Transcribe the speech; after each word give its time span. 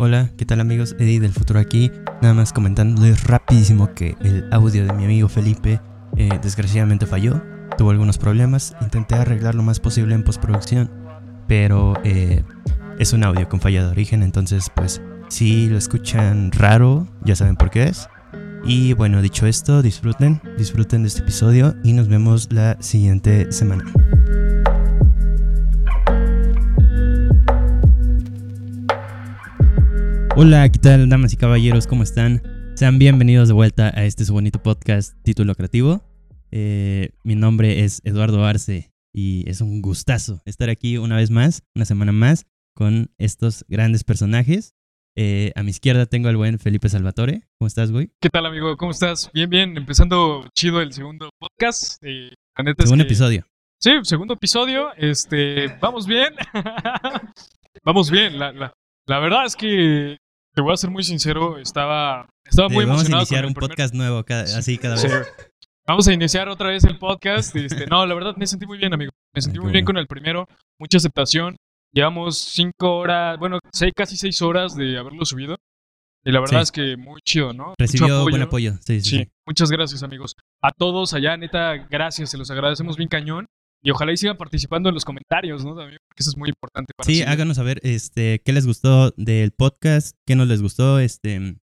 Hola, 0.00 0.30
¿qué 0.36 0.44
tal 0.44 0.60
amigos? 0.60 0.94
Eddie 1.00 1.18
del 1.18 1.32
futuro 1.32 1.58
aquí. 1.58 1.90
Nada 2.22 2.32
más 2.32 2.52
comentándoles 2.52 3.24
rapidísimo 3.24 3.94
que 3.94 4.14
el 4.20 4.46
audio 4.52 4.86
de 4.86 4.92
mi 4.92 5.04
amigo 5.04 5.28
Felipe 5.28 5.80
eh, 6.16 6.38
desgraciadamente 6.40 7.04
falló. 7.04 7.42
Tuvo 7.76 7.90
algunos 7.90 8.16
problemas. 8.16 8.76
Intenté 8.80 9.16
arreglar 9.16 9.56
lo 9.56 9.64
más 9.64 9.80
posible 9.80 10.14
en 10.14 10.22
postproducción. 10.22 10.88
Pero 11.48 11.94
eh, 12.04 12.44
es 13.00 13.12
un 13.12 13.24
audio 13.24 13.48
con 13.48 13.60
falla 13.60 13.82
de 13.82 13.90
origen. 13.90 14.22
Entonces, 14.22 14.70
pues, 14.72 15.02
si 15.30 15.68
lo 15.68 15.76
escuchan 15.76 16.52
raro, 16.52 17.08
ya 17.24 17.34
saben 17.34 17.56
por 17.56 17.70
qué 17.70 17.88
es. 17.88 18.08
Y 18.64 18.92
bueno, 18.92 19.20
dicho 19.20 19.48
esto, 19.48 19.82
disfruten, 19.82 20.40
disfruten 20.56 21.02
de 21.02 21.08
este 21.08 21.22
episodio 21.22 21.74
y 21.82 21.92
nos 21.92 22.06
vemos 22.06 22.52
la 22.52 22.76
siguiente 22.80 23.50
semana. 23.50 23.82
Hola, 30.40 30.68
¿qué 30.70 30.78
tal, 30.78 31.08
damas 31.08 31.32
y 31.32 31.36
caballeros? 31.36 31.88
¿Cómo 31.88 32.04
están? 32.04 32.40
Sean 32.76 33.00
bienvenidos 33.00 33.48
de 33.48 33.54
vuelta 33.54 33.88
a 33.92 34.04
este 34.04 34.24
su 34.24 34.32
bonito 34.32 34.62
podcast 34.62 35.20
título 35.24 35.56
creativo. 35.56 36.04
Eh, 36.52 37.10
mi 37.24 37.34
nombre 37.34 37.82
es 37.82 38.00
Eduardo 38.04 38.44
Arce 38.44 38.92
y 39.12 39.42
es 39.50 39.60
un 39.60 39.82
gustazo 39.82 40.40
estar 40.44 40.70
aquí 40.70 40.96
una 40.96 41.16
vez 41.16 41.32
más, 41.32 41.64
una 41.74 41.84
semana 41.84 42.12
más, 42.12 42.46
con 42.76 43.10
estos 43.18 43.64
grandes 43.66 44.04
personajes. 44.04 44.74
Eh, 45.16 45.50
a 45.56 45.64
mi 45.64 45.70
izquierda 45.70 46.06
tengo 46.06 46.28
al 46.28 46.36
buen 46.36 46.60
Felipe 46.60 46.88
Salvatore. 46.88 47.42
¿Cómo 47.58 47.66
estás, 47.66 47.90
güey? 47.90 48.12
¿Qué 48.20 48.28
tal, 48.28 48.46
amigo? 48.46 48.76
¿Cómo 48.76 48.92
estás? 48.92 49.32
Bien, 49.34 49.50
bien. 49.50 49.76
Empezando 49.76 50.48
chido 50.56 50.80
el 50.80 50.92
segundo 50.92 51.30
podcast. 51.40 52.00
Eh, 52.02 52.30
la 52.56 52.62
neta 52.62 52.84
es 52.84 52.88
Segundo 52.90 53.02
que- 53.04 53.08
episodio. 53.08 53.44
Sí, 53.80 53.90
segundo 54.04 54.34
episodio. 54.34 54.94
Este, 54.96 55.66
vamos 55.80 56.06
bien. 56.06 56.32
vamos 57.84 58.08
bien. 58.12 58.38
La, 58.38 58.52
la, 58.52 58.72
la 59.08 59.18
verdad 59.18 59.44
es 59.46 59.56
que 59.56 60.16
te 60.58 60.62
voy 60.62 60.72
a 60.72 60.76
ser 60.76 60.90
muy 60.90 61.04
sincero. 61.04 61.56
Estaba, 61.58 62.28
estaba 62.44 62.68
muy 62.68 62.82
Eh, 62.82 62.86
vamos 62.88 63.02
a 63.02 63.06
emocionado. 63.06 63.22
iniciar 63.22 63.42
con 63.42 63.48
un 63.50 63.54
primer- 63.54 63.70
podcast 63.70 63.94
nuevo, 63.94 64.24
cada- 64.24 64.42
así 64.58 64.76
cada 64.76 64.96
vez. 65.00 65.32
Vamos 65.86 66.08
a 66.08 66.12
iniciar 66.12 66.48
otra 66.48 66.70
vez 66.70 66.82
el 66.82 66.98
podcast. 66.98 67.54
Este, 67.54 67.86
no, 67.86 68.04
la 68.04 68.12
verdad 68.16 68.34
me 68.36 68.44
sentí 68.44 68.66
muy 68.66 68.76
bien, 68.76 68.92
amigo. 68.92 69.12
Me 69.32 69.40
sentí 69.40 69.56
qué 69.58 69.62
muy 69.62 69.70
bien 69.72 69.84
con 69.84 69.96
el 69.98 70.08
primero. 70.08 70.48
Mucha 70.80 70.96
aceptación. 70.98 71.54
Llevamos 71.94 72.38
cinco 72.38 72.96
horas, 72.98 73.38
bueno, 73.38 73.60
seis, 73.72 73.92
casi 73.94 74.16
seis 74.16 74.42
horas 74.42 74.74
de 74.74 74.98
haberlo 74.98 75.24
subido. 75.24 75.56
Y 76.24 76.32
la 76.32 76.40
verdad 76.40 76.58
Sí. 76.58 76.62
es 76.64 76.72
que 76.72 76.96
muy 76.96 77.20
chido, 77.24 77.52
¿no? 77.52 77.74
Recibió 77.78 78.22
buen 78.24 78.42
apoyo. 78.42 78.72
Sí, 78.84 79.00
sí. 79.00 79.28
muchas 79.46 79.70
gracias, 79.70 80.02
amigos. 80.02 80.34
A 80.60 80.72
todos 80.72 81.14
allá, 81.14 81.36
neta, 81.36 81.86
gracias, 81.88 82.30
se 82.30 82.36
los 82.36 82.50
agradecemos 82.50 82.96
bien 82.96 83.08
cañón. 83.08 83.46
Y 83.88 83.90
ojalá 83.90 84.12
y 84.12 84.18
sigan 84.18 84.36
participando 84.36 84.90
en 84.90 84.94
los 84.94 85.04
comentarios, 85.06 85.64
¿no? 85.64 85.74
También, 85.74 85.98
porque 86.10 86.20
eso 86.20 86.28
es 86.30 86.36
muy 86.36 86.50
importante 86.50 86.92
para 86.94 87.06
Sí, 87.06 87.22
háganos 87.22 87.56
saber 87.56 87.80
este, 87.82 88.42
qué 88.44 88.52
les 88.52 88.66
gustó 88.66 89.12
del 89.16 89.52
podcast, 89.52 90.14
qué 90.26 90.36
no 90.36 90.44
les 90.44 90.60
gustó. 90.60 90.98
Este, 90.98 91.56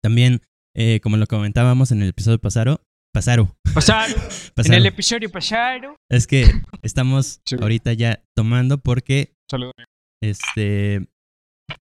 también, 0.00 0.42
eh, 0.76 1.00
como 1.02 1.16
lo 1.16 1.26
comentábamos 1.26 1.90
en 1.90 2.02
el 2.02 2.10
episodio 2.10 2.38
pasado, 2.38 2.82
pasaro, 3.12 3.56
Pasar, 3.74 4.08
en 4.10 4.16
pasaro. 4.54 4.76
el 4.78 4.86
episodio 4.86 5.28
pasado. 5.28 5.96
Es 6.08 6.28
que 6.28 6.44
estamos 6.82 7.40
Sí. 7.44 7.56
ahorita 7.60 7.92
ya 7.94 8.22
tomando 8.36 8.78
porque 8.78 9.34
Saludos, 9.50 9.72
amigo. 9.76 9.90
este 10.22 10.94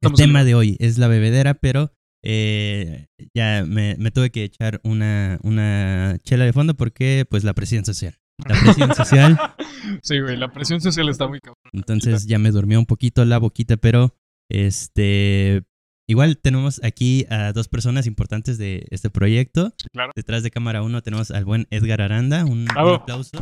el 0.03 0.13
tema 0.17 0.41
en- 0.41 0.47
de 0.47 0.55
hoy 0.55 0.77
es 0.81 0.97
la 0.97 1.09
bebedera, 1.09 1.53
pero 1.55 1.93
eh, 2.25 3.09
ya 3.37 3.65
me, 3.67 3.97
me 3.99 4.11
tuve 4.11 4.31
que 4.31 4.43
echar 4.45 4.81
una, 4.85 5.39
una 5.43 6.17
chela 6.25 6.45
de 6.47 6.53
fondo 6.55 6.75
porque 6.75 7.27
pues 7.29 7.45
la 7.45 7.53
presión 7.53 7.85
social. 7.85 8.17
La 8.45 8.61
presión 8.61 8.95
social, 8.95 9.39
sí, 10.03 10.21
güey, 10.21 10.37
la 10.37 10.53
presión 10.53 10.81
social 10.81 11.09
está 11.09 11.27
muy 11.27 11.41
cabrón. 11.41 11.57
entonces 11.73 12.27
ya 12.27 12.39
me 12.39 12.51
durmió 12.51 12.79
un 12.79 12.87
poquito 12.87 13.25
la 13.25 13.39
boquita, 13.39 13.77
pero 13.79 14.15
este 14.51 15.63
igual 16.09 16.37
tenemos 16.39 16.81
aquí 16.85 17.27
a 17.31 17.53
dos 17.53 17.69
personas 17.69 18.07
importantes 18.07 18.59
de 18.59 18.87
este 18.91 19.09
proyecto. 19.11 19.73
Sí, 19.79 19.89
claro. 19.93 20.13
Detrás 20.15 20.43
de 20.43 20.51
cámara 20.51 20.83
uno 20.83 21.03
tenemos 21.03 21.31
al 21.31 21.45
buen 21.45 21.67
Edgar 21.71 22.03
Aranda, 22.03 22.45
un, 22.45 22.67
aplauso. 22.77 23.39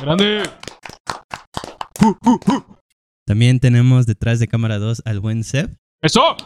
Grande. 0.00 0.42
También 3.26 3.60
tenemos 3.60 4.06
detrás 4.06 4.40
de 4.40 4.48
cámara 4.48 4.78
2 4.78 5.02
al 5.04 5.20
buen 5.20 5.44
Seb. 5.44 5.76
¡Eso! 6.02 6.36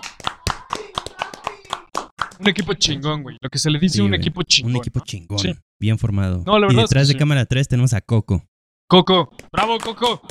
Un 2.38 2.48
equipo 2.48 2.74
chingón, 2.74 3.22
güey. 3.22 3.38
Lo 3.40 3.48
que 3.48 3.58
se 3.58 3.70
le 3.70 3.78
dice 3.78 3.96
Sí, 3.96 4.00
un 4.02 4.08
güey. 4.08 4.20
equipo 4.20 4.42
chingón. 4.42 4.72
Un 4.72 4.76
equipo 4.78 4.98
¿no? 4.98 5.04
chingón, 5.06 5.38
Sí. 5.38 5.54
Bien 5.80 5.98
formado. 5.98 6.42
No, 6.46 6.58
la 6.58 6.66
y 6.66 6.70
es 6.70 6.76
detrás 6.76 7.04
que 7.04 7.08
de 7.08 7.12
sí. 7.14 7.18
cámara 7.18 7.46
3 7.46 7.68
tenemos 7.68 7.92
a 7.94 8.00
Coco, 8.00 8.44
Coco. 8.88 9.30
¡Bravo, 9.52 9.78
Coco! 9.78 10.22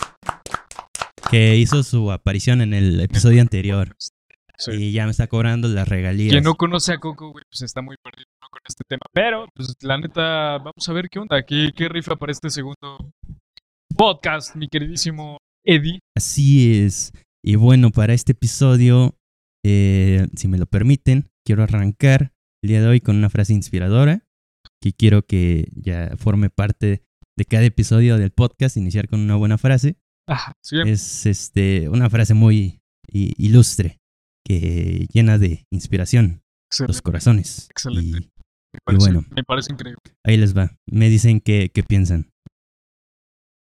que 1.29 1.57
hizo 1.57 1.83
su 1.83 2.11
aparición 2.11 2.61
en 2.61 2.73
el 2.73 2.99
episodio 3.01 3.41
anterior. 3.41 3.95
Sí. 4.57 4.71
Y 4.71 4.91
ya 4.93 5.05
me 5.05 5.11
está 5.11 5.27
cobrando 5.27 5.67
las 5.67 5.87
regalías. 5.87 6.31
Quien 6.31 6.43
no 6.43 6.55
conoce 6.55 6.93
a 6.93 6.99
Coco, 6.99 7.31
güey, 7.31 7.43
pues 7.49 7.63
está 7.63 7.81
muy 7.81 7.97
perdido 8.01 8.27
¿no? 8.41 8.47
con 8.49 8.61
este 8.65 8.83
tema. 8.87 9.01
Pero, 9.11 9.47
pues 9.53 9.75
la 9.81 9.97
neta, 9.97 10.59
vamos 10.59 10.87
a 10.87 10.93
ver 10.93 11.09
qué 11.09 11.19
onda. 11.19 11.43
¿Qué, 11.43 11.71
qué 11.75 11.89
rifa 11.89 12.15
para 12.15 12.31
este 12.31 12.49
segundo 12.49 13.11
podcast, 13.97 14.55
mi 14.55 14.67
queridísimo 14.67 15.39
Eddie? 15.65 15.99
Así 16.15 16.79
es. 16.85 17.11
Y 17.43 17.55
bueno, 17.55 17.91
para 17.91 18.13
este 18.13 18.31
episodio, 18.31 19.17
eh, 19.65 20.27
si 20.35 20.47
me 20.47 20.57
lo 20.57 20.67
permiten, 20.67 21.29
quiero 21.45 21.63
arrancar 21.63 22.31
el 22.63 22.69
día 22.69 22.81
de 22.81 22.87
hoy 22.87 23.01
con 23.01 23.17
una 23.17 23.29
frase 23.29 23.53
inspiradora 23.53 24.24
que 24.85 24.93
quiero 24.93 25.25
que 25.25 25.67
ya 25.73 26.15
forme 26.15 26.51
parte 26.51 27.01
de 27.35 27.45
cada 27.45 27.63
episodio 27.63 28.19
del 28.19 28.29
podcast, 28.29 28.77
iniciar 28.77 29.07
con 29.07 29.19
una 29.19 29.35
buena 29.35 29.57
frase. 29.57 29.97
Ah, 30.29 30.53
sí, 30.61 30.77
Es 30.85 31.25
este, 31.25 31.89
una 31.89 32.07
frase 32.07 32.35
muy 32.35 32.81
ilustre 33.11 33.99
que 34.45 35.07
llena 35.11 35.39
de 35.39 35.65
inspiración 35.71 36.43
los 36.69 36.81
excelente. 36.81 37.01
corazones. 37.01 37.67
Excelente. 37.71 38.17
Y 38.19 38.21
me, 38.21 38.79
parece, 38.85 39.05
bueno. 39.11 39.25
me 39.35 39.43
parece 39.43 39.73
increíble. 39.73 40.01
ahí 40.23 40.37
les 40.37 40.55
va. 40.55 40.77
Me 40.85 41.09
dicen 41.09 41.41
qué, 41.41 41.71
piensan. 41.87 42.29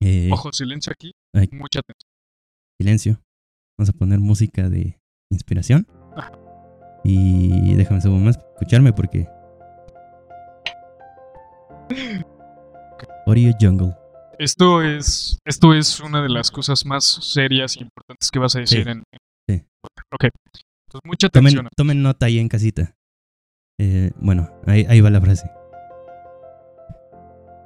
Eh, 0.04 0.30
Ojo, 0.32 0.52
silencio 0.54 0.94
aquí. 0.94 1.14
Ay. 1.34 1.50
Mucha 1.54 1.80
atención. 1.80 2.12
silencio. 2.80 3.24
Vamos 3.80 3.90
a 3.90 3.94
poner 3.94 4.20
música 4.20 4.70
de 4.70 5.00
inspiración. 5.32 5.88
Ajá. 6.16 6.32
Y 7.04 7.74
déjame 7.74 8.08
un 8.10 8.26
más 8.26 8.38
escucharme 8.38 8.94
porque. 8.94 9.28
Oreo 13.26 13.54
Jungle. 13.60 13.96
Esto 14.38 14.82
es, 14.82 15.40
esto 15.46 15.74
es 15.74 16.00
una 16.00 16.22
de 16.22 16.30
las 16.30 16.50
cosas 16.52 16.86
más 16.86 17.04
serias 17.06 17.76
e 17.78 17.82
importantes 17.82 18.32
que 18.32 18.40
vas 18.40 18.56
a 18.56 18.60
decir 18.60 18.84
Sí. 18.84 18.90
en, 18.90 19.04
Sí. 19.48 19.66
Ok. 20.14 20.24
Entonces, 20.24 21.02
mucha 21.06 21.28
atención. 21.28 21.56
Tomen, 21.58 21.70
tomen 21.76 22.02
nota 22.02 22.26
ahí 22.28 22.40
en 22.40 22.48
casita. 22.48 22.96
Eh, 23.80 24.12
bueno, 24.18 24.50
ahí, 24.66 24.86
ahí 24.90 25.02
va 25.02 25.10
la 25.10 25.22
frase. 25.22 25.50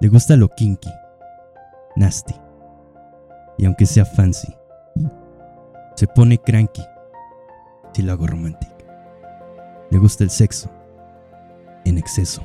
Le 0.01 0.09
gusta 0.09 0.35
lo 0.35 0.49
kinky, 0.49 0.89
nasty. 1.95 2.35
Y 3.57 3.65
aunque 3.65 3.85
sea 3.85 4.05
fancy, 4.05 4.53
se 5.95 6.07
pone 6.07 6.37
cranky 6.39 6.83
si 7.93 8.01
lo 8.01 8.11
hago 8.11 8.27
romántico. 8.27 8.73
Le 9.91 9.97
gusta 9.99 10.23
el 10.23 10.29
sexo 10.31 10.69
en 11.85 11.97
exceso. 11.97 12.43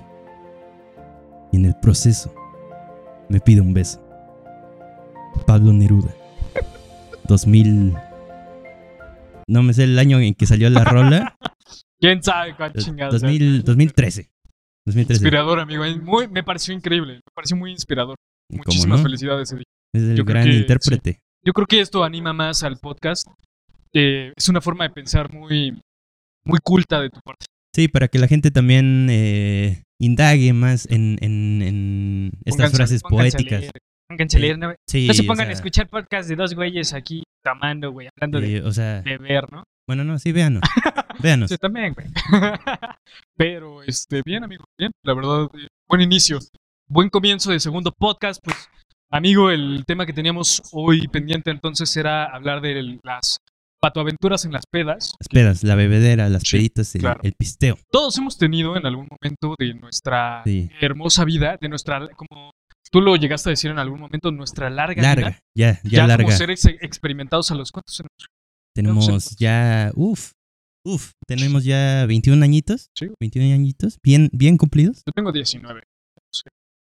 Y 1.53 1.56
en 1.56 1.66
el 1.66 1.75
proceso 1.76 2.34
me 3.28 3.41
pide 3.41 3.60
un 3.60 3.75
beso. 3.75 4.04
Pablo 5.47 5.72
Neruda. 5.72 6.14
2000. 7.25 7.94
No 9.47 9.62
me 9.62 9.72
sé 9.72 9.84
el 9.84 9.98
año 9.98 10.19
en 10.20 10.34
que 10.34 10.47
salió 10.47 10.69
la 10.70 10.84
rola. 10.84 11.37
¿Quién 12.00 12.22
sabe 12.22 12.54
cuál 12.56 12.72
chingada? 12.75 13.10
2000, 13.10 13.64
2013. 13.64 14.31
2013. 14.87 15.20
Inspirador, 15.20 15.60
amigo. 15.60 15.84
Muy, 16.03 16.28
me 16.28 16.42
pareció 16.42 16.75
increíble. 16.75 17.14
Me 17.14 17.32
pareció 17.34 17.56
muy 17.56 17.72
inspirador. 17.72 18.16
¿Cómo 18.50 18.62
Muchísimas 18.64 18.98
no? 18.98 19.04
felicidades, 19.04 19.53
Eddie. 19.53 19.64
Es 19.94 20.03
el 20.03 20.16
Yo 20.16 20.25
gran 20.25 20.44
que 20.44 20.50
intérprete. 20.50 21.20
Yo 21.44 21.53
creo 21.53 21.66
que 21.66 21.81
esto 21.81 22.04
anima 22.04 22.32
más 22.32 22.62
al 22.62 22.78
podcast. 22.78 23.26
Eh, 23.92 24.32
es 24.37 24.48
una 24.48 24.60
forma 24.60 24.84
de 24.84 24.91
pensar 24.91 25.32
muy, 25.32 25.78
muy 26.44 26.58
culta 26.62 27.00
de 27.00 27.11
tu 27.11 27.20
parte. 27.20 27.46
Sí, 27.78 27.86
para 27.86 28.08
que 28.08 28.19
la 28.19 28.26
gente 28.26 28.50
también 28.50 29.06
eh, 29.08 29.84
indague 30.00 30.52
más 30.52 30.86
en, 30.90 31.16
en- 31.20 31.62
en 31.62 32.32
estas 32.44 32.72
Pónganse- 32.72 32.76
frases 32.76 33.02
pónganse 33.02 33.30
poéticas. 33.36 33.60
leer, 33.60 33.72
Pónganse 34.08 34.36
a 34.36 34.40
leer, 34.40 34.58
no, 34.58 34.75
Sí, 34.88 35.06
no 35.06 35.14
se 35.14 35.22
o 35.22 35.26
pongan 35.26 35.46
sea, 35.46 35.50
a 35.50 35.52
escuchar 35.52 35.88
podcast 35.88 36.28
de 36.28 36.34
dos 36.34 36.56
güeyes 36.56 36.92
aquí 36.92 37.22
tomando, 37.44 37.92
güey, 37.92 38.08
hablando 38.16 38.40
de 38.40 38.62
o 38.62 38.72
sea, 38.72 39.02
beber, 39.02 39.44
¿no? 39.52 39.62
bueno, 39.86 40.02
no, 40.02 40.19
sí, 40.19 40.32
véanos. 40.32 40.62
véanos. 41.22 41.50
Sí, 41.50 41.56
también, 41.56 41.94
güey. 41.94 42.08
Pero, 43.36 43.84
este, 43.84 44.22
bien, 44.24 44.42
amigo, 44.42 44.64
bien. 44.76 44.90
La 45.04 45.14
verdad, 45.14 45.44
eh, 45.54 45.69
buen 45.88 46.02
inicio. 46.02 46.40
Buen 46.88 47.10
comienzo 47.10 47.52
de 47.52 47.60
segundo 47.60 47.92
podcast. 47.96 48.40
Pues, 48.42 48.56
amigo, 49.08 49.50
el 49.52 49.84
tema 49.86 50.04
que 50.04 50.12
teníamos 50.12 50.62
hoy 50.72 51.06
pendiente 51.06 51.52
entonces 51.52 51.96
era 51.96 52.24
hablar 52.24 52.60
de 52.60 52.98
las 53.04 53.36
patoaventuras 53.80 54.44
en 54.44 54.52
las 54.52 54.64
pedas. 54.70 55.14
Las 55.20 55.28
pedas, 55.28 55.62
la 55.64 55.75
bebedera, 55.75 56.28
las 56.28 56.42
Sí, 56.42 56.56
peditas, 56.56 56.94
el, 56.94 57.00
claro. 57.02 57.20
el 57.22 57.32
pisteo. 57.34 57.78
Todos 57.90 58.16
hemos 58.19 58.36
tenido 58.38 58.76
en 58.76 58.86
algún 58.86 59.08
momento 59.10 59.54
de 59.58 59.75
nuestra 59.75 60.42
Sí. 60.44 60.70
hermosa 60.80 61.25
vida, 61.25 61.56
de 61.60 61.69
nuestra, 61.69 62.08
como 62.16 62.50
tú 62.90 63.00
lo 63.00 63.16
llegaste 63.16 63.50
a 63.50 63.52
decir 63.52 63.70
en 63.70 63.78
algún 63.78 64.00
momento, 64.00 64.30
nuestra 64.32 64.70
larga, 64.70 65.02
Larga, 65.02 65.28
vida. 65.28 65.38
ya, 65.54 65.80
ya, 65.84 65.90
Ya 65.90 66.06
larga. 66.06 66.25
como 66.25 66.36
seres 66.36 66.64
experimentados 66.66 67.50
a 67.50 67.54
los 67.54 67.70
cuantos 67.70 68.00
años. 68.00 68.28
Tenemos 68.75 69.04
entonces. 69.06 69.36
ya, 69.38 69.90
uff, 69.94 70.32
Uf, 70.84 71.10
tenemos 71.26 71.64
ya 71.64 72.06
21 72.06 72.42
añitos. 72.42 72.88
Sí. 72.96 73.08
21 73.20 73.52
añitos. 73.52 73.98
Bien, 74.02 74.31
bien 74.32 74.56
cumplidos. 74.56 75.02
Yo 75.06 75.12
tengo 75.14 75.32
19. 75.32 75.82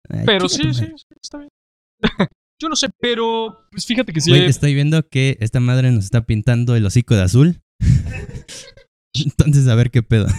Ay, 0.08 0.22
Pero 0.26 0.48
sí, 0.48 0.62
sí, 0.74 0.84
sí, 0.96 1.04
está 1.20 1.38
bien. 1.38 1.48
Yo 2.60 2.68
no 2.68 2.76
sé, 2.76 2.88
pero 3.00 3.66
pues 3.70 3.86
fíjate 3.86 4.12
que 4.12 4.20
sí. 4.20 4.30
Güey, 4.30 4.44
estoy 4.46 4.74
viendo 4.74 5.08
que 5.08 5.36
esta 5.40 5.60
madre 5.60 5.90
nos 5.90 6.04
está 6.04 6.26
pintando 6.26 6.76
el 6.76 6.84
hocico 6.84 7.14
de 7.16 7.22
azul. 7.22 7.60
Entonces, 9.14 9.66
a 9.68 9.74
ver 9.74 9.90
qué 9.90 10.02
pedo. 10.02 10.26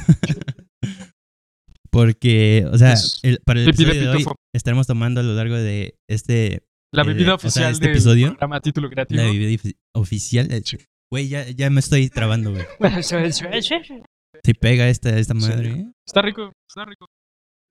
Porque, 1.91 2.65
o 2.71 2.77
sea, 2.77 2.95
el- 3.23 3.39
para 3.45 3.59
el 3.61 3.67
episodio 3.67 4.01
de 4.01 4.07
hoy 4.09 4.17
pitufo. 4.19 4.35
estaremos 4.55 4.87
tomando 4.87 5.19
a 5.19 5.23
lo 5.23 5.33
largo 5.33 5.55
de 5.55 5.95
este 6.09 6.63
la 6.93 7.03
eh, 7.03 7.07
bebida 7.07 7.35
o 7.35 7.37
sea, 7.39 7.47
oficial 7.47 7.71
este 7.73 7.85
del 7.85 7.95
episodio, 7.95 8.27
programa 8.29 8.61
Título 8.61 8.89
Creativo. 8.89 9.21
la 9.21 9.27
bebida 9.27 9.49
ofi- 9.61 9.75
oficial. 9.95 10.51
eh, 10.51 10.61
Sí. 10.63 10.77
Güey, 11.11 11.27
ya, 11.27 11.49
ya 11.49 11.69
me 11.69 11.81
estoy 11.81 12.09
trabando, 12.09 12.51
güey. 12.51 12.63
Si 14.43 14.53
pega 14.55 14.87
esta, 14.89 15.17
esta 15.19 15.33
Sí. 15.33 15.39
madre. 15.39 15.69
¿eh? 15.71 15.91
Está 16.07 16.21
rico, 16.21 16.51
está 16.67 16.85
rico. 16.85 17.05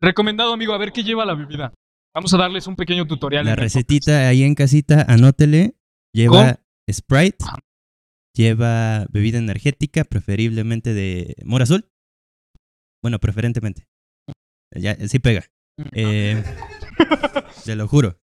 Recomendado, 0.02 0.52
amigo, 0.52 0.72
a 0.74 0.78
ver 0.78 0.92
qué 0.92 1.02
lleva 1.02 1.24
la 1.24 1.34
bebida. 1.34 1.72
Vamos 2.14 2.34
a 2.34 2.38
darles 2.38 2.66
un 2.66 2.76
pequeño 2.76 3.06
tutorial. 3.06 3.44
La 3.44 3.56
recetita 3.56 4.28
ahí 4.28 4.42
en 4.42 4.54
casita, 4.54 5.04
anótele. 5.08 5.76
Lleva 6.12 6.58
Sprite, 6.90 7.36
Ajá. 7.44 7.58
lleva 8.34 9.06
bebida 9.10 9.38
energética, 9.38 10.02
preferiblemente 10.02 10.92
de 10.92 11.36
mora 11.44 11.62
azul. 11.64 11.88
Bueno, 13.02 13.18
preferentemente. 13.20 13.86
Ya, 14.74 14.96
sí 15.08 15.18
pega. 15.20 15.42
podcast. 15.76 15.92
Eh, 15.96 16.42
te 17.64 17.76
lo 17.76 17.86
juro. 17.86 18.18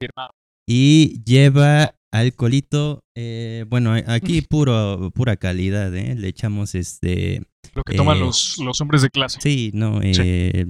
Firmado. 0.00 0.32
Y 0.68 1.22
lleva 1.24 1.94
alcoholito. 2.12 3.04
eh, 3.16 3.64
bueno, 3.68 3.92
aquí 4.06 4.42
puro, 4.48 5.12
pura 5.14 5.36
calidad, 5.36 5.94
¿eh? 5.94 6.16
Le 6.16 6.26
echamos 6.28 6.74
este. 6.74 7.42
Lo 7.74 7.82
que 7.84 7.94
toman 7.94 8.16
eh, 8.16 8.20
los, 8.20 8.58
los 8.58 8.80
hombres 8.80 9.02
de 9.02 9.10
clase. 9.10 9.38
Sí, 9.40 9.70
no, 9.74 10.00
eh, 10.02 10.66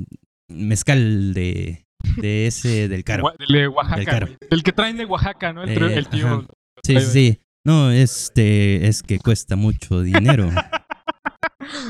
mezcal 0.49 1.33
de, 1.35 1.82
de 2.17 2.47
ese 2.47 2.89
del 2.89 3.05
caro. 3.05 3.25
Gua- 3.25 3.37
Del 3.39 3.49
de 3.49 3.69
Oaxaca, 3.69 3.97
Del 3.97 4.05
caro. 4.07 4.27
güey. 4.27 4.39
Del 4.51 4.63
que 4.63 4.73
traen 4.73 4.97
de 4.97 5.05
Oaxaca, 5.05 5.53
¿no? 5.53 5.63
El, 5.65 5.71
Eh, 5.71 5.95
el 5.99 6.09
tío. 6.09 6.27
ajá. 6.27 6.47
Sí, 6.85 7.01
sí, 7.01 7.07
sí. 7.13 7.39
No, 7.65 7.91
este 7.93 8.89
es 8.89 9.03
que 9.03 9.19
cuesta 9.19 9.55
mucho 9.57 10.03
dinero. 10.03 10.49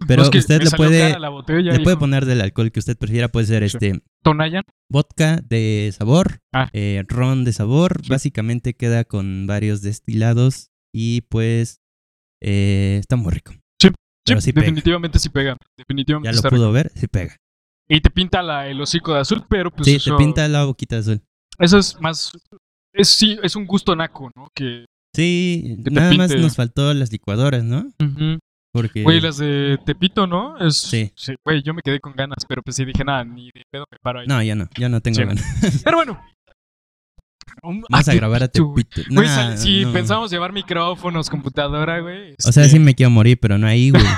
Pero 0.07 0.21
No, 0.21 0.25
es 0.25 0.31
que 0.31 0.39
usted 0.39 0.63
le 0.63 0.71
puede, 0.71 1.17
botella, 1.31 1.73
le 1.73 1.81
puede 1.81 1.97
poner 1.97 2.27
del 2.27 2.41
alcohol 2.43 2.71
que 2.71 2.79
usted 2.79 2.97
prefiera. 2.97 3.29
Puede 3.29 3.47
ser 3.47 3.69
Sí. 3.69 3.77
este 3.77 4.03
Tonayan. 4.23 4.63
vodka 4.91 5.41
de 5.49 5.93
sabor, 5.97 6.41
Ah. 6.53 6.69
eh, 6.73 7.03
ron 7.09 7.45
de 7.45 7.53
sabor. 7.53 8.01
Sí. 8.03 8.11
Básicamente 8.11 8.75
queda 8.75 9.05
con 9.05 9.47
varios 9.47 9.81
destilados 9.83 10.69
y 10.95 11.23
pues 11.23 11.81
eh, 12.43 12.99
está 13.01 13.17
muy 13.17 13.33
rico. 13.33 13.53
Sí, 13.81 13.89
Pero 14.27 14.41
sí 14.41 14.53
pega. 14.53 14.65
definitivamente 14.67 15.19
sí 15.19 15.29
pega. 15.31 15.57
Definitivamente 15.79 16.31
Ya 16.37 16.43
lo 16.43 16.51
pudo 16.51 16.67
rico. 16.67 16.73
ver, 16.73 16.93
se 16.95 17.09
pega. 17.09 17.37
Y 17.95 18.01
te 18.01 18.11
pinta 18.11 18.43
la, 18.43 18.69
el 18.69 18.81
hocico 18.81 19.13
de 19.13 19.21
azul, 19.21 19.45
pero 19.49 19.71
pues 19.71 19.87
sí, 19.87 19.97
eso, 19.97 20.17
te 20.17 20.25
pinta 20.25 20.49
la 20.49 20.65
boquita 20.65 20.97
azul. 20.99 21.21
eso 21.59 21.79
es 21.79 22.01
más... 22.01 22.33
Es, 22.95 23.09
sí, 23.09 23.39
es 23.43 23.55
un 23.57 23.67
gusto 23.67 23.95
naco, 23.97 24.31
¿no? 24.35 24.49
Que... 24.55 24.87
Sí, 25.15 25.77
Que 25.85 25.91
nada 25.91 26.13
más 26.15 26.35
nos 26.35 26.57
faltó 26.57 26.93
las 26.95 27.13
licuadoras, 27.13 27.65
¿no? 27.65 27.91
Porque 28.73 29.03
Güey, 29.03 29.21
las 29.21 29.37
de 29.37 29.79
Tepito, 29.85 30.27
¿no? 30.27 30.57
Es, 30.59 30.77
Sí. 30.79 31.13
Güey, 31.45 31.63
yo 31.63 31.75
me 31.75 31.83
quedé 31.83 32.01
con 32.01 32.15
ganas, 32.15 32.47
pero 32.49 32.63
pues 32.63 32.77
sí 32.77 32.85
dije, 32.87 33.05
nada, 33.05 33.23
ni 33.25 33.51
de 33.55 33.63
pedo 33.71 33.85
me 33.91 33.99
paro 34.01 34.21
ahí. 34.21 34.27
no, 34.27 34.43
ya 34.43 34.55
no, 34.55 34.69
ya 34.79 34.89
no 34.89 35.01
tengo 35.03 35.17
Sí. 35.17 35.25
ganas. 35.25 35.83
Pero 35.85 35.99
bueno. 35.99 36.19
Un- 37.63 37.85
Vas 37.89 38.09
a 38.09 38.15
grabar 38.15 38.43
a 38.43 38.49
Tepito, 38.53 39.03
güey. 39.11 39.27
Nah, 39.29 39.57
si 39.57 39.85
no. 39.85 39.93
pensamos 39.93 40.31
llevar 40.31 40.53
micrófonos, 40.53 41.31
computadora, 41.31 42.01
güey. 42.01 42.35
O 42.45 42.53
sea, 42.53 42.65
este, 42.65 42.77
sí 42.77 42.83
me 42.83 42.95
quiero 42.95 43.11
morir, 43.11 43.39
pero 43.41 43.57
no 43.59 43.67
ahí, 43.67 43.91
güey. 43.91 44.03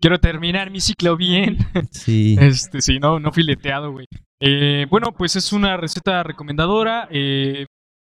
Quiero 0.00 0.20
terminar 0.20 0.70
mi 0.70 0.80
ciclo 0.80 1.16
bien. 1.16 1.58
Sí. 1.90 2.36
Este, 2.40 2.80
sí, 2.80 2.98
no, 2.98 3.18
no 3.18 3.32
fileteado, 3.32 3.92
güey. 3.92 4.06
Eh, 4.40 4.86
bueno, 4.90 5.12
pues 5.12 5.36
es 5.36 5.52
una 5.52 5.76
receta 5.76 6.22
recomendadora 6.22 7.08
eh, 7.10 7.66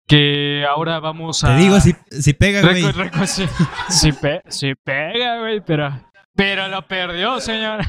que 0.08 0.64
ahora 0.68 0.98
vamos 1.00 1.44
a... 1.44 1.54
Te 1.54 1.62
digo, 1.62 1.78
si, 1.80 1.94
si 2.10 2.32
pega, 2.32 2.62
güey. 2.62 2.82
Pe- 4.20 4.40
sí 4.48 4.72
pega, 4.82 5.40
güey, 5.40 5.60
pero... 5.64 6.02
Pero 6.34 6.68
lo 6.68 6.86
perdió, 6.86 7.40
señor. 7.40 7.80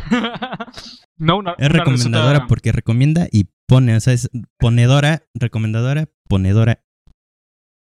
no, 1.17 1.37
una, 1.37 1.51
Es 1.57 1.69
una 1.69 1.79
recomendadora 1.79 2.39
receta- 2.39 2.47
porque 2.47 2.71
recomienda 2.71 3.27
y 3.31 3.45
pone, 3.67 3.95
o 3.95 3.99
sea, 3.99 4.13
es 4.13 4.29
ponedora, 4.57 5.23
recomendadora, 5.33 6.09
ponedora. 6.27 6.83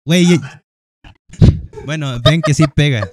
Güey. 0.07 0.27
Bueno, 1.85 2.21
ven 2.23 2.43
que 2.43 2.53
sí 2.53 2.65
pega. 2.67 3.09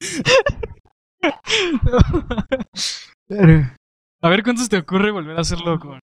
A 4.20 4.28
ver, 4.28 4.42
¿cuántos 4.42 4.68
te 4.68 4.78
ocurre 4.78 5.12
volver 5.12 5.36
a 5.36 5.42
hacerlo 5.42 5.78
con, 5.78 6.00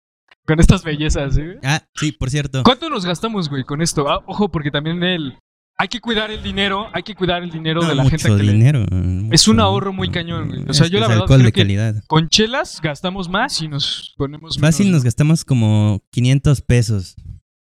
con 0.48 0.60
estas 0.60 0.84
bellezas, 0.84 1.38
eh? 1.38 1.60
Ah, 1.64 1.84
sí, 1.94 2.12
por 2.12 2.32
cierto. 2.32 2.64
¿Cuánto 2.64 2.90
nos 2.90 3.06
gastamos, 3.06 3.50
güey, 3.50 3.64
con 3.64 3.84
esto? 3.84 4.10
Ah, 4.10 4.24
ojo, 4.26 4.50
porque 4.50 4.72
también 4.72 5.04
el... 5.04 5.38
Hay 5.82 5.88
que 5.88 6.02
cuidar 6.02 6.30
el 6.30 6.44
dinero, 6.44 6.90
hay 6.94 7.04
que 7.04 7.16
cuidar 7.16 7.42
el 7.42 7.50
dinero 7.50 7.82
No, 7.82 7.88
de 7.88 7.96
la 7.96 8.04
mucho 8.04 8.18
gente 8.18 8.36
que 8.38 8.44
le... 8.44 8.52
dinero. 8.52 8.86
Es 9.32 9.48
un 9.48 9.62
ahorro 9.62 9.94
muy 9.94 10.12
cañón, 10.12 10.50
güey. 10.50 10.66
O 10.68 10.74
sea, 10.74 10.88
yo 10.88 11.00
la 11.00 11.06
es 11.06 11.10
verdad 11.10 11.22
alcohol 11.24 11.38
creo 11.38 11.46
de 11.46 11.52
que- 11.54 11.62
calidad. 11.62 12.04
Con 12.08 12.28
chelas 12.28 12.82
gastamos 12.82 13.30
más 13.30 13.62
y 13.62 13.70
nos 13.70 14.14
ponemos 14.18 14.58
Fácil 14.60 14.88
menos. 14.88 14.98
nos 14.98 15.04
gastamos 15.06 15.46
como 15.46 16.02
500 16.12 16.62
pesos. 16.64 17.16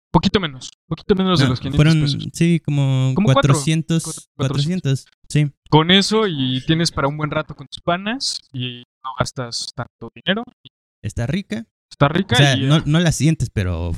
Poquito 0.10 0.40
menos, 0.40 0.70
poquito 0.88 1.16
menos 1.16 1.38
de 1.40 1.46
No, 1.46 1.50
los 1.52 1.60
500 1.60 1.76
fueron, 1.76 2.02
pesos. 2.02 2.30
sí, 2.32 2.62
como, 2.64 3.12
Como 3.14 3.26
cuatro. 3.26 3.54
400, 3.54 4.04
Cuatro- 4.06 4.24
400, 4.38 5.06
sí. 5.28 5.52
Con 5.70 5.92
eso 5.92 6.28
y 6.28 6.64
tienes 6.66 6.92
para 6.92 7.10
un 7.10 7.18
buen 7.18 7.30
rato 7.30 7.56
con 7.56 7.68
tus 7.68 7.82
panas 7.82 8.40
y 8.54 8.84
no 9.04 9.10
gastas 9.20 9.68
tanto 9.76 10.10
dinero. 10.16 10.44
Está 11.04 11.28
rica. 11.28 11.66
Está 11.92 12.06
O 12.06 12.10
rica 12.10 12.38
sea, 12.38 12.56
y... 12.56 12.64
eh, 12.64 12.68
no, 12.68 12.82
no 12.86 13.00
la 13.02 13.12
sientes, 13.12 13.50
pero 13.50 13.92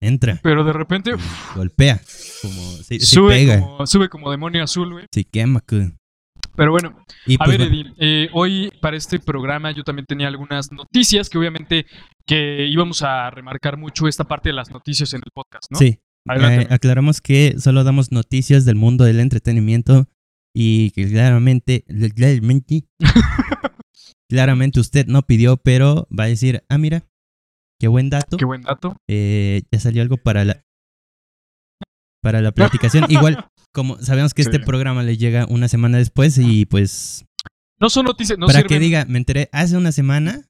entra, 0.00 0.40
Pero 0.42 0.64
de 0.64 0.72
repente 0.72 1.12
golpea, 1.54 2.00
como 2.42 2.62
sí 2.82 3.00
sube, 3.00 3.34
pega, 3.34 3.60
como, 3.60 3.86
sube 3.86 4.08
como 4.08 4.30
demonio 4.30 4.62
azul, 4.62 4.92
güey. 4.92 5.06
sí 5.12 5.24
quema. 5.24 5.60
que- 5.66 5.92
Pero 6.54 6.70
bueno, 6.72 6.96
Y 7.26 7.34
a 7.34 7.38
pues, 7.38 7.58
ver, 7.58 7.68
Eddie, 7.68 7.92
eh, 7.98 8.28
hoy 8.32 8.70
para 8.80 8.96
este 8.96 9.18
programa 9.18 9.70
yo 9.72 9.82
también 9.84 10.06
tenía 10.06 10.28
algunas 10.28 10.70
noticias 10.72 11.28
que 11.30 11.38
obviamente 11.38 11.86
que 12.26 12.66
íbamos 12.66 13.02
a 13.02 13.30
remarcar 13.30 13.76
mucho 13.78 14.06
esta 14.08 14.24
parte 14.24 14.48
de 14.50 14.54
las 14.54 14.70
noticias 14.70 15.12
en 15.14 15.20
el 15.24 15.30
podcast, 15.34 15.70
¿no? 15.70 15.78
sí, 15.78 15.98
eh, 16.28 16.66
aclaramos 16.70 17.20
que 17.20 17.54
solo 17.58 17.84
damos 17.84 18.10
noticias 18.12 18.64
del 18.64 18.74
mundo 18.74 19.04
del 19.04 19.20
entretenimiento 19.20 20.08
y 20.54 20.90
que 20.92 21.08
claramente, 21.08 21.84
claramente, 22.14 22.84
claramente 24.28 24.80
usted 24.80 25.06
no 25.06 25.22
pidió, 25.22 25.56
pero 25.56 26.08
va 26.16 26.24
a 26.24 26.28
decir, 26.28 26.62
ah, 26.68 26.78
mira, 26.78 27.04
qué 27.80 27.88
buen 27.88 28.10
dato. 28.10 28.36
Qué 28.36 28.44
buen 28.44 28.62
dato. 28.62 28.96
eh, 29.08 29.62
ya 29.70 29.80
salió 29.80 30.02
algo 30.02 30.16
para 30.16 30.44
la 30.44 30.62
para 32.22 32.40
la 32.40 32.52
platicación. 32.52 33.04
Igual, 33.08 33.46
como 33.72 33.98
sabemos 34.00 34.34
que 34.34 34.42
este 34.42 34.58
programa 34.60 35.02
le 35.02 35.16
llega 35.16 35.46
una 35.48 35.68
semana 35.68 35.98
después 35.98 36.38
y 36.38 36.66
pues 36.66 37.24
No 37.80 37.88
son 37.90 38.06
noticias, 38.06 38.38
no 38.38 38.46
para 38.46 38.60
sirven. 38.60 38.68
que 38.68 38.78
diga, 38.80 39.04
me 39.06 39.18
enteré 39.18 39.48
hace 39.52 39.76
una 39.76 39.92
semana. 39.92 40.44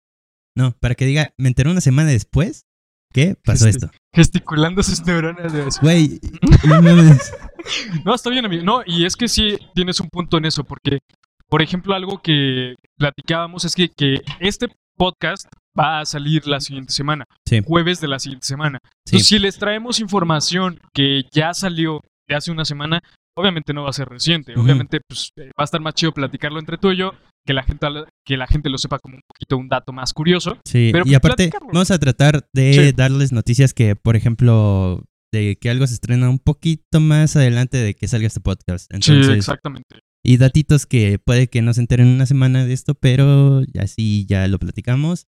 No, 0.57 0.73
para 0.81 0.95
que 0.95 1.05
diga, 1.05 1.35
me 1.37 1.49
enteré 1.49 1.71
una 1.71 1.81
semana 1.83 2.11
después. 2.11 2.65
¿Qué 3.13 3.35
pasó 3.45 3.69
esto? 3.69 3.91
Gesticulando 4.15 4.83
sus 4.83 5.05
neuronas. 5.07 5.53
de. 5.53 5.65
Güey. 5.81 6.21
No, 8.05 8.15
está 8.15 8.31
bien, 8.31 8.45
amigo. 8.45 8.63
No, 8.63 8.83
y 8.87 9.05
es 9.07 9.17
que 9.17 9.27
sí 9.29 9.59
tienes 9.75 9.99
un 10.01 10.09
punto 10.09 10.39
en 10.39 10.45
eso, 10.45 10.63
porque, 10.65 10.99
por 11.49 11.63
ejemplo, 11.63 11.95
algo 11.95 12.23
que 12.23 12.77
platicábamos 12.97 13.65
es 13.65 13.75
que, 13.75 13.89
que 13.89 14.23
este 14.39 14.69
podcast 14.97 15.47
va 15.79 16.01
a 16.01 16.07
salir 16.07 16.47
la 16.47 16.61
siguiente 16.61 16.93
semana, 16.93 17.25
Sí, 17.49 17.61
jueves 17.65 18.01
de 18.01 18.09
la 18.09 18.19
siguiente 18.19 18.47
semana. 18.47 18.79
sí, 18.83 19.17
Entonces, 19.17 19.29
si 19.29 19.39
les 19.39 19.59
traemos 19.59 20.01
información 20.01 20.79
que 20.95 21.25
ya 21.33 21.53
salió 21.55 22.01
de 22.29 22.35
hace 22.37 22.51
una 22.51 22.65
semana, 22.65 23.01
obviamente 23.39 23.73
no 23.75 23.83
va 23.85 23.91
a 23.91 23.93
ser 23.93 24.09
reciente. 24.09 24.55
Obviamente, 24.59 25.01
pues 25.07 25.31
eh, 25.37 25.47
va 25.49 25.63
a 25.63 25.65
estar 25.65 25.81
más 25.81 25.95
chido 25.95 26.13
platicarlo 26.13 26.59
entre 26.59 26.79
tú 26.79 26.91
y 26.91 26.97
yo, 26.97 27.13
que 27.47 27.53
la 27.53 27.63
gente, 27.63 27.87
que 28.25 28.37
la 28.37 28.47
gente 28.47 28.71
lo 28.71 28.79
sepa 28.79 28.99
como 28.99 29.17
un 29.17 29.23
poquito 29.29 29.57
un 29.59 29.69
dato 29.69 29.93
más 29.93 30.13
curioso. 30.13 30.59
sí. 30.65 30.89
pero 30.93 31.05
y 31.07 31.15
aparte, 31.15 31.45
platicarlo. 31.51 31.69
vamos 31.73 31.91
a 31.91 31.99
tratar 31.99 32.49
de 32.53 32.73
Sí. 32.73 32.93
darles 32.93 33.33
noticias 33.33 33.75
que, 33.75 33.95
por 33.95 34.17
ejemplo, 34.17 35.05
de 35.33 35.57
que 35.61 35.69
algo 35.71 35.87
se 35.87 35.95
estrena 35.95 36.31
un 36.31 36.39
poquito 36.39 36.99
más 37.01 37.37
adelante 37.37 37.77
de 37.77 37.95
que 37.95 38.09
salga 38.09 38.27
este 38.27 38.41
podcast. 38.41 38.91
sí, 39.01 39.13
exactamente. 39.31 40.01
Y 40.25 40.39
datitos 40.39 40.87
que 40.87 41.21
puede 41.25 41.47
que 41.47 41.63
no 41.63 41.73
se 41.73 41.81
enteren 41.81 42.09
una 42.09 42.27
semana 42.27 42.65
de 42.65 42.73
esto, 42.73 42.95
pero 42.95 43.63
así 43.79 44.27
ya 44.29 44.49
lo 44.49 44.59
platicamos. 44.59 45.27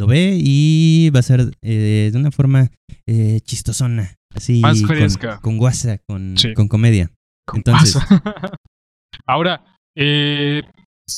Lo 0.00 0.06
ve 0.06 0.38
y 0.40 1.10
va 1.10 1.20
a 1.20 1.22
ser 1.22 1.50
eh, 1.60 2.08
de 2.10 2.18
una 2.18 2.30
forma 2.30 2.70
eh, 3.06 3.40
chistosona. 3.42 4.14
Así. 4.34 4.60
Más 4.60 4.80
con- 4.80 4.88
fresca. 4.88 5.38
Con, 5.42 5.58
guasa, 5.58 5.98
con, 6.08 6.38
Sí. 6.38 6.54
con 6.54 6.68
comedia. 6.68 7.10
Con 7.46 7.58
Entonces-. 7.58 8.00
Ahora, 9.26 9.62
eh, 9.96 10.62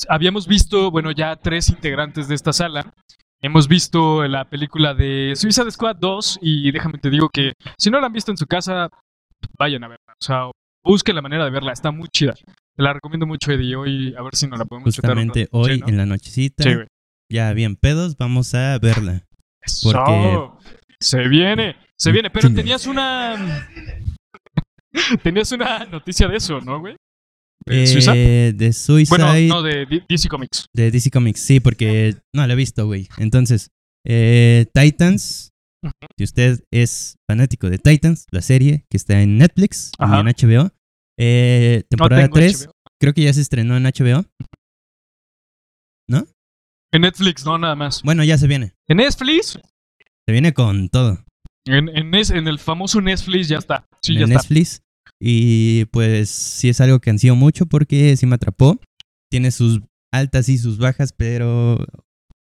habíamos 0.09 0.47
visto, 0.47 0.91
bueno, 0.91 1.13
ya 1.13 1.37
tres 1.37 1.69
integrantes 1.71 2.27
de 2.29 2.35
esta 2.35 2.53
sala. 2.53 2.93
Hemos 3.41 3.69
visto 3.69 4.27
la 4.27 4.49
película 4.49 4.95
de 4.95 5.33
Suicide 5.37 5.71
Squad 5.71 5.97
2 5.97 6.39
y 6.43 6.71
déjame 6.73 6.99
te 6.99 7.11
digo 7.11 7.29
que 7.33 7.53
si 7.79 7.91
no 7.91 8.01
la 8.01 8.07
han 8.07 8.13
visto 8.13 8.31
en 8.31 8.37
su 8.37 8.47
casa, 8.47 8.89
vayan 9.59 9.85
a 9.85 9.89
verla. 9.89 10.13
O 10.21 10.25
sea, 10.25 10.51
busquen 10.85 11.17
la 11.17 11.23
manera 11.23 11.45
de 11.45 11.51
verla, 11.51 11.73
está 11.73 11.91
muy 11.91 12.09
chida. 12.09 12.35
Te 12.35 12.83
la 12.83 12.93
recomiendo 12.95 13.27
mucho, 13.27 13.53
Eddie. 13.53 13.77
Hoy 13.77 14.15
a 14.17 14.23
ver 14.23 14.35
si 14.35 14.47
nos 14.47 14.59
la 14.59 14.65
podemos 14.65 14.95
chutar 14.95 15.11
Justamente 15.11 15.49
hoy 15.53 15.75
Sí, 15.75 15.81
¿no? 15.81 15.89
en 15.89 15.97
la 15.99 16.07
nochecita, 16.07 16.65
Sí. 16.65 16.71
Ya 17.33 17.53
bien 17.53 17.77
pedos, 17.77 18.17
vamos 18.17 18.55
a 18.55 18.79
verla. 18.79 19.27
Eso. 19.63 19.91
Porque- 19.93 20.69
Se 21.01 21.27
viene, 21.29 21.77
se 21.99 22.13
viene. 22.13 22.31
Pero 22.31 22.53
tenías 22.55 22.87
una. 22.87 23.69
tenías 25.23 25.51
una 25.53 25.85
noticia 25.87 26.29
de 26.29 26.37
eso, 26.37 26.61
¿no, 26.61 26.79
güey? 26.81 26.95
¿De? 27.67 27.83
Eh, 27.85 28.53
de 28.55 28.73
Suicide, 28.73 29.09
Bueno, 29.17 29.33
no, 29.49 29.63
de 29.63 29.87
D- 29.87 30.05
DC 30.09 30.29
Comics. 30.29 30.67
de 30.75 30.91
DC 30.91 31.11
Comics, 31.11 31.41
sí, 31.41 31.61
porque 31.61 32.17
no 32.35 32.47
la 32.47 32.53
he 32.53 32.57
visto, 32.57 32.87
güey. 32.87 33.09
Entonces, 33.19 33.71
eh, 34.07 34.67
Titans, 34.75 35.51
Ujú. 35.85 35.93
si 36.19 36.25
usted 36.25 36.61
es 36.73 37.17
fanático 37.31 37.71
de 37.71 37.79
Titans, 37.79 38.27
la 38.33 38.43
serie 38.43 38.85
que 38.91 38.97
está 38.97 39.21
en 39.23 39.39
Netflix 39.39 39.93
Ajá. 39.99 40.17
y 40.17 40.21
en 40.21 40.27
HBO, 40.29 40.71
eh, 41.19 41.79
No 41.85 41.89
temporada 41.89 42.23
tengo 42.23 42.35
3, 42.35 42.67
HBO. 42.67 42.73
creo 43.01 43.15
que 43.15 43.23
ya 43.23 43.33
se 43.33 43.41
estrenó 43.41 43.77
en 43.77 43.85
HBO. 43.87 44.25
En 46.93 47.03
Netflix, 47.03 47.45
no, 47.45 47.57
nada 47.59 47.75
más. 47.75 48.03
Bueno, 48.03 48.23
ya 48.25 48.37
se 48.39 48.47
viene. 48.47 48.75
En 48.89 48.99
Netflix, 48.99 49.59
Se 50.27 50.33
viene 50.33 50.53
con 50.53 50.89
todo. 50.89 51.25
en, 51.67 51.89
en, 51.89 52.15
en 52.15 52.49
el 52.49 52.59
famoso 52.59 53.01
Netflix 53.01 53.49
ya 53.49 53.59
está. 53.59 53.87
Sí, 54.03 54.13
en 54.13 54.19
ya 54.21 54.25
está. 54.27 54.35
Netflix. 54.39 54.83
Y 55.21 55.85
pues 55.87 56.31
sí 56.31 56.69
es 56.69 56.81
algo 56.81 56.99
que 57.01 57.11
ansío 57.11 57.35
mucho 57.37 57.67
porque 57.67 58.17
sí 58.17 58.27
me 58.27 58.35
atrapó. 58.35 58.79
Tiene 59.31 59.51
sus 59.53 59.81
altas 60.13 60.49
y 60.49 60.59
sus 60.59 60.77
bajas, 60.79 61.15
pero 61.17 61.79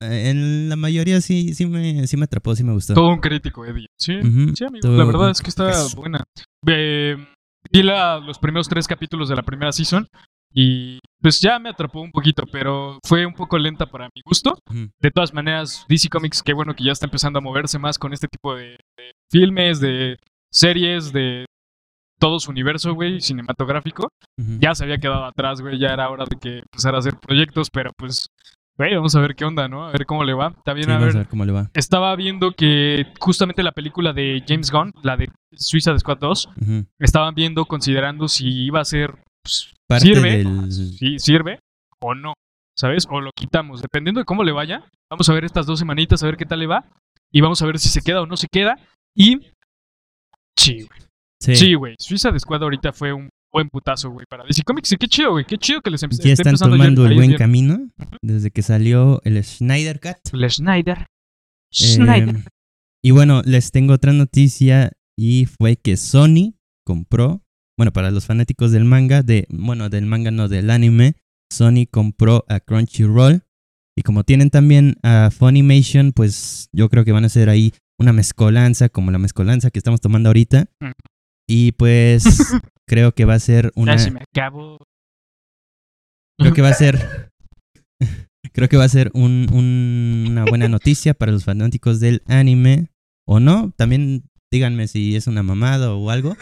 eh, 0.01 0.31
en 0.31 0.69
la 0.71 0.77
mayoría 0.77 1.21
sí, 1.21 1.53
sí, 1.55 1.67
me, 1.67 2.07
sí 2.07 2.17
me 2.17 2.25
atrapó, 2.25 2.55
sí 2.57 2.65
me 2.65 2.73
gustó. 2.73 2.95
Todo 2.95 3.09
un 3.11 3.19
crítico, 3.21 3.67
Eddie. 3.67 3.89
Sí, 3.99 4.15
sí, 4.55 4.65
amigo. 4.65 4.81
todo 4.83 4.97
La 4.97 5.05
verdad 5.05 5.31
es 5.31 5.43
que 5.43 5.51
está 5.51 5.67
caso. 5.67 5.97
buena. 5.97 6.25
Eh, 6.67 7.17
vi 7.71 7.83
la- 7.83 8.19
los 8.21 8.39
primeros 8.39 8.69
tres 8.69 8.87
capítulos 8.87 9.29
de 9.29 9.37
la 9.37 9.43
primera 9.43 9.73
season 9.73 10.07
y 10.55 11.01
pues 11.21 11.41
ya 11.41 11.59
me 11.59 11.71
atrapó 11.71 12.01
un 12.01 12.11
poquito, 12.13 12.45
pero 12.51 12.99
fue 13.05 13.27
un 13.27 13.35
poco 13.35 13.59
lenta 13.59 13.87
para 13.87 14.07
mi 14.15 14.23
gusto. 14.25 14.59
De 15.01 15.11
todas 15.11 15.33
maneras, 15.35 15.85
DC 15.89 16.09
Comics, 16.09 16.43
qué 16.43 16.53
bueno 16.53 16.75
que 16.75 16.85
ya 16.85 16.93
está 16.93 17.07
empezando 17.07 17.39
a 17.39 17.43
moverse 17.43 17.79
más 17.79 17.99
con 17.99 18.13
este 18.13 18.29
tipo 18.29 18.55
de, 18.55 18.79
de 18.97 19.13
filmes, 19.31 19.81
de 19.81 20.17
series, 20.53 21.13
de 21.13 21.45
todo 22.21 22.41
su 22.41 22.51
universo, 22.51 22.95
güey, 22.95 23.21
cinematográfico. 23.21 24.09
Ya 24.61 24.75
se 24.75 24.85
había 24.85 24.99
quedado 24.99 25.25
atrás, 25.25 25.61
güey, 25.61 25.79
ya 25.79 25.89
era 25.89 26.09
hora 26.11 26.25
de 26.29 26.37
que 26.37 26.59
empezara 26.59 26.97
a 26.97 27.01
hacer 27.01 27.15
proyectos, 27.17 27.69
pero 27.71 27.91
pues, 27.97 28.27
güey, 28.77 28.95
vamos 28.95 29.15
a 29.17 29.21
ver 29.21 29.35
qué 29.35 29.45
onda, 29.45 29.69
¿no? 29.69 29.85
A 29.87 29.91
ver 29.93 30.07
cómo 30.07 30.25
le 30.25 30.35
va. 30.35 30.53
También, 30.65 30.87
Sí, 30.87 30.93
a 30.93 30.99
ver, 30.99 31.11
a 31.11 31.19
ver 31.19 31.29
cómo 31.29 31.45
le 31.45 31.53
va. 31.53 31.71
estaba 31.75 32.15
viendo 32.17 32.53
que 32.53 33.07
justamente 33.21 33.63
la 33.63 33.73
película 33.73 34.13
de 34.13 34.43
James 34.47 34.71
Gunn, 34.71 34.93
la 35.03 35.17
de 35.17 35.29
Suiza 35.53 35.93
de 35.93 35.99
Squad 36.01 36.19
2, 36.19 36.49
Ujú. 36.61 36.87
estaban 37.01 37.35
viendo, 37.35 37.65
considerando 37.67 38.27
si 38.29 38.49
iba 38.65 38.81
a 38.81 38.85
ser, 38.85 39.15
pues, 39.43 39.73
Parte 39.87 40.07
sirve, 40.07 40.39
del... 40.39 40.73
si 40.73 41.19
sirve 41.19 41.61
o 42.01 42.15
no, 42.15 42.35
¿sabes? 42.79 43.07
O 43.11 43.21
lo 43.21 43.31
quitamos, 43.35 43.83
dependiendo 43.83 44.21
de 44.21 44.25
cómo 44.25 44.45
le 44.45 44.53
vaya. 44.53 44.85
Vamos 45.11 45.29
a 45.29 45.35
ver 45.35 45.45
estas 45.45 45.67
dos 45.67 45.79
semanitas, 45.79 46.23
a 46.23 46.27
ver 46.27 46.37
qué 46.37 46.45
tal 46.45 46.61
le 46.61 46.67
va. 46.67 46.85
Y 47.33 47.41
vamos 47.41 47.61
a 47.63 47.67
ver 47.67 47.79
si 47.79 47.89
se 47.89 48.01
queda 48.03 48.23
o 48.23 48.27
no 48.27 48.37
se 48.37 48.47
queda. 48.51 48.77
Y... 49.17 49.39
Sí, 50.59 50.83
güey. 50.83 51.01
Sí, 51.41 51.55
Sí, 51.57 51.75
güey. 51.75 51.95
Suiza 51.99 52.31
de 52.31 52.41
Squad 52.41 52.63
ahorita 52.63 52.93
fue 52.93 53.13
un 53.13 53.29
buen 53.53 53.69
putazo, 53.69 54.11
güey, 54.11 54.27
para 54.29 54.45
DC 54.45 54.63
Comics. 54.65 54.93
Y 54.93 54.97
qué 54.97 55.09
chido, 55.09 55.33
güey. 55.33 55.45
Qué 55.45 55.57
chido 55.57 55.81
que 55.81 55.91
les 55.91 56.03
em- 56.03 56.11
ya 56.11 56.33
están 56.33 56.49
empezando 56.49 56.77
tomando 56.77 57.07
el 57.07 57.15
buen 57.15 57.35
camino 57.37 57.89
desde 58.23 58.51
que 58.51 58.63
salió 58.63 59.21
el 59.25 59.43
Schneider 59.43 60.01
Cut. 60.01 60.17
El 60.33 60.51
Schneider. 60.51 60.99
Eh, 60.99 61.07
Schneider. 61.73 62.45
y 63.05 63.11
bueno, 63.13 63.43
les 63.45 63.71
tengo 63.71 63.95
otra 63.95 64.13
noticia 64.13 64.93
y 65.19 65.47
fue 65.47 65.77
que 65.77 65.97
Sony 65.97 66.55
compró, 66.85 67.43
bueno, 67.79 67.93
para 67.93 68.11
los 68.11 68.27
fanáticos 68.27 68.73
del 68.73 68.85
manga, 68.85 69.23
de, 69.23 69.47
bueno, 69.49 69.89
del 69.89 70.05
manga 70.05 70.31
no, 70.31 70.49
del 70.49 70.69
anime, 70.69 71.15
Sony 71.51 71.87
compró 71.91 72.45
a 72.49 72.61
Crunchyroll 72.61 73.43
y 73.97 74.03
como 74.03 74.25
tienen 74.25 74.51
también 74.51 74.97
a 75.03 75.31
Funimation, 75.31 76.13
pues 76.13 76.69
yo 76.73 76.89
creo 76.91 77.05
que 77.07 77.13
van 77.13 77.25
a 77.25 77.29
hacer 77.29 77.49
ahí 77.49 77.73
una 77.99 78.13
mezcolanza, 78.13 78.89
como 78.91 79.11
la 79.11 79.19
mezcolanza 79.19 79.71
que 79.71 79.79
estamos 79.79 80.01
tomando 80.01 80.29
ahorita. 80.29 80.67
Mm. 80.81 80.91
Y 81.49 81.73
pues 81.73 82.25
creo 82.87 83.13
que 83.15 83.25
va 83.25 83.35
a 83.35 83.39
ser 83.41 83.73
una... 83.75 83.97
Ya 83.97 83.99
se 84.03 84.11
me 84.11 84.21
acabó. 84.21 84.79
Creo 86.39 86.53
que 86.55 86.63
va 86.63 86.69
a 86.69 86.75
ser. 86.75 87.31
creo 88.53 88.69
que 88.69 88.77
va 88.77 88.85
a 88.85 88.89
ser 88.89 89.11
un- 89.15 89.49
un- 89.53 90.27
una 90.29 90.45
buena 90.45 90.69
noticia 90.69 91.15
para 91.15 91.33
los 91.33 91.45
fanáticos 91.45 91.99
del 92.01 92.23
anime. 92.27 92.89
O 93.27 93.41
no, 93.41 93.73
también 93.77 94.28
díganme 94.53 94.89
si 94.89 95.17
es 95.17 95.27
una 95.27 95.43
mamada 95.43 95.93
o 95.95 96.11
algo. 96.11 96.37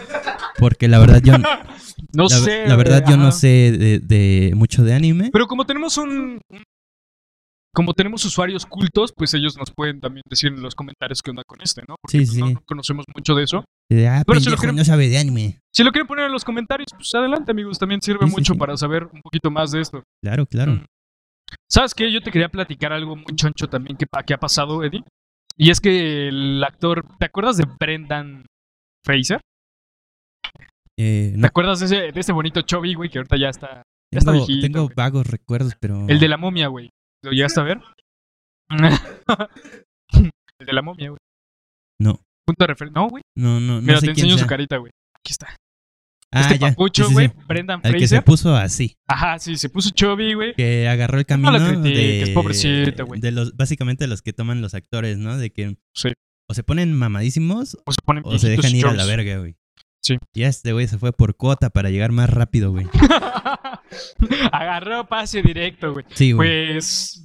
Porque 0.59 0.89
la 0.89 0.99
verdad 0.99 1.21
yo, 1.23 1.35
No 2.15 2.29
sé. 2.29 2.67
la 2.67 2.77
verdad 2.77 3.05
yo 3.09 3.17
no 3.17 3.31
sé 3.33 3.73
de, 3.73 3.99
de 4.01 4.53
mucho 4.55 4.83
de 4.85 4.95
anime. 4.95 5.31
Pero 5.33 5.47
como 5.47 5.65
tenemos 5.67 5.97
un. 5.99 6.41
Como 7.75 7.93
tenemos 7.93 8.25
usuarios 8.25 8.65
cultos, 8.65 9.13
pues 9.15 9.35
ellos 9.35 9.55
nos 9.59 9.71
pueden 9.71 10.01
también 10.01 10.23
decir 10.31 10.51
en 10.51 10.63
los 10.63 10.75
comentarios 10.75 11.21
qué 11.21 11.31
onda 11.31 11.43
con 11.47 11.61
este, 11.61 11.83
¿no? 11.87 11.97
Porque 12.01 12.21
Sí, 12.21 12.25
pues, 12.25 12.39
no, 12.39 12.47
sí. 12.49 12.55
no 12.55 12.61
conocemos 12.65 13.05
mucho 13.15 13.35
de 13.35 13.45
eso. 13.45 13.65
De, 13.91 14.09
ah, 14.09 14.23
Pero 14.27 14.41
si 14.41 14.49
lo 14.49 14.57
quieren- 14.57 14.77
no 14.77 14.85
sabe 14.85 15.11
de 15.11 15.19
anime. 15.19 15.59
Si 15.75 15.85
lo 15.85 15.93
quieren 15.93 16.07
poner 16.07 16.25
en 16.25 16.33
los 16.33 16.43
comentarios, 16.43 16.87
pues 16.97 17.15
adelante, 17.15 17.51
amigos. 17.51 17.79
También 17.79 18.01
sirve 18.01 18.25
Sí, 18.27 18.31
mucho 18.33 18.55
para 18.55 18.79
saber 18.79 19.05
un 19.13 19.21
poquito 19.21 19.51
más 19.51 19.73
de 19.73 19.83
esto. 19.83 20.03
Claro, 20.25 20.47
claro. 20.47 20.73
Mm. 20.73 20.85
¿Sabes 21.71 21.93
qué? 21.95 22.11
Yo 22.11 22.23
te 22.23 22.31
quería 22.33 22.49
platicar 22.49 22.95
algo 22.95 23.15
muy 23.15 23.27
choncho 23.37 23.69
también 23.69 23.99
que, 23.99 24.07
que 24.27 24.33
ha 24.35 24.39
pasado, 24.39 24.83
Eddie. 24.83 25.05
Y 25.59 25.71
es 25.71 25.81
que 25.81 26.29
el 26.29 26.63
actor. 26.63 27.05
¿Te 27.19 27.27
acuerdas 27.27 27.57
de 27.57 27.65
Brendan 27.79 28.45
Fraser? 29.05 29.41
Eh, 30.99 31.35
¿Te 31.39 31.47
acuerdas 31.47 31.81
de 31.81 31.87
ese, 31.87 32.13
de 32.13 32.21
ese 32.21 32.33
bonito 32.33 32.63
Chubby, 32.63 32.95
güey, 32.95 33.11
que 33.11 33.19
ahorita 33.19 33.37
ya 33.37 33.49
está. 33.49 33.83
Ya 34.13 34.19
está 34.19 34.33
tengo, 34.33 34.47
viejito, 34.47 34.67
tengo 34.67 34.85
güey. 34.85 34.95
vagos 34.95 35.27
recuerdos, 35.27 35.75
pero. 35.81 36.07
El 36.09 36.21
de 36.21 36.29
la 36.29 36.37
momia, 36.37 36.69
güey. 36.69 36.91
¿Lo 37.23 37.33
llegaste 37.33 37.61
a 37.61 37.65
ver? 37.65 37.81
el 40.61 40.67
de 40.67 40.73
la 40.73 40.83
momia, 40.83 41.09
güey. 41.11 41.19
No. 42.01 42.21
Punto 42.47 42.65
de 42.65 42.67
referencia. 42.69 43.01
No, 43.01 43.09
güey. 43.09 43.23
No, 43.37 43.61
no, 43.61 43.77
no 43.77 43.83
Mira, 43.83 44.01
sé 44.01 44.07
te 44.07 44.13
quién 44.13 44.27
enseño 44.27 44.39
su 44.43 44.47
carita, 44.47 44.77
güey. 44.77 44.93
Aquí 45.15 45.33
está. 45.33 45.57
Ah, 46.33 46.41
este 46.41 46.59
ya. 46.59 46.69
papucho, 46.71 47.05
Sí, 47.05 47.09
sí, 47.09 47.15
güey. 47.15 47.29
sí. 47.29 47.35
Brendan 47.47 47.81
El 47.85 47.93
que 47.95 48.01
se 48.01 48.17
Fraser. 48.17 48.25
puso 48.25 48.57
así. 48.57 48.97
Ajá, 49.09 49.39
sí, 49.39 49.57
se 49.57 49.69
puso 49.69 49.91
chubby, 49.91 50.35
güey. 50.35 50.55
que 50.55 50.89
agarró 50.89 51.19
el 51.19 51.23
No 51.23 51.27
camino 51.27 51.53
lo 51.53 51.59
critiques, 51.83 52.29
de, 52.29 52.35
pobrecito, 52.35 53.07
güey. 53.07 53.21
de 53.21 53.31
los 53.31 53.57
básicamente 53.57 54.07
los 54.07 54.23
que 54.23 54.33
toman 54.33 54.61
los 54.61 54.75
actores, 54.75 55.19
¿no? 55.19 55.39
De 55.39 55.51
que 55.51 55.77
Sí. 55.95 56.11
o 56.49 56.55
se 56.55 56.63
ponen 56.65 56.93
mamadísimos 56.93 57.79
O 57.87 57.93
se 57.93 57.99
ponen 58.05 58.23
o 58.27 58.39
se 58.39 58.49
dejan 58.49 58.75
ir 58.75 58.87
a 58.87 58.93
la 58.93 59.05
verga, 59.07 59.39
güey. 59.39 59.57
Sí. 60.03 60.17
Y 60.35 60.43
este 60.43 60.73
güey 60.73 60.87
se 60.89 60.99
fue 60.99 61.13
por 61.13 61.37
cuota 61.37 61.71
para 61.71 61.91
llegar 61.91 62.13
más 62.13 62.29
rápido, 62.31 62.71
güey. 62.71 62.87
Agarró 64.53 65.07
pase 65.09 65.43
directo, 65.43 65.93
güey. 65.93 66.05
Sí, 66.15 66.33
güey. 66.33 66.73
Pues 66.73 67.25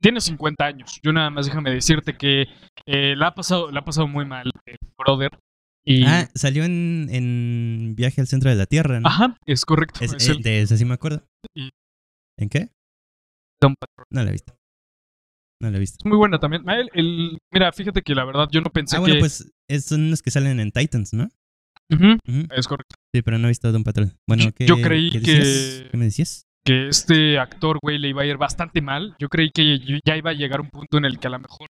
tiene 0.00 0.20
50 0.20 0.64
años. 0.64 1.00
Yo 1.02 1.12
nada 1.12 1.30
más 1.30 1.46
déjame 1.46 1.70
decirte 1.70 2.16
que 2.16 2.46
eh, 2.86 3.14
la 3.16 3.28
ha 3.28 3.34
pasado, 3.34 3.70
la 3.70 3.80
ha 3.80 3.84
pasado 3.84 4.06
muy 4.06 4.24
mal, 4.24 4.50
el 4.66 4.76
brother. 4.98 5.30
Y 5.86 6.04
Ah, 6.06 6.28
salió 6.34 6.64
en, 6.64 7.08
en 7.10 7.94
Viaje 7.96 8.20
al 8.20 8.26
Centro 8.26 8.48
de 8.50 8.56
la 8.56 8.66
Tierra, 8.66 9.00
¿no? 9.00 9.08
ajá, 9.08 9.36
es 9.44 9.64
correcto. 9.64 10.00
Es- 10.02 10.14
es 10.14 10.28
el 10.28 10.42
de 10.42 10.62
ese 10.62 10.78
sí 10.78 10.84
me 10.84 10.94
acuerdo. 10.94 11.22
Y- 11.54 11.70
¿En 12.38 12.48
qué? 12.48 12.70
Patrol. 13.60 14.06
No 14.10 14.22
la 14.22 14.28
he 14.28 14.32
visto. 14.32 14.54
No 15.62 15.70
la 15.70 15.76
he 15.76 15.80
visto. 15.80 15.96
Es 16.00 16.04
muy 16.06 16.18
buena 16.18 16.38
también. 16.38 16.62
Ah, 16.68 16.76
el- 16.78 16.90
el- 16.92 17.38
mira, 17.52 17.72
fíjate 17.72 18.02
que 18.02 18.14
la 18.14 18.24
verdad 18.24 18.48
yo 18.52 18.60
no 18.60 18.70
pensé 18.70 18.96
Ah, 18.96 19.00
bueno, 19.00 19.14
que 19.14 19.20
pues 19.20 19.50
es- 19.68 19.84
son 19.86 20.10
los 20.10 20.20
que 20.22 20.30
salen 20.30 20.60
en 20.60 20.70
Titans, 20.72 21.12
¿no? 21.14 21.28
Ujú. 21.90 22.16
es 22.56 22.66
correcto. 22.66 22.96
Sí, 23.14 23.22
pero 23.22 23.38
no 23.38 23.46
he 23.46 23.50
visto 23.50 23.70
Don 23.72 23.84
Patrol. 23.84 24.12
Bueno, 24.26 24.44
Yo- 24.44 24.52
¿qué, 24.52 24.66
yo 24.66 24.80
creí 24.80 25.10
qué 25.10 25.20
que-? 25.20 25.88
¿Qué 25.90 25.96
me 25.96 26.06
decías? 26.06 26.44
que 26.66 26.88
este 26.88 27.38
actor, 27.38 27.78
güey, 27.82 27.98
le 27.98 28.08
iba 28.08 28.22
a 28.22 28.26
ir 28.26 28.38
bastante 28.38 28.80
mal. 28.80 29.14
Yo 29.18 29.28
creí 29.28 29.50
que 29.50 29.78
ya 30.02 30.16
iba 30.16 30.30
a 30.30 30.34
llegar 30.34 30.62
un 30.62 30.70
punto 30.70 30.96
en 30.96 31.04
el 31.04 31.18
que 31.18 31.26
a 31.26 31.30
lo 31.30 31.38
mejor, 31.38 31.68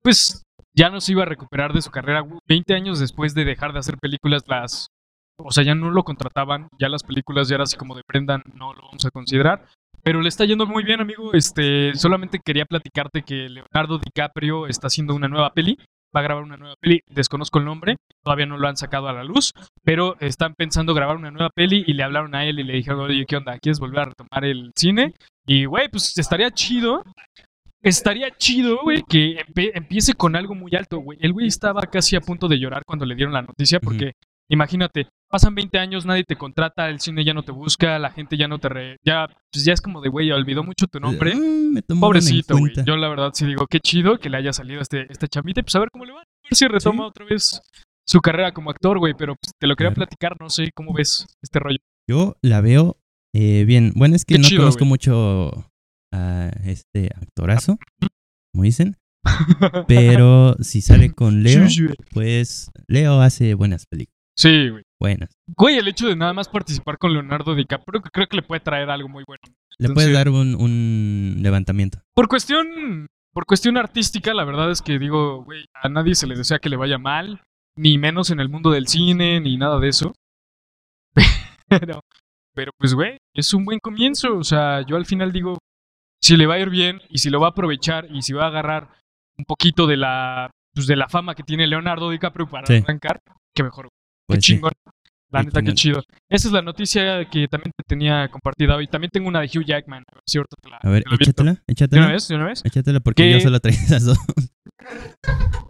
pues, 0.00 0.42
ya 0.78 0.90
no 0.90 1.00
se 1.00 1.10
iba 1.10 1.22
a 1.22 1.26
recuperar 1.26 1.72
de 1.72 1.82
su 1.82 1.90
carrera. 1.90 2.24
20 2.46 2.72
años 2.72 3.00
después 3.00 3.34
de 3.34 3.44
dejar 3.44 3.72
de 3.72 3.80
hacer 3.80 3.98
películas, 3.98 4.44
las. 4.46 4.86
O 5.36 5.50
sea, 5.50 5.64
ya 5.64 5.74
no 5.74 5.90
lo 5.90 6.04
contrataban. 6.04 6.68
Ya 6.78 6.88
las 6.88 7.02
películas 7.02 7.48
ya 7.48 7.56
era 7.56 7.64
así 7.64 7.76
como 7.76 7.96
de 7.96 8.02
no 8.54 8.74
lo 8.74 8.82
vamos 8.82 9.04
a 9.04 9.10
considerar. 9.10 9.66
Pero 10.04 10.20
le 10.20 10.28
está 10.28 10.44
yendo 10.44 10.66
muy 10.66 10.84
bien, 10.84 11.00
amigo. 11.00 11.32
Este, 11.34 11.94
solamente 11.94 12.38
quería 12.44 12.64
platicarte 12.64 13.22
que 13.22 13.48
Leonardo 13.48 13.98
DiCaprio 13.98 14.68
está 14.68 14.86
haciendo 14.86 15.16
una 15.16 15.26
nueva 15.26 15.52
peli. 15.52 15.76
Va 16.14 16.20
a 16.20 16.22
grabar 16.22 16.44
una 16.44 16.56
nueva 16.56 16.76
peli. 16.80 17.00
Desconozco 17.08 17.58
el 17.58 17.64
nombre. 17.64 17.96
Todavía 18.22 18.46
no 18.46 18.56
lo 18.56 18.68
han 18.68 18.76
sacado 18.76 19.08
a 19.08 19.12
la 19.12 19.24
luz. 19.24 19.52
Pero 19.82 20.16
están 20.20 20.54
pensando 20.54 20.94
grabar 20.94 21.16
una 21.16 21.32
nueva 21.32 21.50
peli 21.50 21.82
y 21.88 21.94
le 21.94 22.04
hablaron 22.04 22.36
a 22.36 22.44
él 22.44 22.60
y 22.60 22.64
le 22.64 22.74
dijeron, 22.74 23.00
oye, 23.00 23.26
¿qué 23.26 23.36
onda? 23.36 23.58
¿Quieres 23.58 23.80
volver 23.80 24.00
a 24.00 24.04
retomar 24.04 24.44
el 24.44 24.70
cine? 24.76 25.14
Y, 25.44 25.64
güey, 25.64 25.88
pues 25.88 26.16
estaría 26.16 26.52
chido. 26.52 27.02
Estaría 27.82 28.36
chido, 28.36 28.80
güey, 28.82 29.02
que 29.08 29.36
empiece 29.74 30.14
con 30.14 30.34
algo 30.36 30.54
muy 30.54 30.74
alto, 30.74 30.98
güey. 30.98 31.18
El 31.20 31.32
güey 31.32 31.46
estaba 31.46 31.82
casi 31.82 32.16
a 32.16 32.20
punto 32.20 32.48
de 32.48 32.58
llorar 32.58 32.82
cuando 32.84 33.06
le 33.06 33.14
dieron 33.14 33.32
la 33.34 33.42
noticia 33.42 33.78
porque, 33.78 34.12
imagínate, 34.50 35.08
pasan 35.30 35.54
20 35.54 35.78
años, 35.78 36.04
nadie 36.04 36.24
te 36.24 36.36
contrata, 36.36 36.88
el 36.88 37.00
cine 37.00 37.24
ya 37.24 37.34
no 37.34 37.44
te 37.44 37.52
busca, 37.52 37.98
la 37.98 38.10
gente 38.10 38.36
ya 38.36 38.48
no 38.48 38.58
te... 38.58 38.68
Re... 38.68 38.96
Ya, 39.04 39.28
pues 39.52 39.64
ya 39.64 39.72
es 39.72 39.80
como 39.80 40.00
de, 40.00 40.08
güey, 40.08 40.30
olvidó 40.32 40.64
mucho 40.64 40.86
tu 40.86 40.98
nombre. 40.98 41.34
Mm, 41.36 41.72
me 41.74 41.82
Pobrecito, 41.82 42.56
güey. 42.58 42.72
Yo 42.84 42.96
la 42.96 43.08
verdad 43.08 43.30
sí 43.32 43.46
digo, 43.46 43.66
qué 43.68 43.78
chido 43.80 44.18
que 44.18 44.28
le 44.28 44.38
haya 44.38 44.52
salido 44.52 44.80
este, 44.80 45.06
este 45.10 45.28
chamite. 45.28 45.62
Pues 45.62 45.76
a 45.76 45.80
ver 45.80 45.90
cómo 45.92 46.04
le 46.04 46.12
va. 46.12 46.20
A 46.20 46.48
ver 46.50 46.56
si 46.56 46.66
retoma 46.66 47.04
Sí. 47.04 47.08
otra 47.08 47.26
vez 47.26 47.60
su 48.06 48.20
carrera 48.20 48.52
como 48.52 48.70
actor, 48.70 48.98
güey, 48.98 49.14
pero 49.14 49.36
pues, 49.36 49.52
te 49.58 49.66
lo 49.66 49.76
quería 49.76 49.92
platicar, 49.92 50.36
no 50.40 50.48
sé 50.48 50.70
cómo 50.74 50.94
ves 50.94 51.26
este 51.42 51.58
rollo. 51.60 51.78
Yo 52.08 52.36
la 52.42 52.60
veo 52.60 52.96
eh, 53.34 53.64
bien. 53.66 53.92
Bueno, 53.94 54.16
es 54.16 54.24
que 54.24 54.34
Qué 54.34 54.40
no 54.40 54.48
chido, 54.48 54.62
conozco 54.62 54.84
mucho 54.86 55.70
a 56.12 56.50
este 56.64 57.10
actorazo, 57.14 57.78
como 58.52 58.64
dicen. 58.64 58.96
Pero 59.88 60.56
si 60.60 60.80
sale 60.80 61.12
con 61.12 61.42
Leo, 61.42 61.66
pues 62.12 62.70
Leo 62.86 63.20
hace 63.20 63.54
buenas 63.54 63.86
películas. 63.86 64.16
Sí, 64.36 64.68
güey. 64.68 64.84
Buenas. 65.00 65.30
Güey, 65.56 65.78
el 65.78 65.88
hecho 65.88 66.08
de 66.08 66.16
nada 66.16 66.32
más 66.32 66.48
participar 66.48 66.98
con 66.98 67.12
Leonardo 67.12 67.54
DiCaprio 67.54 68.02
creo 68.02 68.26
que 68.26 68.36
le 68.36 68.42
puede 68.42 68.60
traer 68.60 68.90
algo 68.90 69.08
muy 69.08 69.24
bueno. 69.26 69.42
Le 69.78 69.90
puedes 69.90 70.12
dar 70.12 70.28
un, 70.28 70.56
un 70.56 71.36
levantamiento. 71.40 72.00
Por 72.14 72.26
cuestión, 72.28 73.06
por 73.32 73.46
cuestión 73.46 73.76
artística, 73.76 74.34
la 74.34 74.44
verdad 74.44 74.70
es 74.70 74.82
que 74.82 74.98
digo, 74.98 75.44
güey, 75.44 75.66
a 75.74 75.88
nadie 75.88 76.16
se 76.16 76.26
le 76.26 76.36
desea 76.36 76.58
que 76.58 76.68
le 76.68 76.76
vaya 76.76 76.98
mal, 76.98 77.40
ni 77.76 77.96
menos 77.96 78.30
en 78.30 78.40
el 78.40 78.48
mundo 78.48 78.70
del 78.70 78.88
cine, 78.88 79.40
ni 79.40 79.56
nada 79.56 79.78
de 79.78 79.88
eso. 79.88 80.12
Pero, 81.68 82.00
pero 82.54 82.72
pues, 82.78 82.94
güey, 82.94 83.18
es 83.34 83.52
un 83.52 83.66
buen 83.66 83.78
comienzo. 83.78 84.38
O 84.38 84.42
sea, 84.42 84.80
yo 84.86 84.96
al 84.96 85.04
final 85.04 85.32
digo, 85.32 85.58
si 86.22 86.36
le 86.36 86.46
va 86.46 86.54
a 86.54 86.58
ir 86.58 86.70
bien 86.70 87.00
y 87.08 87.18
si 87.18 87.30
lo 87.30 87.40
va 87.40 87.48
a 87.48 87.50
aprovechar 87.50 88.06
y 88.10 88.22
si 88.22 88.32
va 88.32 88.44
a 88.44 88.48
agarrar 88.48 88.88
un 89.38 89.44
poquito 89.44 89.86
de 89.86 89.96
la, 89.96 90.50
pues, 90.74 90.86
de 90.86 90.96
la 90.96 91.08
fama 91.08 91.34
que 91.34 91.42
tiene 91.42 91.66
Leonardo 91.66 92.10
DiCaprio 92.10 92.48
para 92.48 92.66
Sí. 92.66 92.74
arrancar, 92.84 93.20
qué 93.54 93.62
mejor. 93.62 93.86
Qué 93.86 93.90
Pues 94.28 94.44
sí. 94.44 94.54
chingón. 94.54 94.72
La 95.30 95.42
neta, 95.42 95.60
qué 95.60 95.74
chido. 95.74 96.02
Esa 96.30 96.48
es 96.48 96.52
la 96.52 96.62
noticia 96.62 97.26
que 97.26 97.46
también 97.48 97.70
te 97.76 97.84
tenía 97.86 98.28
compartida 98.28 98.76
hoy. 98.76 98.86
También 98.86 99.10
tengo 99.10 99.28
una 99.28 99.40
de 99.42 99.46
Hugh 99.46 99.62
Jackman. 99.64 100.02
Te 100.24 100.70
la, 100.70 100.78
A 100.78 100.88
ver, 100.88 101.04
échatela, 101.20 101.52
¿De 101.52 101.58
una 101.58 101.62
échatela. 101.66 102.06
vez? 102.06 102.28
¿De 102.28 102.34
una 102.36 102.44
vez? 102.46 102.64
Échatela 102.64 103.00
porque 103.00 103.24
¿Qué? 103.24 103.32
yo 103.32 103.40
solo 103.40 103.60
traía 103.60 103.78
esas 103.78 104.06
dos. 104.06 104.18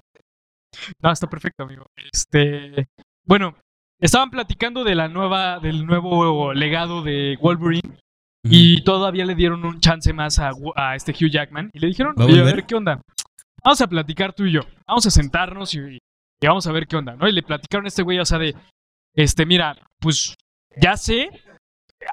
No, 1.03 1.11
está 1.13 1.29
perfecto, 1.29 1.65
amigo. 1.65 1.87
Este, 2.13 2.87
bueno, 3.27 3.57
estaban 4.01 4.31
platicando 4.31 4.85
de 4.85 4.95
la 4.95 5.09
nueva, 5.09 5.59
del 5.59 5.85
nuevo 5.87 6.55
legado 6.55 7.03
de 7.03 7.37
Wolverine 7.41 7.99
y 8.45 8.83
todavía 8.83 9.25
le 9.25 9.35
dieron 9.35 9.65
un 9.65 9.81
chance 9.81 10.13
más 10.13 10.39
a, 10.39 10.51
a 10.77 10.95
este 10.97 11.13
Hugh 11.13 11.31
Jackman 11.31 11.71
y 11.75 11.79
le 11.81 11.89
dijeron, 11.89 12.15
¿Va 12.19 12.25
a 12.25 12.27
"Oye, 12.27 12.37
a 12.37 12.43
volver? 12.43 12.57
ver 12.57 12.67
qué 12.67 12.75
onda. 12.75 13.01
Vamos 13.65 13.81
a 13.81 13.87
platicar 13.89 14.33
tú 14.33 14.45
y 14.47 14.53
yo. 14.53 14.61
Vamos 14.87 15.05
a 15.07 15.11
sentarnos 15.11 15.75
y, 15.75 15.79
y 15.81 15.99
vamos 16.47 16.67
a 16.67 16.73
ver 16.73 16.87
qué 16.87 16.97
onda, 16.97 17.17
¿no? 17.17 17.29
Y 17.29 17.33
le 17.33 17.43
platicaron 17.43 17.85
a 17.87 17.89
este 17.89 18.03
güey, 18.03 18.19
o 18.21 18.25
sea, 18.25 18.39
de, 18.39 18.55
este, 19.15 19.45
mira, 19.45 19.77
pues 20.01 20.35
ya 20.81 20.97
sé, 20.97 21.29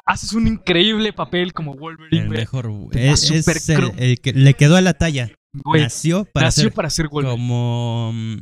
haces 0.06 0.34
un 0.34 0.48
increíble 0.48 1.14
papel 1.14 1.54
como 1.54 1.74
Wolverine, 1.76 2.24
El 2.24 2.30
mejor. 2.30 2.70
Te 2.92 3.12
Es, 3.12 3.30
es 3.30 3.70
el, 3.70 4.20
que 4.20 4.34
le 4.34 4.54
quedó 4.56 4.76
a 4.76 4.82
la 4.82 4.94
talla. 4.96 5.30
Güey, 5.54 5.84
nació 5.84 6.26
para 6.26 6.48
nació 6.48 6.64
ser 6.64 6.74
para 6.74 6.90
ser 6.90 7.08
Wolverine. 7.08 7.38
como. 7.38 8.12
mm, 8.14 8.38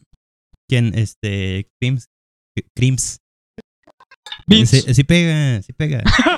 ¿Quién? 0.70 0.98
Este. 0.98 1.68
Crims. 1.82 2.08
Crims. 2.74 3.20
Sí, 4.70 4.94
sí 4.94 5.04
pega, 5.04 5.62
sí 5.62 5.74
pega. 5.74 6.02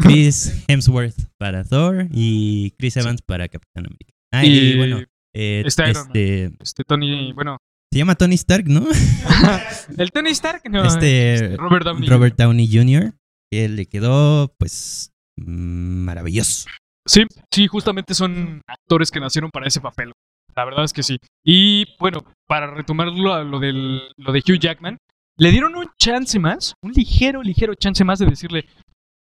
Chris 0.00 0.64
Hemsworth 0.68 1.28
para 1.38 1.64
Thor 1.64 2.06
y 2.10 2.72
Chris 2.78 2.96
Evans 2.96 3.22
para 3.22 3.48
Capitán 3.48 3.86
América. 3.86 4.12
Ah, 4.32 4.44
y, 4.44 4.72
Y 4.72 4.76
bueno, 4.76 5.00
eh, 5.34 5.62
este 5.64 5.90
este, 5.90 6.44
este 6.60 6.84
Tony, 6.84 7.32
bueno, 7.32 7.58
se 7.94 7.98
llama 7.98 8.16
Tony 8.16 8.34
Stark, 8.34 8.66
¿no? 8.66 8.88
el 9.98 10.10
Tony 10.10 10.30
Stark, 10.30 10.62
no, 10.68 10.84
Este, 10.84 11.56
Robert 11.56 11.84
Downey. 11.84 12.08
Robert 12.08 12.36
Downey 12.36 12.68
Jr., 12.68 13.14
que 13.48 13.68
le 13.68 13.86
quedó, 13.86 14.52
pues, 14.58 15.12
maravilloso. 15.36 16.68
Sí, 17.06 17.22
sí, 17.52 17.68
justamente 17.68 18.14
son 18.14 18.62
actores 18.66 19.12
que 19.12 19.20
nacieron 19.20 19.48
para 19.52 19.68
ese 19.68 19.80
papel. 19.80 20.10
La 20.56 20.64
verdad 20.64 20.84
es 20.84 20.92
que 20.92 21.04
sí. 21.04 21.18
Y 21.44 21.86
bueno, 22.00 22.24
para 22.48 22.66
retomarlo 22.74 23.32
a 23.32 23.44
lo, 23.44 23.60
del, 23.60 24.00
lo 24.16 24.32
de 24.32 24.40
Hugh 24.40 24.58
Jackman, 24.58 24.98
le 25.36 25.52
dieron 25.52 25.76
un 25.76 25.88
chance 25.96 26.36
más, 26.40 26.74
un 26.82 26.90
ligero, 26.90 27.44
ligero 27.44 27.76
chance 27.76 28.02
más 28.02 28.18
de 28.18 28.26
decirle, 28.26 28.66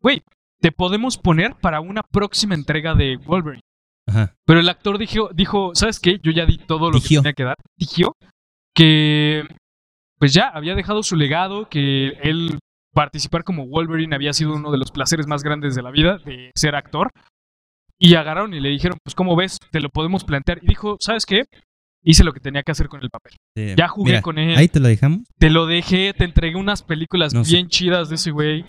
güey, 0.02 0.22
te 0.60 0.72
podemos 0.72 1.18
poner 1.18 1.54
para 1.60 1.80
una 1.80 2.02
próxima 2.02 2.54
entrega 2.54 2.94
de 2.94 3.16
Wolverine. 3.16 3.62
Ajá. 4.06 4.34
Pero 4.46 4.60
el 4.60 4.68
actor 4.68 4.98
dijo, 4.98 5.30
dijo 5.34 5.72
¿sabes 5.74 6.00
qué? 6.00 6.18
Yo 6.22 6.32
ya 6.32 6.46
di 6.46 6.58
todo 6.58 6.90
lo 6.90 7.00
que 7.00 7.08
tenía 7.08 7.32
que 7.34 7.44
dar. 7.44 7.56
Dijo 7.76 8.14
que 8.74 9.44
pues 10.18 10.32
ya 10.32 10.48
había 10.48 10.74
dejado 10.74 11.02
su 11.02 11.14
legado, 11.16 11.68
que 11.68 12.08
él 12.22 12.58
participar 12.92 13.44
como 13.44 13.66
Wolverine 13.68 14.14
había 14.14 14.32
sido 14.32 14.54
uno 14.54 14.72
de 14.72 14.78
los 14.78 14.90
placeres 14.90 15.26
más 15.26 15.42
grandes 15.44 15.74
de 15.76 15.82
la 15.82 15.90
vida, 15.90 16.18
de 16.18 16.50
ser 16.54 16.74
actor. 16.74 17.10
Y 18.00 18.14
agarraron 18.14 18.54
y 18.54 18.60
le 18.60 18.68
dijeron, 18.70 18.98
pues 19.04 19.14
¿cómo 19.14 19.36
ves? 19.36 19.58
Te 19.70 19.80
lo 19.80 19.88
podemos 19.90 20.24
plantear. 20.24 20.58
Y 20.62 20.68
dijo, 20.68 20.96
¿sabes 21.00 21.26
qué? 21.26 21.44
Hice 22.02 22.22
lo 22.24 22.32
que 22.32 22.40
tenía 22.40 22.62
que 22.62 22.70
hacer 22.72 22.88
con 22.88 23.02
el 23.02 23.10
papel. 23.10 23.32
Eh, 23.56 23.74
Ya 23.76 23.88
jugué 23.88 24.12
mira, 24.12 24.22
con 24.22 24.38
él. 24.38 24.56
Ahí 24.56 24.68
te 24.68 24.78
lo 24.80 24.86
dejamos. 24.88 25.20
Te 25.38 25.50
lo 25.50 25.66
dejé, 25.66 26.14
te 26.14 26.24
entregué 26.24 26.56
unas 26.56 26.82
películas 26.82 27.34
No 27.34 27.44
sé. 27.44 27.52
bien 27.54 27.68
chidas 27.68 28.08
de 28.08 28.14
ese 28.14 28.30
güey. 28.30 28.64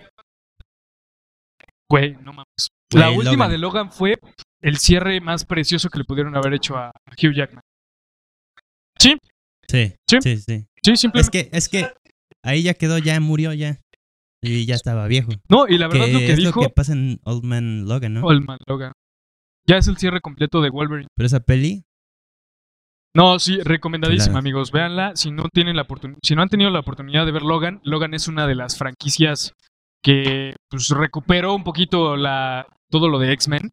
Güey, 1.89 2.13
no 2.23 2.31
mames. 2.33 2.67
Güey, 2.91 3.03
la 3.03 3.09
última 3.11 3.31
Logan. 3.45 3.51
de 3.51 3.57
Logan 3.57 3.91
fue 3.91 4.15
el 4.61 4.77
cierre 4.77 5.19
más 5.21 5.45
precioso 5.45 5.89
que 5.89 5.99
le 5.99 6.05
pudieron 6.05 6.35
haber 6.35 6.53
hecho 6.53 6.75
a 6.77 6.91
Hugh 7.21 7.33
Jackman. 7.33 7.61
Sí, 8.97 9.17
Sí, 9.67 9.93
Sí. 10.09 10.17
sí, 10.21 10.37
sí. 10.37 10.65
sí, 10.83 10.91
Es 10.91 10.99
simplemente. 10.99 11.49
que, 11.49 11.55
es 11.57 11.69
que 11.69 11.87
ahí 12.43 12.63
ya 12.63 12.73
quedó, 12.73 12.97
ya 12.97 13.19
murió, 13.19 13.53
ya. 13.53 13.79
Y 14.41 14.65
ya 14.65 14.73
estaba 14.75 15.05
viejo. 15.07 15.31
No, 15.49 15.67
y 15.67 15.77
la 15.77 15.87
verdad 15.87 16.05
que 16.05 16.13
lo 16.13 16.19
que 16.19 16.31
es 16.31 16.37
dijo 16.37 16.61
lo 16.61 16.67
que 16.67 16.73
pasa 16.73 16.93
en 16.93 17.19
Old 17.25 17.43
Man 17.43 17.85
Logan, 17.87 18.13
¿no? 18.15 18.21
Old 18.25 18.45
Man 18.45 18.57
Logan. 18.67 18.93
Ya 19.67 19.77
es 19.77 19.87
el 19.87 19.97
cierre 19.97 20.21
completo 20.21 20.61
de 20.61 20.69
Wolverine. 20.69 21.07
Pero 21.15 21.27
esa 21.27 21.39
peli, 21.41 21.83
No, 23.15 23.37
sí, 23.39 23.59
recomendadísima, 23.61 24.39
amigos. 24.39 24.71
Véanla. 24.71 25.15
Si 25.15 25.29
no 25.31 25.43
tienen 25.53 25.75
la 25.75 25.85
oportun- 25.85 26.17
si 26.23 26.35
no 26.35 26.41
han 26.41 26.49
tenido 26.49 26.69
la 26.69 26.79
oportunidad 26.79 27.25
de 27.25 27.31
ver 27.31 27.41
Logan, 27.41 27.81
Logan 27.83 28.13
es 28.13 28.27
una 28.27 28.47
de 28.47 28.55
las 28.55 28.77
franquicias 28.77 29.53
que 30.01 30.55
pues, 30.69 30.89
recuperó 30.89 31.53
un 31.53 31.63
poquito 31.63 32.15
la, 32.15 32.67
todo 32.89 33.09
lo 33.09 33.19
de 33.19 33.31
X-Men. 33.33 33.71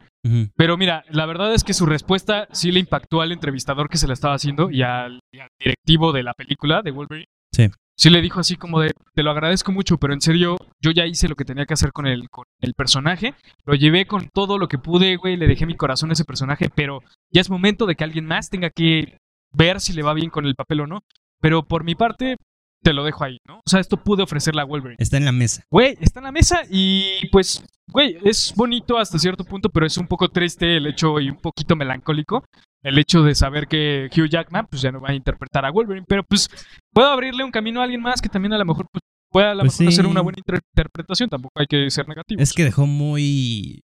Pero 0.56 0.76
mira, 0.76 1.04
la 1.10 1.24
verdad 1.24 1.54
es 1.54 1.62
que 1.62 1.72
su 1.72 1.86
respuesta 1.86 2.48
sí 2.50 2.72
le 2.72 2.80
impactó 2.80 3.20
al 3.20 3.30
entrevistador 3.30 3.88
que 3.88 3.96
se 3.96 4.08
la 4.08 4.12
estaba 4.12 4.34
haciendo 4.34 4.70
y 4.70 4.82
al, 4.82 5.20
y 5.32 5.38
al 5.38 5.50
directivo 5.60 6.12
de 6.12 6.24
la 6.24 6.34
película 6.34 6.82
de 6.82 6.90
Wolverine. 6.90 7.28
Sí. 7.52 7.70
Sí 7.98 8.10
le 8.10 8.20
dijo 8.20 8.40
así 8.40 8.56
como 8.56 8.80
de, 8.80 8.92
te 9.14 9.22
lo 9.22 9.30
agradezco 9.30 9.72
mucho, 9.72 9.96
pero 9.98 10.12
en 10.12 10.20
serio, 10.20 10.56
yo 10.82 10.90
ya 10.90 11.06
hice 11.06 11.28
lo 11.28 11.36
que 11.36 11.46
tenía 11.46 11.64
que 11.64 11.74
hacer 11.74 11.92
con 11.92 12.06
el, 12.06 12.28
con 12.28 12.44
el 12.60 12.74
personaje. 12.74 13.34
Lo 13.64 13.74
llevé 13.74 14.06
con 14.06 14.28
todo 14.34 14.58
lo 14.58 14.68
que 14.68 14.78
pude, 14.78 15.16
güey, 15.16 15.36
le 15.36 15.46
dejé 15.46 15.64
mi 15.64 15.76
corazón 15.76 16.10
a 16.10 16.12
ese 16.12 16.24
personaje, 16.24 16.68
pero 16.74 17.00
ya 17.30 17.40
es 17.40 17.48
momento 17.48 17.86
de 17.86 17.94
que 17.94 18.04
alguien 18.04 18.26
más 18.26 18.50
tenga 18.50 18.68
que 18.68 19.16
ver 19.52 19.80
si 19.80 19.94
le 19.94 20.02
va 20.02 20.12
bien 20.12 20.28
con 20.28 20.44
el 20.44 20.56
papel 20.56 20.80
o 20.80 20.86
no. 20.86 21.04
Pero 21.40 21.62
por 21.62 21.84
mi 21.84 21.94
parte, 21.94 22.36
te 22.82 22.92
lo 22.92 23.02
dejo 23.04 23.24
ahí, 23.24 23.38
¿no? 23.48 23.58
O 23.58 23.68
sea, 23.68 23.80
esto 23.80 23.96
pude 23.96 24.22
ofrecerle 24.22 24.60
a 24.60 24.64
Wolverine. 24.64 24.96
está 25.00 25.16
en 25.16 25.24
la 25.24 25.32
mesa. 25.32 25.64
Güey, 25.70 25.96
está 26.00 26.20
en 26.20 26.24
la 26.24 26.32
mesa 26.32 26.60
y 26.70 27.26
pues, 27.32 27.64
güey, 27.90 28.16
es 28.24 28.52
bonito 28.56 28.98
hasta 28.98 29.18
cierto 29.18 29.44
punto, 29.44 29.68
pero 29.70 29.86
es 29.86 29.96
un 29.98 30.06
poco 30.06 30.28
triste 30.28 30.76
el 30.76 30.86
hecho 30.86 31.18
y 31.20 31.30
un 31.30 31.36
poquito 31.36 31.74
melancólico 31.76 32.44
el 32.84 32.98
hecho 32.98 33.22
de 33.24 33.34
saber 33.34 33.66
que 33.66 34.08
Hugh 34.16 34.28
Jackman 34.28 34.66
pues 34.70 34.80
ya 34.82 34.92
no 34.92 35.00
va 35.00 35.08
a 35.10 35.14
interpretar 35.14 35.64
a 35.64 35.70
Wolverine, 35.72 36.06
pero 36.08 36.22
pues 36.22 36.48
puedo 36.92 37.08
abrirle 37.08 37.42
un 37.42 37.50
camino 37.50 37.80
a 37.80 37.84
alguien 37.84 38.00
más 38.00 38.22
que 38.22 38.28
también 38.28 38.52
a 38.52 38.58
lo 38.58 38.64
mejor 38.64 38.86
pues, 38.92 39.02
pueda 39.32 39.50
a 39.50 39.54
lo 39.56 39.62
Pues 39.62 39.80
mejor 39.80 39.92
hacer 39.92 40.06
una 40.06 40.20
buena 40.20 40.38
inter- 40.38 40.60
interpretación, 40.72 41.28
tampoco 41.28 41.58
hay 41.60 41.66
que 41.66 41.90
ser 41.90 42.06
negativos. 42.06 42.40
Es 42.42 42.52
que 42.52 42.62
dejó 42.64 42.86
muy. 42.86 43.80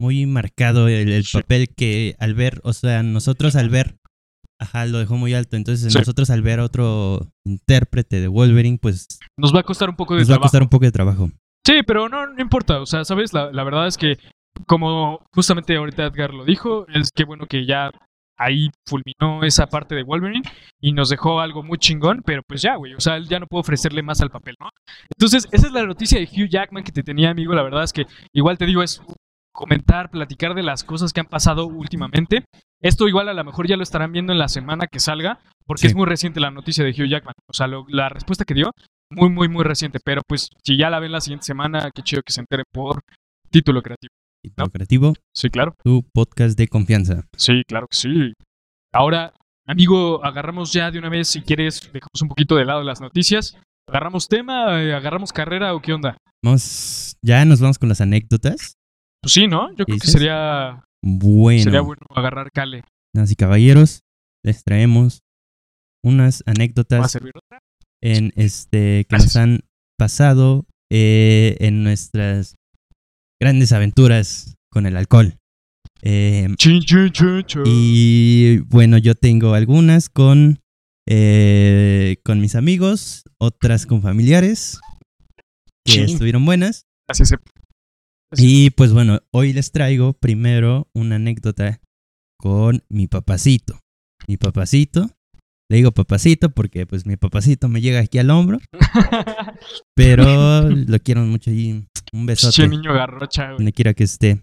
Muy 0.00 0.26
marcado 0.26 0.86
el, 0.88 1.08
el 1.10 1.24
Sí. 1.24 1.38
papel 1.38 1.68
que 1.74 2.14
al 2.18 2.34
ver, 2.34 2.60
o 2.62 2.72
sea, 2.72 3.02
nosotros 3.02 3.56
al 3.56 3.68
ver. 3.70 3.96
Ajá, 4.60 4.86
lo 4.86 4.98
dejó 4.98 5.16
muy 5.16 5.34
alto. 5.34 5.56
Entonces, 5.56 5.92
Sí. 5.92 5.98
nosotros 5.98 6.30
al 6.30 6.42
ver 6.42 6.60
a 6.60 6.64
otro 6.64 7.28
intérprete 7.44 8.20
de 8.20 8.28
Wolverine, 8.28 8.78
pues 8.80 9.06
Nos 9.36 9.54
va 9.54 9.60
a 9.60 9.64
costar 9.64 9.88
un 9.88 9.96
poco 9.96 10.14
de 10.14 10.20
nos 10.20 10.28
va 10.28 10.32
a 10.32 10.34
trabajo. 10.36 10.42
costar 10.44 10.62
un 10.62 10.68
poco 10.68 10.84
de 10.84 10.92
trabajo. 10.92 11.30
Sí, 11.66 11.82
pero 11.86 12.08
no, 12.08 12.26
no 12.26 12.40
importa. 12.42 12.80
O 12.80 12.86
sea, 12.86 13.04
¿sabes? 13.04 13.32
La, 13.32 13.52
la 13.52 13.62
verdad 13.64 13.86
es 13.86 13.96
que, 13.96 14.16
como 14.66 15.20
justamente 15.34 15.76
ahorita 15.76 16.06
Edgar 16.06 16.34
lo 16.34 16.44
dijo, 16.44 16.86
es 16.88 17.10
que 17.14 17.24
bueno 17.24 17.46
que 17.46 17.66
ya 17.66 17.90
ahí 18.40 18.70
fulminó 18.86 19.42
esa 19.44 19.66
parte 19.66 19.94
de 19.96 20.04
Wolverine 20.04 20.48
y 20.80 20.92
nos 20.92 21.08
dejó 21.08 21.40
algo 21.40 21.62
muy 21.62 21.76
chingón, 21.78 22.22
pero 22.24 22.42
pues 22.46 22.62
ya, 22.62 22.76
güey. 22.76 22.94
O 22.94 23.00
sea, 23.00 23.16
él 23.16 23.28
ya 23.28 23.38
no 23.40 23.46
puede 23.46 23.60
ofrecerle 23.60 24.02
más 24.02 24.20
al 24.20 24.30
papel, 24.30 24.54
¿no? 24.60 24.68
Entonces, 25.16 25.48
esa 25.52 25.66
es 25.66 25.72
la 25.72 25.84
noticia 25.84 26.18
de 26.18 26.24
Hugh 26.26 26.48
Jackman 26.48 26.84
que 26.84 26.92
te 26.92 27.02
tenía, 27.02 27.30
amigo. 27.30 27.52
La 27.54 27.62
verdad 27.62 27.82
es 27.84 27.92
que, 27.92 28.06
igual 28.32 28.56
te 28.58 28.66
digo, 28.66 28.82
es 28.82 29.02
comentar, 29.58 30.08
platicar 30.10 30.54
de 30.54 30.62
las 30.62 30.84
cosas 30.84 31.12
que 31.12 31.18
han 31.20 31.26
pasado 31.26 31.66
últimamente. 31.66 32.44
Esto 32.80 33.08
igual 33.08 33.28
a 33.28 33.34
lo 33.34 33.42
mejor 33.42 33.66
ya 33.66 33.76
lo 33.76 33.82
estarán 33.82 34.12
viendo 34.12 34.32
en 34.32 34.38
la 34.38 34.46
semana 34.48 34.86
que 34.86 35.00
salga, 35.00 35.40
porque 35.66 35.80
Sí. 35.82 35.86
es 35.88 35.94
muy 35.96 36.06
reciente 36.06 36.38
la 36.38 36.52
noticia 36.52 36.84
de 36.84 36.90
Hugh 36.90 37.08
Jackman. 37.08 37.34
O 37.48 37.52
sea, 37.52 37.66
lo- 37.66 37.84
la 37.88 38.08
respuesta 38.08 38.44
que 38.44 38.54
dio 38.54 38.70
muy, 39.10 39.30
muy, 39.30 39.48
muy 39.48 39.64
reciente. 39.64 39.98
Pero 40.04 40.22
pues 40.28 40.48
si 40.64 40.76
ya 40.78 40.90
la 40.90 41.00
ven 41.00 41.10
la 41.10 41.20
siguiente 41.20 41.44
semana, 41.46 41.90
qué 41.92 42.02
chido 42.02 42.22
que 42.24 42.32
se 42.32 42.40
enteren 42.40 42.64
por 42.72 43.00
título 43.50 43.82
creativo. 43.82 44.10
No. 44.56 44.68
creativo, 44.70 45.14
Sí, 45.34 45.50
claro. 45.50 45.74
tu 45.82 46.04
podcast 46.14 46.56
de 46.56 46.68
confianza. 46.68 47.22
Sí, 47.36 47.62
claro 47.66 47.86
que 47.90 47.96
sí. 47.96 48.32
Ahora, 48.94 49.32
amigo, 49.66 50.24
agarramos 50.24 50.72
ya 50.72 50.90
de 50.92 50.98
una 51.00 51.08
vez, 51.08 51.26
si 51.28 51.42
quieres, 51.42 51.80
dejamos 51.92 52.22
un 52.22 52.28
poquito 52.28 52.54
de 52.54 52.64
lado 52.64 52.82
las 52.84 53.00
noticias. 53.00 53.58
¿Agarramos 53.88 54.28
tema? 54.28 54.80
eh, 54.80 54.94
¿Agarramos 54.94 55.32
carrera 55.32 55.74
o 55.74 55.82
qué 55.82 55.92
onda? 55.92 56.16
Vamos, 56.44 57.16
ya 57.20 57.44
nos 57.44 57.60
vamos 57.60 57.78
con 57.80 57.88
las 57.88 58.00
anécdotas. 58.00 58.74
Pues 59.22 59.32
sí, 59.32 59.46
¿no? 59.46 59.70
Yo 59.76 59.84
creo 59.84 59.98
que 59.98 60.06
sería, 60.06 60.84
Bueno, 61.02 61.62
sería 61.62 61.80
bueno 61.80 62.02
agarrar 62.14 62.50
cale. 62.52 62.82
y 63.14 63.34
caballeros, 63.36 64.00
les 64.44 64.62
traemos 64.64 65.20
unas 66.04 66.42
¿Va 66.46 66.52
a 66.52 66.54
anécdotas 66.56 67.10
servir 67.10 67.32
otra? 67.36 67.60
en 68.02 68.32
este 68.36 69.04
que 69.04 69.06
Gracias. 69.08 69.34
nos 69.34 69.36
han 69.42 69.60
pasado 69.98 70.64
eh, 70.90 71.56
en 71.60 71.82
nuestras 71.82 72.54
grandes 73.40 73.72
aventuras 73.72 74.54
con 74.70 74.86
el 74.86 74.96
alcohol. 74.96 75.34
Eh, 76.02 76.46
Chin, 76.56 76.80
chin, 76.82 77.10
chin, 77.10 77.42
chin. 77.44 77.62
y 77.66 78.58
bueno, 78.66 78.98
yo 78.98 79.16
tengo 79.16 79.54
algunas 79.54 80.08
con, 80.08 80.60
eh, 81.08 82.18
con 82.24 82.40
mis 82.40 82.54
amigos, 82.54 83.24
otras 83.40 83.84
con 83.86 84.00
familiares 84.00 84.78
que 85.84 86.02
estuvieron 86.04 86.44
buenas. 86.44 86.84
Ep. 87.08 87.40
Y 88.36 88.70
pues 88.70 88.92
bueno, 88.92 89.20
hoy 89.32 89.52
les 89.52 89.72
traigo 89.72 90.12
primero 90.12 90.88
una 90.94 91.16
anécdota 91.16 91.80
con 92.38 92.82
mi 92.88 93.06
papacito. 93.06 93.80
Mi 94.26 94.36
papacito. 94.36 95.08
Le 95.70 95.76
digo 95.76 95.92
papacito 95.92 96.50
porque 96.50 96.86
pues 96.86 97.04
mi 97.04 97.16
papacito 97.16 97.68
me 97.68 97.82
llega 97.82 98.00
aquí 98.00 98.18
al 98.18 98.30
hombro, 98.30 98.58
pero 99.94 100.68
lo 100.70 100.98
quiero 101.00 101.20
mucho 101.22 101.50
y 101.50 101.86
un 102.12 102.24
besote 102.26 102.54
Che 102.54 102.68
niño 102.68 102.94
garrocha, 102.94 103.44
güey. 103.48 103.56
donde 103.58 103.72
quiera 103.72 103.92
que 103.92 104.04
esté. 104.04 104.40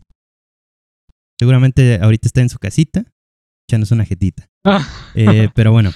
Seguramente 1.39 2.00
ahorita 2.00 2.28
está 2.28 2.41
en 2.41 2.50
su 2.50 2.60
casita, 2.60 3.06
echándose 3.67 3.93
una 3.93 4.06
jetita. 4.06 4.48
Eh, 5.15 5.50
pero 5.56 5.71
bueno, 5.71 5.91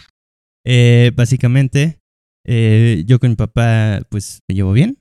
eh, 0.65 1.11
básicamente 1.15 1.99
eh, 2.47 3.03
yo 3.05 3.19
con 3.19 3.29
mi 3.31 3.35
papá 3.35 3.99
pues 4.09 4.39
me 4.47 4.55
llevo 4.55 4.71
bien 4.71 4.97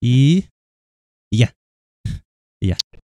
y, 0.00 0.44
y 1.32 1.38
ya. 1.38 1.54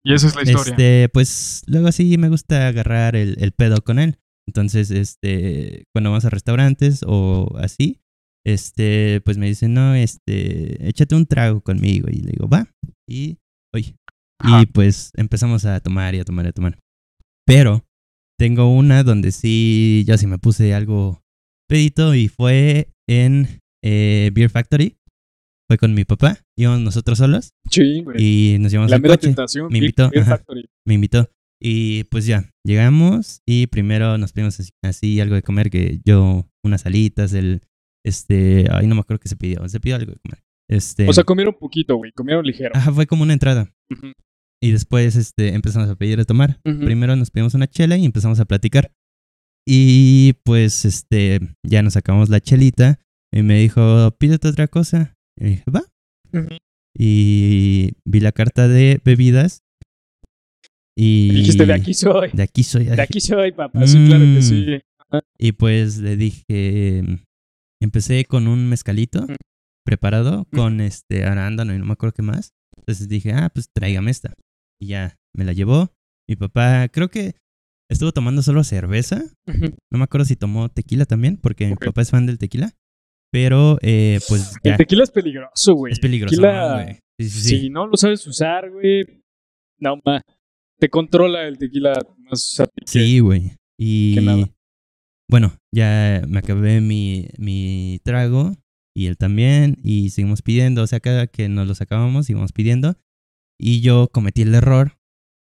Y 0.03 0.13
esa 0.13 0.27
es 0.27 0.35
la 0.35 0.43
historia. 0.43 0.71
Este, 0.71 1.09
pues 1.09 1.63
luego 1.67 1.91
sí 1.91 2.17
me 2.17 2.29
gusta 2.29 2.67
agarrar 2.67 3.15
el, 3.15 3.35
el 3.39 3.51
pedo 3.51 3.81
con 3.83 3.99
él. 3.99 4.19
Entonces, 4.47 4.89
este, 4.91 5.85
cuando 5.93 6.09
vamos 6.09 6.25
a 6.25 6.29
restaurantes 6.29 7.03
o 7.05 7.55
así, 7.59 8.01
este, 8.45 9.21
pues 9.21 9.37
me 9.37 9.47
dice, 9.47 9.67
no, 9.67 9.93
este, 9.95 10.87
échate 10.87 11.15
un 11.15 11.25
trago 11.25 11.61
conmigo. 11.61 12.07
Y 12.09 12.21
le 12.21 12.31
digo, 12.31 12.47
va. 12.47 12.67
Y, 13.07 13.37
oye. 13.73 13.95
Ajá. 14.41 14.61
Y 14.61 14.65
pues 14.67 15.11
empezamos 15.15 15.65
a 15.65 15.79
tomar 15.81 16.15
y 16.15 16.19
a 16.19 16.25
tomar 16.25 16.45
y 16.45 16.49
a 16.49 16.53
tomar. 16.53 16.79
Pero 17.45 17.85
tengo 18.39 18.73
una 18.73 19.03
donde 19.03 19.31
sí, 19.31 20.05
yo 20.07 20.17
sí 20.17 20.27
me 20.27 20.37
puse 20.39 20.73
algo 20.73 21.21
pedito 21.67 22.15
y 22.15 22.29
fue 22.29 22.89
en 23.07 23.61
eh, 23.83 24.31
Beer 24.33 24.49
Factory. 24.49 24.97
Fue 25.69 25.77
con 25.77 25.93
mi 25.93 26.03
papá, 26.03 26.39
íbamos 26.57 26.79
nosotros 26.81 27.19
solos 27.19 27.53
Sí, 27.69 28.01
güey. 28.01 28.17
y 28.55 28.57
nos 28.59 28.71
llevamos 28.71 28.89
La 28.89 28.95
el 28.97 29.03
mera 29.03 29.13
coche 29.15 29.27
tentación. 29.27 29.67
Me 29.71 29.77
invitó, 29.77 30.09
ajá. 30.19 30.41
Me 30.83 30.95
invitó. 30.95 31.29
Y 31.61 32.05
pues 32.05 32.25
ya, 32.25 32.49
llegamos 32.65 33.41
y 33.45 33.67
primero 33.67 34.17
nos 34.17 34.31
pedimos 34.33 34.59
así, 34.59 34.71
así 34.83 35.19
algo 35.21 35.35
de 35.35 35.43
comer, 35.43 35.69
que 35.69 35.99
yo, 36.05 36.47
unas 36.63 36.85
alitas, 36.87 37.33
el, 37.33 37.61
este, 38.03 38.65
ay, 38.71 38.87
no 38.87 38.95
me 38.95 39.01
acuerdo 39.01 39.19
qué 39.19 39.29
se 39.29 39.35
pidió, 39.35 39.67
se 39.69 39.79
pidió 39.79 39.97
algo 39.97 40.11
de 40.13 40.17
comer. 40.19 40.41
Este, 40.69 41.07
O 41.07 41.13
sea, 41.13 41.23
comieron 41.23 41.53
poquito, 41.59 41.95
güey. 41.97 42.11
Comieron 42.13 42.45
ligero. 42.45 42.71
ajá, 42.75 42.91
fue 42.93 43.05
como 43.07 43.23
una 43.23 43.33
entrada. 43.33 43.71
Ujú. 43.91 44.13
Y 44.63 44.71
después, 44.71 45.15
este, 45.15 45.53
empezamos 45.53 45.89
a 45.89 45.95
pedir 45.95 46.17
de 46.17 46.25
tomar. 46.25 46.59
Primero 46.63 47.15
nos 47.15 47.29
pedimos 47.29 47.53
una 47.53 47.67
chela 47.67 47.95
y 47.97 48.05
empezamos 48.05 48.39
a 48.39 48.45
platicar. 48.45 48.91
Y 49.67 50.33
pues, 50.43 50.85
este, 50.85 51.39
ya 51.63 51.81
nos 51.83 51.93
sacamos 51.93 52.29
la 52.29 52.39
chelita 52.39 52.99
y 53.31 53.41
me 53.43 53.59
dijo, 53.59 54.11
pídete 54.17 54.47
otra 54.47 54.67
cosa. 54.67 55.17
Y 55.39 55.45
dije, 55.45 55.63
va. 55.71 55.83
Y 56.97 57.93
vi 58.05 58.19
la 58.19 58.31
carta 58.31 58.67
de 58.67 58.99
bebidas. 59.03 59.61
Y... 60.97 61.29
Dijiste, 61.31 61.65
de 61.65 61.73
aquí 61.73 61.93
soy. 61.93 62.29
De 62.33 62.43
aquí 62.43 62.63
soy. 62.63 62.85
De 62.85 63.01
aquí 63.01 63.21
soy, 63.21 63.51
papá. 63.51 63.85
Sí, 63.87 64.05
claro 64.07 64.23
que 64.25 64.41
sí. 64.41 64.65
Y 65.39 65.53
pues 65.53 65.97
le 65.99 66.17
dije, 66.17 67.03
empecé 67.81 68.25
con 68.25 68.47
un 68.47 68.67
mezcalito 68.69 69.21
Mm. 69.23 69.35
preparado 69.85 70.45
con 70.53 70.81
este 70.81 71.25
arándano 71.25 71.73
y 71.73 71.79
no 71.79 71.85
me 71.85 71.93
acuerdo 71.93 72.13
qué 72.13 72.21
más. 72.21 72.51
Entonces 72.77 73.07
dije, 73.07 73.31
ah, 73.33 73.49
pues 73.53 73.69
tráigame 73.73 74.11
esta. 74.11 74.33
Y 74.79 74.87
ya, 74.87 75.15
me 75.35 75.45
la 75.45 75.53
llevó. 75.53 75.91
Mi 76.27 76.35
papá, 76.35 76.87
creo 76.89 77.09
que 77.09 77.33
estuvo 77.89 78.11
tomando 78.11 78.41
solo 78.43 78.63
cerveza. 78.63 79.23
No 79.47 79.97
me 79.97 80.03
acuerdo 80.03 80.25
si 80.25 80.35
tomó 80.35 80.69
tequila 80.69 81.05
también, 81.05 81.37
porque 81.37 81.67
mi 81.67 81.75
papá 81.75 82.01
es 82.01 82.11
fan 82.11 82.25
del 82.27 82.37
tequila. 82.37 82.75
Pero, 83.31 83.77
eh, 83.81 84.19
pues 84.27 84.55
El 84.63 84.77
tequila 84.77 85.03
es 85.03 85.11
peligroso, 85.11 85.73
güey. 85.75 85.93
es 85.93 85.99
peligroso, 85.99 86.31
Tequila, 86.35 86.67
¿no, 86.69 86.83
güey? 86.83 86.99
Sí, 87.19 87.29
sí, 87.29 87.41
sí. 87.41 87.59
Si 87.59 87.69
no 87.69 87.85
lo 87.87 87.95
sabes 87.97 88.25
usar, 88.25 88.69
güey. 88.71 89.03
No, 89.79 89.99
ma. 90.03 90.21
Te 90.79 90.89
controla 90.89 91.47
el 91.47 91.57
tequila 91.57 91.93
más 92.17 92.61
Sí, 92.85 93.19
güey. 93.19 93.51
Y 93.77 94.15
que 94.15 94.21
nada. 94.21 94.49
bueno, 95.29 95.53
ya 95.73 96.21
me 96.27 96.39
acabé 96.39 96.81
mi, 96.81 97.27
mi 97.37 97.99
trago 98.03 98.53
y 98.95 99.07
él 99.07 99.17
también 99.17 99.77
y 99.83 100.09
seguimos 100.09 100.41
pidiendo, 100.41 100.83
o 100.83 100.87
sea, 100.87 100.99
cada 100.99 101.27
que 101.27 101.47
nos 101.49 101.67
los 101.67 101.81
acabamos 101.81 102.29
íbamos 102.29 102.51
pidiendo 102.51 102.95
y 103.59 103.81
yo 103.81 104.09
cometí 104.11 104.41
el 104.41 104.55
error 104.55 104.97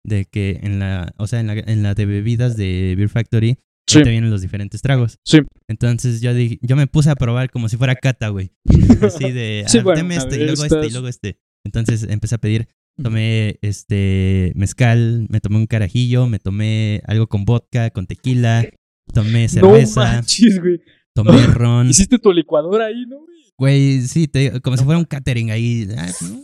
de 0.04 0.26
que 0.26 0.60
en 0.63 0.80
la, 0.80 1.13
o 1.17 1.28
sea, 1.28 1.39
en 1.39 1.48
la, 1.48 1.54
en 1.54 1.84
la 1.84 1.93
de 1.93 2.06
bebidas 2.06 2.58
de 2.58 2.95
Beer 2.98 3.10
Factory 3.10 3.58
Sí. 3.88 4.02
te 4.04 4.10
vienen 4.10 4.32
los 4.32 4.41
diferentes 4.41 4.82
tragos. 4.82 5.19
Sí. 5.24 5.39
Entonces 5.67 6.21
yo 6.21 6.34
dije, 6.34 6.58
yo 6.62 6.76
me 6.76 6.88
puse 6.88 7.10
a 7.10 7.15
probar 7.15 7.52
como 7.52 7.69
si 7.69 7.78
fuera 7.78 7.95
cata, 7.95 8.30
güey. 8.30 8.52
Así 9.02 9.32
de, 9.32 9.65
Sí, 9.67 9.78
ah, 9.80 9.84
bueno, 9.84 9.98
deme 9.98 10.15
este, 10.15 10.36
y 10.38 10.45
luego 10.45 10.63
este, 10.65 10.88
y 10.88 10.89
luego 10.91 11.08
este. 11.08 11.39
Entonces 11.63 12.04
empecé 12.04 12.36
a 12.36 12.39
pedir 12.39 12.67
Tomé 13.02 13.60
este 13.62 14.54
mezcal, 14.56 15.28
me 15.30 15.41
tomé 15.41 15.58
un 15.58 15.67
carajillo, 15.67 16.28
me 16.28 16.39
tomé 16.39 17.02
algo 17.06 17.28
con 17.28 17.43
vodka, 17.43 17.89
con 17.89 18.08
tequila, 18.08 18.65
tomé 19.13 19.43
No 19.43 19.50
cerveza, 19.50 20.00
manches, 20.13 20.62
güey. 20.62 20.80
tomé 21.13 21.32
ron. 21.54 21.89
Hiciste 21.89 22.19
tu 22.19 22.32
licuadora 22.32 22.86
ahí, 22.86 23.06
¿no, 23.06 23.17
güey? 23.19 23.36
Güey, 23.58 24.02
sí, 24.04 24.30
te 24.30 24.62
como 24.62 24.78
si 24.78 24.86
fuera 24.86 24.98
un 24.98 25.04
catering 25.04 25.52
ahí. 25.52 25.89
Ay, 25.98 26.12
¿no? 26.21 26.41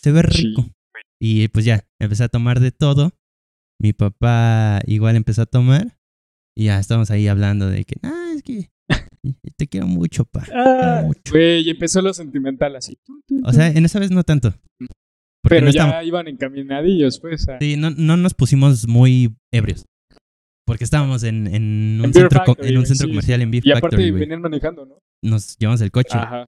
Se 0.00 0.12
ve 0.12 0.22
Sí. 0.30 0.42
rico. 0.44 0.70
Y 1.20 1.48
pues 1.48 1.64
ya, 1.64 1.84
empecé 1.98 2.22
a 2.22 2.28
tomar 2.28 2.60
de 2.60 2.70
todo. 2.70 3.10
Mi 3.80 3.92
papá 3.92 4.80
igual 4.86 5.16
empezó 5.16 5.42
a 5.42 5.46
tomar. 5.46 5.98
Y 6.56 6.64
ya 6.64 6.78
estábamos 6.78 7.10
ahí 7.10 7.28
hablando 7.28 7.68
de 7.68 7.84
que, 7.84 7.96
ah, 8.02 8.32
es 8.34 8.42
que 8.42 8.70
te 9.56 9.66
quiero 9.68 9.86
mucho, 9.86 10.24
pa. 10.24 10.44
Ah, 10.54 11.02
mucho". 11.04 11.32
güey, 11.32 11.62
y 11.62 11.70
empezó 11.70 12.02
lo 12.02 12.12
sentimental 12.12 12.76
así. 12.76 12.98
O 13.44 13.52
sea, 13.52 13.68
en 13.68 13.84
esa 13.84 13.98
vez 14.00 14.10
no 14.10 14.24
tanto. 14.24 14.54
Pero 15.42 15.64
no 15.66 15.70
ya 15.72 15.82
estábamos- 15.84 16.06
iban 16.06 16.28
encaminadillos, 16.28 17.18
pues. 17.20 17.48
a- 17.48 17.58
Sí, 17.58 17.76
no, 17.76 17.90
no 17.90 18.16
nos 18.16 18.34
pusimos 18.34 18.86
muy 18.88 19.34
ebrios. 19.52 19.86
Porque 20.66 20.84
estábamos 20.84 21.22
en, 21.24 21.46
en 21.48 21.98
un, 22.00 22.04
En 22.06 22.14
centro, 22.14 22.44
Factory, 22.44 22.68
en 22.68 22.78
un 22.78 22.86
centro 22.86 23.06
sí, 23.06 23.10
comercial 23.10 23.40
en 23.42 23.50
Beef 23.50 23.66
Y 23.66 23.70
aparte 23.72 23.96
Factory, 23.96 24.10
venían 24.12 24.40
manejando, 24.40 24.86
¿no? 24.86 24.98
Nos 25.24 25.56
llevamos 25.58 25.80
el 25.80 25.90
coche. 25.90 26.16
Ajá. 26.16 26.46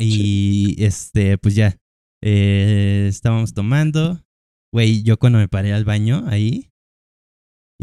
Y 0.00 0.76
este, 0.84 1.38
pues 1.38 1.54
ya. 1.54 1.76
eh, 2.22 3.06
estábamos 3.08 3.54
tomando. 3.54 4.20
Güey, 4.72 5.02
yo 5.02 5.18
cuando 5.18 5.38
me 5.38 5.48
paré 5.48 5.72
al 5.72 5.84
baño 5.84 6.24
ahí, 6.26 6.70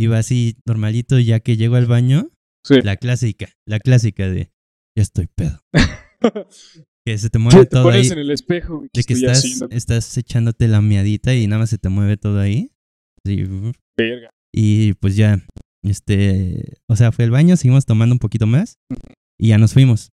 iba 0.02 0.18
así 0.18 0.56
normalito, 0.66 1.20
ya 1.20 1.40
que 1.40 1.58
llego 1.58 1.76
al 1.76 1.86
baño, 1.86 2.30
Sí. 2.66 2.76
la 2.84 2.98
clásica, 2.98 3.50
la 3.68 3.80
clásica 3.80 4.28
de 4.30 4.52
ya 4.98 5.04
estoy 5.04 5.28
pedo. 5.34 5.60
Que 7.06 7.18
se 7.18 7.30
te 7.30 7.40
mueve 7.40 7.62
te 7.62 7.68
todo 7.72 7.90
ahí. 7.90 8.00
pones 8.00 8.12
en 8.12 8.20
el 8.20 8.30
espejo, 8.30 8.78
güey. 8.80 8.90
¿qué 8.94 9.00
De 9.00 9.04
que 9.06 9.14
estás, 9.14 9.38
haciendo? 9.40 9.70
estás 9.72 10.18
echándote 10.18 10.68
la 10.68 10.82
miadita 10.82 11.34
y 11.34 11.48
nada 11.48 11.62
más 11.62 11.70
se 11.70 11.78
te 11.78 11.88
mueve 11.90 12.18
todo 12.18 12.40
ahí. 12.40 12.72
Sí, 13.26 13.44
Verga. 13.98 14.30
Y 14.54 14.94
pues 14.96 15.16
ya, 15.16 15.42
este, 15.84 16.78
o 16.88 16.96
sea, 16.98 17.12
fue 17.12 17.24
al 17.26 17.32
baño, 17.32 17.56
seguimos 17.56 17.86
tomando 17.86 18.14
un 18.14 18.20
poquito 18.20 18.46
más 18.48 18.78
y 19.40 19.48
ya 19.48 19.58
nos 19.58 19.74
fuimos. 19.74 20.10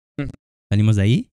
Salimos 0.70 0.96
de 0.96 1.02
ahí 1.02 1.30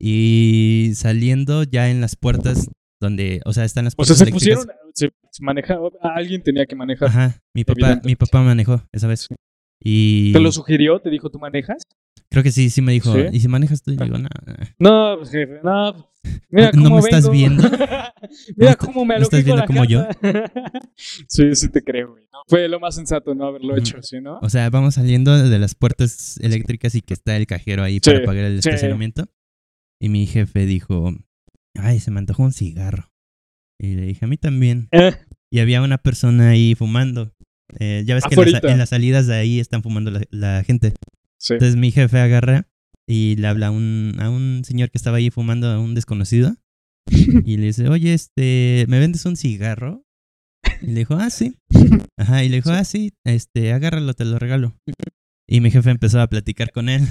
y 0.00 0.92
saliendo 0.94 1.62
ya 1.62 1.90
en 1.90 2.00
las 2.00 2.16
puertas 2.16 2.68
donde, 3.00 3.40
o 3.44 3.52
sea, 3.52 3.64
están 3.64 3.84
las 3.84 3.94
O 3.96 4.04
sea, 4.04 4.14
puertas 4.14 4.18
se 4.18 4.24
eléctricas. 4.24 4.64
pusieron, 4.66 4.92
se, 4.94 5.10
se 5.30 5.44
manejaba, 5.44 5.90
alguien 6.02 6.42
tenía 6.42 6.66
que 6.66 6.76
manejar. 6.76 7.08
Ajá, 7.08 7.40
mi 7.54 7.64
papá, 7.64 8.00
mi 8.04 8.16
papá 8.16 8.42
manejó 8.42 8.82
esa 8.92 9.06
vez. 9.06 9.28
Y 9.82 10.32
¿Te 10.32 10.40
lo 10.40 10.50
sugirió? 10.52 10.98
¿Te 11.00 11.10
dijo 11.10 11.30
tú 11.30 11.38
manejas? 11.38 11.82
creo 12.28 12.42
que 12.42 12.50
sí, 12.50 12.70
sí 12.70 12.82
me 12.82 12.92
dijo, 12.92 13.12
¿Sí? 13.14 13.20
¿y 13.32 13.40
si 13.40 13.46
manejas 13.48 13.82
tú? 13.82 13.92
Y 13.92 13.96
digo, 13.96 14.18
no, 14.18 14.28
No, 14.78 15.16
pues 15.18 15.30
jefe, 15.30 15.60
no. 15.62 16.10
Mira 16.50 16.72
¿No 16.72 16.82
cómo 16.82 16.94
me 16.96 17.00
estás 17.00 17.22
vengo. 17.24 17.32
viendo? 17.32 17.62
Mira 18.56 18.72
¿No 18.72 18.76
cómo 18.78 19.04
me 19.04 19.16
¿no 19.16 19.22
estás 19.22 19.44
viendo 19.44 19.60
la 19.62 19.66
como 19.66 19.84
yo? 19.84 20.02
jata. 20.04 20.50
sí, 20.96 21.54
sí 21.54 21.68
te 21.70 21.82
creo, 21.84 22.12
güey. 22.12 22.24
¿no? 22.32 22.40
Fue 22.48 22.66
lo 22.68 22.80
más 22.80 22.96
sensato 22.96 23.34
no 23.34 23.46
haberlo 23.46 23.76
hecho, 23.76 24.02
¿sí, 24.02 24.20
no? 24.20 24.38
O 24.42 24.48
sea, 24.50 24.68
vamos 24.70 24.94
saliendo 24.94 25.36
de 25.48 25.58
las 25.58 25.74
puertas 25.76 26.38
eléctricas 26.42 26.94
y 26.96 27.00
que 27.02 27.14
está 27.14 27.36
el 27.36 27.46
cajero 27.46 27.84
ahí 27.84 28.00
Sí, 28.02 28.10
para 28.10 28.24
pagar 28.24 28.44
el 28.46 28.60
sí. 28.62 28.68
estacionamiento. 28.70 29.26
Y 30.00 30.08
mi 30.08 30.26
jefe 30.26 30.66
dijo, 30.66 31.14
ay, 31.78 32.00
se 32.00 32.10
me 32.10 32.18
antojó 32.18 32.42
un 32.42 32.52
cigarro. 32.52 33.10
Y 33.80 33.94
le 33.94 34.02
dije, 34.06 34.24
a 34.24 34.28
mí 34.28 34.36
también. 34.36 34.88
Eh, 34.92 35.12
Y 35.50 35.58
había 35.60 35.82
una 35.82 35.98
persona 35.98 36.50
ahí 36.50 36.74
fumando. 36.74 37.32
Eh, 37.78 38.04
ya 38.06 38.14
ves 38.14 38.24
que 38.24 38.34
en 38.34 38.40
las, 38.40 38.46
Afuerita. 38.48 38.72
en 38.72 38.78
las 38.78 38.88
salidas 38.90 39.26
de 39.26 39.34
ahí 39.34 39.60
están 39.60 39.82
fumando 39.82 40.10
la, 40.10 40.22
la 40.30 40.62
gente. 40.64 40.94
sí. 41.38 41.54
Entonces 41.54 41.76
mi 41.76 41.90
jefe 41.90 42.18
agarra 42.18 42.68
y 43.08 43.36
le 43.36 43.46
habla 43.48 43.68
a 43.68 43.70
un, 43.70 44.14
a 44.18 44.30
un 44.30 44.62
señor 44.64 44.90
que 44.90 44.98
estaba 44.98 45.18
ahí 45.18 45.30
fumando, 45.30 45.68
a 45.68 45.78
un 45.80 45.94
desconocido. 45.94 46.56
Y 47.46 47.56
le 47.58 47.66
dice, 47.66 47.88
oye, 47.88 48.14
este, 48.14 48.84
¿me 48.88 48.98
vendes 48.98 49.24
un 49.26 49.36
cigarro? 49.36 50.02
Y 50.82 50.86
le 50.88 50.94
dijo, 51.00 51.14
ah, 51.14 51.30
sí. 51.30 51.56
Ajá, 52.18 52.42
y 52.44 52.48
le 52.48 52.56
dijo, 52.56 52.70
ah, 52.70 52.82
sí, 52.84 53.12
este, 53.24 53.72
agárralo, 53.72 54.14
te 54.14 54.24
lo 54.24 54.38
regalo. 54.38 54.76
Y 55.48 55.60
mi 55.60 55.70
jefe 55.70 55.90
empezó 55.90 56.20
a 56.20 56.26
platicar 56.28 56.72
con 56.72 56.88
él. 56.88 57.02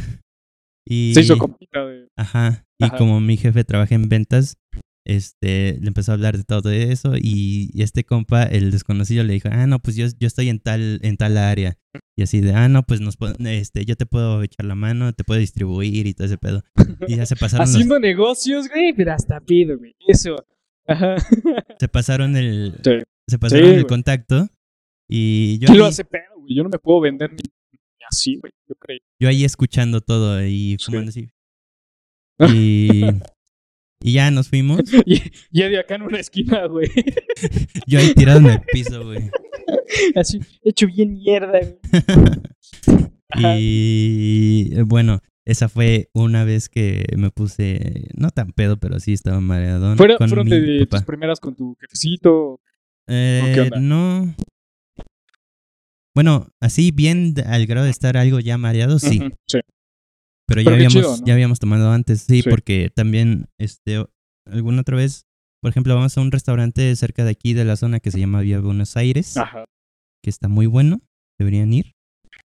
Y, 0.85 1.13
Se 1.13 1.21
hizo 1.21 1.37
compita 1.37 1.85
de. 1.85 2.07
Ajá. 2.17 2.64
Y 2.79 2.85
Ajá. 2.85 2.97
como 2.97 3.19
mi 3.21 3.37
jefe 3.37 3.63
trabaja 3.63 3.95
en 3.95 4.09
ventas, 4.09 4.57
este, 5.07 5.77
le 5.79 5.87
empezó 5.87 6.11
a 6.11 6.15
hablar 6.15 6.35
de 6.37 6.43
todo 6.43 6.71
eso. 6.71 7.15
Y, 7.15 7.69
y 7.73 7.83
este 7.83 8.03
compa, 8.03 8.43
el 8.43 8.71
desconocido, 8.71 9.23
le 9.23 9.33
dijo, 9.33 9.49
ah, 9.51 9.67
no, 9.67 9.79
pues 9.79 9.95
yo, 9.95 10.07
yo 10.19 10.27
estoy 10.27 10.49
en 10.49 10.59
tal, 10.59 10.99
en 11.03 11.15
tal 11.17 11.37
área. 11.37 11.77
Y 12.17 12.23
así 12.23 12.41
de, 12.41 12.53
ah, 12.53 12.67
no, 12.67 12.83
pues 12.83 13.01
nos, 13.01 13.17
este, 13.39 13.85
yo 13.85 13.95
te 13.95 14.05
puedo 14.05 14.41
echar 14.43 14.65
la 14.65 14.75
mano, 14.75 15.13
te 15.13 15.23
puedo 15.23 15.39
distribuir 15.39 16.07
y 16.07 16.13
todo 16.13 16.25
ese 16.27 16.37
pedo. 16.37 16.63
Y 17.07 17.15
ya 17.17 17.25
se 17.25 17.35
pasaron, 17.35 17.65
los- 17.65 17.75
Haciendo 17.75 17.99
negocios, 17.99 18.67
güey, 18.69 18.93
pero 18.93 19.13
hasta 19.13 19.39
pido, 19.39 19.77
güey. 19.77 19.93
Eso. 20.07 20.35
Ajá. 20.87 21.15
se 21.79 21.87
pasaron 21.87 22.35
el, 22.35 22.73
Sí. 22.83 22.91
se 23.27 23.39
pasaron 23.39 23.65
Sí, 23.65 23.69
el 23.71 23.81
güey. 23.83 23.87
contacto. 23.87 24.47
Y 25.07 25.59
yo 25.59 25.67
¿Quién 25.67 25.77
lo 25.77 25.85
ahí, 25.85 25.89
hace 25.91 26.03
pedo, 26.03 26.39
güey? 26.39 26.55
Yo 26.55 26.63
no 26.63 26.69
me 26.69 26.79
puedo 26.79 26.99
vender 27.01 27.31
ni, 27.31 27.37
ni 27.71 28.05
así, 28.09 28.35
güey. 28.37 28.51
Yo 28.67 28.75
creo. 28.75 28.97
yo 29.21 29.29
ahí 29.29 29.45
escuchando 29.45 30.01
todo 30.01 30.43
y 30.43 30.77
Sí. 30.79 30.85
fumando 30.85 31.09
así. 31.09 31.29
Y, 32.53 33.01
y 34.01 34.13
ya 34.13 34.29
nos 34.31 34.49
fuimos. 34.49 34.81
Y, 35.05 35.21
y 35.51 35.61
Eddie 35.61 35.79
acá 35.79 35.95
en 35.95 36.01
una 36.03 36.19
esquina, 36.19 36.65
güey. 36.67 36.89
Yo 37.87 37.99
ahí 37.99 38.13
tirado 38.13 38.39
en 38.39 38.45
el 38.47 38.61
piso, 38.71 39.03
güey. 39.05 39.29
Así, 40.15 40.39
hecho 40.63 40.87
bien 40.87 41.13
mierda, 41.13 41.59
güey. 41.59 41.79
Y 43.47 44.81
bueno, 44.83 45.19
esa 45.45 45.69
fue 45.69 46.09
una 46.13 46.43
vez 46.43 46.69
que 46.69 47.05
me 47.17 47.29
puse, 47.31 48.09
no 48.15 48.29
tan 48.31 48.51
pedo, 48.51 48.77
pero 48.77 48.99
sí 48.99 49.13
estaba 49.13 49.39
mareadón. 49.41 49.97
Fueron, 49.97 50.17
con 50.17 50.29
fueron 50.29 50.47
mi 50.47 50.59
de 50.59 50.85
papá. 50.85 50.97
tus 50.97 51.05
primeras 51.05 51.39
con 51.39 51.55
tu 51.55 51.75
jefecito. 51.79 52.61
Eh, 53.07 53.51
qué 53.53 53.61
onda? 53.61 53.79
no. 53.79 54.35
Bueno, 56.15 56.47
así 56.61 56.91
bien 56.91 57.33
de- 57.33 57.41
al 57.43 57.65
grado 57.65 57.85
de 57.85 57.91
estar 57.91 58.15
algo 58.17 58.39
ya 58.39 58.57
mareado, 58.57 58.99
sí. 58.99 59.21
Sí. 59.47 59.59
Pero 60.47 60.61
ya 60.61 60.65
Pero 60.65 60.75
habíamos, 60.75 60.93
chido, 60.93 61.17
¿no? 61.17 61.25
ya 61.25 61.33
habíamos 61.33 61.59
tomado 61.59 61.91
antes, 61.91 62.21
sí, 62.21 62.41
Sí. 62.41 62.49
porque 62.49 62.91
también, 62.95 63.47
este, 63.59 64.05
alguna 64.45 64.81
otra 64.81 64.95
vez, 64.97 65.25
por 65.61 65.69
ejemplo, 65.71 65.95
vamos 65.95 66.15
a 66.17 66.21
un 66.21 66.31
restaurante 66.31 66.95
cerca 66.95 67.23
de 67.23 67.31
aquí 67.31 67.53
de 67.53 67.65
la 67.65 67.75
zona 67.75 67.99
que 67.99 68.11
se 68.11 68.19
llama 68.19 68.41
Vía 68.41 68.59
Buenos 68.59 68.95
Aires, 68.97 69.35
Ajá. 69.37 69.65
que 70.23 70.29
está 70.29 70.47
muy 70.47 70.67
bueno, 70.67 71.01
deberían 71.39 71.73
ir. 71.73 71.93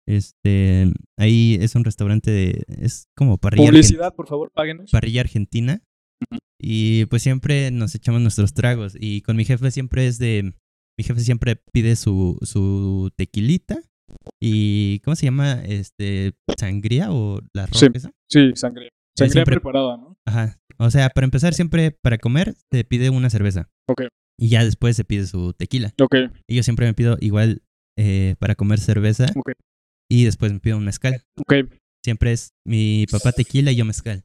Este, 0.07 0.91
ahí 1.19 1.57
es 1.61 1.75
un 1.75 1.83
restaurante 1.83 2.31
de, 2.31 2.63
es 2.67 3.05
como 3.15 3.37
parrilla, 3.37 3.65
Publicidad, 3.69 4.15
por 4.15 4.27
favor, 4.27 4.51
páguenos. 4.53 4.89
parrilla 4.91 5.21
argentina. 5.21 5.81
Y 6.59 7.05
pues 7.05 7.23
siempre 7.23 7.71
nos 7.71 7.95
echamos 7.95 8.21
nuestros 8.21 8.53
tragos. 8.53 8.95
Y 8.99 9.21
con 9.21 9.35
mi 9.35 9.43
jefe 9.45 9.71
siempre 9.71 10.07
es 10.07 10.17
de, 10.19 10.53
mi 10.97 11.03
jefe 11.03 11.19
siempre 11.21 11.55
pide 11.73 11.95
su, 11.95 12.37
su 12.43 13.09
tequilita. 13.15 13.81
Y, 14.41 14.99
¿cómo 14.99 15.15
se 15.15 15.25
llama? 15.25 15.61
Este, 15.65 16.33
sangría 16.57 17.11
o 17.11 17.39
la 17.53 17.65
roja 17.65 17.79
Sí. 17.79 17.85
esa? 17.93 18.11
Sí, 18.29 18.51
sangría. 18.55 18.89
Sangría 19.17 19.31
siempre- 19.33 19.55
preparada, 19.55 19.97
¿no? 19.97 20.17
Ajá. 20.25 20.57
O 20.77 20.89
sea, 20.89 21.09
para 21.09 21.25
empezar, 21.25 21.53
siempre 21.53 21.91
para 21.91 22.17
comer 22.17 22.55
te 22.69 22.83
pide 22.83 23.09
una 23.09 23.29
cerveza. 23.29 23.69
Ok. 23.87 24.03
Y 24.39 24.49
ya 24.49 24.63
después 24.63 24.95
se 24.95 25.03
pide 25.03 25.27
su 25.27 25.53
tequila. 25.53 25.93
Ok, 26.01 26.15
Y 26.47 26.55
yo 26.55 26.63
siempre 26.63 26.87
me 26.87 26.93
pido 26.93 27.17
igual 27.19 27.61
eh, 27.97 28.35
para 28.39 28.55
comer 28.55 28.79
cerveza. 28.79 29.25
Ok. 29.35 29.51
Y 30.09 30.23
después 30.25 30.51
me 30.51 30.59
pido 30.59 30.77
un 30.77 30.85
mezcal. 30.85 31.21
ok. 31.37 31.53
Siempre 32.03 32.31
es 32.31 32.53
mi 32.65 33.05
papá 33.11 33.31
tequila 33.31 33.71
y 33.71 33.75
yo 33.75 33.85
mezcal. 33.85 34.23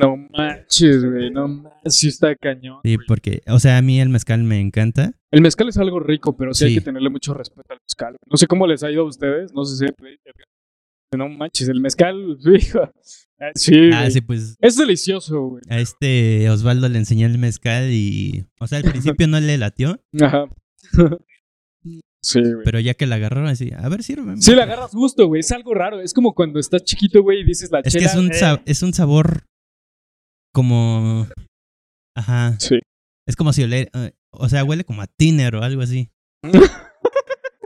No 0.00 0.16
manches, 0.36 1.04
güey. 1.04 1.30
No 1.30 1.48
manches, 1.48 1.96
sí 1.96 2.08
está 2.08 2.34
cañón. 2.36 2.80
Sí, 2.84 2.94
güey. 2.96 3.06
porque, 3.06 3.42
o 3.46 3.58
sea, 3.58 3.76
a 3.78 3.82
mí 3.82 4.00
el 4.00 4.08
mezcal 4.08 4.42
me 4.42 4.60
encanta. 4.60 5.12
El 5.30 5.42
mezcal 5.42 5.68
es 5.68 5.78
algo 5.78 6.00
rico, 6.00 6.36
pero 6.36 6.54
sí, 6.54 6.64
hay 6.64 6.74
que 6.74 6.80
tenerle 6.80 7.10
mucho 7.10 7.34
respeto 7.34 7.72
al 7.72 7.78
mezcal. 7.86 8.16
No 8.26 8.36
sé 8.36 8.46
cómo 8.46 8.66
les 8.66 8.82
ha 8.82 8.90
ido 8.90 9.02
a 9.02 9.06
ustedes, 9.06 9.52
no 9.52 9.64
sé 9.64 9.86
si... 9.86 9.92
No 11.16 11.28
manches, 11.28 11.68
el 11.68 11.80
mezcal, 11.80 12.38
hijo. 12.60 12.80
Ah, 13.40 13.50
Sí, 13.54 13.90
Ah, 13.92 14.08
sí, 14.10 14.20
pues 14.20 14.56
Es 14.60 14.76
delicioso, 14.76 15.40
güey. 15.42 15.62
a 15.68 15.78
este 15.80 16.48
Osvaldo 16.50 16.88
le 16.88 16.98
enseñé 16.98 17.24
el 17.24 17.38
mezcal 17.38 17.90
y, 17.90 18.44
o 18.60 18.66
sea, 18.66 18.78
al 18.78 18.84
principio 18.84 19.26
no 19.26 19.40
le 19.40 19.56
latió, 19.58 19.98
Ajá. 20.20 20.44
sí, 22.20 22.40
güey. 22.40 22.64
pero 22.64 22.80
ya 22.80 22.94
que 22.94 23.06
la 23.06 23.16
agarró 23.16 23.46
así, 23.48 23.70
a 23.76 23.88
ver, 23.88 24.02
sirve. 24.02 24.36
Sí, 24.36 24.54
le 24.54 24.62
agarras 24.62 24.92
gusto, 24.92 25.26
güey. 25.26 25.40
Es 25.40 25.50
algo 25.52 25.74
raro. 25.74 26.00
Es 26.00 26.12
como 26.12 26.34
cuando 26.34 26.60
estás 26.60 26.84
chiquito, 26.84 27.22
güey, 27.22 27.40
y 27.40 27.44
dices 27.44 27.70
la 27.72 27.80
Es 27.80 27.94
que 27.94 28.04
es 28.04 28.14
un, 28.14 28.30
eh. 28.30 28.62
es 28.66 28.82
un 28.82 28.92
sabor 28.92 29.44
como, 30.52 31.26
ajá, 32.16 32.56
Sí. 32.58 32.78
es 33.26 33.36
como 33.36 33.52
si 33.52 33.62
ole, 33.64 33.90
eh, 33.94 34.12
o 34.32 34.48
sea, 34.48 34.64
huele 34.64 34.84
como 34.84 35.02
a 35.02 35.06
tiner 35.06 35.54
o 35.56 35.62
algo 35.62 35.82
así. 35.82 36.10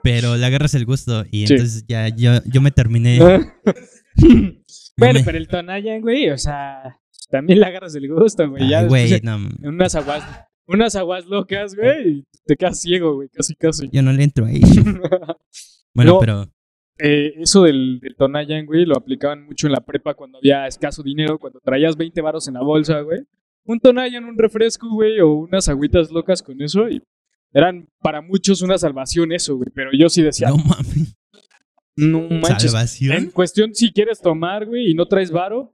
Pero 0.02 0.36
le 0.36 0.44
agarras 0.44 0.74
el 0.74 0.84
gusto 0.84 1.24
y 1.30 1.46
Sí. 1.46 1.54
entonces 1.54 1.84
ya 1.88 2.08
yo, 2.08 2.32
yo 2.44 2.60
me 2.60 2.70
terminé. 2.70 3.18
bueno, 4.98 5.18
me- 5.18 5.24
pero 5.24 5.38
el 5.38 5.48
Tonayan, 5.48 6.02
güey, 6.02 6.28
o 6.30 6.36
sea, 6.38 7.00
también 7.30 7.60
le 7.60 7.66
agarras 7.66 7.94
el 7.94 8.12
gusto, 8.12 8.48
güey. 8.50 8.68
Ya 8.68 8.80
Ay, 8.80 8.86
güey, 8.88 9.20
no, 9.22 9.38
unas 9.62 9.94
aguas, 9.94 10.22
unas 10.66 10.94
aguas 10.94 11.24
locas, 11.26 11.74
güey, 11.74 12.08
y 12.18 12.24
te 12.44 12.56
quedas 12.56 12.80
ciego, 12.82 13.14
güey, 13.14 13.28
casi, 13.30 13.54
casi. 13.56 13.88
yo 13.92 14.02
no 14.02 14.12
le 14.12 14.24
entro 14.24 14.46
ahí. 14.46 14.60
Bueno, 15.96 16.14
No. 16.14 16.18
pero 16.18 16.52
Eh, 16.98 17.34
eso 17.38 17.64
del, 17.64 17.98
del 18.00 18.14
Tonayan, 18.16 18.66
güey, 18.66 18.84
lo 18.84 18.96
aplicaban 18.96 19.44
mucho 19.44 19.66
en 19.66 19.72
la 19.72 19.80
prepa 19.80 20.14
cuando 20.14 20.38
había 20.38 20.66
escaso 20.66 21.02
dinero, 21.02 21.38
cuando 21.38 21.60
traías 21.60 21.96
20 21.96 22.20
varos 22.20 22.46
en 22.48 22.54
la 22.54 22.62
bolsa, 22.62 23.00
güey. 23.00 23.20
Un 23.64 23.80
Tonayan, 23.80 24.24
un 24.24 24.38
refresco, 24.38 24.88
güey, 24.90 25.20
o 25.20 25.32
unas 25.32 25.68
agüitas 25.68 26.10
locas 26.10 26.42
con 26.42 26.60
eso, 26.62 26.88
y 26.88 27.02
eran 27.52 27.88
para 28.00 28.20
muchos 28.20 28.62
una 28.62 28.78
salvación 28.78 29.32
eso, 29.32 29.56
güey. 29.56 29.70
Pero 29.74 29.90
yo 29.98 30.08
sí 30.08 30.22
decía, 30.22 30.48
no 30.48 30.58
mames, 30.58 31.16
no 31.96 32.20
manches. 32.28 32.64
En 32.64 32.70
salvación. 32.70 33.30
cuestión, 33.32 33.74
si 33.74 33.92
quieres 33.92 34.20
tomar, 34.20 34.66
güey, 34.66 34.90
y 34.90 34.94
no 34.94 35.06
traes 35.06 35.30
varo, 35.30 35.72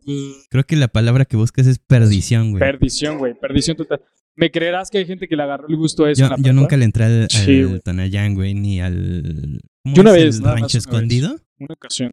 Creo 0.51 0.65
que 0.65 0.77
la 0.77 0.89
palabra 0.89 1.25
que 1.25 1.37
buscas 1.37 1.67
es 1.67 1.79
perdición, 1.79 2.51
güey. 2.53 2.61
perdición, 2.61 3.19
güey, 3.19 3.35
perdición 3.35 3.77
total. 3.77 4.01
¿Me 4.37 4.51
creerás 4.51 4.91
que 4.91 4.99
hay 4.99 5.07
gente 5.07 5.29
que 5.29 5.37
le 5.37 5.43
agarró 5.43 5.69
el 5.69 5.77
gusto 5.77 6.05
a 6.05 6.11
eso 6.11 6.21
Yo, 6.21 6.27
en 6.27 6.31
la 6.31 6.37
yo 6.37 6.43
prepa? 6.45 6.55
nunca 6.61 6.77
le 6.77 6.85
entré 6.85 7.05
al, 7.05 7.23
al 7.23 7.29
Sí, 7.31 7.63
güey. 7.65 7.81
Tonayán, 7.81 8.35
güey, 8.35 8.55
ni 8.55 8.81
al. 8.81 9.61
¿cómo 9.85 9.97
Yo 9.97 10.03
una 10.03 10.11
es 10.17 10.17
vez, 10.25 10.37
el 10.37 10.43
nada 10.43 10.53
más 10.55 10.61
rancho 10.63 10.79
una 10.79 10.79
vez. 10.79 10.87
escondido? 10.87 11.37
Una 11.59 11.75
ocasión. 11.75 12.13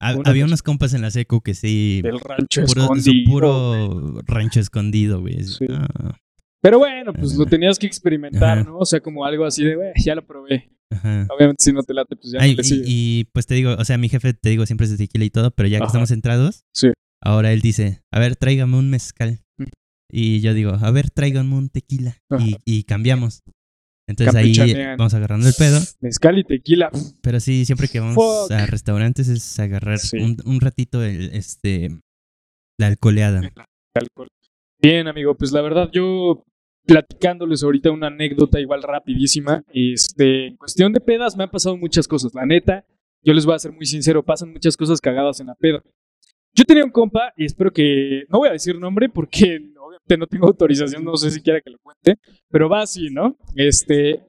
Ha- 0.00 0.14
Una 0.16 0.30
había 0.30 0.44
vez. 0.44 0.50
unos 0.50 0.62
compas 0.62 0.92
en 0.94 1.02
la 1.02 1.10
secu 1.10 1.40
que 1.40 1.54
sí. 1.54 2.00
Del 2.02 2.20
rancho 2.20 2.62
Puro, 2.66 2.86
su 2.86 2.92
escondido. 2.92 3.30
puro 3.32 4.22
rancho 4.26 4.60
escondido, 4.60 5.20
güey. 5.22 5.42
Sí. 5.44 5.64
Ah, 5.70 6.14
Pero 6.62 6.78
bueno, 6.78 7.12
pues 7.14 7.34
lo 7.36 7.42
Ajá. 7.44 7.50
tenías 7.50 7.78
que 7.78 7.86
experimentar, 7.86 8.58
Ajá. 8.58 8.68
¿no? 8.70 8.78
O 8.78 8.84
sea, 8.84 9.00
como 9.00 9.24
algo 9.24 9.44
así 9.46 9.64
de, 9.64 9.74
güey, 9.76 9.92
ya 10.04 10.14
lo 10.14 10.26
probé. 10.26 10.70
ajá. 10.92 11.26
Obviamente, 11.34 11.64
si 11.64 11.72
no 11.72 11.82
te 11.82 11.94
late, 11.94 12.14
pues 12.16 12.32
ya 12.32 12.40
Ay, 12.40 12.54
no 12.54 12.62
le 12.62 12.68
y, 12.68 12.82
y, 13.20 13.24
pues 13.32 13.46
te 13.46 13.54
digo, 13.54 13.74
o 13.78 13.84
sea, 13.84 13.96
mi 13.98 14.08
jefe, 14.08 14.34
te 14.34 14.50
digo, 14.50 14.66
siempre 14.66 14.84
es 14.84 14.90
de 14.90 14.98
tequila 14.98 15.24
y 15.24 15.30
todo, 15.30 15.50
pero 15.50 15.68
ya 15.68 15.78
que 15.78 15.84
Ajá. 15.84 15.88
estamos 15.88 16.10
entrados, 16.10 16.64
Sí. 16.74 16.88
ahora 17.22 17.52
él 17.52 17.60
dice, 17.60 18.02
a 18.12 18.20
ver, 18.20 18.36
tráigame 18.36 18.76
un 18.76 18.90
mezcal. 18.90 19.40
Y 20.10 20.40
yo 20.40 20.54
digo, 20.54 20.72
a 20.72 20.90
ver, 20.90 21.10
tráigame 21.10 21.54
un 21.54 21.68
tequila. 21.68 22.16
Y, 22.38 22.56
y 22.64 22.84
cambiamos. 22.84 23.42
Entonces 24.08 24.34
ahí 24.36 24.54
vamos 24.96 25.14
agarrando 25.14 25.48
el 25.48 25.54
pedo. 25.58 25.80
Mezcal 26.00 26.38
y 26.38 26.44
tequila. 26.44 26.90
Pero 27.22 27.40
sí, 27.40 27.64
siempre 27.64 27.88
que 27.88 27.98
vamos 27.98 28.14
Fuck. 28.14 28.52
a 28.52 28.66
restaurantes 28.66 29.28
es 29.28 29.58
agarrar 29.58 29.98
Sí. 29.98 30.18
un, 30.18 30.36
un 30.44 30.60
ratito 30.60 31.02
el, 31.02 31.30
este, 31.34 31.88
la 32.78 32.86
alcoholeada. 32.86 33.40
alcohol. 33.94 34.28
Bien, 34.80 35.08
amigo, 35.08 35.34
pues 35.34 35.50
la 35.52 35.60
verdad 35.62 35.90
yo 35.92 36.44
platicándoles 36.86 37.64
ahorita 37.64 37.90
una 37.90 38.06
anécdota 38.06 38.60
igual 38.60 38.82
rapidísima. 38.84 39.64
Este, 39.72 40.46
en 40.48 40.56
cuestión 40.56 40.92
de 40.92 41.00
pedas 41.00 41.36
me 41.36 41.42
han 41.44 41.50
pasado 41.50 41.76
muchas 41.76 42.06
cosas, 42.06 42.32
la 42.32 42.46
neta. 42.46 42.84
Yo 43.24 43.32
les 43.32 43.44
voy 43.44 43.56
a 43.56 43.58
ser 43.58 43.72
muy 43.72 43.86
sincero, 43.86 44.24
pasan 44.24 44.52
muchas 44.52 44.76
cosas 44.76 45.00
cagadas 45.00 45.40
en 45.40 45.48
la 45.48 45.56
peda. 45.56 45.82
Yo 46.56 46.64
tenía 46.64 46.84
un 46.84 46.90
compa 46.90 47.32
y 47.36 47.44
espero 47.44 47.70
que 47.70 48.24
no 48.30 48.38
voy 48.38 48.48
a 48.48 48.52
decir 48.52 48.78
nombre 48.78 49.08
porque 49.08 49.60
obviamente 49.78 50.16
no 50.16 50.26
tengo 50.26 50.46
autorización, 50.48 51.04
no 51.04 51.16
sé 51.16 51.30
si 51.30 51.40
quiera 51.40 51.60
que 51.60 51.70
lo 51.70 51.78
cuente, 51.78 52.18
pero 52.50 52.68
va 52.68 52.82
así, 52.82 53.10
¿no? 53.10 53.36
Este, 53.54 54.22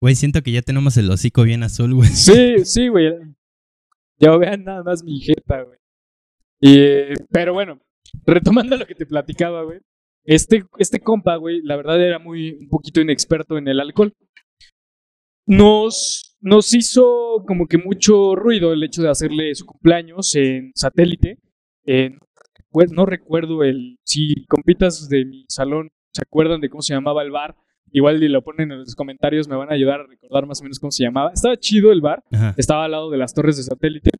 Güey, 0.00 0.14
siento 0.14 0.42
que 0.42 0.52
ya 0.52 0.62
tenemos 0.62 0.96
el 0.96 1.10
hocico 1.10 1.42
bien 1.42 1.62
azul, 1.62 1.94
güey. 1.94 2.08
Sí, 2.08 2.64
sí, 2.64 2.88
güey. 2.88 3.12
Ya 4.18 4.34
vean 4.36 4.64
nada 4.64 4.82
más 4.82 5.04
mi 5.04 5.20
jeta, 5.20 5.62
güey. 5.62 5.78
Y, 6.58 6.78
eh, 6.78 7.14
pero 7.30 7.52
bueno, 7.52 7.80
retomando 8.24 8.76
lo 8.78 8.86
que 8.86 8.94
te 8.94 9.04
platicaba, 9.04 9.62
güey. 9.62 9.80
Este, 10.24 10.64
este 10.78 11.00
compa, 11.00 11.36
güey, 11.36 11.60
la 11.62 11.76
verdad 11.76 12.02
era 12.02 12.18
muy 12.18 12.52
un 12.52 12.68
poquito 12.68 13.00
inexperto 13.02 13.58
en 13.58 13.68
el 13.68 13.78
alcohol. 13.78 14.12
Nos, 15.46 16.36
nos 16.40 16.72
hizo 16.72 17.44
como 17.46 17.66
que 17.66 17.76
mucho 17.76 18.34
ruido 18.36 18.72
el 18.72 18.82
hecho 18.82 19.02
de 19.02 19.10
hacerle 19.10 19.54
su 19.54 19.66
cumpleaños 19.66 20.34
en 20.34 20.72
satélite. 20.74 21.38
Pues, 22.70 22.92
no 22.92 23.06
recuerdo 23.06 23.64
el. 23.64 23.98
Si 24.04 24.44
compitas 24.46 25.08
de 25.08 25.24
mi 25.24 25.44
salón 25.48 25.90
se 26.12 26.22
acuerdan 26.22 26.60
de 26.60 26.68
cómo 26.68 26.82
se 26.82 26.94
llamaba 26.94 27.22
el 27.22 27.30
bar, 27.30 27.56
igual 27.92 28.22
y 28.22 28.28
lo 28.28 28.42
ponen 28.42 28.72
en 28.72 28.80
los 28.80 28.94
comentarios, 28.94 29.48
me 29.48 29.56
van 29.56 29.70
a 29.70 29.74
ayudar 29.74 30.00
a 30.00 30.06
recordar 30.06 30.46
más 30.46 30.60
o 30.60 30.64
menos 30.64 30.78
cómo 30.78 30.90
se 30.90 31.04
llamaba. 31.04 31.30
Estaba 31.32 31.56
chido 31.56 31.92
el 31.92 32.00
bar, 32.00 32.22
Ajá. 32.32 32.54
estaba 32.56 32.84
al 32.84 32.90
lado 32.92 33.10
de 33.10 33.18
las 33.18 33.34
torres 33.34 33.56
de 33.56 33.62
satélite. 33.62 34.10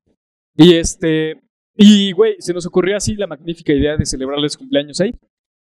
Y 0.56 0.74
este. 0.74 1.40
Y, 1.76 2.12
güey, 2.12 2.34
se 2.40 2.52
nos 2.52 2.66
ocurrió 2.66 2.96
así 2.96 3.14
la 3.14 3.26
magnífica 3.26 3.72
idea 3.72 3.96
de 3.96 4.04
celebrarles 4.04 4.56
cumpleaños 4.56 5.00
ahí. 5.00 5.14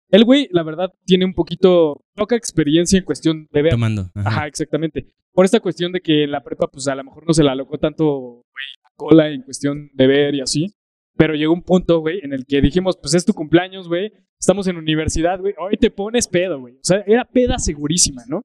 El 0.09 0.23
güey, 0.23 0.47
la 0.51 0.63
verdad, 0.63 0.89
tiene 1.05 1.25
un 1.25 1.33
poquito 1.33 2.01
poca 2.15 2.35
experiencia 2.35 2.97
en 2.97 3.03
cuestión 3.03 3.47
de 3.51 3.61
ver. 3.61 3.71
Tomando. 3.71 4.09
Ajá. 4.15 4.29
Ajá, 4.29 4.47
exactamente. 4.47 5.05
Por 5.33 5.45
esta 5.45 5.59
cuestión 5.59 5.91
de 5.91 5.99
que 5.99 6.23
en 6.23 6.31
la 6.31 6.41
prepa, 6.41 6.67
pues 6.67 6.87
a 6.87 6.95
lo 6.95 7.03
mejor 7.03 7.27
no 7.27 7.33
se 7.33 7.43
la 7.43 7.51
alocó 7.51 7.77
tanto, 7.77 8.05
güey, 8.05 8.65
cola 8.95 9.29
en 9.29 9.43
cuestión 9.43 9.91
de 9.93 10.07
ver 10.07 10.33
y 10.35 10.41
así. 10.41 10.73
Pero 11.17 11.33
llegó 11.33 11.53
un 11.53 11.63
punto, 11.63 11.99
güey, 11.99 12.19
en 12.23 12.33
el 12.33 12.45
que 12.45 12.61
dijimos, 12.61 12.97
pues 13.01 13.13
es 13.13 13.25
tu 13.25 13.33
cumpleaños, 13.33 13.87
güey. 13.87 14.11
Estamos 14.39 14.67
en 14.67 14.77
universidad, 14.77 15.39
güey. 15.39 15.53
Hoy 15.57 15.77
te 15.77 15.89
pones 15.89 16.27
pedo, 16.27 16.59
güey. 16.59 16.75
O 16.75 16.83
sea, 16.83 17.03
era 17.07 17.25
peda 17.25 17.57
segurísima, 17.57 18.23
¿no? 18.27 18.43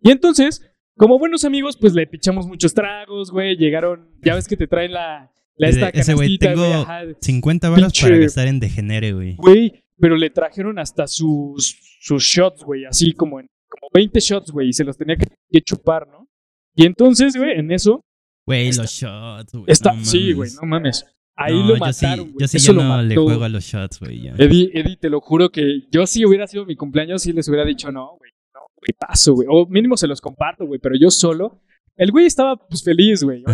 Y 0.00 0.10
entonces, 0.10 0.62
como 0.96 1.18
buenos 1.18 1.44
amigos, 1.44 1.76
pues 1.76 1.94
le 1.94 2.06
pichamos 2.06 2.46
muchos 2.46 2.74
tragos, 2.74 3.30
güey. 3.30 3.56
Llegaron, 3.56 4.08
ya 4.22 4.34
ves 4.36 4.46
que 4.46 4.56
te 4.56 4.66
traen 4.68 4.92
la, 4.92 5.32
la 5.56 5.68
esta 5.68 5.88
Ese 5.88 6.14
güey, 6.14 6.38
tengo 6.38 6.62
ajá. 6.64 7.02
50 7.20 7.70
baros 7.70 7.92
Pinche- 7.92 8.02
para 8.02 8.16
gastar 8.18 8.46
en 8.46 8.60
degenere, 8.60 9.12
güey. 9.12 9.34
Güey, 9.36 9.82
pero 9.98 10.16
le 10.16 10.30
trajeron 10.30 10.78
hasta 10.78 11.06
sus, 11.08 11.76
sus 12.00 12.22
shots, 12.22 12.62
güey, 12.64 12.84
así 12.84 13.12
como 13.12 13.40
en 13.40 13.46
como 13.68 13.88
20 13.94 14.20
shots, 14.20 14.50
güey, 14.50 14.68
y 14.68 14.72
se 14.72 14.84
los 14.84 14.96
tenía 14.96 15.16
que, 15.16 15.26
que 15.50 15.60
chupar, 15.62 16.06
¿no? 16.08 16.28
Y 16.74 16.86
entonces, 16.86 17.36
güey, 17.36 17.58
en 17.58 17.70
eso, 17.72 18.00
Güey, 18.46 18.72
los 18.72 18.90
shots, 18.90 19.52
güey. 19.52 19.66
no 19.66 20.04
sí, 20.04 20.32
güey, 20.32 20.50
no 20.60 20.66
mames. 20.66 21.04
Ahí 21.36 21.54
No, 21.54 21.60
lo 21.60 21.68
yo 21.68 21.74
sí- 21.74 21.80
mataron, 21.80 22.24
güey. 22.32 22.36
Yo 22.40 22.48
sí, 22.48 22.56
Eso 22.58 22.72
yo 22.72 22.78
lo 22.78 22.84
no 22.84 23.02
le 23.02 23.08
mató. 23.14 23.24
juego 23.24 23.44
a 23.44 23.48
los 23.48 23.64
shots, 23.64 24.00
güey. 24.00 24.28
Eddie, 24.38 24.70
Eddie, 24.74 24.96
te 24.96 25.08
lo 25.10 25.20
juro 25.20 25.50
que 25.50 25.82
yo 25.90 26.06
si 26.06 26.24
hubiera 26.26 26.46
sido 26.46 26.66
mi 26.66 26.76
cumpleaños, 26.76 27.22
sí 27.22 27.32
les 27.32 27.48
hubiera 27.48 27.64
dicho, 27.64 27.90
no, 27.90 28.16
güey, 28.18 28.30
no, 28.54 28.60
güey, 28.76 28.94
paso, 28.98 29.34
güey. 29.34 29.48
O 29.50 29.66
mínimo 29.66 29.96
se 29.96 30.06
los 30.06 30.20
comparto, 30.20 30.66
güey, 30.66 30.78
pero 30.80 30.94
yo 31.00 31.10
solo. 31.10 31.60
El 31.96 32.10
güey 32.10 32.26
estaba, 32.26 32.56
pues, 32.56 32.82
feliz, 32.82 33.22
güey. 33.22 33.44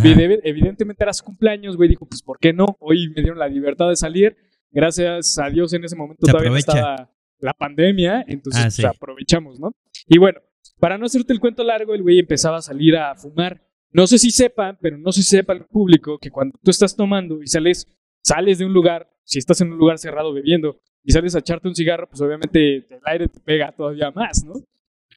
Evidentemente 0.44 1.02
era 1.02 1.12
su 1.12 1.24
cumpleaños, 1.24 1.76
güey. 1.76 1.88
Dijo, 1.88 2.06
pues, 2.06 2.22
¿por 2.22 2.38
qué 2.38 2.52
no? 2.52 2.76
Hoy 2.80 3.08
me 3.08 3.22
dieron 3.22 3.38
la 3.38 3.48
libertad 3.48 3.88
de 3.88 3.96
salir. 3.96 4.36
Gracias 4.70 5.38
a 5.38 5.48
Dios 5.50 5.72
en 5.72 5.84
ese 5.84 5.96
momento 5.96 6.24
Se 6.26 6.30
todavía 6.32 6.50
no 6.50 6.56
estaba 6.56 7.10
la 7.40 7.52
pandemia, 7.54 8.24
entonces 8.28 8.60
Ah, 8.60 8.64
pues, 8.66 8.74
sí. 8.74 8.84
aprovechamos, 8.84 9.58
¿no? 9.60 9.72
Y 10.06 10.18
bueno, 10.18 10.40
para 10.78 10.98
no 10.98 11.06
hacerte 11.06 11.32
el 11.32 11.40
cuento 11.40 11.64
largo, 11.64 11.94
el 11.94 12.02
güey 12.02 12.18
empezaba 12.18 12.58
a 12.58 12.62
salir 12.62 12.96
a 12.96 13.14
fumar. 13.14 13.62
No 13.92 14.06
sé 14.06 14.18
si 14.18 14.30
sepan, 14.30 14.78
pero 14.80 14.98
no 14.98 15.12
sé 15.12 15.22
si 15.22 15.30
sepa 15.36 15.52
el 15.54 15.64
público 15.64 16.18
que 16.18 16.30
cuando 16.30 16.58
tú 16.62 16.70
estás 16.70 16.94
tomando 16.94 17.42
y 17.42 17.46
sales, 17.46 17.86
sales 18.22 18.58
de 18.58 18.66
un 18.66 18.72
lugar, 18.72 19.10
si 19.24 19.38
estás 19.38 19.60
en 19.60 19.72
un 19.72 19.78
lugar 19.78 19.98
cerrado 19.98 20.32
bebiendo 20.32 20.80
y 21.04 21.12
sales 21.12 21.34
a 21.34 21.38
echarte 21.38 21.68
un 21.68 21.74
cigarro, 21.74 22.08
pues 22.08 22.20
obviamente 22.20 22.76
el 22.76 23.00
aire 23.04 23.28
te 23.28 23.40
pega 23.40 23.72
todavía 23.72 24.10
más, 24.10 24.44
¿no? 24.44 24.54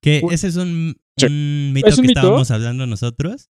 Que 0.01 0.21
ese 0.31 0.47
es 0.47 0.55
un, 0.55 0.95
Sí. 1.17 1.25
un 1.27 1.73
mito 1.73 1.88
¿Es 1.89 1.97
un 1.97 2.03
que 2.03 2.07
mito? 2.07 2.19
estábamos 2.21 2.49
hablando 2.51 2.88
nosotros. 2.88 3.49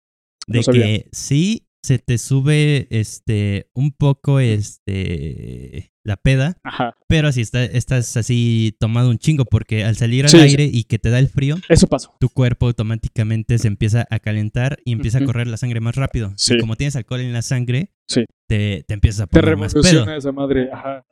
De 0.47 0.59
No 0.59 0.73
que 0.73 1.07
sí 1.11 1.67
se 1.83 1.99
te 1.99 2.17
sube 2.17 2.87
este 2.89 3.69
un 3.73 3.91
poco 3.91 4.39
este 4.39 5.92
la 6.05 6.17
peda, 6.17 6.57
Ajá. 6.63 6.95
pero 7.07 7.31
si 7.31 7.41
está- 7.41 7.63
estás 7.63 8.17
así 8.17 8.75
tomado 8.79 9.09
un 9.09 9.17
chingo, 9.17 9.45
porque 9.45 9.85
al 9.85 9.95
salir 9.95 10.25
al 10.25 10.31
Sí, 10.31 10.37
sí. 10.37 10.43
aire 10.43 10.65
y 10.71 10.83
que 10.83 10.99
te 10.99 11.09
da 11.09 11.19
el 11.19 11.29
frío, 11.29 11.57
Eso 11.69 11.87
pasó. 11.87 12.13
tu 12.19 12.29
cuerpo 12.29 12.67
automáticamente 12.67 13.57
se 13.57 13.67
empieza 13.67 14.05
a 14.09 14.19
calentar 14.19 14.79
y 14.83 14.91
empieza 14.91 15.17
Ujú. 15.19 15.23
a 15.23 15.27
correr 15.27 15.47
la 15.47 15.57
sangre 15.57 15.79
más 15.79 15.95
rápido. 15.95 16.33
Sí. 16.35 16.55
Y 16.55 16.57
como 16.59 16.75
tienes 16.75 16.95
alcohol 16.95 17.21
en 17.21 17.31
la 17.33 17.41
sangre, 17.41 17.91
Sí. 18.07 18.25
te, 18.47 18.83
te 18.87 18.93
empiezas 18.93 19.21
a 19.21 19.27
Te 19.27 19.39
poner 19.39 19.55
más 19.57 19.73
pedo. 19.73 19.83
revoluciona 19.83 20.17
esa 20.17 20.31
madre. 20.31 20.69
Ajá. 20.73 21.05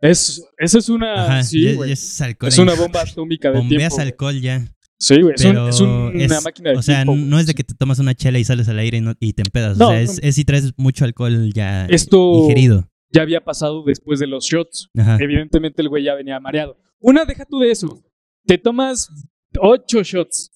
Es, 0.00 0.42
esa 0.58 0.78
es 0.78 0.88
una. 0.90 1.24
Ajá, 1.24 1.42
sí, 1.42 1.62
ya- 1.62 1.86
ya 1.86 1.92
es 1.92 2.20
alcohol. 2.20 2.48
Es 2.48 2.58
una 2.58 2.74
bomba 2.74 3.00
atómica 3.00 3.50
de 3.50 3.56
Bombeas 3.58 3.94
tiempo. 3.94 4.02
alcohol 4.02 4.40
ya. 4.40 4.62
Sí, 4.98 5.20
güey. 5.22 5.34
Es, 5.34 5.44
un- 5.44 5.68
es 5.68 5.80
un- 5.80 5.88
una 5.88 6.24
es- 6.24 6.44
máquina 6.44 6.70
de 6.70 6.76
O 6.76 6.82
sea, 6.82 7.04
tiempo. 7.04 7.16
no 7.16 7.38
es 7.38 7.46
de 7.46 7.54
que 7.54 7.64
te 7.64 7.74
tomas 7.74 7.98
una 7.98 8.14
chela 8.14 8.38
y 8.38 8.44
sales 8.44 8.68
al 8.68 8.78
aire 8.78 8.98
y, 8.98 9.00
no- 9.00 9.14
y 9.20 9.32
te 9.32 9.42
empedas. 9.42 9.78
No, 9.78 9.88
o 9.88 9.90
sea, 9.92 10.00
es, 10.00 10.22
no. 10.22 10.28
es 10.28 10.34
si 10.34 10.44
traes 10.44 10.72
mucho 10.76 11.04
alcohol 11.06 11.50
ya 11.54 11.86
Esto 11.86 12.42
ingerido. 12.42 12.88
Ya 13.16 13.22
había 13.22 13.42
pasado 13.42 13.82
después 13.82 14.20
de 14.20 14.26
los 14.26 14.44
shots. 14.44 14.90
Ajá. 14.96 15.16
Evidentemente 15.20 15.80
el 15.80 15.88
güey 15.88 16.04
ya 16.04 16.14
venía 16.14 16.38
mareado. 16.38 16.76
Una, 17.00 17.24
deja 17.24 17.44
tú 17.44 17.60
de 17.60 17.70
eso. 17.70 18.02
Te 18.44 18.58
tomas 18.58 19.10
ocho 19.58 20.02
shots. 20.02 20.50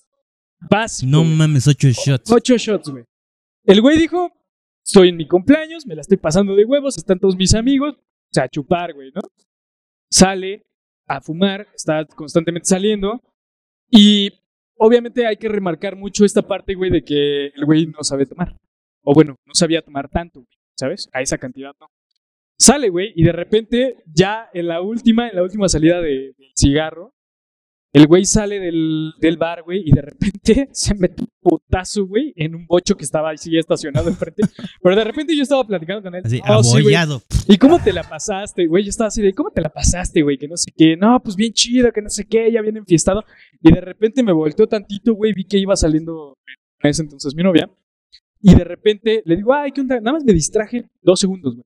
Básico. 0.70 1.10
No 1.10 1.20
güey. 1.20 1.36
mames, 1.36 1.66
ocho 1.66 1.88
shots. 1.88 2.30
Ocho 2.30 2.56
shots, 2.56 2.90
güey. 2.90 3.04
El 3.64 3.80
güey 3.80 3.98
dijo, 3.98 4.30
estoy 4.84 5.08
en 5.08 5.16
mi 5.16 5.26
cumpleaños, 5.26 5.86
me 5.86 5.94
la 5.94 6.02
estoy 6.02 6.18
pasando 6.18 6.54
de 6.54 6.64
huevos, 6.64 6.98
están 6.98 7.18
todos 7.18 7.36
mis 7.36 7.54
amigos. 7.54 7.94
O 7.96 8.32
sea, 8.32 8.44
a 8.44 8.48
chupar, 8.48 8.92
güey, 8.92 9.10
¿no? 9.14 9.22
Sale 10.10 10.66
a 11.06 11.20
fumar, 11.20 11.66
está 11.74 12.04
constantemente 12.04 12.68
saliendo. 12.68 13.20
Y 13.88 14.30
obviamente 14.76 15.26
hay 15.26 15.36
que 15.36 15.48
remarcar 15.48 15.96
mucho 15.96 16.24
esta 16.24 16.42
parte, 16.42 16.74
güey, 16.74 16.90
de 16.90 17.02
que 17.02 17.46
el 17.46 17.64
güey 17.64 17.86
no 17.86 18.02
sabe 18.02 18.26
tomar. 18.26 18.54
O 19.02 19.14
bueno, 19.14 19.36
no 19.46 19.54
sabía 19.54 19.82
tomar 19.82 20.08
tanto, 20.08 20.40
güey, 20.40 20.58
¿sabes? 20.78 21.08
A 21.12 21.22
esa 21.22 21.38
cantidad, 21.38 21.72
no. 21.80 21.86
Sale, 22.60 22.90
güey, 22.90 23.12
y 23.16 23.22
de 23.24 23.32
repente, 23.32 23.96
ya 24.12 24.50
en 24.52 24.68
la 24.68 24.82
última, 24.82 25.28
en 25.30 25.36
la 25.36 25.42
última 25.42 25.66
salida 25.66 26.02
de- 26.02 26.34
del 26.36 26.52
cigarro, 26.54 27.14
el 27.94 28.06
güey 28.06 28.24
sale 28.26 28.60
del, 28.60 29.12
del 29.18 29.36
bar, 29.38 29.62
güey, 29.62 29.82
y 29.84 29.90
de 29.92 30.02
repente 30.02 30.68
se 30.72 30.94
mete 30.94 31.22
un 31.22 31.28
putazo, 31.40 32.06
güey, 32.06 32.34
en 32.36 32.54
un 32.54 32.66
bocho 32.66 32.94
que 32.96 33.04
estaba 33.04 33.30
así 33.30 33.56
estacionado 33.56 34.10
enfrente. 34.10 34.42
Pero 34.82 34.94
de 34.94 35.04
repente 35.04 35.34
yo 35.34 35.42
estaba 35.42 35.66
platicando 35.66 36.02
con 36.02 36.14
él. 36.14 36.22
Así, 36.24 36.38
"Oh, 36.58 36.62
sí. 36.82 36.82
¿Y 37.48 37.56
cómo 37.56 37.82
te 37.82 37.92
la 37.94 38.02
pasaste, 38.04 38.66
güey? 38.66 38.84
Yo 38.84 38.90
estaba 38.90 39.08
así 39.08 39.22
de, 39.22 39.32
¿cómo 39.32 39.50
te 39.50 39.62
la 39.62 39.70
pasaste, 39.70 40.20
güey? 40.22 40.36
Que 40.36 40.46
no 40.46 40.56
sé 40.58 40.70
qué. 40.76 40.96
No, 40.98 41.18
pues 41.20 41.34
bien 41.36 41.52
chido, 41.54 41.90
que 41.92 42.02
no 42.02 42.10
sé 42.10 42.26
qué, 42.26 42.52
ya 42.52 42.60
bien 42.60 42.76
enfiestado. 42.76 43.24
Y 43.62 43.72
de 43.72 43.80
repente 43.80 44.22
me 44.22 44.32
volteó 44.32 44.66
tantito, 44.68 45.14
güey, 45.14 45.32
vi 45.32 45.44
que 45.44 45.56
iba 45.58 45.74
saliendo 45.76 46.36
en 46.82 46.90
ese 46.90 47.02
entonces 47.02 47.34
mi 47.34 47.42
novia. 47.42 47.68
Y 48.42 48.54
de 48.54 48.64
repente 48.64 49.22
le 49.24 49.36
digo, 49.36 49.52
ay, 49.54 49.72
¿qué 49.72 49.80
onda? 49.80 49.96
Nada 49.96 50.12
más 50.12 50.24
me 50.24 50.32
distraje 50.34 50.84
dos 51.02 51.18
segundos, 51.18 51.54
güey. 51.56 51.64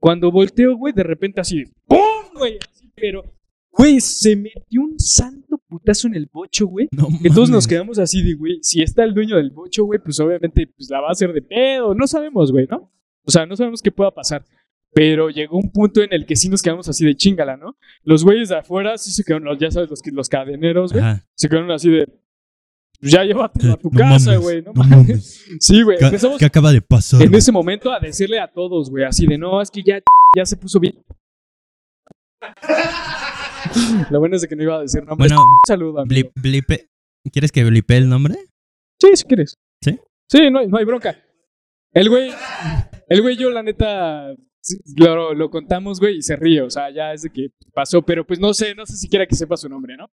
Cuando 0.00 0.32
volteo, 0.32 0.76
güey, 0.76 0.94
de 0.94 1.02
repente 1.02 1.40
así, 1.40 1.64
¡pum, 1.86 2.00
güey! 2.34 2.58
Así, 2.72 2.90
pero, 2.96 3.22
güey, 3.70 4.00
se 4.00 4.34
metió 4.34 4.80
un 4.80 4.98
santo 4.98 5.58
putazo 5.68 6.08
en 6.08 6.14
el 6.14 6.26
bocho, 6.32 6.66
güey. 6.66 6.88
No 6.92 7.06
todos 7.34 7.50
nos 7.50 7.66
quedamos 7.66 7.98
así 7.98 8.22
de, 8.22 8.34
güey, 8.34 8.58
si 8.62 8.82
está 8.82 9.04
el 9.04 9.12
dueño 9.12 9.36
del 9.36 9.50
bocho, 9.50 9.84
güey, 9.84 10.00
pues 10.02 10.18
obviamente 10.18 10.66
pues, 10.66 10.88
la 10.88 11.00
va 11.00 11.08
a 11.08 11.12
hacer 11.12 11.32
de 11.34 11.42
pedo. 11.42 11.94
No 11.94 12.06
sabemos, 12.06 12.50
güey, 12.50 12.66
¿no? 12.66 12.90
O 13.24 13.30
sea, 13.30 13.44
no 13.44 13.54
sabemos 13.56 13.82
qué 13.82 13.92
pueda 13.92 14.10
pasar. 14.10 14.42
Pero 14.92 15.30
llegó 15.30 15.56
un 15.58 15.70
punto 15.70 16.02
en 16.02 16.12
el 16.12 16.26
que 16.26 16.34
sí 16.34 16.48
nos 16.48 16.62
quedamos 16.62 16.88
así 16.88 17.04
de 17.04 17.14
chingala, 17.14 17.56
¿no? 17.56 17.76
Los 18.02 18.24
güeyes 18.24 18.48
de 18.48 18.56
afuera 18.56 18.96
sí 18.98 19.12
se 19.12 19.22
quedaron, 19.22 19.56
ya 19.58 19.70
sabes, 19.70 19.88
los, 19.88 20.00
los 20.12 20.28
cadeneros, 20.28 20.92
güey, 20.92 21.04
Ajá. 21.04 21.24
se 21.34 21.48
quedaron 21.48 21.70
así 21.70 21.90
de, 21.90 22.08
ya 23.02 23.24
llévatelo 23.24 23.72
a 23.74 23.76
tu 23.76 23.90
No 23.90 23.98
casa, 23.98 24.36
güey, 24.36 24.62
¿no? 24.62 24.72
no 24.72 24.82
mames. 24.82 24.96
mames. 24.98 25.46
Sí, 25.60 25.82
güey, 25.82 25.98
¿Qué, 26.38 26.44
acaba 26.44 26.72
de 26.72 26.80
pasar? 26.82 27.22
en 27.22 27.34
ese 27.34 27.50
momento 27.52 27.90
a 27.92 27.98
decirle 28.00 28.38
a 28.40 28.50
todos, 28.50 28.90
güey, 28.90 29.04
así 29.04 29.26
de, 29.26 29.38
no, 29.38 29.60
es 29.62 29.70
que 29.70 29.82
ya, 29.82 30.00
ya 30.36 30.44
se 30.46 30.56
puso 30.56 30.78
bien. 30.80 30.94
Lo 34.10 34.18
bueno 34.18 34.36
es 34.36 34.42
de 34.42 34.48
que 34.48 34.56
no 34.56 34.62
iba 34.62 34.76
a 34.76 34.80
decir 34.82 35.04
nombres. 35.04 35.32
Bueno, 35.32 35.44
amigo. 35.70 36.04
blip- 36.06 36.32
blipe- 36.34 36.88
¿Quieres 37.32 37.52
que 37.52 37.64
blipe 37.64 37.96
el 37.96 38.08
nombre? 38.08 38.34
Sí, 39.00 39.08
si 39.14 39.24
quieres. 39.24 39.56
¿Sí? 39.82 39.98
Sí, 40.28 40.50
no, 40.50 40.60
hay- 40.60 40.66
no 40.68 40.78
hay 40.78 40.84
bronca. 40.84 41.16
El 41.92 42.08
güey, 42.08 42.30
el 43.08 43.22
güey, 43.22 43.36
yo 43.36 43.50
la 43.50 43.62
neta, 43.62 44.32
lo, 44.96 45.34
lo 45.34 45.50
contamos, 45.50 45.98
güey, 46.00 46.18
y 46.18 46.22
se 46.22 46.36
ríe. 46.36 46.62
O 46.62 46.70
sea, 46.70 46.90
ya 46.90 47.12
es 47.12 47.22
de 47.22 47.30
que 47.30 47.48
pasó, 47.74 48.02
pero 48.02 48.24
pues 48.26 48.38
no 48.38 48.54
sé, 48.54 48.74
no 48.74 48.86
sé 48.86 48.96
siquiera 48.96 49.26
que 49.26 49.34
sepa 49.34 49.56
su 49.56 49.68
nombre, 49.68 49.96
¿no? 49.96 50.08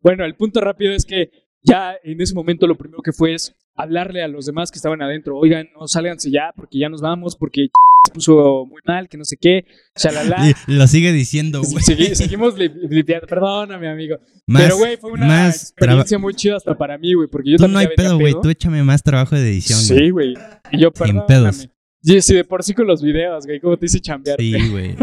Bueno, 0.00 0.24
el 0.24 0.36
punto 0.36 0.60
rápido 0.60 0.92
es 0.92 1.04
que 1.06 1.30
ya 1.64 1.94
en 2.02 2.20
ese 2.20 2.34
momento 2.34 2.66
lo 2.66 2.76
primero 2.76 3.02
que 3.02 3.12
fue 3.12 3.34
es 3.34 3.54
hablarle 3.76 4.22
a 4.22 4.28
los 4.28 4.46
demás 4.46 4.70
que 4.70 4.76
estaban 4.76 5.00
adentro. 5.02 5.36
Oigan, 5.38 5.68
no 5.78 5.86
sálganse 5.88 6.30
ya, 6.30 6.52
porque 6.56 6.78
ya 6.78 6.88
nos 6.88 7.00
vamos, 7.00 7.36
porque 7.36 7.68
se 8.06 8.12
puso 8.12 8.66
muy 8.66 8.80
mal, 8.84 9.08
que 9.08 9.16
no 9.16 9.24
sé 9.24 9.36
qué, 9.40 9.64
shalala. 9.96 10.36
Lo 10.66 10.86
sigue 10.88 11.12
diciendo, 11.12 11.60
güey. 11.62 11.82
Segui- 11.84 12.14
seguimos 12.14 12.54
blipeando. 12.56 13.26
Perdóname, 13.26 13.88
amigo. 13.88 14.16
Más, 14.46 14.62
Pero, 14.62 14.76
güey, 14.76 14.96
fue 14.96 15.12
una 15.12 15.48
experiencia 15.48 16.18
muy 16.18 16.34
chida 16.34 16.56
hasta 16.56 16.76
para 16.76 16.98
mí, 16.98 17.14
güey, 17.14 17.28
porque 17.28 17.50
yo 17.52 17.56
Tú 17.58 17.62
también 17.62 17.72
no 17.74 17.78
hay 17.90 17.96
pedo, 17.96 18.18
güey. 18.18 18.34
Tú 18.42 18.50
échame 18.50 18.82
más 18.82 19.02
trabajo 19.02 19.36
de 19.36 19.42
edición. 19.48 19.78
Sí, 19.78 20.10
güey. 20.10 20.34
Y 20.72 20.80
yo, 20.80 20.88
Sin 20.94 20.98
perdóname. 20.98 21.26
pedos. 21.28 21.68
Sí, 22.04 22.20
sí, 22.20 22.34
de 22.34 22.42
por 22.44 22.64
sí 22.64 22.74
con 22.74 22.88
los 22.88 23.00
videos, 23.00 23.46
güey. 23.46 23.60
¿Cómo 23.60 23.76
te 23.76 23.86
hice 23.86 24.00
chambear? 24.00 24.36
Sí, 24.40 24.52
güey. 24.70 24.96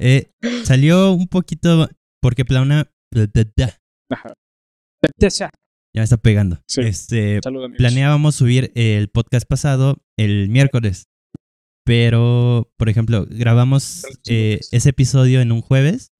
Eh, 0.00 0.26
salió 0.64 1.12
un 1.12 1.28
poquito 1.28 1.88
porque 2.20 2.44
Plauna 2.44 2.90
Ajá. 4.10 4.34
Ya 5.94 6.00
me 6.00 6.04
está 6.04 6.16
pegando. 6.16 6.60
Sí. 6.66 6.80
Este, 6.82 7.40
amigos. 7.44 7.70
planeábamos 7.76 8.34
subir 8.34 8.72
el 8.74 9.08
podcast 9.08 9.46
pasado 9.46 10.02
el 10.18 10.48
miércoles. 10.48 11.08
Pero, 11.84 12.72
por 12.76 12.88
ejemplo, 12.88 13.26
grabamos 13.28 14.04
eh, 14.28 14.60
ese 14.70 14.90
episodio 14.90 15.40
en 15.40 15.50
un 15.50 15.62
jueves 15.62 16.12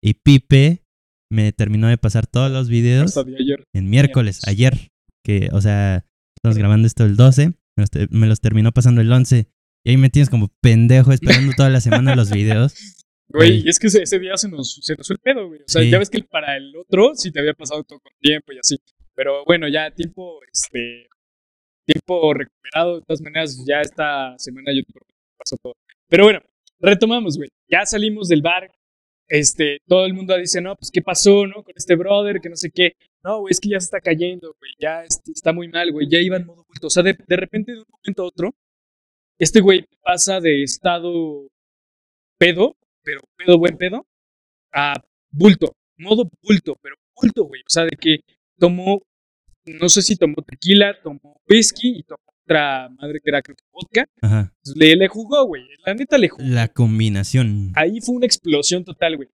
y 0.00 0.14
Pipe 0.14 0.84
me 1.30 1.52
terminó 1.52 1.88
de 1.88 1.98
pasar 1.98 2.26
todos 2.26 2.52
los 2.52 2.68
videos 2.68 3.16
ayer. 3.16 3.64
en 3.74 3.90
miércoles, 3.90 4.40
ayer. 4.46 4.90
Que, 5.24 5.48
o 5.52 5.60
sea, 5.60 6.04
estamos 6.36 6.56
grabando 6.58 6.86
esto 6.86 7.04
el 7.04 7.16
12, 7.16 7.48
me 7.48 7.54
los, 7.82 7.90
te- 7.90 8.06
me 8.10 8.26
los 8.28 8.40
terminó 8.40 8.70
pasando 8.72 9.00
el 9.00 9.10
11. 9.12 9.48
Y 9.84 9.90
ahí 9.90 9.96
me 9.96 10.10
tienes 10.10 10.30
como 10.30 10.48
pendejo 10.60 11.12
esperando 11.12 11.52
toda 11.56 11.68
la 11.70 11.80
semana 11.80 12.14
los 12.16 12.30
videos. 12.30 12.74
Güey, 13.28 13.48
Güey. 13.48 13.62
y 13.64 13.68
es 13.70 13.78
que 13.78 13.86
ese, 13.86 14.02
ese 14.02 14.18
día 14.18 14.36
se 14.36 14.46
nos, 14.50 14.78
se 14.82 14.94
nos 14.94 15.06
fue 15.06 15.14
el 15.14 15.20
pedo, 15.20 15.46
güey. 15.48 15.60
O 15.60 15.64
sea, 15.66 15.80
Sí. 15.80 15.88
ya 15.88 15.98
ves 15.98 16.10
que 16.10 16.22
para 16.22 16.54
el 16.58 16.76
otro 16.76 17.12
sí 17.14 17.32
te 17.32 17.40
había 17.40 17.54
pasado 17.54 17.82
todo 17.82 17.98
con 18.00 18.12
tiempo 18.20 18.52
y 18.52 18.58
así. 18.58 18.76
Pero 19.14 19.44
bueno, 19.44 19.68
ya 19.68 19.90
tiempo, 19.90 20.40
este, 20.52 21.08
tiempo 21.84 22.34
recuperado. 22.34 22.96
De 22.96 23.02
todas 23.06 23.22
maneras, 23.22 23.64
ya 23.66 23.80
esta 23.80 24.38
semana 24.38 24.72
yo 24.74 24.82
pasó 25.38 25.56
todo. 25.62 25.74
Pero 26.08 26.24
bueno, 26.24 26.40
retomamos, 26.80 27.36
güey. 27.36 27.50
Ya 27.68 27.84
salimos 27.86 28.28
del 28.28 28.42
bar. 28.42 28.70
Este, 29.28 29.78
todo 29.86 30.04
el 30.04 30.14
mundo 30.14 30.36
dice, 30.36 30.60
no, 30.60 30.76
pues, 30.76 30.90
¿qué 30.90 31.00
pasó, 31.00 31.46
no? 31.46 31.62
Con 31.62 31.72
este 31.76 31.96
brother, 31.96 32.40
que 32.40 32.50
no 32.50 32.56
sé 32.56 32.70
qué. 32.70 32.96
No, 33.24 33.40
güey, 33.40 33.52
es 33.52 33.60
que 33.60 33.70
ya 33.70 33.80
se 33.80 33.86
está 33.86 34.00
cayendo, 34.00 34.54
güey. 34.58 34.72
Ya 34.78 35.04
este, 35.04 35.32
está 35.32 35.52
muy 35.52 35.68
mal, 35.68 35.90
güey. 35.92 36.08
Ya 36.10 36.18
iba 36.18 36.36
en 36.36 36.46
modo 36.46 36.62
oculto. 36.62 36.88
O 36.88 36.90
sea, 36.90 37.02
de, 37.02 37.16
de 37.26 37.36
repente, 37.36 37.72
de 37.72 37.78
un 37.78 37.86
momento 37.88 38.22
a 38.22 38.26
otro, 38.26 38.54
este 39.38 39.60
güey 39.60 39.86
pasa 40.02 40.40
de 40.40 40.62
estado 40.62 41.48
pedo, 42.38 42.76
pero 43.02 43.20
pedo 43.36 43.58
buen 43.58 43.76
pedo, 43.76 44.06
a 44.72 44.94
bulto, 45.30 45.72
modo 45.96 46.28
bulto, 46.42 46.76
pero 46.82 46.96
bulto, 47.20 47.44
güey. 47.44 47.62
O 47.62 47.70
sea, 47.70 47.84
de 47.84 47.96
que 47.96 48.20
tomó, 48.62 49.02
no 49.66 49.88
sé 49.88 50.02
si 50.02 50.14
tomó 50.16 50.36
tequila, 50.46 50.96
tomó 51.02 51.40
whisky 51.50 51.98
y 51.98 52.02
tomó 52.04 52.22
otra 52.44 52.88
madre 52.90 53.18
que 53.20 53.28
era 53.28 53.42
creo 53.42 53.56
que 53.56 53.64
vodka. 53.72 54.06
Ajá. 54.20 54.52
Le, 54.76 54.94
le 54.94 55.08
jugó, 55.08 55.44
güey. 55.46 55.64
La 55.84 55.94
neta 55.94 56.16
le 56.16 56.28
jugó. 56.28 56.44
La 56.46 56.68
combinación. 56.68 57.72
Ahí 57.74 58.00
fue 58.00 58.14
una 58.14 58.26
explosión 58.26 58.84
total, 58.84 59.16
güey. 59.16 59.28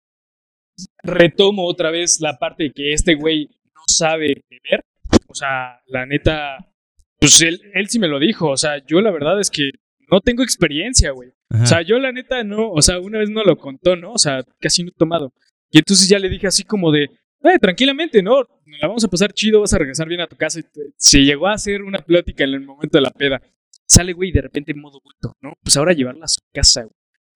Retomo 1.03 1.67
otra 1.67 1.91
vez 1.91 2.21
la 2.21 2.39
parte 2.39 2.65
de 2.65 2.73
que 2.73 2.95
este 2.95 3.17
güey 3.17 3.51
no 3.75 3.83
sabe 3.87 4.43
beber. 4.49 4.83
O 5.27 5.35
sea, 5.35 5.83
la 5.89 6.07
neta, 6.07 6.57
pues 7.21 7.43
él, 7.43 7.61
él 7.75 7.89
sí 7.91 7.99
me 7.99 8.09
lo 8.09 8.19
dijo. 8.19 8.49
O 8.49 8.57
sea, 8.57 8.83
yo 8.87 9.03
la 9.03 9.11
verdad 9.11 9.39
es 9.39 9.51
que 9.51 9.73
no 10.11 10.23
tengo 10.23 10.43
experiencia, 10.43 11.11
güey. 11.11 11.35
Ajá. 11.51 11.65
O 11.65 11.67
sea, 11.67 11.83
yo 11.83 11.99
la 11.99 12.13
neta 12.13 12.43
no, 12.45 12.71
o 12.71 12.81
sea, 12.81 12.99
una 12.99 13.19
vez 13.19 13.29
no 13.29 13.45
lo 13.45 13.59
contó, 13.59 13.95
¿no? 13.95 14.13
O 14.13 14.19
sea, 14.19 14.43
casi 14.59 14.85
no 14.85 14.89
he 14.89 14.93
tomado. 14.93 15.35
Y 15.71 15.79
entonces 15.79 16.09
ya 16.09 16.19
le 16.19 16.31
dije 16.31 16.47
así 16.47 16.63
como 16.63 16.91
de, 16.91 17.05
eh, 17.05 17.59
tranquilamente, 17.61 18.23
¿no? 18.23 18.47
Nos 18.69 18.81
la 18.81 18.89
vamos 18.89 19.05
a 19.05 19.09
pasar 19.09 19.33
chido, 19.33 19.61
vas 19.61 19.73
a 19.73 19.79
regresar 19.79 20.09
bien 20.09 20.21
a 20.21 20.27
tu 20.27 20.37
casa. 20.37 20.61
Y 20.61 20.63
te- 20.63 20.93
se 20.97 21.21
llegó 21.25 21.47
a 21.49 21.55
hacer 21.55 21.83
una 21.83 21.99
plática 21.99 22.45
en 22.45 22.55
el 22.55 22.61
momento 22.61 22.99
de 22.99 23.03
la 23.03 23.11
peda. 23.11 23.41
Sale, 23.87 24.13
güey, 24.13 24.31
de 24.33 24.43
repente 24.43 24.73
en 24.73 24.81
modo 24.81 25.01
bulto, 25.03 25.35
¿no? 25.41 25.55
Pues 25.63 25.77
ahora 25.77 25.93
llevarla 25.95 26.25
a 26.27 26.29
su 26.29 26.41
casa, 26.53 26.83
güey. 26.83 26.95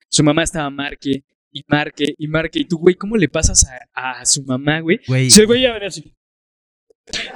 Su 0.09 0.23
mamá 0.23 0.43
estaba 0.43 0.69
marque 0.69 1.25
y 1.51 1.63
marque 1.67 2.15
y 2.19 2.29
marque. 2.29 2.59
Y 2.61 2.65
tú, 2.67 2.77
güey, 2.79 2.95
¿cómo 2.95 3.17
le 3.17 3.29
pasas 3.29 3.67
a, 3.95 4.21
a 4.21 4.25
su 4.27 4.43
mamá, 4.45 4.81
güey? 4.81 5.01
Güey, 5.07 5.29
güey 5.47 5.63
ya 5.63 5.73
venía 5.73 5.89
así. 5.89 6.15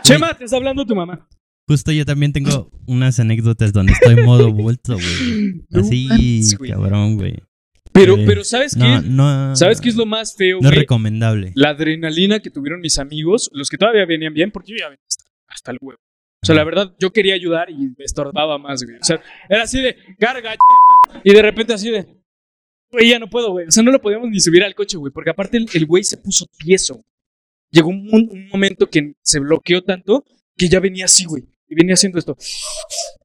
Chema, 0.03 0.35
te 0.35 0.45
está 0.45 0.57
hablando 0.57 0.85
tu 0.85 0.95
mamá. 0.95 1.27
justo 1.67 1.91
yo 1.93 2.05
también 2.05 2.33
tengo 2.33 2.71
unas 2.87 3.19
anécdotas 3.19 3.73
donde 3.73 3.93
estoy 3.93 4.17
modo 4.23 4.53
bulto, 4.53 4.95
güey. 4.95 5.65
No 5.71 5.81
Así, 5.81 6.55
güey. 6.57 6.71
cabrón, 6.71 7.17
güey. 7.17 7.37
Pero, 7.99 8.17
pero, 8.27 8.45
¿sabes 8.45 8.75
qué? 8.75 8.81
No, 8.81 9.03
no. 9.49 9.57
¿Sabes 9.57 9.81
qué 9.81 9.89
es 9.89 9.97
lo 9.97 10.07
más 10.07 10.37
feo, 10.37 10.59
No 10.61 10.69
es 10.69 10.75
recomendable. 10.75 11.53
la 11.55 11.71
adrenalina 11.71 12.41
que 12.41 12.51
tuvieron 12.51 12.81
mis 12.81 12.99
amigos, 12.99 13.51
los 13.53 13.69
que 13.71 13.79
todavía 13.79 14.05
venían 14.07 14.35
bien, 14.35 14.51
porque 14.51 14.73
yo 14.73 14.79
ya 14.79 14.89
venía 14.89 15.05
hasta, 15.09 15.25
hasta 15.49 15.71
el 15.73 15.79
huevo. 15.81 16.01
O 16.43 16.47
sea, 16.47 16.55
la 16.55 16.65
verdad, 16.65 16.95
yo 17.01 17.13
quería 17.13 17.35
ayudar 17.35 17.71
y 17.71 17.75
me 17.77 18.05
estorbaba 18.05 18.59
más, 18.59 18.83
güey. 18.85 18.97
O 18.97 19.05
sea, 19.05 19.21
era 19.49 19.63
así 19.63 19.81
de, 19.81 19.97
carga, 20.19 20.55
ch-", 20.55 21.21
y 21.25 21.33
de 21.33 21.43
repente 21.43 21.73
así 21.73 21.91
de, 21.91 22.07
güey, 22.93 23.09
ya 23.09 23.19
no 23.19 23.29
puedo, 23.29 23.51
güey. 23.51 23.67
O 23.67 23.71
sea, 23.71 23.83
no 23.83 23.91
lo 23.91 24.01
podíamos 24.01 24.29
ni 24.31 24.39
subir 24.41 24.63
al 24.63 24.75
coche, 24.75 24.97
güey, 24.97 25.13
porque 25.13 25.31
aparte 25.31 25.57
el 25.57 25.67
el 25.73 25.87
güey 25.87 26.05
se 26.05 26.19
puso 26.19 26.47
tieso. 26.59 27.03
Llegó 27.71 27.89
un, 27.89 28.09
un 28.13 28.49
momento 28.49 28.89
que 28.89 29.15
se 29.23 29.41
bloqueó 29.41 29.83
tanto 29.83 30.25
que 30.57 30.69
ya 30.69 30.79
venía 30.79 31.07
así, 31.07 31.25
güey. 31.25 31.45
Y 31.69 31.75
venía 31.75 31.95
haciendo 31.95 32.19
esto. 32.19 32.37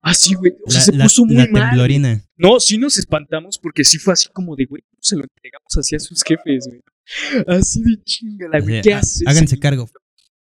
Así, 0.02 0.34
güey. 0.34 0.54
O 0.66 0.70
sea, 0.72 0.80
La, 0.80 0.86
se 0.86 0.92
la- 0.94 1.04
puso 1.06 1.26
muy 1.26 1.36
la 1.36 1.48
mal. 1.48 1.70
temblorina. 1.70 2.24
No, 2.38 2.60
sí 2.60 2.78
nos 2.78 2.98
espantamos 2.98 3.60
porque 3.60 3.84
sí 3.84 3.98
fue 4.00 4.14
así 4.14 4.28
como 4.34 4.56
de, 4.56 4.66
güey, 4.66 4.82
¿cómo 4.90 5.00
se 5.02 5.16
lo 5.16 5.24
entregamos 5.24 5.78
así 5.78 5.96
a 5.96 6.00
sus 6.00 6.24
jefes, 6.24 6.68
güey? 6.68 6.82
Así 7.48 7.82
de 7.84 8.02
chingada, 8.04 8.60
güey. 8.60 8.82
¿Qué 8.82 8.94
"Ah, 8.94 9.00
haces? 9.00 9.24
Háganse 9.28 9.60
cargo. 9.60 9.88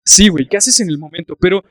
Sí, 0.04 0.28
güey, 0.28 0.48
¿qué 0.48 0.56
haces 0.56 0.80
en 0.80 0.88
el 0.88 0.98
momento? 0.98 1.36
Pero, 1.38 1.62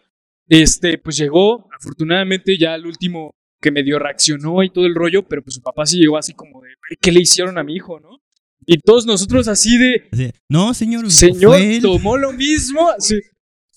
este, 0.47 0.97
pues 0.99 1.17
llegó, 1.17 1.67
afortunadamente 1.77 2.57
ya 2.59 2.73
al 2.73 2.85
último 2.85 3.33
que 3.61 3.71
medio 3.71 3.97
reaccionó 3.99 4.63
y 4.63 4.69
todo 4.71 4.85
el 4.85 4.95
rollo, 4.95 5.27
pero 5.27 5.43
pues 5.43 5.55
su 5.55 5.61
papá 5.61 5.85
sí 5.85 5.97
llegó 5.97 6.17
así 6.17 6.33
como 6.33 6.61
de, 6.61 6.67
"Güey, 6.69 6.97
¿qué 7.01 7.11
le 7.11 7.21
hicieron 7.21 7.57
a 7.57 7.63
mi 7.63 7.75
hijo, 7.75 7.99
no? 7.99 8.21
Y 8.65 8.77
todos 8.77 9.05
nosotros 9.05 9.47
así 9.47 9.77
de, 9.77 10.07
Así, 10.11 10.31
no, 10.47 10.73
señor. 10.75 11.09
señor, 11.11 11.57
tomó 11.81 12.17
lo 12.17 12.31
mismo, 12.33 12.87
sí, 12.99 13.19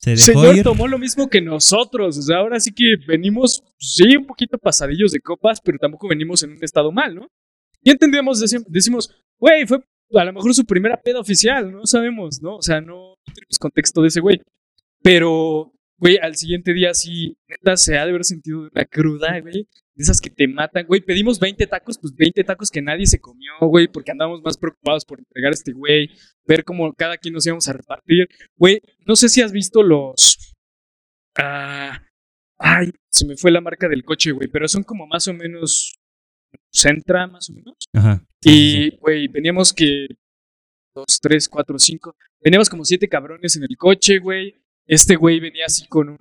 Se 0.02 0.16
señor 0.16 0.56
ir. 0.56 0.62
tomó 0.64 0.88
lo 0.88 0.98
mismo 0.98 1.28
que 1.28 1.40
nosotros, 1.40 2.18
o 2.18 2.22
sea, 2.22 2.38
ahora 2.38 2.58
sí 2.60 2.72
que 2.72 2.96
venimos, 3.06 3.62
sí, 3.78 4.16
un 4.16 4.26
poquito 4.26 4.58
pasadillos 4.58 5.12
de 5.12 5.20
copas, 5.20 5.60
pero 5.62 5.78
tampoco 5.78 6.08
venimos 6.08 6.42
en 6.42 6.52
un 6.52 6.64
estado 6.64 6.90
mal, 6.90 7.14
¿no? 7.14 7.28
Y 7.82 7.90
entendemos, 7.90 8.42
deci- 8.42 8.64
decimos, 8.68 9.10
güey, 9.38 9.66
fue 9.66 9.78
a 10.14 10.24
lo 10.24 10.32
mejor 10.32 10.52
su 10.54 10.64
primera 10.64 11.00
peda 11.00 11.20
oficial, 11.20 11.70
no 11.72 11.86
sabemos, 11.86 12.42
¿no? 12.42 12.56
O 12.56 12.62
sea, 12.62 12.80
no 12.80 13.16
tenemos 13.34 13.58
contexto 13.58 14.02
de 14.02 14.08
ese 14.08 14.20
güey. 14.20 14.40
Pero, 15.02 15.72
güey, 15.96 16.18
al 16.20 16.36
siguiente 16.36 16.72
día 16.72 16.94
sí, 16.94 17.36
neta, 17.48 17.76
se 17.76 17.96
ha 17.98 18.04
de 18.04 18.10
haber 18.10 18.24
sentido 18.24 18.68
una 18.72 18.84
cruda, 18.84 19.40
güey. 19.40 19.68
De 19.94 20.02
esas 20.04 20.20
que 20.20 20.30
te 20.30 20.48
matan, 20.48 20.86
güey. 20.86 21.00
Pedimos 21.00 21.38
20 21.38 21.66
tacos, 21.66 21.98
pues 21.98 22.14
20 22.14 22.44
tacos 22.44 22.70
que 22.70 22.80
nadie 22.82 23.06
se 23.06 23.20
comió, 23.20 23.52
güey, 23.62 23.88
porque 23.88 24.10
andábamos 24.12 24.42
más 24.42 24.56
preocupados 24.56 25.04
por 25.04 25.18
entregar 25.18 25.50
a 25.52 25.54
este 25.54 25.72
güey, 25.72 26.08
ver 26.46 26.64
cómo 26.64 26.92
cada 26.94 27.16
quien 27.18 27.34
nos 27.34 27.46
íbamos 27.46 27.68
a 27.68 27.72
repartir. 27.74 28.28
Güey, 28.56 28.80
no 29.06 29.16
sé 29.16 29.28
si 29.28 29.40
has 29.42 29.52
visto 29.52 29.82
los. 29.82 30.54
Ah, 31.36 32.02
ay, 32.58 32.90
se 33.10 33.26
me 33.26 33.36
fue 33.36 33.50
la 33.50 33.60
marca 33.60 33.88
del 33.88 34.04
coche, 34.04 34.32
güey, 34.32 34.48
pero 34.48 34.68
son 34.68 34.82
como 34.82 35.06
más 35.06 35.28
o 35.28 35.34
menos. 35.34 35.98
Centra, 36.70 37.26
más 37.26 37.48
o 37.50 37.54
menos. 37.54 37.76
Ajá. 37.94 38.22
Y, 38.42 38.96
güey, 38.98 39.28
veníamos 39.28 39.72
que. 39.72 40.08
Dos, 40.94 41.18
tres, 41.20 41.48
cuatro, 41.48 41.78
cinco. 41.78 42.14
Veníamos 42.42 42.68
como 42.68 42.84
siete 42.84 43.08
cabrones 43.08 43.56
en 43.56 43.62
el 43.62 43.76
coche, 43.76 44.18
güey. 44.18 44.54
Este 44.86 45.16
güey 45.16 45.40
venía 45.40 45.64
así 45.66 45.86
con 45.86 46.10
un. 46.10 46.18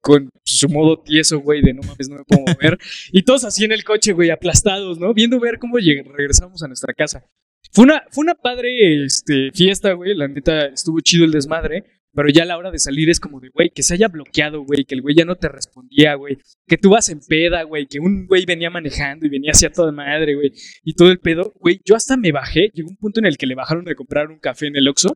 Con 0.00 0.30
su 0.44 0.68
modo 0.68 1.00
tieso, 1.00 1.40
güey, 1.40 1.62
de 1.62 1.74
no 1.74 1.82
mames, 1.82 2.08
no 2.08 2.16
me 2.16 2.24
puedo 2.24 2.42
mover. 2.46 2.78
y 3.12 3.22
todos 3.22 3.44
así 3.44 3.64
en 3.64 3.72
el 3.72 3.82
coche, 3.82 4.12
güey, 4.12 4.30
aplastados, 4.30 5.00
¿no? 5.00 5.12
Viendo 5.12 5.40
ver 5.40 5.58
cómo 5.58 5.78
regresamos 5.78 6.62
a 6.62 6.68
nuestra 6.68 6.94
casa. 6.94 7.26
Fue 7.72 7.84
una, 7.84 8.04
fue 8.10 8.22
una 8.22 8.34
padre 8.34 9.04
este, 9.04 9.50
fiesta, 9.52 9.92
güey. 9.92 10.14
La 10.14 10.28
neta 10.28 10.66
estuvo 10.66 11.00
chido 11.00 11.24
el 11.24 11.32
desmadre. 11.32 11.84
Pero 12.16 12.30
ya 12.30 12.44
a 12.44 12.46
la 12.46 12.56
hora 12.56 12.70
de 12.70 12.78
salir 12.78 13.10
es 13.10 13.20
como 13.20 13.40
de, 13.40 13.50
güey, 13.50 13.68
que 13.68 13.82
se 13.82 13.92
haya 13.92 14.08
bloqueado, 14.08 14.62
güey, 14.62 14.86
que 14.86 14.94
el 14.94 15.02
güey 15.02 15.14
ya 15.14 15.26
no 15.26 15.36
te 15.36 15.50
respondía, 15.50 16.14
güey. 16.14 16.38
Que 16.66 16.78
tú 16.78 16.88
vas 16.88 17.10
en 17.10 17.20
peda, 17.20 17.62
güey, 17.64 17.86
que 17.86 18.00
un 18.00 18.26
güey 18.26 18.46
venía 18.46 18.70
manejando 18.70 19.26
y 19.26 19.28
venía 19.28 19.50
hacia 19.50 19.70
toda 19.70 19.92
madre, 19.92 20.34
güey. 20.34 20.50
Y 20.82 20.94
todo 20.94 21.10
el 21.10 21.18
pedo, 21.18 21.52
güey, 21.60 21.78
yo 21.84 21.94
hasta 21.94 22.16
me 22.16 22.32
bajé. 22.32 22.70
Llegó 22.72 22.88
un 22.88 22.96
punto 22.96 23.20
en 23.20 23.26
el 23.26 23.36
que 23.36 23.46
le 23.46 23.54
bajaron 23.54 23.84
de 23.84 23.94
comprar 23.94 24.28
un 24.28 24.38
café 24.38 24.66
en 24.66 24.76
el 24.76 24.88
Oxxo. 24.88 25.14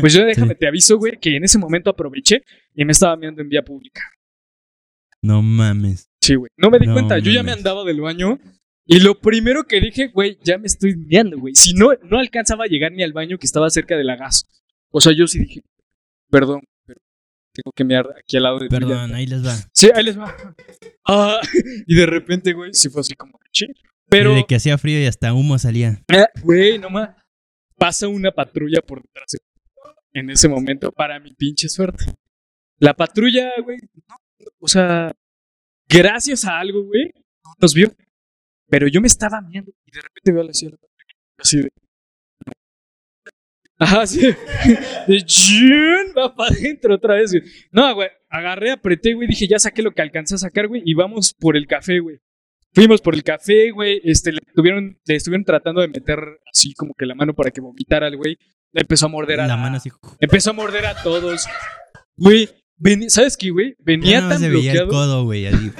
Pues 0.00 0.14
yo 0.14 0.24
déjame, 0.24 0.54
te 0.54 0.66
aviso, 0.66 0.96
güey, 0.96 1.18
que 1.20 1.36
en 1.36 1.44
ese 1.44 1.58
momento 1.58 1.90
aproveché 1.90 2.42
y 2.74 2.86
me 2.86 2.92
estaba 2.92 3.16
mirando 3.16 3.42
en 3.42 3.50
vía 3.50 3.62
pública. 3.62 4.00
No 5.20 5.42
mames. 5.42 6.08
Sí, 6.22 6.36
güey. 6.36 6.50
No 6.56 6.70
me 6.70 6.78
di 6.78 6.86
No 6.86 6.94
cuenta, 6.94 7.18
yo 7.18 7.30
ya 7.32 7.42
me 7.42 7.52
andaba 7.52 7.84
del 7.84 8.00
baño. 8.00 8.38
Y 8.86 9.00
lo 9.00 9.20
primero 9.20 9.64
que 9.64 9.78
dije, 9.78 10.08
güey, 10.08 10.38
ya 10.42 10.56
me 10.56 10.68
estoy 10.68 10.96
meando, 10.96 11.38
güey. 11.38 11.54
Si 11.54 11.74
no, 11.74 11.90
no 12.02 12.18
alcanzaba 12.18 12.64
a 12.64 12.66
llegar 12.66 12.92
ni 12.92 13.02
al 13.02 13.12
baño 13.12 13.36
que 13.36 13.46
estaba 13.46 13.68
cerca 13.68 13.94
de 13.94 14.04
la 14.04 14.16
gas. 14.16 14.46
O 14.90 15.00
sea, 15.00 15.12
yo 15.12 15.26
sí 15.26 15.38
dije, 15.38 15.60
perdón, 16.30 16.62
pero 16.86 17.00
tengo 17.52 17.72
que 17.74 17.84
mear 17.84 18.06
aquí 18.18 18.36
al 18.36 18.42
lado 18.44 18.58
de 18.58 18.68
Perdón, 18.68 18.90
llanta". 18.90 19.16
ahí 19.16 19.26
les 19.26 19.44
va. 19.44 19.54
Sí, 19.72 19.90
ahí 19.94 20.04
les 20.04 20.18
va. 20.18 20.34
Ah, 21.06 21.40
y 21.86 21.94
de 21.94 22.06
repente, 22.06 22.52
güey, 22.52 22.72
sí 22.74 22.88
fue 22.88 23.00
así 23.00 23.14
como, 23.14 23.38
che. 23.52 23.66
Pero, 24.08 24.34
De 24.34 24.44
que 24.44 24.56
hacía 24.56 24.76
frío 24.78 25.00
y 25.00 25.06
hasta 25.06 25.32
humo 25.34 25.58
salía. 25.58 26.02
ah, 26.08 26.28
güey, 26.42 26.78
nomás 26.78 27.10
pasa 27.76 28.08
una 28.08 28.32
patrulla 28.32 28.80
por 28.82 29.02
detrás 29.02 29.30
de- 29.32 29.38
en 30.12 30.28
ese 30.30 30.48
momento 30.48 30.90
para 30.90 31.20
mi 31.20 31.32
pinche 31.34 31.68
suerte. 31.68 32.04
La 32.78 32.94
patrulla, 32.94 33.50
güey, 33.62 33.78
no, 34.08 34.16
o 34.58 34.66
sea, 34.68 35.12
gracias 35.88 36.44
a 36.44 36.58
algo, 36.58 36.84
güey, 36.84 37.12
no 37.44 37.52
nos 37.60 37.74
vio. 37.74 37.92
Pero 38.68 38.88
yo 38.88 39.00
me 39.00 39.06
estaba 39.06 39.40
viendo 39.40 39.70
y 39.86 39.90
de 39.92 40.00
repente 40.00 40.32
veo 40.32 40.40
a 40.42 40.44
la 40.44 40.52
patrulla, 40.52 40.78
así 41.38 41.58
de. 41.58 41.70
Ajá, 43.80 44.06
sí. 44.06 44.20
De 45.08 45.22
chun, 45.24 46.12
va 46.16 46.34
para 46.36 46.54
adentro 46.54 46.94
otra 46.94 47.14
vez, 47.14 47.32
güey. 47.32 47.42
No, 47.72 47.92
güey, 47.94 48.08
agarré, 48.28 48.70
apreté, 48.72 49.14
güey, 49.14 49.26
dije, 49.26 49.48
ya 49.48 49.58
saqué 49.58 49.82
lo 49.82 49.90
que 49.92 50.02
alcancé 50.02 50.34
a 50.34 50.38
sacar, 50.38 50.68
güey, 50.68 50.82
y 50.84 50.94
vamos 50.94 51.34
por 51.34 51.56
el 51.56 51.66
café, 51.66 51.98
güey. 51.98 52.18
Fuimos 52.72 53.00
por 53.00 53.14
el 53.14 53.24
café, 53.24 53.70
güey, 53.72 54.00
este, 54.04 54.30
le, 54.32 54.40
tuvieron, 54.54 54.96
le 55.04 55.16
estuvieron 55.16 55.44
tratando 55.44 55.80
de 55.80 55.88
meter 55.88 56.20
así 56.52 56.72
como 56.74 56.94
que 56.94 57.04
la 57.06 57.14
mano 57.16 57.34
para 57.34 57.50
que 57.50 57.60
vomitara 57.60 58.06
al 58.06 58.16
güey. 58.16 58.38
Le 58.72 58.82
empezó 58.82 59.06
a 59.06 59.08
morder 59.08 59.40
a 59.40 59.48
La 59.48 59.56
mano 59.56 59.78
así. 59.78 59.90
Empezó 60.20 60.50
a 60.50 60.52
morder 60.52 60.86
a 60.86 61.02
todos. 61.02 61.46
Güey, 62.16 62.48
veni- 62.76 63.10
¿sabes 63.10 63.36
qué, 63.36 63.50
güey? 63.50 63.74
Venía 63.80 64.20
no 64.20 64.28
tan 64.28 64.38
se 64.38 64.48
veía 64.48 64.72
el 64.72 64.86
bloqueado. 64.86 64.88
codo, 64.90 65.24
güey. 65.24 65.46
así. 65.46 65.72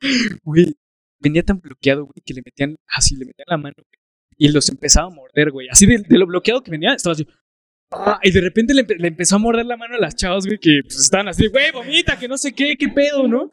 Güey, 0.44 0.76
venía 1.18 1.42
tan 1.42 1.58
bloqueado, 1.58 2.04
güey, 2.04 2.22
que 2.24 2.34
le 2.34 2.42
metían 2.44 2.76
así, 2.86 3.16
le 3.16 3.24
metían 3.26 3.46
la 3.48 3.56
mano 3.56 3.74
güey, 3.78 3.97
y 4.38 4.48
los 4.48 4.68
empezaba 4.68 5.08
a 5.08 5.10
morder, 5.10 5.50
güey. 5.50 5.68
Así 5.70 5.84
de, 5.86 5.98
de 5.98 6.18
lo 6.18 6.26
bloqueado 6.26 6.62
que 6.62 6.70
venía, 6.70 6.94
estaba 6.94 7.12
así. 7.12 7.26
ah, 7.92 8.18
y 8.22 8.30
de 8.30 8.40
repente 8.40 8.72
le, 8.74 8.86
empe- 8.86 8.96
le 8.98 9.08
empezó 9.08 9.36
a 9.36 9.38
morder 9.38 9.66
la 9.66 9.76
mano 9.76 9.96
a 9.96 9.98
las 9.98 10.14
chavas, 10.14 10.46
güey, 10.46 10.58
que 10.58 10.80
pues, 10.82 10.96
estaban 10.98 11.28
así, 11.28 11.48
güey, 11.48 11.70
vomita, 11.72 12.18
que 12.18 12.28
no 12.28 12.38
sé 12.38 12.52
qué, 12.52 12.76
qué 12.78 12.88
pedo, 12.88 13.26
¿no? 13.28 13.50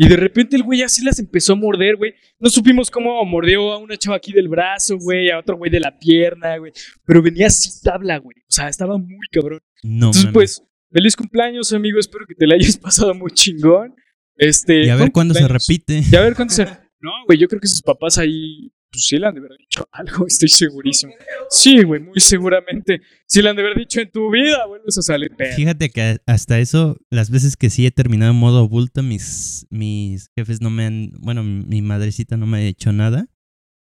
Y 0.00 0.06
de 0.06 0.16
repente 0.16 0.54
el 0.54 0.62
güey 0.62 0.82
así 0.82 1.02
las 1.04 1.18
empezó 1.18 1.54
a 1.54 1.56
morder, 1.56 1.96
güey. 1.96 2.14
No 2.38 2.50
supimos 2.50 2.88
cómo 2.88 3.24
mordió 3.24 3.72
a 3.72 3.78
una 3.78 3.96
chava 3.96 4.16
aquí 4.16 4.32
del 4.32 4.46
brazo, 4.48 4.96
güey, 4.96 5.28
a 5.30 5.38
otro 5.40 5.56
güey 5.56 5.72
de 5.72 5.80
la 5.80 5.98
pierna, 5.98 6.56
güey. 6.58 6.72
Pero 7.04 7.20
venía 7.20 7.48
así 7.48 7.68
tabla, 7.82 8.18
güey. 8.18 8.36
O 8.42 8.52
sea, 8.52 8.68
estaba 8.68 8.96
muy 8.96 9.26
cabrón. 9.32 9.58
No 9.82 10.06
Entonces, 10.08 10.26
pues, 10.32 10.62
feliz 10.92 11.16
cumpleaños, 11.16 11.72
amigo. 11.72 11.98
Espero 11.98 12.26
que 12.28 12.36
te 12.36 12.46
la 12.46 12.54
hayas 12.54 12.76
pasado 12.78 13.12
muy 13.12 13.32
chingón. 13.32 13.92
Este, 14.36 14.84
y 14.84 14.88
a 14.88 14.94
ver 14.94 15.10
cuándo 15.10 15.34
se 15.34 15.48
repite. 15.48 16.00
Y 16.12 16.14
a 16.14 16.20
ver 16.20 16.36
cuándo 16.36 16.54
se. 16.54 16.64
No, 17.00 17.10
güey, 17.26 17.36
yo 17.38 17.48
creo 17.48 17.60
que 17.60 17.66
sus 17.66 17.82
papás 17.82 18.18
ahí 18.18 18.70
pues 18.90 19.04
sí 19.04 19.18
le 19.18 19.26
han 19.26 19.34
de 19.34 19.40
haber 19.40 19.56
dicho 19.58 19.86
algo, 19.92 20.26
estoy 20.26 20.48
segurísimo. 20.48 21.12
Sí, 21.50 21.82
güey, 21.82 22.00
muy 22.00 22.20
seguramente. 22.20 23.00
Sí 23.26 23.42
le 23.42 23.50
han 23.50 23.56
de 23.56 23.62
haber 23.62 23.78
dicho 23.78 24.00
en 24.00 24.10
tu 24.10 24.30
vida, 24.30 24.66
vuelves 24.66 24.98
a 24.98 25.02
salir 25.02 25.34
pedo. 25.36 25.54
Fíjate 25.54 25.90
que 25.90 26.18
hasta 26.26 26.58
eso, 26.58 26.96
las 27.10 27.30
veces 27.30 27.56
que 27.56 27.70
sí 27.70 27.86
he 27.86 27.90
terminado 27.90 28.32
en 28.32 28.38
modo 28.38 28.68
bulto, 28.68 29.02
mis, 29.02 29.66
mis 29.70 30.30
jefes 30.36 30.60
no 30.60 30.70
me 30.70 30.86
han, 30.86 31.12
bueno, 31.20 31.42
mi 31.44 31.82
madrecita 31.82 32.36
no 32.36 32.46
me 32.46 32.58
ha 32.58 32.62
hecho 32.62 32.92
nada, 32.92 33.28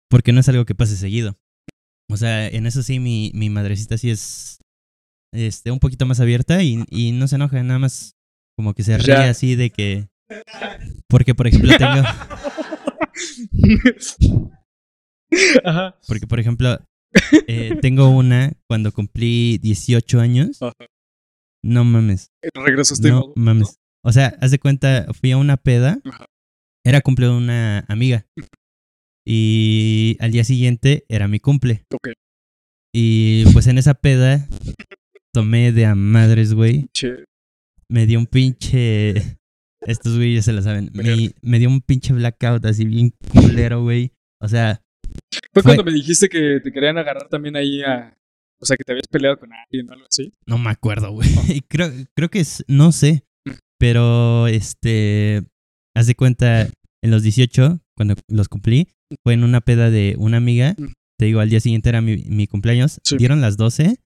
porque 0.09 0.33
no 0.33 0.39
es 0.39 0.49
algo 0.49 0.65
que 0.65 0.75
pase 0.75 0.97
seguido. 0.97 1.37
O 2.09 2.17
sea, 2.17 2.47
en 2.47 2.65
eso 2.65 2.83
sí, 2.83 2.99
mi, 2.99 3.31
mi 3.33 3.49
madrecita 3.49 3.97
sí 3.97 4.09
es 4.09 4.59
este, 5.33 5.71
un 5.71 5.79
poquito 5.79 6.05
más 6.05 6.19
abierta 6.19 6.63
y, 6.63 6.83
y 6.89 7.11
no 7.11 7.27
se 7.27 7.35
enoja, 7.35 7.61
nada 7.63 7.79
más 7.79 8.15
como 8.55 8.73
que 8.73 8.83
se 8.83 8.97
ríe 8.97 9.07
Ya. 9.07 9.29
así 9.29 9.55
de 9.55 9.69
que... 9.69 10.07
Porque, 11.07 11.35
por 11.35 11.47
ejemplo, 11.47 11.71
tengo... 11.77 12.01
Ajá. 15.63 15.97
Porque, 16.07 16.27
por 16.27 16.39
ejemplo, 16.39 16.79
eh, 17.47 17.77
tengo 17.81 18.09
una 18.09 18.53
cuando 18.67 18.91
cumplí 18.91 19.57
18 19.59 20.19
años. 20.19 20.61
Ajá. 20.61 20.73
No 21.63 21.83
mames. 21.83 22.31
Regresaste 22.53 23.09
No 23.09 23.33
mames. 23.35 23.77
O 24.03 24.11
sea, 24.11 24.37
haz 24.41 24.51
de 24.51 24.59
cuenta, 24.59 25.07
fui 25.13 25.31
a 25.31 25.37
una 25.37 25.57
peda. 25.57 25.99
Ajá. 26.05 26.25
Era 26.85 27.01
cumple 27.01 27.25
de 27.25 27.33
una 27.33 27.85
amiga. 27.89 28.25
Y 29.25 30.15
al 30.21 30.31
día 30.31 30.45
siguiente 30.45 31.03
era 31.09 31.27
mi 31.27 31.41
cumple. 31.41 31.83
Ok. 31.93 32.09
Y 32.93 33.43
pues 33.51 33.67
en 33.67 33.77
esa 33.77 33.93
peda 33.95 34.47
tomé 35.33 35.73
de 35.73 35.85
a 35.85 35.95
madres, 35.95 36.53
güey. 36.53 36.89
Me 37.89 38.05
dio 38.05 38.19
un 38.19 38.25
pinche. 38.25 39.37
Estos 39.81 40.15
güeyes 40.15 40.45
se 40.45 40.53
lo 40.53 40.61
saben. 40.61 40.89
Me, 40.93 41.33
me 41.41 41.59
dio 41.59 41.67
un 41.67 41.81
pinche 41.81 42.13
blackout 42.13 42.65
así 42.65 42.85
bien 42.85 43.13
culero, 43.29 43.81
güey. 43.83 44.13
O 44.41 44.47
sea, 44.47 44.81
Fue 45.53 45.63
cuando 45.63 45.83
me 45.83 45.91
dijiste 45.91 46.29
que 46.29 46.59
te 46.63 46.71
querían 46.71 46.97
agarrar 46.97 47.27
también 47.29 47.55
ahí 47.55 47.81
a. 47.81 48.15
O 48.59 48.65
sea, 48.65 48.75
que 48.75 48.83
te 48.83 48.91
habías 48.91 49.07
peleado 49.07 49.37
con 49.37 49.51
alguien 49.53 49.89
o 49.89 49.93
algo 49.93 50.05
así. 50.09 50.33
No 50.47 50.57
me 50.57 50.71
acuerdo, 50.71 51.11
güey. 51.11 51.29
Y 51.47 51.61
creo, 51.69 51.91
creo 52.15 52.29
que 52.29 52.39
es, 52.39 52.63
no 52.67 52.91
sé. 52.91 53.23
Pero, 53.79 54.47
este, 54.47 55.43
haz 55.95 56.07
de 56.07 56.15
cuenta, 56.15 56.67
en 57.03 57.11
los 57.11 57.21
18, 57.21 57.79
cuando 57.95 58.15
los 58.27 58.49
cumplí, 58.49 58.87
fue 59.23 59.33
en 59.33 59.43
una 59.43 59.61
peda 59.61 59.91
de 59.91 60.15
una 60.17 60.37
amiga. 60.37 60.75
Mm. 60.77 60.93
Te 61.19 61.25
digo, 61.25 61.39
al 61.39 61.49
día 61.49 61.59
siguiente 61.59 61.89
era 61.89 62.01
mi, 62.01 62.17
mi 62.25 62.47
cumpleaños. 62.47 62.99
Sí. 63.03 63.17
Dieron 63.17 63.41
las 63.41 63.57
12. 63.57 63.97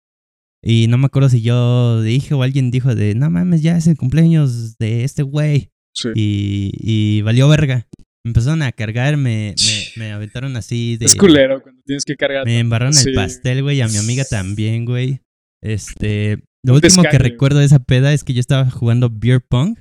Y 0.63 0.87
no 0.87 0.97
me 0.97 1.07
acuerdo 1.07 1.29
si 1.29 1.41
yo 1.41 2.01
dije 2.01 2.33
o 2.33 2.43
alguien 2.43 2.71
dijo 2.71 2.93
de, 2.93 3.15
no 3.15 3.29
mames, 3.29 3.61
ya 3.61 3.77
es 3.77 3.87
el 3.87 3.97
cumpleaños 3.97 4.77
de 4.77 5.03
este 5.03 5.23
güey. 5.23 5.71
Sí. 5.93 6.09
Y, 6.15 6.71
y 6.77 7.21
valió 7.21 7.47
verga. 7.47 7.87
Me 8.23 8.29
empezaron 8.29 8.61
a 8.61 8.71
cargar, 8.71 9.17
me, 9.17 9.55
me, 9.57 9.85
me 10.05 10.11
aventaron 10.11 10.55
así 10.55 10.95
de... 10.97 11.05
Es 11.05 11.15
culero 11.15 11.61
cuando 11.61 11.81
tienes 11.85 12.05
que 12.05 12.15
cargar. 12.15 12.45
Me 12.45 12.59
embarraron 12.59 12.93
Sí. 12.93 13.09
el 13.09 13.15
pastel, 13.15 13.63
güey, 13.63 13.81
a 13.81 13.87
mi 13.87 13.97
amiga 13.97 14.23
también, 14.25 14.85
güey. 14.85 15.21
Este, 15.63 16.43
lo 16.63 16.75
último 16.75 17.03
que 17.03 17.17
recuerdo 17.17 17.59
de 17.59 17.65
esa 17.65 17.79
peda 17.79 18.13
es 18.13 18.23
que 18.23 18.33
yo 18.33 18.39
estaba 18.39 18.69
jugando 18.69 19.09
beer 19.11 19.41
pong 19.47 19.75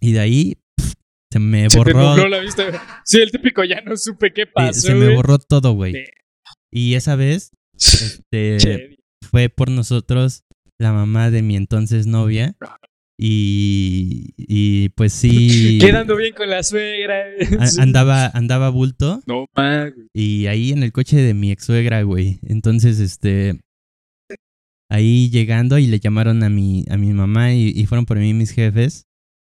y 0.00 0.12
de 0.12 0.20
ahí 0.20 0.58
se 1.32 1.38
me 1.40 1.68
Se 1.68 1.78
te 1.82 1.92
borró, 1.92 2.10
nubló 2.16 2.28
la 2.28 2.38
vista. 2.40 3.02
Sí, 3.04 3.20
el 3.20 3.30
típico 3.30 3.62
ya 3.64 3.80
no 3.82 3.96
supe 3.96 4.32
qué 4.32 4.46
pasó. 4.46 4.80
se 4.80 4.94
me 4.94 5.14
borró 5.14 5.38
todo, 5.38 5.72
güey. 5.72 5.92
De- 5.92 6.10
Y 6.72 6.94
esa 6.94 7.16
vez, 7.16 7.50
este, 7.76 8.96
fue 9.28 9.48
por 9.48 9.70
nosotros 9.70 10.44
la 10.80 10.92
mamá 10.92 11.30
de 11.30 11.42
mi 11.42 11.56
entonces 11.56 12.06
novia 12.06 12.54
y, 13.20 14.32
y 14.36 14.88
pues 14.90 15.12
sí, 15.12 15.78
Quedando 15.80 16.16
bien 16.16 16.34
con 16.34 16.48
la 16.48 16.62
suegra. 16.62 17.16
a- 17.58 17.82
andaba, 17.82 18.26
andaba 18.28 18.70
bulto 18.70 19.20
No, 19.26 19.46
man, 19.56 19.92
güey. 19.94 20.06
Y 20.14 20.46
ahí 20.46 20.70
en 20.72 20.82
el 20.84 20.92
coche 20.92 21.16
de 21.16 21.34
mi 21.34 21.50
ex 21.50 21.64
suegra, 21.64 22.02
güey. 22.02 22.38
Entonces, 22.46 23.00
este. 23.00 23.58
Ahí 24.90 25.28
llegando 25.30 25.78
y 25.78 25.86
le 25.86 25.98
llamaron 26.00 26.42
a 26.42 26.48
mi, 26.48 26.84
a 26.88 26.96
mi 26.96 27.12
mamá 27.12 27.52
y, 27.52 27.68
y 27.74 27.84
fueron 27.86 28.06
por 28.06 28.18
mí 28.18 28.32
mis 28.34 28.52
jefes. 28.52 29.06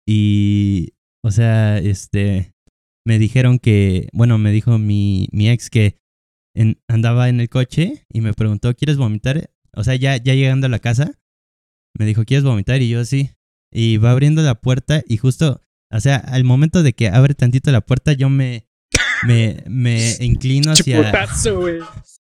Y. 0.07 0.93
O 1.24 1.32
sea, 1.32 1.78
este. 1.80 2.53
Me 3.05 3.20
dijeron 3.20 3.60
que. 3.60 4.07
Bueno, 4.14 4.38
me 4.38 4.51
dijo 4.51 4.78
mi, 4.80 5.28
mi 5.32 5.49
ex 5.49 5.70
que 5.70 5.97
en- 6.55 6.80
andaba 6.88 7.30
en 7.30 7.41
el 7.41 7.49
coche 7.49 8.05
y 8.12 8.22
me 8.22 8.34
preguntó: 8.34 8.74
¿Quieres 8.76 8.97
vomitar? 8.97 9.51
O 9.76 9.84
sea, 9.84 9.95
ya, 9.95 10.18
ya 10.18 10.34
llegando 10.34 10.66
a 10.68 10.70
la 10.70 10.80
casa, 10.80 11.12
me 11.97 12.05
dijo: 12.05 12.24
¿Quieres 12.26 12.43
vomitar? 12.43 12.82
Y 12.82 12.89
yo 12.89 13.03
sí. 13.05 13.32
Y 13.72 13.97
va 13.97 14.11
abriendo 14.11 14.41
la 14.41 14.55
puerta 14.55 15.03
y 15.07 15.17
justo. 15.17 15.61
O 15.91 15.99
sea, 15.99 16.17
al 16.17 16.43
momento 16.43 16.84
de 16.84 16.93
que 16.93 17.07
abre 17.09 17.34
tantito 17.34 17.72
la 17.72 17.82
puerta, 17.82 18.13
yo 18.13 18.30
me. 18.30 18.65
Me, 19.28 19.63
me 19.67 20.15
inclino 20.22 20.72
hacia, 20.72 21.11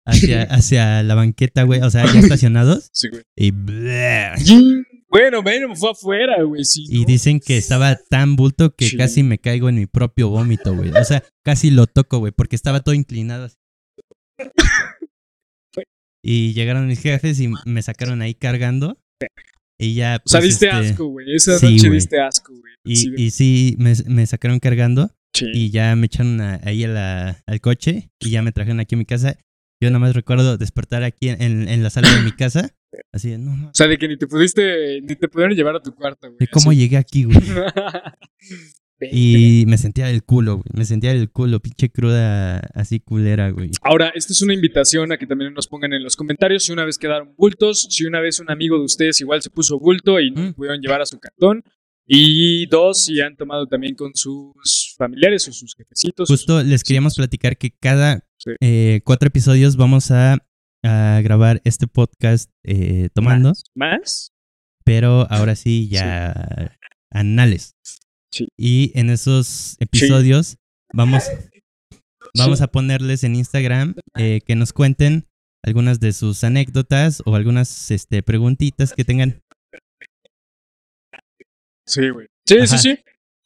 hacia, 0.07 0.43
hacia 0.45 1.03
la 1.03 1.15
banqueta, 1.15 1.65
güey. 1.65 1.83
O 1.83 1.91
sea, 1.91 2.11
ya 2.13 2.21
estacionados. 2.21 2.89
Sí, 2.93 3.09
güey. 3.11 3.23
Y. 3.37 3.53
Bueno, 5.11 5.43
bueno, 5.43 5.75
fue 5.75 5.91
afuera, 5.91 6.43
güey. 6.43 6.65
Sí, 6.65 6.85
y 6.89 7.01
¿no? 7.01 7.07
dicen 7.07 7.41
que 7.41 7.57
estaba 7.57 7.97
tan 8.11 8.37
bulto 8.37 8.75
que 8.75 8.89
Sí. 8.89 8.97
casi 8.97 9.23
me 9.23 9.39
caigo 9.39 9.69
en 9.69 9.77
mi 9.77 9.87
propio 9.87 10.29
vómito, 10.29 10.75
güey. 10.75 10.91
O 10.91 11.05
sea, 11.05 11.23
casi 11.45 11.71
lo 11.71 11.87
toco, 11.87 12.19
güey, 12.19 12.33
porque 12.33 12.57
estaba 12.57 12.81
todo 12.81 12.95
inclinado. 12.95 13.47
así. 13.47 13.57
Y 16.21 16.53
llegaron 16.53 16.89
mis 16.89 17.01
jefes 17.01 17.39
y 17.41 17.49
me 17.65 17.81
sacaron 17.81 18.21
ahí 18.23 18.35
cargando. 18.35 18.99
Y 19.79 19.95
ya. 19.95 20.21
O 20.25 20.29
sea, 20.29 20.41
pues, 20.41 20.51
diste 20.51 20.67
este, 20.67 20.77
asco, 20.91 21.07
güey. 21.07 21.27
Esa 21.35 21.59
sí, 21.59 21.77
noche 21.77 21.91
diste 21.91 22.21
asco, 22.21 22.53
güey. 22.53 22.73
Y, 22.85 23.23
y 23.23 23.31
sí, 23.31 23.77
me, 23.79 23.93
me 24.07 24.27
sacaron 24.27 24.59
cargando. 24.59 25.11
sí. 25.35 25.47
Y 25.55 25.71
ya 25.71 25.95
me 25.97 26.07
echaron 26.07 26.41
a- 26.41 26.61
ahí 26.65 26.85
a 26.85 26.89
la- 26.89 27.43
al 27.47 27.61
coche. 27.61 28.11
Y 28.21 28.31
ya 28.31 28.43
me 28.43 28.53
trajeron 28.53 28.81
aquí 28.81 28.95
a 28.95 28.99
mi 28.99 29.05
casa. 29.05 29.37
Yo 29.81 29.89
nada 29.91 30.01
más 30.01 30.15
recuerdo 30.17 30.57
despertar 30.59 31.05
aquí 31.05 31.29
en, 31.29 31.69
en 31.69 31.83
la 31.85 31.91
sala 31.91 32.13
de 32.13 32.23
mi 32.23 32.33
casa. 32.33 32.75
Así 33.13 33.31
de, 33.31 33.39
no, 33.39 33.55
no, 33.57 33.69
O 33.69 33.75
sea, 33.75 33.87
de 33.87 33.99
que 33.99 34.09
ni 34.09 34.17
te 34.17 34.27
pudiste, 34.27 35.01
ni 35.03 35.15
te 35.15 35.29
pudieron 35.29 35.55
llevar 35.55 35.77
a 35.77 35.81
tu 35.83 35.95
cuarto, 35.95 36.27
güey. 36.29 36.39
de 36.41 36.47
cómo 36.49 36.71
así. 36.71 36.81
llegué 36.81 36.97
aquí, 36.97 37.25
güey. 37.25 37.37
Y 39.13 39.65
me 39.67 39.79
sentía 39.79 40.07
del 40.07 40.25
culo, 40.25 40.57
güey. 40.57 40.65
Me 40.75 40.85
sentía 40.85 41.13
del 41.15 41.31
culo, 41.31 41.61
pinche 41.61 41.89
cruda, 41.91 42.59
así 42.75 43.01
culera, 43.01 43.51
güey. 43.51 43.71
Ahora, 43.83 44.11
esta 44.15 44.33
es 44.33 44.43
una 44.43 44.55
invitación 44.55 45.13
a 45.13 45.19
que 45.19 45.27
también 45.27 45.55
nos 45.55 45.69
pongan 45.69 45.93
en 45.93 46.03
los 46.03 46.17
comentarios 46.17 46.65
si 46.65 46.73
una 46.73 46.85
vez 46.85 46.99
quedaron 46.99 47.35
bultos, 47.37 47.87
si 47.91 48.05
una 48.07 48.21
vez 48.21 48.41
un 48.41 48.51
amigo 48.51 48.77
de 48.79 48.85
ustedes 48.85 49.21
igual 49.21 49.41
se 49.43 49.51
puso 49.51 49.79
bulto 49.79 50.19
y 50.21 50.31
no 50.31 50.43
Mm. 50.51 50.55
pudieron 50.55 50.81
llevar 50.81 51.01
a 51.01 51.07
su 51.07 51.19
cantón. 51.21 51.63
Y 52.11 52.67
dos, 52.67 53.05
si 53.05 53.21
han 53.21 53.37
tomado 53.37 53.67
también 53.67 53.95
con 53.95 54.13
sus 54.15 54.95
familiares 54.97 55.47
o 55.47 55.53
sus 55.53 55.75
jefecitos. 55.77 56.29
Justo 56.29 56.59
sus- 56.61 56.67
les 56.67 56.83
queríamos 56.83 57.15
platicar 57.15 57.57
que 57.59 57.71
cada 57.79 58.25
Sí. 58.39 58.53
eh, 58.61 59.01
cuatro 59.05 59.27
episodios 59.29 59.77
vamos 59.77 60.11
a, 60.11 60.39
a 60.83 61.21
grabar 61.23 61.61
este 61.65 61.87
podcast 61.87 62.51
eh, 62.65 63.11
tomando, 63.13 63.51
¿Más? 63.51 63.65
¿Más? 63.75 64.33
pero 64.85 65.27
ahora 65.31 65.55
sí 65.55 65.89
ya 65.91 66.79
anales. 67.11 67.75
Sí. 68.33 68.49
Y 68.59 68.93
en 68.99 69.11
esos 69.11 69.77
episodios 69.81 70.57
vamos, 70.93 71.25
vamos 72.37 72.61
a 72.61 72.67
ponerles 72.69 73.25
en 73.25 73.35
Instagram 73.37 73.95
eh, 74.17 74.41
que 74.47 74.55
nos 74.55 74.73
cuenten 74.73 75.27
algunas 75.65 75.99
de 76.01 76.13
sus 76.13 76.45
anécdotas 76.45 77.23
o 77.27 77.35
algunas 77.35 77.91
este, 77.91 78.23
preguntitas 78.23 78.93
que 78.93 79.05
tengan. 79.05 79.43
Sí, 81.87 82.09
güey. 82.11 82.27
Sí, 82.47 82.55
sí, 82.57 82.63
Ajá. 82.75 82.79
sí. 82.79 82.99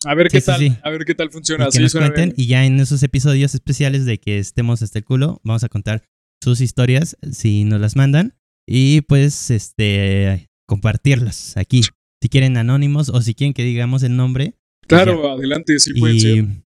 A 0.05 0.15
ver 0.17 0.29
qué 0.29 0.41
tal, 0.41 0.81
a 0.83 0.91
ver 0.91 1.05
qué 1.05 1.15
tal 1.15 1.29
y 1.29 1.31
funciona. 1.31 1.67
que 1.67 1.73
Sí, 1.73 1.79
nos 1.79 1.93
cuenten 1.93 2.31
bien. 2.31 2.35
y 2.37 2.47
ya 2.49 2.65
en 2.67 2.81
esos 2.81 3.05
episodios 3.05 3.55
especiales 3.55 4.05
de 4.05 4.19
que 4.19 4.39
estemos 4.39 4.83
hasta 4.83 4.99
el 4.99 5.05
culo, 5.05 5.41
vamos 5.45 5.63
a 5.63 5.69
contar 5.69 6.03
sus 6.43 6.61
historias 6.61 7.17
si 7.31 7.63
nos 7.63 7.81
las 7.81 7.95
mandan 7.95 8.35
y 8.67 9.03
pues 9.03 9.51
este 9.53 10.49
compartirlas 10.69 11.57
aquí. 11.57 11.83
Si 12.21 12.29
quieren 12.29 12.57
anónimos 12.57 13.11
o 13.11 13.23
si 13.23 13.35
quieren 13.35 13.55
que 13.55 13.63
digamos 13.63 14.03
el 14.03 14.17
nombre. 14.17 14.55
Claro, 14.87 15.31
adelante, 15.33 15.79
sí 15.79 15.95
pueden 15.95 16.21
ser. 16.21 16.37
y 16.39 16.63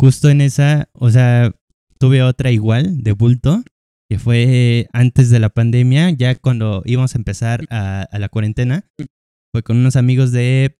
justo 0.00 0.28
en 0.30 0.40
esa, 0.40 0.88
o 0.92 1.10
sea, 1.10 1.52
tuve 1.98 2.22
otra 2.22 2.50
igual 2.50 3.02
de 3.02 3.12
bulto 3.12 3.62
que 4.08 4.18
fue 4.18 4.88
antes 4.92 5.30
de 5.30 5.38
la 5.38 5.50
pandemia, 5.50 6.10
ya 6.10 6.34
cuando 6.34 6.82
íbamos 6.84 7.14
a 7.14 7.18
empezar 7.18 7.66
a, 7.70 8.02
a 8.02 8.18
la 8.18 8.28
cuarentena. 8.28 8.84
Fue 9.52 9.62
con 9.62 9.76
unos 9.78 9.96
amigos 9.96 10.32
de, 10.32 10.76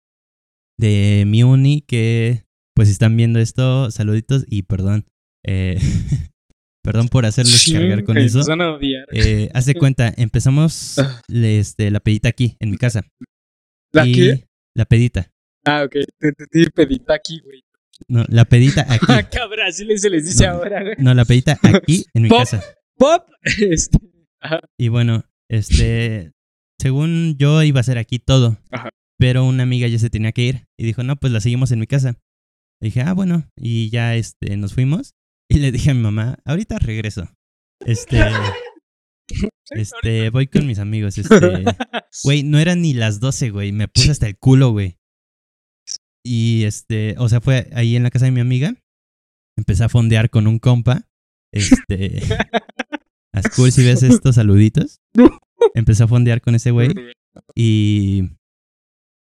de 0.79 1.25
mi 1.27 1.43
uni 1.43 1.83
que, 1.83 2.45
pues, 2.75 2.89
están 2.89 3.16
viendo 3.16 3.39
esto, 3.41 3.91
saluditos 3.91 4.45
y 4.49 4.62
perdón. 4.62 5.07
eh, 5.47 5.79
perdón 6.83 7.09
por 7.09 7.27
hacerles 7.27 7.59
Sí, 7.61 7.73
cargar 7.73 8.05
con 8.05 8.16
eso. 8.18 8.43
van 8.49 8.62
a 8.62 8.73
odiar. 8.73 9.07
Eh, 9.12 9.51
haz 9.55 9.66
de 9.66 9.75
cuenta, 9.75 10.12
empezamos 10.16 10.97
este, 11.29 11.91
la 11.91 12.01
pedita 12.01 12.29
aquí, 12.31 12.57
en 12.59 12.71
mi 12.71 12.79
casa. 12.79 13.05
¿La 13.93 14.07
y 14.07 14.12
qué? 14.12 14.49
La 14.75 14.87
pedita. 14.87 15.31
Ah, 15.65 15.85
ok. 15.85 15.93
Te, 16.19 16.33
te 16.33 16.71
pedita 16.71 17.15
aquí, 17.15 17.41
güey. 17.45 17.63
No, 18.09 18.25
la 18.29 18.45
pedita 18.45 18.83
aquí. 18.93 19.07
Ah, 19.09 19.29
cabrón, 19.29 19.67
así 19.67 19.87
se 19.99 20.11
les 20.11 20.25
dice 20.27 20.47
No. 20.47 20.53
ahora, 20.55 20.83
güey. 20.83 20.95
No, 20.99 21.15
la 21.15 21.25
pedita 21.25 21.59
aquí, 21.63 22.05
en 22.15 22.23
mi 22.23 22.29
Pop. 22.29 22.39
casa. 22.41 22.63
Pop. 22.97 23.27
Este. 23.61 23.99
Ajá. 24.41 24.61
Y 24.79 24.89
bueno, 24.89 25.25
este, 25.49 26.33
según 26.81 27.37
yo 27.39 27.63
iba 27.63 27.79
a 27.79 27.83
hacer 27.83 27.99
aquí 27.99 28.19
todo, 28.19 28.59
Ajá. 28.71 28.89
pero 29.19 29.45
una 29.45 29.63
amiga 29.65 29.87
ya 29.87 29.99
se 29.99 30.09
tenía 30.11 30.33
que 30.33 30.43
ir 30.43 30.65
y 30.79 30.85
dijo, 30.87 31.03
no, 31.03 31.17
pues 31.17 31.33
la 31.33 31.41
seguimos 31.41 31.73
en 31.73 31.81
mi 31.81 31.87
casa. 31.87 32.19
Le 32.81 32.87
dije, 32.87 33.03
ah, 33.03 33.13
bueno, 33.13 33.47
y 33.57 33.91
ya 33.91 34.17
este, 34.17 34.57
nos 34.57 34.73
fuimos 34.73 35.13
Y 35.51 35.59
le 35.59 35.71
dije 35.73 35.91
a 35.91 35.95
mi 35.95 36.01
mamá, 36.01 36.39
ahorita 36.47 36.79
regreso. 36.79 37.29
Este. 37.85 38.19
Este, 39.71 40.31
voy 40.31 40.47
con 40.49 40.67
mis 40.67 40.79
amigos. 40.79 41.19
Este. 41.19 41.65
Güey, 42.25 42.43
no 42.43 42.59
eran 42.59 42.83
ni 42.83 42.95
las 42.95 43.21
12, 43.21 43.51
güey. 43.51 43.73
Me 43.73 43.89
puse 43.89 44.11
hasta 44.11 44.27
el 44.27 44.37
culo, 44.39 44.71
güey. 44.71 44.97
Y 46.25 46.64
este, 46.64 47.14
o 47.18 47.29
sea, 47.29 47.41
fue 47.41 47.71
ahí 47.73 47.97
en 47.97 48.03
la 48.03 48.11
casa 48.11 48.27
de 48.27 48.31
mi 48.31 48.41
amiga. 48.41 48.75
Empecé 49.57 49.85
a 49.85 49.89
fondear 49.89 50.31
con 50.31 50.47
un 50.47 50.59
compa. 50.59 51.09
Este. 51.53 52.23
A 53.33 53.43
school, 53.43 53.71
si 53.71 53.85
ves 53.85 54.03
estos 54.03 54.35
saluditos. 54.35 55.01
Empecé 55.75 56.03
a 56.03 56.09
fondear 56.09 56.41
con 56.41 56.55
ese 56.55 56.71
güey. 56.71 56.91
Y. 57.55 58.25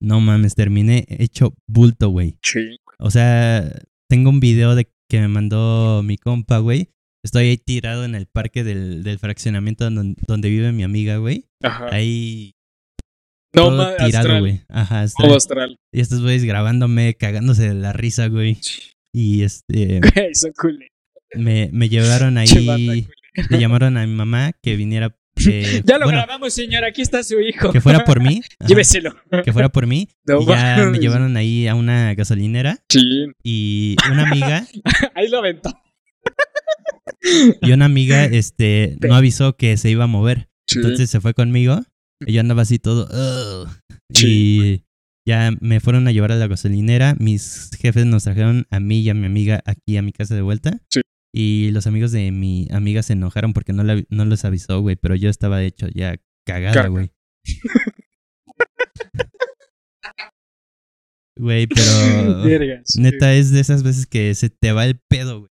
No 0.00 0.20
mames, 0.20 0.54
terminé 0.54 1.04
hecho 1.08 1.54
bulto, 1.66 2.08
güey. 2.08 2.38
Sí. 2.42 2.78
O 2.98 3.10
sea, 3.10 3.70
tengo 4.08 4.30
un 4.30 4.40
video 4.40 4.74
de 4.74 4.90
que 5.10 5.20
me 5.20 5.28
mandó 5.28 6.02
mi 6.02 6.16
compa, 6.16 6.58
güey. 6.58 6.90
Estoy 7.24 7.48
ahí 7.48 7.56
tirado 7.58 8.04
en 8.04 8.14
el 8.14 8.26
parque 8.26 8.62
del, 8.62 9.02
del 9.02 9.18
fraccionamiento 9.18 9.90
donde, 9.90 10.14
donde 10.26 10.50
vive 10.50 10.70
mi 10.72 10.84
amiga, 10.84 11.16
güey. 11.16 11.46
Ajá. 11.62 11.88
Ahí 11.90 12.54
No, 13.54 13.64
todo 13.70 13.96
tirado, 13.96 14.40
güey. 14.40 14.60
Ajá, 14.68 15.02
astral. 15.02 15.76
Y 15.92 16.00
estos 16.00 16.20
güeyes 16.22 16.44
grabándome, 16.44 17.14
cagándose 17.14 17.68
de 17.68 17.74
la 17.74 17.92
risa, 17.92 18.28
güey. 18.28 18.58
Y 19.12 19.42
este, 19.42 20.00
Güey, 20.14 20.34
son 20.34 20.52
culé. 20.56 20.88
me, 21.34 21.70
me 21.72 21.88
llevaron 21.88 22.36
ahí, 22.38 23.06
le 23.50 23.58
llamaron 23.58 23.96
a 23.96 24.06
mi 24.06 24.12
mamá 24.14 24.52
que 24.62 24.76
viniera, 24.76 25.16
que, 25.34 25.82
Ya 25.86 25.98
lo 25.98 26.04
bueno, 26.04 26.18
grabamos, 26.18 26.52
señor. 26.52 26.84
Aquí 26.84 27.00
está 27.00 27.22
su 27.22 27.40
hijo. 27.40 27.72
que 27.72 27.80
fuera 27.80 28.04
por 28.04 28.20
mí. 28.20 28.42
ajá, 28.60 28.68
Lléveselo. 28.68 29.16
que 29.44 29.52
fuera 29.52 29.70
por 29.70 29.86
mí. 29.86 30.08
No 30.26 30.42
y 30.42 30.46
ya 30.46 30.84
me 30.90 30.98
llevaron 30.98 31.36
ahí 31.38 31.66
a 31.68 31.74
una 31.74 32.14
gasolinera 32.14 32.78
Sí. 32.90 33.26
y 33.42 33.96
una 34.10 34.28
amiga, 34.30 34.66
Ahí 35.14 35.28
lo 35.28 35.38
aventó. 35.38 35.70
y 37.62 37.72
una 37.72 37.86
amiga, 37.86 38.24
este, 38.26 38.96
no 39.00 39.14
avisó 39.14 39.56
que 39.56 39.76
se 39.76 39.90
iba 39.90 40.04
a 40.04 40.08
mover. 40.08 40.48
Sí. 40.66 40.78
Entonces 40.80 41.08
se 41.10 41.20
fue 41.20 41.32
conmigo 41.34 41.82
yo 42.26 42.40
andaba 42.40 42.62
así 42.62 42.78
todo. 42.78 43.04
"Ugh". 43.06 43.68
Sí. 44.14 44.26
Y 44.26 44.84
ya 45.30 45.50
me 45.60 45.80
fueron 45.80 46.08
a 46.08 46.12
llevar 46.12 46.32
a 46.32 46.36
la 46.36 46.46
gasolinera. 46.46 47.14
Mis 47.18 47.70
jefes 47.78 48.06
nos 48.06 48.24
trajeron 48.24 48.66
a 48.70 48.80
mí 48.80 49.00
y 49.00 49.10
a 49.10 49.14
mi 49.14 49.26
amiga 49.26 49.62
aquí 49.66 49.96
a 49.96 50.02
mi 50.02 50.12
casa 50.12 50.34
de 50.34 50.42
vuelta. 50.42 50.80
Sí. 50.90 51.00
Y 51.34 51.70
los 51.72 51.86
amigos 51.86 52.10
de 52.12 52.30
mi 52.32 52.66
amiga 52.70 53.02
se 53.02 53.12
enojaron 53.12 53.52
porque 53.52 53.72
no, 53.74 53.84
la- 53.84 54.02
no 54.08 54.24
los 54.24 54.44
avisó, 54.44 54.80
güey. 54.80 54.96
Pero 54.96 55.14
yo 55.14 55.28
estaba 55.28 55.62
hecho 55.62 55.86
ya 55.88 56.16
cagada, 56.46 56.74
Caga. 56.74 56.88
güey. 56.88 57.10
Güey, 61.38 61.66
pero 61.68 61.82
Verga, 62.44 62.82
sí. 62.84 63.00
neta 63.00 63.32
es 63.34 63.52
de 63.52 63.60
esas 63.60 63.82
veces 63.84 64.06
que 64.06 64.34
se 64.34 64.50
te 64.50 64.72
va 64.72 64.84
el 64.86 64.98
pedo, 65.08 65.40
güey. 65.40 65.50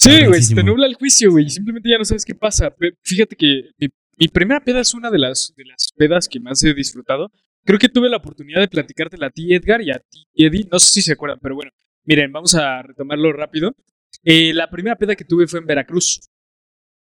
Sí, 0.00 0.24
güey, 0.26 0.42
se 0.42 0.54
te 0.54 0.62
nubla 0.62 0.86
el 0.86 0.94
juicio, 0.94 1.30
güey. 1.30 1.48
Simplemente 1.48 1.88
ya 1.90 1.98
no 1.98 2.04
sabes 2.04 2.24
qué 2.24 2.34
pasa. 2.34 2.74
Fíjate 3.04 3.36
que 3.36 3.70
mi, 3.78 3.88
mi 4.18 4.28
primera 4.28 4.60
peda 4.64 4.80
es 4.80 4.94
una 4.94 5.10
de 5.10 5.18
las, 5.18 5.52
de 5.56 5.64
las 5.64 5.90
pedas 5.96 6.28
que 6.28 6.40
más 6.40 6.62
he 6.64 6.74
disfrutado. 6.74 7.30
Creo 7.64 7.78
que 7.78 7.88
tuve 7.88 8.08
la 8.10 8.18
oportunidad 8.18 8.60
de 8.60 8.68
platicártela 8.68 9.26
a 9.26 9.30
ti, 9.30 9.54
Edgar, 9.54 9.80
y 9.82 9.90
a 9.90 9.98
ti, 9.98 10.26
Eddie. 10.34 10.66
No 10.70 10.78
sé 10.78 10.90
si 10.90 11.02
se 11.02 11.12
acuerdan, 11.12 11.38
pero 11.42 11.54
bueno. 11.54 11.70
Miren, 12.04 12.30
vamos 12.32 12.54
a 12.54 12.82
retomarlo 12.82 13.32
rápido. 13.32 13.74
Eh, 14.22 14.52
la 14.52 14.68
primera 14.68 14.96
peda 14.96 15.16
que 15.16 15.24
tuve 15.24 15.46
fue 15.46 15.60
en 15.60 15.66
Veracruz. 15.66 16.20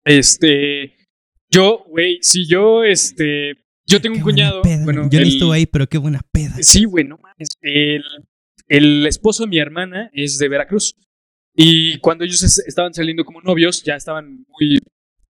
Este. 0.04 0.94
Yo, 1.50 1.84
güey, 1.88 2.18
si 2.22 2.46
yo, 2.48 2.84
este. 2.84 3.52
Yo 3.86 4.00
tengo 4.00 4.14
qué 4.14 4.20
un 4.20 4.24
cuñado. 4.24 4.62
peda. 4.62 4.84
Bueno, 4.84 5.08
yo 5.10 5.18
no 5.20 5.26
el- 5.26 5.32
estuve 5.32 5.56
ahí, 5.56 5.66
pero 5.66 5.86
qué 5.86 5.98
buena 5.98 6.20
peda. 6.32 6.54
Sí, 6.60 6.84
güey, 6.84 7.04
no 7.04 7.18
mames. 7.18 7.48
El, 7.62 8.02
el 8.68 9.06
esposo 9.06 9.44
de 9.44 9.48
mi 9.50 9.58
hermana 9.58 10.10
es 10.12 10.38
de 10.38 10.48
Veracruz. 10.48 10.94
Y 11.54 11.98
cuando 11.98 12.24
ellos 12.24 12.42
es- 12.42 12.58
estaban 12.66 12.92
saliendo 12.94 13.24
como 13.24 13.40
novios, 13.40 13.82
ya 13.82 13.96
estaban 13.96 14.44
muy, 14.48 14.78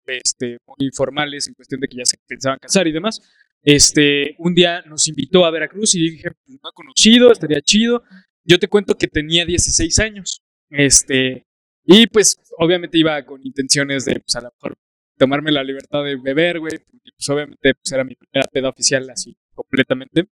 este, 0.07 0.59
muy 0.67 0.91
formales 0.93 1.49
en 1.49 1.55
cuestión 1.55 1.81
de 1.81 1.89
que 1.89 1.99
ya 1.99 2.05
se 2.05 2.19
pensaban 2.27 2.59
casar 2.59 2.87
y 2.87 2.93
demás. 2.93 3.21
Este, 3.63 4.37
un 4.39 4.55
día 4.55 4.83
nos 4.83 5.09
invitó 5.09 5.45
a 5.45 5.51
Veracruz 5.51 5.95
y 5.95 6.11
dije, 6.11 6.31
pues, 6.31 6.59
no 6.63 6.69
he 6.69 6.73
conocido, 6.75 7.33
estaría 7.33 7.61
chido. 7.63 8.03
Yo 8.45 8.59
te 8.59 8.69
cuento 8.69 8.97
que 8.97 9.09
tenía 9.09 9.47
16 9.47 9.99
años. 10.01 10.43
Este, 10.69 11.47
y 11.87 12.07
pues 12.07 12.39
obviamente 12.59 12.99
iba 12.99 13.25
con 13.25 13.41
intenciones 13.45 14.05
de, 14.05 14.21
pues 14.21 14.37
a 14.37 14.41
lo 14.41 14.51
mejor 14.51 14.79
tomarme 15.17 15.53
la 15.53 15.63
libertad 15.65 16.05
de 16.05 16.17
beber, 16.17 16.61
güey. 16.61 16.79
Pues 16.79 17.29
obviamente 17.29 17.75
pues, 17.75 17.93
era 17.93 18.05
mi 18.05 18.15
primera 18.15 18.47
peda 18.53 18.69
oficial 18.69 19.09
así 19.11 19.37
completamente. 19.55 20.29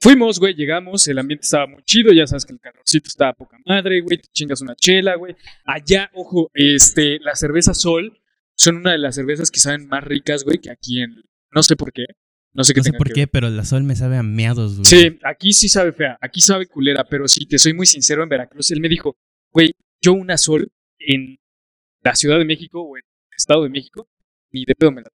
Fuimos, 0.00 0.38
güey, 0.38 0.54
llegamos, 0.54 1.08
el 1.08 1.18
ambiente 1.18 1.44
estaba 1.44 1.66
muy 1.66 1.82
chido, 1.82 2.12
ya 2.12 2.24
sabes 2.24 2.46
que 2.46 2.52
el 2.52 2.60
calorcito 2.60 3.08
estaba 3.08 3.32
poca 3.32 3.58
madre, 3.66 4.00
güey, 4.00 4.18
te 4.18 4.28
chingas 4.32 4.60
una 4.60 4.76
chela, 4.76 5.16
güey. 5.16 5.34
Allá, 5.64 6.08
ojo, 6.14 6.50
este, 6.54 7.18
la 7.18 7.34
cerveza 7.34 7.74
Sol 7.74 8.16
son 8.58 8.76
una 8.76 8.92
de 8.92 8.98
las 8.98 9.14
cervezas 9.14 9.50
que 9.50 9.60
saben 9.60 9.86
más 9.88 10.04
ricas, 10.04 10.44
güey, 10.44 10.58
que 10.58 10.70
aquí 10.70 11.00
en, 11.00 11.22
no 11.52 11.62
sé 11.62 11.76
por 11.76 11.92
qué, 11.92 12.06
no 12.52 12.64
sé 12.64 12.74
qué 12.74 12.80
No 12.80 12.84
sé 12.84 12.92
por 12.92 13.12
qué, 13.12 13.20
ver. 13.22 13.30
pero 13.30 13.48
la 13.50 13.64
sol 13.64 13.84
me 13.84 13.96
sabe 13.96 14.16
a 14.16 14.22
meados, 14.22 14.74
güey. 14.78 14.84
Sí, 14.84 15.18
aquí 15.24 15.52
sí 15.52 15.68
sabe 15.68 15.92
fea, 15.92 16.18
aquí 16.20 16.40
sabe 16.40 16.66
culera, 16.66 17.04
pero 17.08 17.28
sí, 17.28 17.46
te 17.46 17.58
soy 17.58 17.72
muy 17.72 17.86
sincero, 17.86 18.22
en 18.22 18.28
Veracruz, 18.28 18.70
él 18.70 18.80
me 18.80 18.88
dijo, 18.88 19.16
güey, 19.52 19.72
yo 20.00 20.12
una 20.12 20.36
Sol 20.36 20.70
en 20.98 21.38
la 22.02 22.14
Ciudad 22.14 22.38
de 22.38 22.44
México 22.44 22.82
o 22.82 22.96
en 22.96 23.02
el 23.04 23.36
Estado 23.36 23.62
de 23.62 23.70
México, 23.70 24.08
ni 24.52 24.64
de 24.64 24.74
pedo 24.74 24.92
me 24.92 25.02
la 25.02 25.08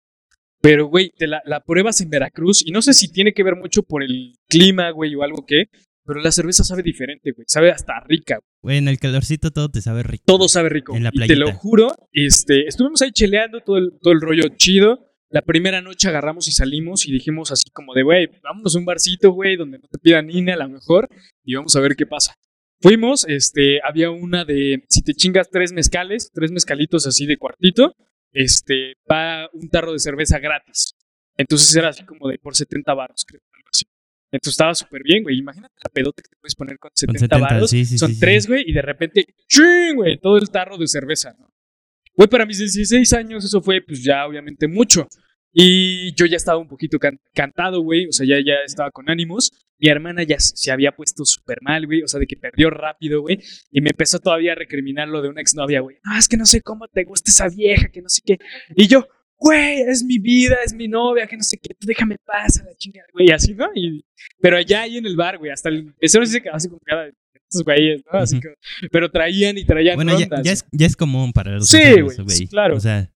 pero, 0.64 0.86
güey, 0.86 1.10
te 1.10 1.28
la, 1.28 1.42
la 1.46 1.60
pruebas 1.60 2.00
en 2.00 2.10
Veracruz 2.10 2.66
y 2.66 2.72
no 2.72 2.82
sé 2.82 2.94
si 2.94 3.12
tiene 3.12 3.34
que 3.34 3.44
ver 3.44 3.58
mucho 3.58 3.84
por 3.84 4.02
el 4.02 4.36
clima, 4.48 4.92
güey, 4.92 5.14
o 5.14 5.22
algo 5.22 5.46
que, 5.46 5.66
pero 6.06 6.22
la 6.22 6.32
cerveza 6.32 6.64
sabe 6.64 6.84
diferente, 6.84 7.32
güey. 7.32 7.46
Sabe 7.48 7.72
hasta 7.72 7.94
rica. 8.08 8.40
güey. 8.62 8.78
En 8.78 8.88
el 8.88 9.00
calorcito 9.00 9.52
todo 9.52 9.70
te 9.70 9.82
sabe 9.82 10.04
rico. 10.04 10.24
Todo 10.26 10.48
sabe 10.48 10.70
rico. 10.70 10.96
En 10.96 11.04
la 11.04 11.12
y 11.14 11.28
te 11.28 11.36
lo 11.36 11.52
juro, 11.54 11.94
este, 12.12 12.68
estuvimos 12.68 13.02
ahí 13.02 13.12
cheleando 13.12 13.62
todo 13.62 13.78
el, 13.78 13.92
todo 14.02 14.14
el 14.14 14.22
rollo 14.22 14.44
chido. 14.58 15.10
La 15.30 15.42
primera 15.42 15.82
noche 15.82 16.10
agarramos 16.10 16.48
y 16.48 16.52
salimos 16.52 17.08
y 17.08 17.12
dijimos 17.12 17.52
así 17.52 17.70
como 17.72 17.94
de, 17.94 18.04
güey, 18.04 18.30
vámonos 18.44 18.76
a 18.76 18.80
un 18.80 18.86
barcito, 18.86 19.32
güey, 19.32 19.56
donde 19.56 19.80
no 19.80 19.88
te 19.90 19.98
pidan 19.98 20.30
INE 20.30 20.54
a 20.54 20.58
lo 20.58 20.70
mejor 20.70 21.10
y 21.44 21.56
vamos 21.56 21.76
a 21.76 21.80
ver 21.80 21.96
qué 21.96 22.06
pasa. 22.06 22.36
Fuimos, 22.82 23.26
este, 23.28 23.80
había 23.82 24.12
una 24.12 24.46
de, 24.46 24.84
si 24.90 25.02
te 25.02 25.14
chingas 25.14 25.50
tres 25.50 25.72
mezcales, 25.72 26.30
tres 26.34 26.52
mezcalitos 26.52 27.08
así 27.08 27.26
de 27.26 27.38
cuartito, 27.38 27.96
este, 28.34 28.96
va 29.10 29.50
un 29.54 29.70
tarro 29.70 29.94
de 29.94 30.00
cerveza 30.00 30.38
gratis. 30.38 30.94
Entonces 31.38 31.76
era 31.76 31.90
así 31.90 32.04
como 32.04 32.28
de 32.28 32.38
por 32.38 32.56
70 32.56 32.94
baros, 32.94 33.26
creo. 33.26 33.42
Entonces 34.34 34.54
estaba 34.54 34.74
súper 34.76 35.02
bien, 35.04 35.24
güey. 35.24 35.38
Imagínate 35.38 35.74
la 35.84 35.90
pedota 35.92 36.22
que 36.24 36.30
te 36.30 36.36
puedes 36.42 36.56
poner 36.56 36.78
con 36.80 36.92
70, 36.94 37.20
70, 37.20 37.38
varos. 37.38 37.70
sí, 37.70 37.86
sí, 37.86 37.98
Son 37.98 38.12
sí, 38.14 38.20
tres, 38.20 38.48
güey, 38.48 38.64
y 38.68 38.74
de 38.74 38.82
repente, 38.82 39.26
¡ching, 39.48 39.96
güey! 39.96 40.18
Todo 40.20 40.38
el 40.38 40.50
tarro 40.50 40.78
de 40.78 40.88
cerveza, 40.88 41.34
¿no? 41.40 41.48
Güey, 42.16 42.28
para 42.30 42.46
mis 42.46 42.58
16 42.60 43.14
años 43.14 43.46
eso 43.46 43.62
fue, 43.62 43.82
pues 43.82 44.04
ya 44.04 44.26
obviamente 44.26 44.68
mucho. 44.68 45.08
Y 45.56 46.14
yo 46.16 46.26
ya 46.26 46.38
estaba 46.38 46.58
un 46.58 46.68
poquito 46.68 46.98
can- 46.98 47.20
cantado, 47.34 47.82
güey. 47.82 48.08
O 48.08 48.12
sea, 48.12 48.26
ya, 48.26 48.38
ya 48.44 48.56
estaba 48.66 48.90
con 48.90 49.08
ánimos. 49.10 49.52
Mi 49.78 49.88
hermana 49.90 50.24
ya 50.24 50.40
se 50.40 50.72
había 50.72 50.94
puesto 50.94 51.26
súper 51.26 51.60
mal, 51.62 51.86
güey. 51.86 52.02
O 52.02 52.08
sea, 52.08 52.20
de 52.20 52.26
que 52.26 52.36
perdió 52.36 52.72
rápido, 52.72 53.22
güey. 53.22 53.38
Y 53.72 53.82
me 53.82 53.90
empezó 53.92 54.18
todavía 54.20 54.54
a 54.54 54.56
recriminar 54.56 55.08
lo 55.10 55.22
de 55.22 55.30
una 55.30 55.42
exnovia, 55.42 55.82
güey. 55.82 55.98
No, 56.04 56.18
es 56.18 56.28
que 56.28 56.38
no 56.38 56.46
sé 56.48 56.62
cómo 56.62 56.88
te 56.88 57.04
gusta 57.04 57.30
esa 57.30 57.50
vieja, 57.50 57.90
que 57.90 58.02
no 58.02 58.10
sé 58.10 58.22
qué. 58.26 58.38
Y 58.76 58.88
yo, 58.88 59.06
güey, 59.44 59.82
es 59.82 60.04
mi 60.04 60.20
vida, 60.20 60.56
es 60.66 60.74
mi 60.74 60.88
novia, 60.88 61.28
que 61.28 61.38
no 61.38 61.44
sé 61.44 61.58
qué. 61.58 61.74
Tú 61.74 61.86
déjame 61.88 62.18
pasar 62.26 62.66
la 62.66 62.74
chingada, 62.76 63.08
güey. 63.14 63.30
Así, 63.32 63.54
¿no? 63.54 63.70
Y, 63.76 64.04
pero 64.40 64.58
allá 64.58 64.82
ahí 64.84 64.98
en 64.98 65.06
el 65.06 65.16
bar, 65.16 65.38
güey. 65.38 65.52
Hasta 65.52 65.70
el 65.70 65.94
mesero 66.02 66.26
se 66.26 66.42
quedaba 66.42 66.58
así 66.58 66.68
como 66.70 66.80
cada 66.86 67.04
de 67.06 67.14
estos 67.36 67.64
güeyes, 67.64 68.02
¿no? 68.12 68.20
Así 68.20 68.40
que, 68.40 68.54
pero 68.92 69.10
traían 69.12 69.58
y 69.58 69.66
traían 69.66 69.96
Bueno, 69.96 70.14
ya, 70.18 70.26
rondas. 70.26 70.44
ya 70.46 70.52
es, 70.54 70.66
ya 70.72 70.86
es 70.88 70.96
común 70.96 71.34
para 71.34 71.52
los 71.52 71.68
Sí, 71.68 72.02
güey, 72.02 72.18
sí, 72.28 72.48
claro. 72.48 72.78
O 72.78 72.80
sea, 72.80 73.10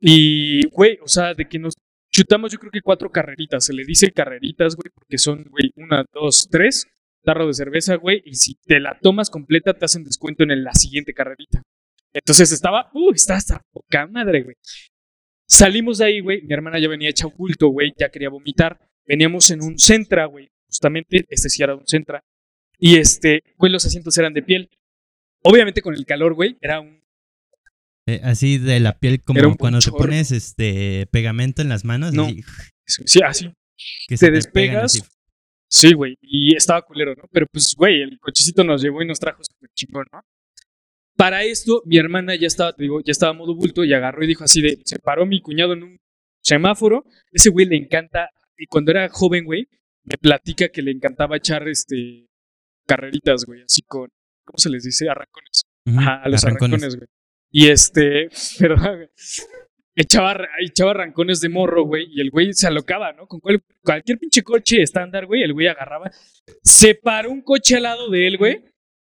Y, 0.00 0.66
güey, 0.68 0.98
o 1.02 1.08
sea, 1.08 1.34
de 1.34 1.46
que 1.48 1.58
nos 1.58 1.74
chutamos 2.12 2.52
yo 2.52 2.58
creo 2.58 2.70
que 2.70 2.80
cuatro 2.80 3.10
carreritas. 3.10 3.64
Se 3.64 3.72
le 3.72 3.84
dice 3.84 4.10
carreritas, 4.12 4.76
güey, 4.76 4.90
porque 4.94 5.18
son, 5.18 5.44
güey, 5.50 5.70
una, 5.76 6.04
dos, 6.12 6.48
tres, 6.50 6.86
tarro 7.22 7.46
de 7.46 7.54
cerveza, 7.54 7.96
güey, 7.96 8.22
y 8.24 8.34
si 8.34 8.54
te 8.66 8.78
la 8.80 8.98
tomas 9.00 9.30
completa 9.30 9.74
te 9.74 9.84
hacen 9.84 10.04
descuento 10.04 10.42
en 10.44 10.50
el- 10.52 10.64
la 10.64 10.74
siguiente 10.74 11.12
carrerita. 11.12 11.62
Entonces 12.14 12.50
estaba, 12.52 12.90
uh, 12.94 13.12
estaba 13.12 13.38
hasta 13.38 13.60
poca 13.72 14.06
madre, 14.06 14.42
güey. 14.42 14.56
Salimos 15.46 15.98
de 15.98 16.06
ahí, 16.06 16.20
güey, 16.20 16.42
mi 16.42 16.52
hermana 16.52 16.78
ya 16.78 16.88
venía 16.88 17.08
hecha 17.08 17.26
oculto, 17.26 17.68
güey, 17.68 17.92
ya 17.96 18.08
quería 18.08 18.28
vomitar. 18.28 18.78
Veníamos 19.06 19.50
en 19.50 19.62
un 19.62 19.78
Centra, 19.78 20.26
güey, 20.26 20.50
justamente, 20.66 21.24
este 21.28 21.48
sí 21.48 21.62
era 21.62 21.74
un 21.74 21.86
Centra. 21.86 22.24
Y 22.78 22.96
este, 22.96 23.42
güey, 23.56 23.72
los 23.72 23.84
asientos 23.86 24.16
eran 24.18 24.34
de 24.34 24.42
piel. 24.42 24.70
Obviamente 25.42 25.82
con 25.82 25.94
el 25.94 26.04
calor, 26.04 26.34
güey, 26.34 26.56
era 26.60 26.80
un 26.80 27.00
eh, 28.08 28.20
así 28.22 28.58
de 28.58 28.78
la 28.78 28.98
piel 28.98 29.20
como 29.20 29.56
cuando 29.56 29.80
te 29.80 29.90
pones 29.90 30.30
este 30.30 31.08
pegamento 31.10 31.60
en 31.60 31.68
las 31.68 31.84
manos. 31.84 32.14
No. 32.14 32.26
así, 32.26 32.44
Sí, 32.84 33.20
así. 33.24 33.52
que 34.06 34.16
Te 34.16 34.30
despegas. 34.30 35.02
Sí, 35.68 35.92
güey. 35.92 36.16
Y 36.22 36.54
estaba 36.54 36.82
culero, 36.82 37.16
¿no? 37.16 37.24
Pero 37.32 37.46
pues, 37.50 37.74
güey, 37.76 38.02
el 38.02 38.20
cochecito 38.20 38.62
nos 38.62 38.80
llevó 38.80 39.02
y 39.02 39.06
nos 39.06 39.18
trajo 39.18 39.42
súper 39.42 39.70
chingón, 39.74 40.06
¿no? 40.12 40.20
Para 41.16 41.44
esto, 41.44 41.82
mi 41.86 41.96
hermana 41.98 42.34
ya 42.36 42.46
estaba, 42.46 42.72
te 42.74 42.82
digo, 42.82 43.00
ya 43.00 43.12
estaba 43.12 43.32
modo 43.32 43.54
bulto 43.54 43.84
y 43.84 43.92
agarró 43.94 44.22
y 44.22 44.26
dijo 44.26 44.44
así 44.44 44.60
de, 44.60 44.78
se 44.84 44.98
paró 44.98 45.24
mi 45.26 45.40
cuñado 45.40 45.72
en 45.72 45.82
un 45.82 45.96
semáforo. 46.42 47.04
Ese 47.32 47.50
güey 47.50 47.66
le 47.66 47.76
encanta, 47.76 48.30
y 48.58 48.66
cuando 48.66 48.90
era 48.90 49.08
joven, 49.08 49.44
güey, 49.44 49.66
me 50.04 50.18
platica 50.18 50.68
que 50.68 50.82
le 50.82 50.90
encantaba 50.92 51.36
echar, 51.36 51.66
este, 51.68 52.26
carreritas, 52.86 53.44
güey, 53.46 53.62
así 53.62 53.82
con, 53.82 54.08
¿cómo 54.44 54.58
se 54.58 54.70
les 54.70 54.84
dice? 54.84 55.08
Arrancones. 55.08 55.64
Ajá, 55.86 56.22
a 56.22 56.28
los 56.28 56.44
arrancones. 56.44 56.82
arrancones, 56.82 56.96
güey. 56.96 57.08
Y 57.50 57.68
este, 57.68 58.28
perdón, 58.58 58.96
güey. 58.96 59.08
Echaba, 59.98 60.36
echaba 60.60 60.90
arrancones 60.90 61.40
de 61.40 61.48
morro, 61.48 61.84
güey, 61.84 62.06
y 62.10 62.20
el 62.20 62.30
güey 62.30 62.52
se 62.52 62.66
alocaba, 62.66 63.12
¿no? 63.14 63.26
Con 63.26 63.40
cual- 63.40 63.62
cualquier 63.82 64.18
pinche 64.18 64.42
coche 64.42 64.82
estándar, 64.82 65.24
güey, 65.24 65.42
el 65.42 65.54
güey 65.54 65.68
agarraba. 65.68 66.10
Se 66.62 66.94
paró 66.94 67.30
un 67.30 67.40
coche 67.40 67.76
al 67.76 67.84
lado 67.84 68.10
de 68.10 68.26
él, 68.26 68.36
güey. 68.36 68.62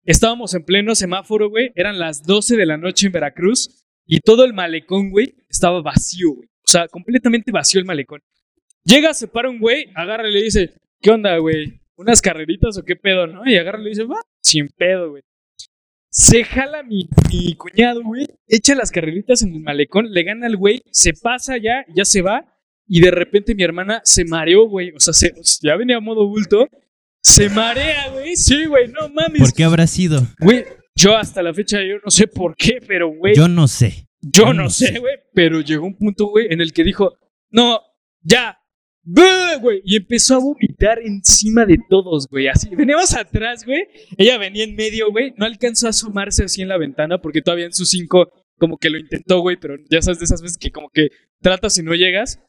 Estábamos 0.06 0.54
en 0.54 0.64
pleno 0.64 0.94
semáforo, 0.94 1.50
güey. 1.50 1.72
Eran 1.74 1.98
las 1.98 2.22
12 2.24 2.56
de 2.56 2.66
la 2.66 2.76
noche 2.78 3.06
en 3.06 3.12
Veracruz. 3.12 3.84
Y 4.06 4.20
todo 4.20 4.44
el 4.44 4.54
malecón, 4.54 5.10
güey, 5.10 5.34
estaba 5.50 5.82
vacío, 5.82 6.30
güey. 6.34 6.48
O 6.48 6.68
sea, 6.68 6.86
completamente 6.88 7.50
vacío 7.52 7.80
el 7.80 7.86
malecón. 7.86 8.22
Llega, 8.84 9.12
se 9.14 9.26
para 9.26 9.50
un 9.50 9.58
güey, 9.58 9.86
agarra 9.96 10.28
y 10.28 10.32
le 10.32 10.42
dice, 10.44 10.74
¿qué 11.00 11.10
onda, 11.10 11.36
güey? 11.38 11.80
¿Unas 11.96 12.20
carreritas 12.22 12.78
o 12.78 12.84
qué 12.84 12.94
pedo, 12.94 13.26
no? 13.26 13.42
Y 13.44 13.56
agarra 13.56 13.80
y 13.80 13.84
le 13.84 13.88
dice, 13.90 14.04
va, 14.04 14.20
sin 14.40 14.68
pedo, 14.68 15.10
güey. 15.10 15.22
Se 16.08 16.44
jala 16.44 16.82
mi, 16.84 17.08
mi 17.30 17.54
cuñado, 17.54 18.02
güey, 18.02 18.26
echa 18.46 18.74
las 18.74 18.90
carreritas 18.90 19.42
en 19.42 19.54
el 19.54 19.60
malecón, 19.60 20.12
le 20.12 20.22
gana 20.22 20.46
al 20.46 20.56
güey, 20.56 20.82
se 20.90 21.12
pasa 21.12 21.58
ya, 21.58 21.84
ya 21.94 22.04
se 22.04 22.22
va, 22.22 22.46
y 22.86 23.00
de 23.00 23.10
repente 23.10 23.54
mi 23.54 23.64
hermana 23.64 24.00
se 24.04 24.24
mareó, 24.24 24.68
güey. 24.68 24.92
O 24.92 25.00
sea, 25.00 25.12
se- 25.12 25.34
ya 25.62 25.76
venía 25.76 25.96
a 25.96 26.00
modo 26.00 26.26
bulto, 26.28 26.68
se 27.26 27.48
marea, 27.48 28.08
güey. 28.10 28.36
Sí, 28.36 28.66
güey, 28.66 28.88
no 28.88 29.08
mames. 29.08 29.40
¿Por 29.40 29.52
qué 29.52 29.64
habrá 29.64 29.86
sido? 29.86 30.26
Güey, 30.40 30.64
yo 30.94 31.16
hasta 31.16 31.42
la 31.42 31.52
fecha, 31.52 31.78
yo 31.82 31.96
no 32.04 32.10
sé 32.10 32.26
por 32.28 32.54
qué, 32.56 32.78
pero, 32.86 33.08
güey, 33.08 33.34
Yo 33.34 33.48
no 33.48 33.66
sé. 33.68 34.06
yo 34.22 34.44
yo 34.46 34.54
no 34.54 34.64
no 34.64 34.70
sé, 34.70 34.98
güey, 34.98 35.14
pero 35.34 35.60
llegó 35.60 35.86
un 35.86 35.96
punto, 35.96 36.26
güey, 36.26 36.46
en 36.50 36.60
el 36.60 36.72
que 36.72 36.84
dijo, 36.84 37.14
no, 37.50 37.80
ya, 38.22 38.58
¡buh!", 39.02 39.58
güey, 39.60 39.82
y 39.84 39.96
empezó 39.96 40.36
a 40.36 40.38
vomitar 40.38 40.98
encima 41.04 41.66
de 41.66 41.78
todos, 41.88 42.28
güey, 42.28 42.48
así. 42.48 42.68
Veníamos 42.74 43.14
atrás, 43.14 43.64
güey, 43.66 43.82
ella 44.16 44.38
venía 44.38 44.64
en 44.64 44.74
medio, 44.76 45.10
güey, 45.10 45.34
no 45.36 45.46
alcanzó 45.46 45.88
a 45.88 45.90
asomarse 45.90 46.44
así 46.44 46.62
en 46.62 46.68
la 46.68 46.78
ventana 46.78 47.18
porque 47.20 47.42
todavía 47.42 47.66
en 47.66 47.72
sus 47.74 47.90
cinco 47.90 48.30
como 48.58 48.78
que 48.78 48.88
lo 48.88 48.98
intentó, 48.98 49.40
güey, 49.40 49.56
pero 49.56 49.76
ya 49.90 50.00
sabes 50.00 50.18
de 50.20 50.24
esas 50.26 50.40
veces 50.40 50.56
que 50.58 50.70
como 50.70 50.88
que 50.90 51.08
tratas 51.42 51.76
y 51.78 51.82
no 51.82 51.94
llegas. 51.94 52.40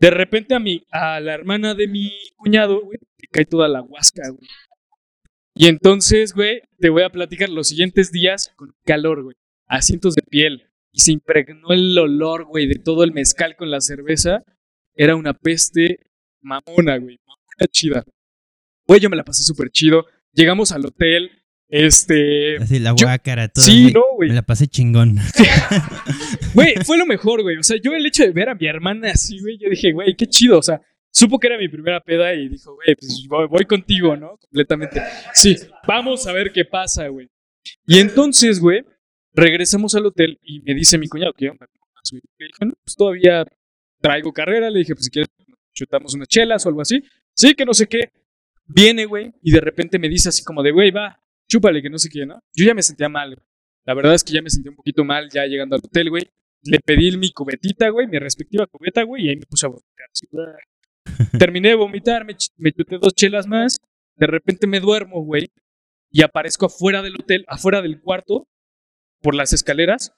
De 0.00 0.10
repente 0.10 0.54
a 0.54 0.58
mi, 0.58 0.82
a 0.90 1.20
la 1.20 1.34
hermana 1.34 1.74
de 1.74 1.86
mi 1.86 2.10
cuñado, 2.36 2.80
güey, 2.82 2.98
le 3.24 3.28
cae 3.30 3.44
toda 3.46 3.68
la 3.68 3.82
huasca, 3.82 4.22
güey. 4.28 4.48
Y 5.54 5.68
entonces, 5.68 6.32
güey, 6.34 6.62
te 6.78 6.88
voy 6.90 7.02
a 7.02 7.10
platicar 7.10 7.48
los 7.48 7.68
siguientes 7.68 8.10
días 8.12 8.52
con 8.56 8.74
calor, 8.84 9.22
güey, 9.22 9.36
asientos 9.66 10.14
de 10.14 10.22
piel, 10.22 10.64
y 10.92 11.00
se 11.00 11.12
impregnó 11.12 11.68
el 11.70 11.96
olor, 11.98 12.44
güey, 12.44 12.66
de 12.66 12.76
todo 12.76 13.04
el 13.04 13.12
mezcal 13.12 13.56
con 13.56 13.70
la 13.70 13.80
cerveza. 13.80 14.42
Era 14.94 15.16
una 15.16 15.32
peste 15.34 16.00
mamona, 16.40 16.98
güey. 16.98 17.18
Mamona 17.26 17.66
chida. 17.70 18.04
Güey, 18.86 19.00
yo 19.00 19.10
me 19.10 19.16
la 19.16 19.24
pasé 19.24 19.42
súper 19.42 19.70
chido. 19.70 20.06
Llegamos 20.32 20.70
al 20.72 20.86
hotel. 20.86 21.30
Este. 21.68 22.56
Así 22.58 22.78
la 22.78 22.94
Yo- 22.94 23.06
guácara, 23.06 23.48
todo. 23.48 23.64
Sí, 23.64 23.90
no, 23.92 24.02
güey. 24.16 24.28
Me 24.28 24.34
la 24.36 24.42
pasé 24.42 24.66
chingón. 24.68 25.16
Güey, 26.54 26.74
fue 26.84 26.96
lo 26.98 27.06
mejor, 27.06 27.42
güey. 27.42 27.56
O 27.56 27.62
sea, 27.64 27.76
yo 27.82 27.92
el 27.94 28.06
hecho 28.06 28.22
de 28.22 28.30
ver 28.30 28.48
a 28.48 28.54
mi 28.54 28.66
hermana 28.66 29.10
así, 29.10 29.40
güey, 29.40 29.58
yo 29.58 29.68
dije, 29.68 29.90
güey, 29.92 30.14
qué 30.14 30.26
chido. 30.28 30.58
O 30.58 30.62
sea, 30.62 30.80
supo 31.14 31.38
que 31.38 31.46
era 31.46 31.56
mi 31.56 31.68
primera 31.68 32.00
peda 32.00 32.34
y 32.34 32.48
dijo, 32.48 32.74
güey, 32.74 32.96
pues 32.96 33.26
voy, 33.28 33.46
voy 33.46 33.64
contigo, 33.64 34.16
¿no? 34.16 34.36
Completamente. 34.36 35.00
Sí, 35.32 35.56
vamos 35.86 36.26
a 36.26 36.32
ver 36.32 36.52
qué 36.52 36.64
pasa, 36.64 37.08
güey. 37.08 37.30
Y 37.86 37.98
entonces, 37.98 38.60
güey, 38.60 38.84
regresamos 39.32 39.94
al 39.94 40.06
hotel 40.06 40.38
y 40.42 40.60
me 40.60 40.74
dice 40.74 40.98
mi 40.98 41.08
cuñado, 41.08 41.32
¿qué 41.32 41.50
onda? 41.50 41.66
¿Cómo 41.66 41.92
vas, 41.94 42.10
güey? 42.10 42.22
Le 42.38 42.46
dije, 42.46 42.64
no, 42.66 42.72
pues 42.84 42.96
todavía 42.96 43.44
traigo 44.00 44.32
carrera. 44.32 44.68
Le 44.70 44.80
dije, 44.80 44.94
pues 44.94 45.06
si 45.06 45.10
quieres, 45.10 45.28
chutamos 45.72 46.14
unas 46.14 46.28
chelas 46.28 46.66
o 46.66 46.68
algo 46.68 46.82
así. 46.82 47.02
Sí, 47.32 47.54
que 47.54 47.64
no 47.64 47.74
sé 47.74 47.86
qué. 47.86 48.10
Viene, 48.66 49.04
güey, 49.04 49.32
y 49.42 49.52
de 49.52 49.60
repente 49.60 49.98
me 49.98 50.08
dice 50.08 50.30
así 50.30 50.42
como 50.42 50.62
de, 50.62 50.72
güey, 50.72 50.90
va, 50.90 51.20
chúpale, 51.46 51.80
que 51.80 51.90
no 51.90 51.98
sé 51.98 52.08
qué, 52.08 52.26
¿no? 52.26 52.40
Yo 52.54 52.64
ya 52.64 52.74
me 52.74 52.82
sentía 52.82 53.08
mal, 53.08 53.34
güey. 53.34 53.46
La 53.84 53.94
verdad 53.94 54.14
es 54.14 54.24
que 54.24 54.32
ya 54.32 54.42
me 54.42 54.48
sentí 54.48 54.68
un 54.68 54.76
poquito 54.76 55.04
mal 55.04 55.28
ya 55.30 55.44
llegando 55.44 55.76
al 55.76 55.82
hotel, 55.84 56.10
güey. 56.10 56.24
Le 56.62 56.80
pedí 56.80 57.16
mi 57.18 57.30
cubetita, 57.30 57.90
güey, 57.90 58.06
mi 58.06 58.18
respectiva 58.18 58.66
cubeta, 58.66 59.02
güey, 59.02 59.26
y 59.26 59.28
ahí 59.28 59.36
me 59.36 59.46
puse 59.46 59.66
a. 59.66 59.70
Terminé 61.38 61.70
de 61.70 61.74
vomitar, 61.74 62.24
me, 62.24 62.34
ch- 62.34 62.50
me 62.56 62.72
chuté 62.72 62.98
dos 62.98 63.14
chelas 63.14 63.46
más. 63.46 63.78
De 64.16 64.26
repente 64.26 64.66
me 64.66 64.80
duermo, 64.80 65.22
güey, 65.24 65.50
y 66.10 66.22
aparezco 66.22 66.66
afuera 66.66 67.02
del 67.02 67.14
hotel, 67.16 67.44
afuera 67.48 67.82
del 67.82 68.00
cuarto, 68.00 68.46
por 69.20 69.34
las 69.34 69.52
escaleras, 69.52 70.12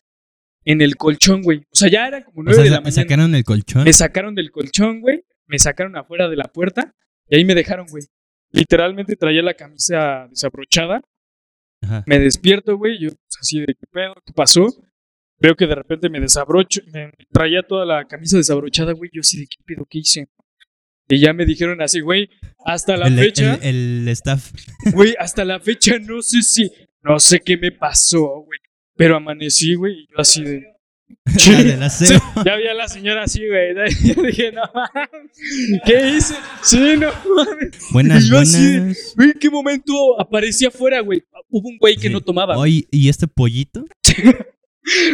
en 0.65 0.81
el 0.83 0.97
colchón, 0.97 1.43
güey. 1.43 1.59
O 1.61 1.75
sea, 1.77 1.89
ya 1.91 2.07
era 2.09 2.25
como 2.25 2.41
O 2.41 2.43
nueve 2.45 2.57
sea, 2.57 2.65
de 2.65 2.71
la 2.71 2.81
mañana. 2.81 2.93
sacaron 3.03 3.35
el 3.35 3.45
colchón. 3.45 3.85
Me 3.85 3.93
sacaron 3.93 4.35
del 4.35 4.51
colchón, 4.51 5.01
güey. 5.01 5.23
Me 5.47 5.59
sacaron 5.59 5.97
afuera 5.97 6.29
de 6.29 6.37
la 6.37 6.45
puerta 6.53 6.93
y 7.29 7.37
ahí 7.37 7.45
me 7.45 7.55
dejaron, 7.55 7.87
güey. 7.89 8.03
Literalmente 8.51 9.17
traía 9.17 9.43
la 9.43 9.55
camisa 9.55 10.27
desabrochada. 10.29 11.01
Ajá. 11.83 12.03
Me 12.07 12.19
despierto, 12.19 12.77
güey. 12.77 12.99
Yo 13.01 13.11
pues, 13.11 13.39
así 13.41 13.61
de 13.61 13.67
qué 13.75 13.87
pedo, 13.91 14.15
qué 14.25 14.33
pasó. 14.33 14.67
Veo 15.39 15.55
que 15.55 15.67
de 15.67 15.75
repente 15.75 16.09
me 16.09 16.19
desabrocho, 16.19 16.81
me 16.93 17.13
traía 17.31 17.63
toda 17.63 17.85
la 17.85 18.07
camisa 18.07 18.37
desabrochada, 18.39 18.93
güey. 18.93 19.11
Yo 19.13 19.21
así 19.21 19.39
de 19.41 19.47
qué 19.47 19.63
pedo, 19.65 19.87
qué 19.89 19.99
hice. 19.99 20.29
Y 21.09 21.21
ya 21.21 21.33
me 21.33 21.45
dijeron 21.47 21.81
así, 21.83 22.01
güey, 22.01 22.29
hasta 22.65 22.97
la 22.97 23.07
el, 23.07 23.19
fecha, 23.19 23.55
el- 23.63 24.01
el 24.03 24.09
staff. 24.09 24.51
güey, 24.93 25.15
hasta 25.19 25.45
la 25.45 25.61
fecha 25.61 25.99
no 26.01 26.21
sé 26.23 26.43
si, 26.43 26.71
no 27.03 27.21
sé 27.21 27.41
qué 27.41 27.57
me 27.57 27.71
pasó, 27.73 28.41
güey. 28.45 28.59
Pero 28.97 29.17
amanecí, 29.17 29.75
güey, 29.75 30.01
y 30.01 30.07
yo 30.07 30.15
así 30.19 30.43
de, 30.43 30.63
la 31.79 31.87
aseo. 31.87 32.19
ya 32.45 32.57
vi 32.57 32.67
a 32.67 32.75
la 32.75 32.89
señora 32.89 33.23
así, 33.25 33.47
güey. 33.47 33.75
Yo 34.17 34.23
dije, 34.23 34.51
no 34.51 34.63
mames, 34.75 35.81
¿qué 35.85 36.09
hice? 36.17 36.35
Sí, 36.63 36.97
no 36.99 37.13
mames. 37.37 37.79
Buenas, 37.93 38.25
Y 38.25 38.31
yo 38.31 38.39
así, 38.39 38.79
buenas. 38.79 39.13
Güey, 39.17 39.29
¿en 39.31 39.39
qué 39.39 39.51
momento 39.51 40.21
aparecía 40.21 40.69
afuera, 40.69 41.01
güey? 41.01 41.23
Hubo 41.51 41.69
un 41.69 41.79
güey 41.79 41.95
que 41.97 42.09
Sí. 42.09 42.13
no 42.13 42.21
tomaba. 42.21 42.57
Oye, 42.59 42.87
¿y 42.91 43.09
este 43.09 43.29
pollito? 43.29 43.85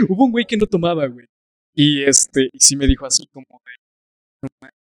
Hubo 0.09 0.25
un 0.25 0.33
güey 0.33 0.47
que 0.47 0.57
no 0.57 0.67
tomaba, 0.67 1.07
güey. 1.07 1.27
Y 1.75 2.03
este, 2.05 2.49
y 2.53 2.59
sí 2.59 2.77
me 2.77 2.87
dijo 2.87 3.05
así 3.05 3.27
como 3.33 3.45
de, 3.67 3.73
no 4.43 4.49
mames. 4.61 4.75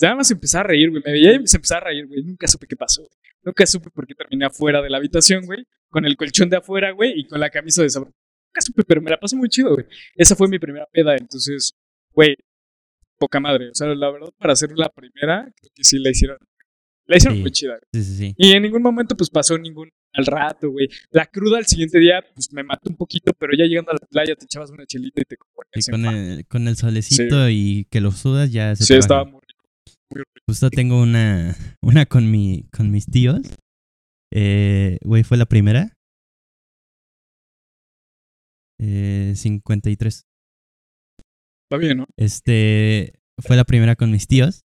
Nada 0.00 0.16
más 0.16 0.30
empecé 0.30 0.58
a 0.58 0.62
reír, 0.62 0.90
güey. 0.90 1.02
Me 1.04 1.12
veía 1.12 1.34
y 1.34 1.46
se 1.46 1.56
empezó 1.56 1.76
a 1.76 1.80
reír, 1.80 2.06
güey. 2.06 2.22
Nunca 2.22 2.46
supe 2.48 2.66
qué 2.66 2.76
pasó, 2.76 3.02
güey. 3.02 3.12
Nunca 3.42 3.66
supe 3.66 3.90
por 3.90 4.06
qué 4.06 4.14
terminé 4.14 4.46
afuera 4.46 4.80
de 4.82 4.90
la 4.90 4.96
habitación, 4.98 5.44
güey. 5.46 5.64
Con 5.88 6.04
el 6.04 6.16
colchón 6.16 6.48
de 6.50 6.56
afuera, 6.56 6.90
güey. 6.92 7.12
Y 7.20 7.26
con 7.26 7.40
la 7.40 7.50
camisa 7.50 7.82
de 7.82 7.90
sabor. 7.90 8.08
Nunca 8.08 8.60
supe, 8.60 8.82
pero 8.84 9.00
me 9.02 9.10
la 9.10 9.18
pasé 9.18 9.36
muy 9.36 9.48
chido, 9.48 9.74
güey. 9.74 9.86
Esa 10.16 10.34
fue 10.36 10.48
mi 10.48 10.58
primera 10.58 10.86
peda. 10.92 11.14
Entonces, 11.16 11.74
güey, 12.12 12.36
poca 13.18 13.40
madre. 13.40 13.70
O 13.70 13.74
sea, 13.74 13.88
la 13.88 14.10
verdad, 14.10 14.28
para 14.38 14.52
hacer 14.54 14.70
la 14.76 14.88
primera, 14.88 15.42
creo 15.44 15.70
que 15.74 15.84
sí 15.84 15.98
la 15.98 16.10
hicieron. 16.10 16.38
La 17.06 17.18
hicieron 17.18 17.36
Sí. 17.36 17.42
muy 17.42 17.50
chida, 17.50 17.72
güey. 17.72 18.02
Sí, 18.02 18.10
sí, 18.10 18.16
sí. 18.16 18.34
Y 18.38 18.52
en 18.52 18.62
ningún 18.62 18.80
momento, 18.82 19.14
pues 19.14 19.28
pasó 19.28 19.58
ningún 19.58 19.90
al 20.14 20.24
rato, 20.26 20.70
güey. 20.70 20.88
La 21.10 21.26
cruda 21.26 21.58
al 21.58 21.66
siguiente 21.66 21.98
día, 21.98 22.24
pues 22.34 22.50
me 22.52 22.62
mató 22.62 22.88
un 22.88 22.96
poquito, 22.96 23.32
pero 23.38 23.52
ya 23.58 23.64
llegando 23.66 23.90
a 23.90 23.94
la 23.94 24.06
playa 24.06 24.34
te 24.36 24.44
echabas 24.46 24.70
una 24.70 24.86
chelita 24.86 25.20
y 25.20 25.24
te 25.24 25.36
Y 25.74 25.90
con 25.90 26.06
el, 26.06 26.46
con 26.46 26.66
el 26.68 26.76
solecito 26.76 27.50
y 27.50 27.86
que 27.90 28.00
lo 28.00 28.10
sudas 28.10 28.50
ya 28.52 28.74
se 28.74 28.84
Sí, 28.84 28.94
estaba 28.94 29.24
muy. 29.24 29.40
Justo 30.48 30.68
tengo 30.70 31.00
una, 31.00 31.56
una 31.82 32.04
con, 32.06 32.30
mi, 32.30 32.68
con 32.70 32.90
mis 32.90 33.06
tíos. 33.06 33.40
Eh, 34.32 34.98
güey, 35.02 35.22
fue 35.22 35.38
la 35.38 35.46
primera. 35.46 35.94
Eh, 38.78 39.32
53. 39.34 40.26
Está 41.64 41.78
bien, 41.78 41.98
¿no? 41.98 42.06
Este, 42.18 43.14
fue 43.38 43.56
la 43.56 43.64
primera 43.64 43.96
con 43.96 44.10
mis 44.10 44.26
tíos. 44.26 44.60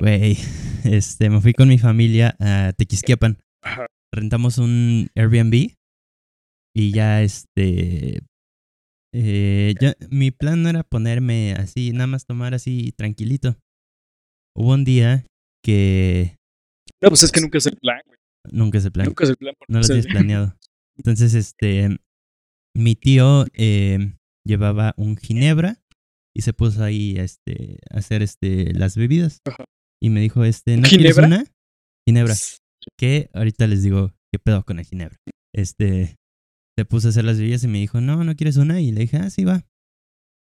Güey, 0.00 0.36
este, 0.84 1.28
me 1.28 1.40
fui 1.40 1.52
con 1.52 1.68
mi 1.68 1.78
familia 1.78 2.36
a 2.40 2.72
Tequisquiapan. 2.72 3.38
Ajá. 3.62 3.86
Rentamos 4.12 4.58
un 4.58 5.08
Airbnb 5.16 5.74
y 6.76 6.92
ya, 6.92 7.22
este, 7.22 8.22
eh, 9.12 9.74
ya, 9.80 9.94
mi 10.10 10.30
plan 10.30 10.62
no 10.62 10.68
era 10.68 10.82
ponerme 10.82 11.52
así, 11.52 11.92
nada 11.92 12.06
más 12.06 12.26
tomar 12.26 12.54
así 12.54 12.92
tranquilito. 12.92 13.56
Hubo 14.56 14.72
un 14.74 14.84
día 14.84 15.26
que 15.64 16.36
No, 17.02 17.08
pues 17.08 17.22
es 17.22 17.32
que 17.32 17.40
nunca 17.40 17.58
es 17.58 17.66
el 17.66 17.76
plan, 17.76 18.00
güey. 18.06 18.18
nunca 18.52 18.80
se 18.80 18.90
plan, 18.90 19.06
Nunca 19.06 19.24
es 19.24 19.30
el 19.30 19.36
plan. 19.36 19.54
no 19.68 19.78
lo 19.78 19.80
es 19.84 19.90
el- 19.90 19.96
tienes 20.02 20.06
planeado. 20.12 20.56
Entonces, 20.96 21.34
este, 21.34 21.96
mi 22.76 22.94
tío 22.94 23.46
eh, 23.54 24.14
llevaba 24.46 24.94
un 24.96 25.16
ginebra 25.16 25.82
y 26.36 26.42
se 26.42 26.52
puso 26.52 26.84
ahí 26.84 27.16
este, 27.18 27.78
a 27.90 27.98
hacer 27.98 28.22
este, 28.22 28.72
las 28.74 28.96
bebidas. 28.96 29.40
Ajá. 29.46 29.64
Y 30.02 30.10
me 30.10 30.20
dijo, 30.20 30.44
este, 30.44 30.74
¿Un 30.74 30.82
¿no 30.82 30.88
quieres 30.88 31.14
ginebra? 31.16 31.26
una? 31.26 31.44
Ginebra. 32.06 32.34
Que 32.98 33.30
ahorita 33.32 33.66
les 33.66 33.82
digo, 33.82 34.12
¿qué 34.32 34.38
pedo 34.38 34.64
con 34.64 34.78
el 34.78 34.84
ginebra? 34.84 35.16
Este, 35.54 36.16
se 36.76 36.84
puso 36.84 37.08
a 37.08 37.10
hacer 37.10 37.24
las 37.24 37.38
bebidas 37.38 37.64
y 37.64 37.68
me 37.68 37.78
dijo, 37.78 38.00
no, 38.00 38.22
¿no 38.24 38.34
quieres 38.36 38.56
una? 38.56 38.80
Y 38.80 38.92
le 38.92 39.02
dije, 39.02 39.16
ah, 39.16 39.30
sí, 39.30 39.44
va. 39.44 39.66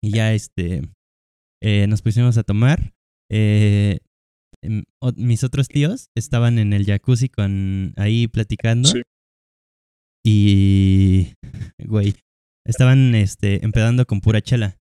Y 0.02 0.10
ya, 0.10 0.34
este, 0.34 0.82
eh, 1.62 1.86
nos 1.86 2.02
pusimos 2.02 2.36
a 2.38 2.42
tomar. 2.42 2.92
Eh, 3.36 3.98
em, 4.62 4.84
mis 5.16 5.42
otros 5.42 5.66
tíos 5.66 6.08
estaban 6.14 6.60
en 6.60 6.72
el 6.72 6.86
jacuzzi 6.86 7.28
con 7.28 7.92
ahí 7.96 8.28
platicando. 8.28 8.88
Sí. 8.88 9.02
Y, 10.24 11.34
güey, 11.84 12.14
estaban 12.64 13.14
este, 13.16 13.64
empedando 13.64 14.06
con 14.06 14.20
pura 14.20 14.40
chela. 14.40 14.78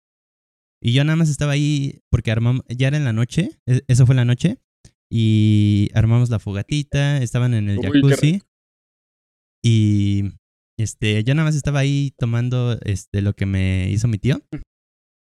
Y 0.82 0.94
yo 0.94 1.05
nada 1.05 1.16
más 1.16 1.28
estaba 1.28 1.53
ahí 1.53 2.01
porque 2.11 2.32
armamos, 2.32 2.64
ya 2.68 2.88
era 2.88 2.96
en 2.96 3.05
la 3.05 3.12
noche, 3.12 3.51
e- 3.66 3.82
eso 3.86 4.05
fue 4.07 4.16
la 4.16 4.24
noche, 4.24 4.59
y 5.12 5.90
armamos 5.94 6.30
la 6.30 6.38
fogatita, 6.38 7.18
estaban 7.18 7.55
en 7.55 7.68
el 7.68 7.78
Uy, 7.78 7.84
jacuzzi. 7.84 8.42
Y 9.62 10.24
este, 10.76 11.22
yo 11.22 11.34
nada 11.34 11.46
más 11.46 11.55
estaba 11.55 11.80
ahí 11.80 12.12
tomando 12.18 12.78
este, 12.80 13.22
lo 13.22 13.34
que 13.34 13.46
me 13.46 13.90
hizo 13.90 14.09
mi 14.09 14.18
tío. 14.18 14.42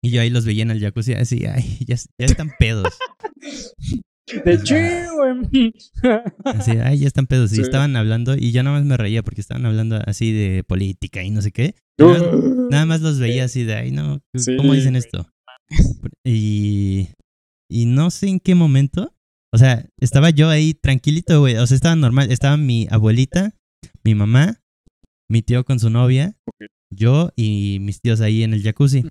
Y 0.04 0.10
yo 0.10 0.20
ahí 0.20 0.28
los 0.28 0.44
veía 0.44 0.62
en 0.64 0.70
el 0.70 0.80
jacuzzi 0.80 1.14
así, 1.14 1.46
ay, 1.46 1.78
ya, 1.86 1.96
ya 1.96 2.26
están 2.26 2.50
pedos. 2.58 2.92
De 4.44 4.56
güey. 5.14 5.74
Así, 6.44 6.70
ay, 6.72 6.98
ya 6.98 7.06
están 7.06 7.26
pedos. 7.26 7.52
Y 7.52 7.56
Sí. 7.56 7.60
estaban 7.62 7.94
hablando 7.94 8.34
y 8.36 8.52
yo 8.52 8.62
nada 8.62 8.78
más 8.78 8.86
me 8.86 8.96
reía 8.96 9.22
porque 9.22 9.40
estaban 9.42 9.66
hablando 9.66 10.00
así 10.06 10.32
de 10.32 10.64
política 10.64 11.22
y 11.22 11.30
no 11.30 11.42
sé 11.42 11.52
qué. 11.52 11.74
Nada 11.98 12.18
más, 12.18 12.44
nada 12.70 12.86
más 12.86 13.00
los 13.02 13.18
veía 13.18 13.44
así 13.44 13.64
de, 13.64 13.74
ay, 13.74 13.90
no, 13.92 14.20
Sí, 14.34 14.56
¿cómo 14.56 14.72
dicen 14.72 14.96
esto? 14.96 15.26
Y, 16.24 17.08
y 17.70 17.84
no 17.86 18.10
sé 18.10 18.28
en 18.28 18.40
qué 18.40 18.54
momento. 18.54 19.14
O 19.52 19.58
sea, 19.58 19.86
estaba 20.00 20.30
yo 20.30 20.48
ahí 20.48 20.74
tranquilito, 20.74 21.40
güey. 21.40 21.56
O 21.56 21.66
sea, 21.66 21.74
estaba 21.74 21.94
normal. 21.94 22.32
Estaba 22.32 22.56
mi 22.56 22.88
abuelita, 22.90 23.54
mi 24.04 24.14
mamá, 24.14 24.60
mi 25.30 25.42
tío 25.42 25.64
con 25.64 25.78
su 25.78 25.90
novia, 25.90 26.36
yo 26.90 27.30
y 27.36 27.78
mis 27.80 28.00
tíos 28.00 28.20
ahí 28.20 28.42
en 28.42 28.54
el 28.54 28.62
jacuzzi. 28.62 29.04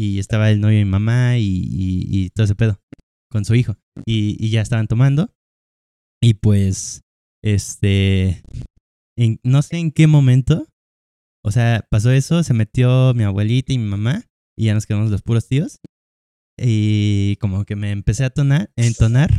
Y 0.00 0.18
estaba 0.18 0.50
el 0.50 0.62
novio 0.62 0.78
de 0.78 0.84
mi 0.86 0.90
mamá 0.90 1.36
y, 1.36 2.30
todo 2.34 2.44
ese 2.44 2.54
pedo 2.54 2.80
con 3.30 3.44
su 3.44 3.54
hijo. 3.54 3.76
Y, 4.06 4.48
ya 4.48 4.62
estaban 4.62 4.88
tomando. 4.88 5.30
Y 6.22 6.34
pues, 6.34 7.02
este, 7.44 8.42
en- 9.18 9.40
no 9.42 9.60
sé 9.60 9.76
en 9.76 9.90
qué 9.90 10.06
momento. 10.06 10.66
O 11.44 11.50
sea, 11.50 11.86
pasó 11.90 12.10
eso, 12.12 12.42
se 12.42 12.54
metió 12.54 13.12
mi 13.12 13.24
abuelita 13.24 13.74
y 13.74 13.78
mi 13.78 13.84
mamá 13.90 14.24
y 14.56 14.66
ya 14.66 14.74
nos 14.74 14.86
quedamos 14.86 15.10
los 15.10 15.20
puros 15.20 15.46
tíos. 15.48 15.80
Y 16.58 17.36
como 17.36 17.66
que 17.66 17.76
me 17.76 17.90
empecé 17.90 18.24
a 18.24 18.30
tonar, 18.30 18.70
entonar. 18.76 19.30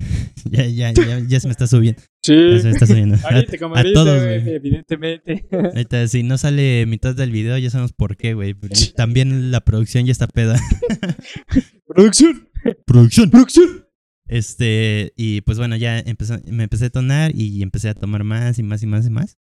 ya, 0.50 0.64
ya, 0.64 0.92
ya 0.94 1.40
se 1.40 1.46
me 1.46 1.52
está 1.52 1.66
subiendo. 1.66 2.00
Sí. 2.28 2.86
Subiendo. 2.86 3.16
A, 3.24 3.80
a 3.80 3.82
todos, 3.94 4.22
güey. 4.22 4.48
evidentemente. 4.50 5.46
Ahorita, 5.52 6.06
si 6.08 6.22
no 6.22 6.36
sale 6.38 6.84
mitad 6.86 7.14
del 7.14 7.30
video, 7.30 7.56
ya 7.58 7.70
sabemos 7.70 7.92
por 7.92 8.16
qué, 8.16 8.34
güey. 8.34 8.54
También 8.96 9.50
la 9.50 9.60
producción 9.60 10.04
ya 10.06 10.12
está 10.12 10.26
peda. 10.26 10.58
Producción. 11.86 12.48
producción. 12.86 13.30
Producción. 13.30 13.86
Este, 14.28 15.12
y 15.16 15.40
pues 15.40 15.56
bueno, 15.58 15.76
ya 15.76 15.98
empezó, 16.00 16.38
me 16.46 16.64
empecé 16.64 16.86
a 16.86 16.90
tonar 16.90 17.32
y 17.34 17.62
empecé 17.62 17.88
a 17.88 17.94
tomar 17.94 18.24
más 18.24 18.58
y 18.58 18.62
más 18.62 18.82
y 18.82 18.86
más 18.86 19.06
y 19.06 19.10
más. 19.10 19.38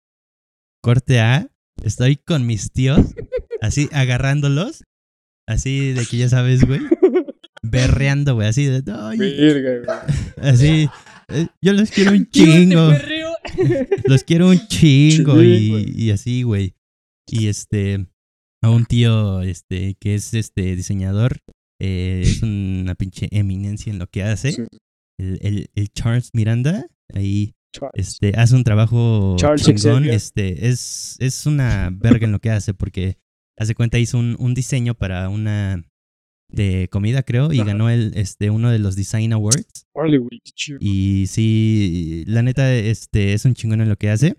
Corte 0.81 1.19
A, 1.19 1.47
estoy 1.83 2.15
con 2.17 2.47
mis 2.47 2.71
tíos, 2.71 2.99
así 3.61 3.89
agarrándolos, 3.91 4.83
así 5.47 5.93
de 5.93 6.03
que 6.07 6.17
ya 6.17 6.29
sabes, 6.29 6.65
güey, 6.65 6.81
berreando, 7.61 8.33
güey, 8.33 8.47
así 8.47 8.65
de, 8.65 8.81
"Ay", 8.91 9.19
Verga, 9.19 9.85
güey. 9.85 10.49
así, 10.49 10.89
yo 11.61 11.73
los 11.73 11.91
quiero 11.91 12.11
un 12.11 12.27
chingo, 12.31 12.91
los 14.05 14.23
quiero 14.23 14.49
un 14.49 14.67
chingo 14.67 15.41
y, 15.41 15.93
y 15.95 16.11
así, 16.11 16.43
güey. 16.43 16.75
Y 17.27 17.47
este, 17.47 18.07
a 18.61 18.69
un 18.69 18.85
tío, 18.85 19.41
este, 19.41 19.95
que 19.99 20.15
es 20.15 20.33
este 20.33 20.75
diseñador, 20.75 21.39
eh, 21.79 22.21
es 22.23 22.41
una 22.43 22.95
pinche 22.95 23.27
eminencia 23.31 23.91
en 23.91 23.99
lo 23.99 24.07
que 24.07 24.23
hace. 24.23 24.51
Sí. 24.51 24.63
El, 25.19 25.39
el, 25.41 25.69
el 25.75 25.89
Charles 25.93 26.31
Miranda, 26.33 26.85
ahí 27.13 27.53
Charles. 27.73 27.93
este, 27.95 28.33
hace 28.37 28.55
un 28.55 28.63
trabajo 28.63 29.35
Charles 29.37 29.63
chingón. 29.63 30.05
Este, 30.05 30.67
es, 30.67 31.15
es 31.19 31.45
una 31.45 31.89
verga 31.91 32.25
en 32.25 32.31
lo 32.31 32.39
que 32.39 32.49
hace, 32.49 32.73
porque 32.73 33.17
hace 33.57 33.75
cuenta 33.75 33.99
hizo 33.99 34.17
un, 34.17 34.35
un 34.39 34.53
diseño 34.53 34.95
para 34.95 35.29
una 35.29 35.83
de 36.51 36.87
comida, 36.91 37.23
creo, 37.23 37.51
y 37.53 37.59
Ajá. 37.59 37.67
ganó 37.67 37.89
el, 37.89 38.11
este, 38.15 38.49
uno 38.49 38.69
de 38.71 38.79
los 38.79 38.95
Design 38.95 39.33
Awards. 39.33 39.85
Y 40.79 41.25
sí, 41.27 42.23
la 42.27 42.41
neta, 42.41 42.73
este, 42.73 43.33
es 43.33 43.45
un 43.45 43.53
chingón 43.53 43.81
en 43.81 43.89
lo 43.89 43.95
que 43.97 44.09
hace. 44.09 44.35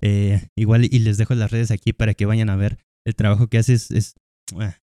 Eh, 0.00 0.48
igual, 0.56 0.84
y 0.84 0.98
les 0.98 1.16
dejo 1.16 1.34
las 1.34 1.50
redes 1.50 1.70
aquí 1.70 1.92
para 1.92 2.14
que 2.14 2.26
vayan 2.26 2.50
a 2.50 2.56
ver 2.56 2.78
el 3.06 3.14
trabajo 3.14 3.48
que 3.48 3.58
hace. 3.58 3.72
Es, 3.74 3.90
es- 3.90 4.14
ah. 4.58 4.76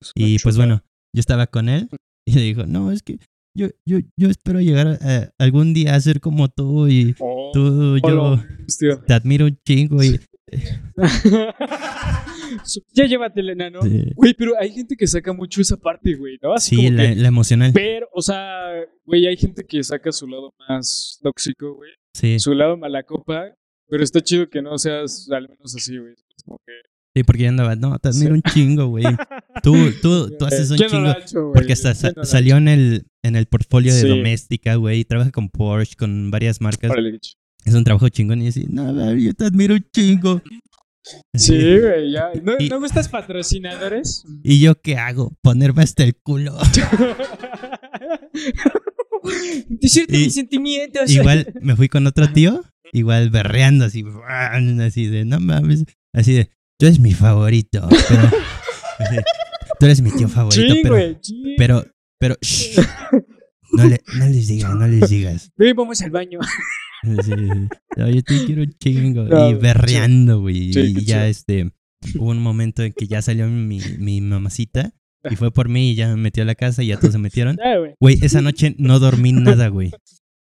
Es 0.00 0.12
Y 0.14 0.38
pues 0.38 0.56
bueno, 0.56 0.82
yo 1.14 1.20
estaba 1.20 1.46
con 1.48 1.68
él 1.68 1.88
y 2.26 2.32
le 2.34 2.42
dijo, 2.42 2.64
no, 2.66 2.90
es 2.92 3.02
que 3.02 3.18
yo, 3.56 3.66
yo, 3.84 3.98
yo 4.16 4.28
espero 4.30 4.60
llegar 4.60 4.86
a- 5.02 5.32
algún 5.38 5.74
día 5.74 5.94
a 5.96 6.00
ser 6.00 6.20
como 6.20 6.48
tú 6.48 6.86
y 6.88 7.14
Oh, 7.18 7.50
tú, 7.52 7.98
yo 7.98 8.22
hola, 8.22 8.46
te 9.06 9.12
admiro 9.12 9.46
un 9.46 9.58
chingo 9.66 10.02
y... 10.04 10.20
ya 12.92 13.04
llévatela, 13.06 13.52
enano. 13.52 13.82
Sí. 13.82 14.04
Güey, 14.14 14.34
pero 14.34 14.52
hay 14.58 14.70
gente 14.72 14.96
que 14.96 15.06
saca 15.06 15.32
mucho 15.32 15.60
esa 15.60 15.76
parte, 15.76 16.14
güey, 16.14 16.38
¿no? 16.42 16.52
Así 16.52 16.76
Sí, 16.76 16.76
como 16.86 16.96
la, 16.96 17.08
que- 17.08 17.16
la 17.16 17.28
emocional. 17.28 17.70
Pero, 17.74 18.08
o 18.12 18.22
sea, 18.22 18.70
güey, 19.04 19.26
hay 19.26 19.36
gente 19.36 19.64
que 19.64 19.82
saca 19.82 20.12
su 20.12 20.26
lado 20.26 20.52
más 20.68 21.18
tóxico, 21.22 21.74
güey. 21.74 21.90
Sí, 22.14 22.38
Su 22.38 22.54
lado 22.54 22.76
mala 22.76 23.02
copa. 23.02 23.54
Pero 23.88 24.04
está 24.04 24.20
chido 24.20 24.48
que 24.48 24.62
no 24.62 24.78
seas 24.78 25.28
al 25.32 25.48
menos 25.48 25.74
así, 25.74 25.98
güey. 25.98 26.12
Es 26.12 26.44
como 26.44 26.58
que. 26.64 26.72
sí, 27.16 27.24
porque 27.24 27.42
yo 27.42 27.48
andaba, 27.48 27.74
no, 27.74 27.98
te 27.98 28.08
admiro 28.08 28.34
un 28.34 28.42
chingo, 28.42 28.86
güey. 28.86 29.04
Tú, 29.64 29.74
tú, 30.00 30.30
tú 30.38 30.44
haces 30.46 30.70
un 30.70 30.76
¿Quién 30.78 30.90
no 30.92 31.12
chingo. 31.12 31.18
hecho? 31.26 31.50
Porque 31.52 31.72
hasta 31.72 31.92
sa- 31.92 32.08
¿Quién 32.08 32.12
no 32.14 32.20
lo 32.20 32.22
ha 32.22 32.26
salió 32.26 32.56
en 32.56 32.68
el, 32.68 33.06
en 33.24 33.34
el 33.36 33.46
portfolio 33.46 33.92
de 33.92 34.00
Sí. 34.02 34.08
doméstica, 34.08 34.76
güey. 34.76 35.04
Trabaja 35.04 35.32
con 35.32 35.48
Porsche, 35.50 35.96
con 35.96 36.30
varias 36.30 36.60
marcas. 36.60 36.92
Es 37.64 37.74
un 37.74 37.82
trabajo 37.84 38.08
chingón 38.08 38.40
y 38.42 38.48
así, 38.48 38.64
David, 38.68 39.26
yo 39.26 39.34
te 39.34 39.44
admiro 39.46 39.74
un 39.74 39.84
chingo. 39.92 40.40
Sí, 41.34 41.56
güey, 41.80 42.12
ya. 42.12 42.30
¿No, 42.42 42.52
Y- 42.58 42.68
¿no 42.68 42.78
gustas 42.80 43.08
patrocinadores? 43.08 44.24
¿Y 44.42 44.60
yo 44.60 44.80
qué 44.80 44.96
hago? 44.98 45.32
Ponerme 45.42 45.82
hasta 45.82 46.04
el 46.04 46.14
culo. 46.16 46.56
Decirte 49.68 50.16
mis 50.18 50.34
sentimientos. 50.34 51.10
igual 51.10 51.52
me 51.60 51.76
fui 51.76 51.88
con 51.88 52.06
otro 52.06 52.30
tío, 52.32 52.64
igual 52.92 53.30
berreando 53.30 53.84
así, 53.84 54.04
así 54.80 55.06
de, 55.06 55.24
no 55.24 55.40
mames, 55.40 55.84
así 56.14 56.32
de, 56.34 56.50
tú 56.78 56.86
eres 56.86 56.98
mi 57.00 57.12
favorito, 57.12 57.86
pero, 58.08 58.22
así, 58.98 59.16
tú 59.78 59.86
eres 59.86 60.00
mi 60.00 60.10
tío 60.12 60.28
favorito, 60.28 60.74
Sí, 60.74 60.80
pero, 60.82 61.18
sí. 61.22 61.54
pero, 61.58 61.84
pero, 62.18 62.36
shh, 62.40 62.80
no, 63.72 63.86
le, 63.86 64.00
no 64.16 64.26
les 64.26 64.48
digas, 64.48 64.74
no 64.74 64.86
les 64.86 65.08
digas. 65.08 65.50
Ven, 65.56 65.76
vamos 65.76 66.00
al 66.02 66.10
baño. 66.10 66.38
Sí, 67.02 67.32
no, 67.96 68.10
yo 68.10 68.22
te 68.22 68.44
quiero 68.44 68.62
un 68.62 68.74
chingo. 68.78 69.22
No, 69.24 69.48
y 69.48 69.54
berreando, 69.54 70.42
güey. 70.42 70.70
Sí, 70.70 70.94
y 70.98 71.04
ya 71.06 71.28
este, 71.28 71.72
hubo 72.14 72.28
un 72.28 72.42
momento 72.42 72.82
en 72.82 72.92
que 72.92 73.06
ya 73.06 73.22
salió 73.22 73.46
mi, 73.48 73.80
mi 73.98 74.20
mamacita 74.20 74.92
y 75.30 75.36
fue 75.36 75.50
por 75.50 75.70
mí 75.70 75.92
y 75.92 75.94
ya 75.94 76.08
me 76.08 76.16
metió 76.16 76.42
a 76.42 76.46
la 76.46 76.54
casa 76.54 76.82
y 76.82 76.88
ya 76.88 76.98
todos 76.98 77.12
se 77.12 77.18
metieron. 77.18 77.56
Ya, 77.64 77.78
güey. 77.98 78.18
Esa 78.20 78.42
noche 78.42 78.74
no 78.76 78.98
dormí 78.98 79.32
nada, 79.32 79.68
güey. 79.68 79.92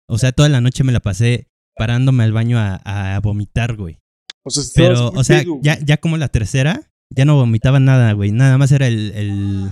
O 0.07 0.17
sea, 0.17 0.31
toda 0.31 0.49
la 0.49 0.61
noche 0.61 0.85
me 0.85 0.93
la 0.93 1.01
pasé 1.01 1.49
parándome 1.77 2.23
al 2.23 2.33
baño 2.33 2.57
a, 2.59 2.77
a 3.17 3.19
vomitar, 3.19 3.75
güey. 3.75 3.99
O 4.45 4.51
sea, 4.51 4.63
Pero, 4.77 5.09
o 5.09 5.25
sea, 5.25 5.43
ya, 5.63 5.79
ya 5.85 5.97
como 5.97 6.19
la 6.19 6.29
tercera, 6.29 6.93
ya 7.11 7.25
no 7.25 7.35
vomitaba 7.35 7.81
nada, 7.81 8.13
güey. 8.13 8.31
Nada 8.31 8.59
más 8.59 8.73
era 8.73 8.87
el, 8.87 9.13
el 9.15 9.71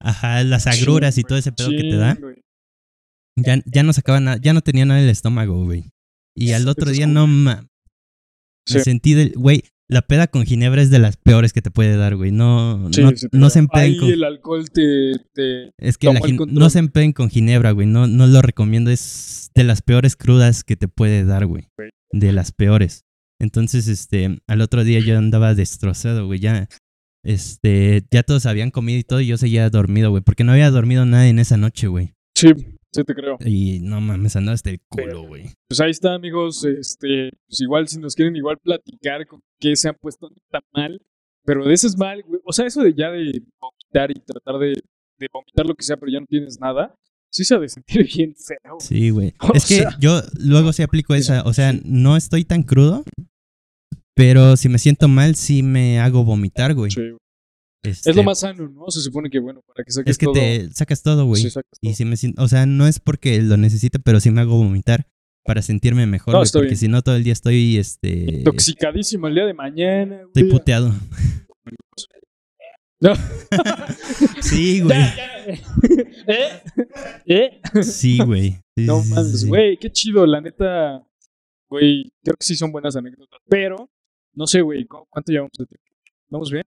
ajá, 0.00 0.44
las 0.44 0.66
agruras 0.66 1.18
y 1.18 1.24
todo 1.24 1.38
ese 1.38 1.52
pedo 1.52 1.70
que 1.70 1.82
te 1.82 1.96
da. 1.96 2.16
Ya, 3.36 3.60
ya 3.66 3.82
no 3.82 3.92
sacaba 3.92 4.20
nada, 4.20 4.38
ya 4.40 4.52
no 4.54 4.62
tenía 4.62 4.84
nada 4.86 4.98
en 5.00 5.04
el 5.06 5.10
estómago, 5.10 5.64
güey. 5.64 5.90
Y 6.34 6.52
al 6.52 6.66
otro 6.68 6.90
día, 6.90 7.06
no 7.06 7.26
mames. 7.26 7.64
Me 8.72 8.78
Sí. 8.78 8.80
sentí 8.80 9.14
del. 9.14 9.32
Güey, 9.36 9.62
la 9.88 10.02
peda 10.02 10.26
con 10.26 10.44
ginebra 10.44 10.82
es 10.82 10.90
de 10.90 10.98
las 10.98 11.16
peores 11.16 11.52
que 11.52 11.62
te 11.62 11.70
puede 11.70 11.96
dar, 11.96 12.16
güey. 12.16 12.32
No, 12.32 12.88
Sí, 12.92 13.00
no, 13.02 13.10
sí 13.14 13.26
no 13.32 13.50
se 13.50 13.60
empeen 13.60 13.84
Ahí 13.84 13.96
con. 13.98 14.10
el 14.10 14.24
alcohol 14.24 14.68
te, 14.70 15.12
te... 15.34 15.70
Es 15.78 15.96
que 15.98 16.12
la 16.12 16.18
gin- 16.20 16.46
no 16.50 16.68
se 16.70 16.78
empeen 16.80 17.12
con 17.12 17.30
ginebra, 17.30 17.70
güey. 17.70 17.86
No, 17.86 18.06
no 18.08 18.26
lo 18.26 18.42
recomiendo. 18.42 18.90
Es 18.90 19.50
de 19.54 19.62
las 19.64 19.82
peores 19.82 20.16
crudas 20.16 20.64
que 20.64 20.76
te 20.76 20.88
puede 20.88 21.24
dar, 21.24 21.46
güey. 21.46 21.68
Güey. 21.78 21.90
De 22.12 22.32
las 22.32 22.50
peores. 22.52 23.02
Entonces, 23.40 23.86
este, 23.86 24.38
al 24.48 24.60
otro 24.62 24.82
día 24.82 24.98
yo 25.00 25.16
andaba 25.16 25.54
destrozado, 25.54 26.26
güey. 26.26 26.40
Ya, 26.40 26.68
este, 27.24 28.02
ya 28.10 28.22
todos 28.24 28.46
habían 28.46 28.70
comido 28.70 28.98
y 28.98 29.04
todo 29.04 29.20
y 29.20 29.26
yo 29.26 29.36
seguía 29.36 29.68
dormido, 29.70 30.10
güey. 30.10 30.22
Porque 30.22 30.42
no 30.42 30.52
había 30.52 30.70
dormido 30.70 31.04
nada 31.06 31.28
en 31.28 31.38
esa 31.38 31.56
noche, 31.56 31.86
güey. 31.86 32.14
Sí, 32.36 32.48
sí 32.96 33.04
te 33.04 33.14
creo. 33.14 33.36
Y 33.44 33.78
no 33.80 34.00
mames, 34.00 34.34
andaba 34.36 34.54
hasta 34.54 34.70
el 34.70 34.80
culo, 34.88 35.22
güey. 35.28 35.44
Pues 35.68 35.80
ahí 35.80 35.90
está, 35.90 36.14
amigos. 36.14 36.64
Este, 36.64 37.30
pues 37.48 37.60
igual 37.60 37.86
si 37.88 37.98
nos 38.00 38.14
quieren 38.14 38.34
igual 38.36 38.58
platicar 38.58 39.26
con 39.26 39.40
qué 39.60 39.76
se 39.76 39.88
han 39.88 39.96
puesto 40.00 40.30
tan 40.50 40.62
mal. 40.72 41.00
Pero 41.44 41.64
de 41.64 41.74
eso 41.74 41.86
es 41.86 41.96
mal, 41.96 42.22
güey. 42.26 42.40
O 42.44 42.52
sea, 42.52 42.66
eso 42.66 42.82
de 42.82 42.92
ya 42.94 43.10
de 43.10 43.40
vomitar 43.60 44.10
y 44.10 44.14
tratar 44.20 44.58
de, 44.58 44.74
de 45.18 45.28
vomitar 45.32 45.64
lo 45.66 45.74
que 45.74 45.84
sea, 45.84 45.96
pero 45.96 46.10
ya 46.10 46.18
no 46.20 46.26
tienes 46.26 46.58
nada. 46.60 46.94
Sí 47.30 47.44
se 47.44 47.54
ha 47.54 47.58
de 47.58 47.68
sentir 47.68 48.06
bien 48.16 48.34
feo. 48.34 48.76
Sí, 48.80 49.10
güey. 49.10 49.32
Es 49.54 49.66
que 49.66 49.76
sea- 49.76 49.96
yo 50.00 50.20
luego 50.40 50.72
sí 50.72 50.82
aplico 50.82 51.14
esa, 51.14 51.42
o 51.44 51.52
sea, 51.52 51.72
no 51.84 52.16
estoy 52.16 52.44
tan 52.44 52.62
crudo, 52.64 53.04
pero 54.14 54.56
si 54.56 54.68
me 54.68 54.78
siento 54.78 55.08
mal, 55.08 55.34
sí 55.36 55.62
me 55.62 56.00
hago 56.00 56.24
vomitar, 56.24 56.74
güey. 56.74 56.90
Sí, 56.90 57.00
güey. 57.00 57.16
Este, 57.86 58.10
Es 58.10 58.16
lo 58.16 58.22
más 58.22 58.40
sano, 58.40 58.68
¿no? 58.68 58.90
Se 58.90 59.00
supone 59.00 59.30
que, 59.30 59.38
bueno, 59.38 59.62
para 59.66 59.84
que 59.84 59.90
saques 59.92 60.10
Es 60.12 60.18
que 60.18 60.26
todo. 60.26 60.34
te 60.34 60.70
sacas 60.72 61.02
todo, 61.02 61.24
güey. 61.26 61.42
Sí, 61.42 61.50
sacas 61.50 61.70
y 61.80 61.88
todo. 61.88 61.96
si 61.96 62.04
me 62.04 62.16
siento, 62.16 62.42
o 62.42 62.48
sea, 62.48 62.66
no 62.66 62.86
es 62.86 62.98
porque 63.00 63.40
lo 63.42 63.56
necesite, 63.56 63.98
pero 63.98 64.20
sí 64.20 64.30
me 64.30 64.40
hago 64.40 64.56
vomitar 64.56 65.06
para 65.44 65.62
sentirme 65.62 66.06
mejor, 66.06 66.34
No, 66.34 66.42
porque 66.52 66.74
si 66.76 66.88
no 66.88 67.02
todo 67.02 67.14
el 67.16 67.22
día 67.24 67.32
estoy, 67.32 67.76
este, 67.78 68.38
Intoxicadísimo 68.38 69.28
el 69.28 69.34
día 69.36 69.44
de 69.46 69.54
mañana, 69.54 70.16
güey. 70.16 70.26
estoy 70.26 70.44
puteado. 70.50 70.92
No. 73.00 73.12
sí, 74.40 74.80
güey. 74.82 74.96
¿Eh? 76.26 76.62
¿Eh? 77.26 77.60
Sí, 77.82 78.18
güey. 78.18 78.52
Sí, 78.76 78.86
No 78.86 79.02
sí, 79.02 79.10
mames, 79.12 79.40
sí. 79.42 79.48
güey, 79.48 79.76
qué 79.76 79.90
chido, 79.92 80.26
la 80.26 80.40
neta. 80.40 81.02
Güey, 81.68 82.10
creo 82.22 82.36
que 82.36 82.44
sí 82.46 82.56
son 82.56 82.72
buenas 82.72 82.96
anécdotas. 82.96 83.40
Pero 83.48 83.90
No 84.34 84.46
sé, 84.46 84.60
güey, 84.62 84.84
¿cu- 84.86 85.06
¿cuánto 85.10 85.32
llevamos 85.32 85.52
de 85.58 85.66
tiempo? 85.66 85.84
¿Vamos 86.28 86.50
bien? 86.50 86.64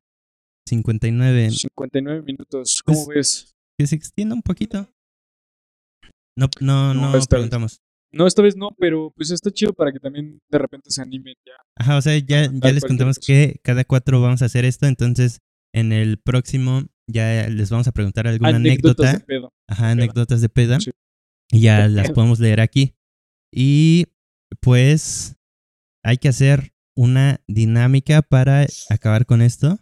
59. 0.69 1.51
59 1.51 2.21
minutos. 2.23 2.81
¿Cómo 2.85 3.05
Pues- 3.05 3.15
ves? 3.15 3.55
Que 3.77 3.87
se 3.87 3.95
extienda 3.95 4.35
un 4.35 4.41
poquito. 4.41 4.89
No, 6.37 6.47
no, 6.61 6.93
No, 6.93 7.01
no, 7.01 7.07
esta 7.07 7.17
vez. 7.17 7.27
preguntamos. 7.27 7.81
No, 8.11 8.25
esta 8.25 8.41
vez 8.41 8.55
no, 8.55 8.69
pero 8.79 9.11
pues 9.15 9.29
está 9.29 9.51
chido 9.51 9.73
para 9.73 9.91
que 9.91 9.99
también 9.99 10.39
de 10.49 10.57
repente 10.57 10.89
se 10.89 11.01
animen 11.01 11.35
ya. 11.45 11.53
Ajá, 11.77 11.97
o 11.97 12.01
sea, 12.01 12.17
ya, 12.17 12.49
ya 12.51 12.71
les 12.71 12.83
contamos 12.83 13.19
que 13.19 13.59
cada 13.63 13.83
cuatro 13.83 14.19
vamos 14.21 14.41
a 14.41 14.45
hacer 14.45 14.65
esto, 14.65 14.87
entonces 14.87 15.39
en 15.75 15.91
el 15.91 16.17
próximo 16.17 16.83
ya 17.07 17.47
les 17.47 17.69
vamos 17.69 17.87
a 17.87 17.91
preguntar 17.91 18.27
alguna 18.27 18.49
Anécdotas 18.55 19.09
anécdota. 19.09 19.19
de 19.19 19.25
pedo. 19.25 19.53
Ajá, 19.67 19.91
anécdotas 19.91 20.41
de 20.41 20.49
peda. 20.49 20.79
Sí. 20.79 20.91
Y 21.51 21.61
ya 21.61 21.83
De 21.83 21.89
las 21.89 22.05
pedo. 22.07 22.15
podemos 22.15 22.39
leer 22.39 22.61
aquí. 22.61 22.95
Y 23.53 24.05
pues 24.59 25.35
hay 26.03 26.17
que 26.17 26.29
hacer 26.29 26.73
una 26.97 27.41
dinámica 27.47 28.21
para 28.23 28.65
acabar 28.89 29.25
con 29.27 29.41
esto. 29.43 29.77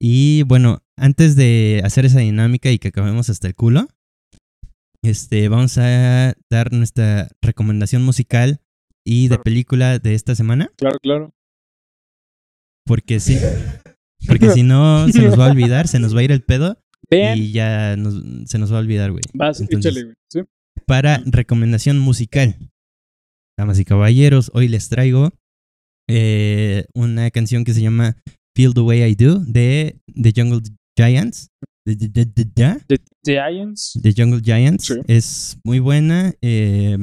Y 0.00 0.42
bueno, 0.44 0.82
antes 0.96 1.36
de 1.36 1.80
hacer 1.84 2.04
esa 2.04 2.20
dinámica 2.20 2.70
y 2.70 2.78
que 2.78 2.88
acabemos 2.88 3.30
hasta 3.30 3.46
el 3.48 3.54
culo, 3.54 3.88
este, 5.02 5.48
vamos 5.48 5.78
a 5.78 6.34
dar 6.50 6.72
nuestra 6.72 7.28
recomendación 7.40 8.02
musical 8.04 8.60
y 9.04 9.24
de 9.24 9.28
Claro. 9.28 9.42
película 9.44 9.98
de 9.98 10.14
esta 10.14 10.34
semana. 10.34 10.70
Claro, 10.76 10.98
claro. 11.00 11.32
Porque 12.84 13.20
sí. 13.20 13.38
Porque 14.26 14.50
si 14.50 14.62
no, 14.62 15.08
se 15.08 15.22
nos 15.22 15.38
va 15.38 15.46
a 15.46 15.50
olvidar, 15.50 15.88
se 15.88 15.98
nos 15.98 16.14
va 16.14 16.20
a 16.20 16.24
ir 16.24 16.32
el 16.32 16.42
pedo 16.42 16.78
Vean, 17.10 17.38
y 17.38 17.52
ya 17.52 17.96
nos- 17.96 18.22
se 18.50 18.58
nos 18.58 18.72
va 18.72 18.76
a 18.78 18.80
olvidar, 18.80 19.12
güey. 19.12 19.22
vas, 19.34 19.60
entonces- 19.60 19.92
échale, 19.92 20.04
güey. 20.04 20.16
¿sí? 20.30 20.40
para 20.86 21.20
recomendación 21.24 21.98
musical. 21.98 22.56
Damas 23.58 23.80
y 23.80 23.84
caballeros, 23.84 24.50
hoy 24.54 24.68
les 24.68 24.88
traigo 24.88 25.30
eh, 26.08 26.84
una 26.94 27.30
canción 27.30 27.64
que 27.64 27.72
se 27.74 27.80
llama 27.80 28.16
Feel 28.56 28.72
the 28.74 28.80
Way 28.80 29.04
I 29.10 29.14
Do 29.14 29.38
de 29.46 30.00
The 30.06 30.32
Jungle 30.34 30.62
Giants. 30.98 31.50
The, 31.84 31.94
the- 31.96 32.08
the- 32.08 32.26
the- 32.26 32.44
the- 32.88 32.98
The 33.22 33.32
Giants. 33.34 33.98
The 34.02 34.12
Jungle 34.16 34.40
Giants. 34.42 34.86
Sí. 34.86 34.94
Es 35.06 35.58
muy 35.64 35.78
buena. 35.78 36.34
eh, 36.42 36.96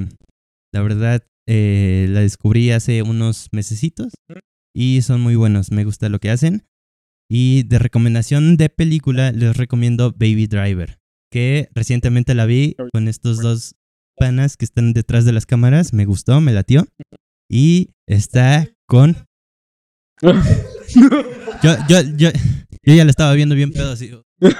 la 0.73 0.81
verdad, 0.81 1.23
eh, 1.47 2.07
la 2.09 2.21
descubrí 2.21 2.71
hace 2.71 3.03
unos 3.03 3.47
mesecitos 3.51 4.13
y 4.75 5.01
son 5.03 5.21
muy 5.21 5.35
buenos. 5.35 5.71
Me 5.71 5.83
gusta 5.85 6.09
lo 6.09 6.19
que 6.19 6.31
hacen. 6.31 6.63
Y 7.29 7.63
de 7.63 7.79
recomendación 7.79 8.57
de 8.57 8.69
película, 8.69 9.31
les 9.31 9.55
recomiendo 9.55 10.11
Baby 10.11 10.47
Driver, 10.47 10.97
que 11.31 11.69
recientemente 11.73 12.33
la 12.35 12.45
vi 12.45 12.75
con 12.91 13.07
estos 13.07 13.37
dos 13.39 13.75
panas 14.17 14.57
que 14.57 14.65
están 14.65 14.93
detrás 14.93 15.25
de 15.25 15.31
las 15.33 15.45
cámaras. 15.45 15.93
Me 15.93 16.05
gustó, 16.05 16.41
me 16.41 16.51
latió. 16.53 16.85
Y 17.49 17.91
está 18.07 18.67
con. 18.87 19.15
Yo, 21.63 21.71
yo, 21.87 22.01
yo, 22.17 22.29
yo 22.83 22.93
ya 22.93 23.05
la 23.05 23.09
estaba 23.09 23.33
viendo 23.33 23.55
bien 23.55 23.71
pedo 23.71 23.91
así. 23.93 24.11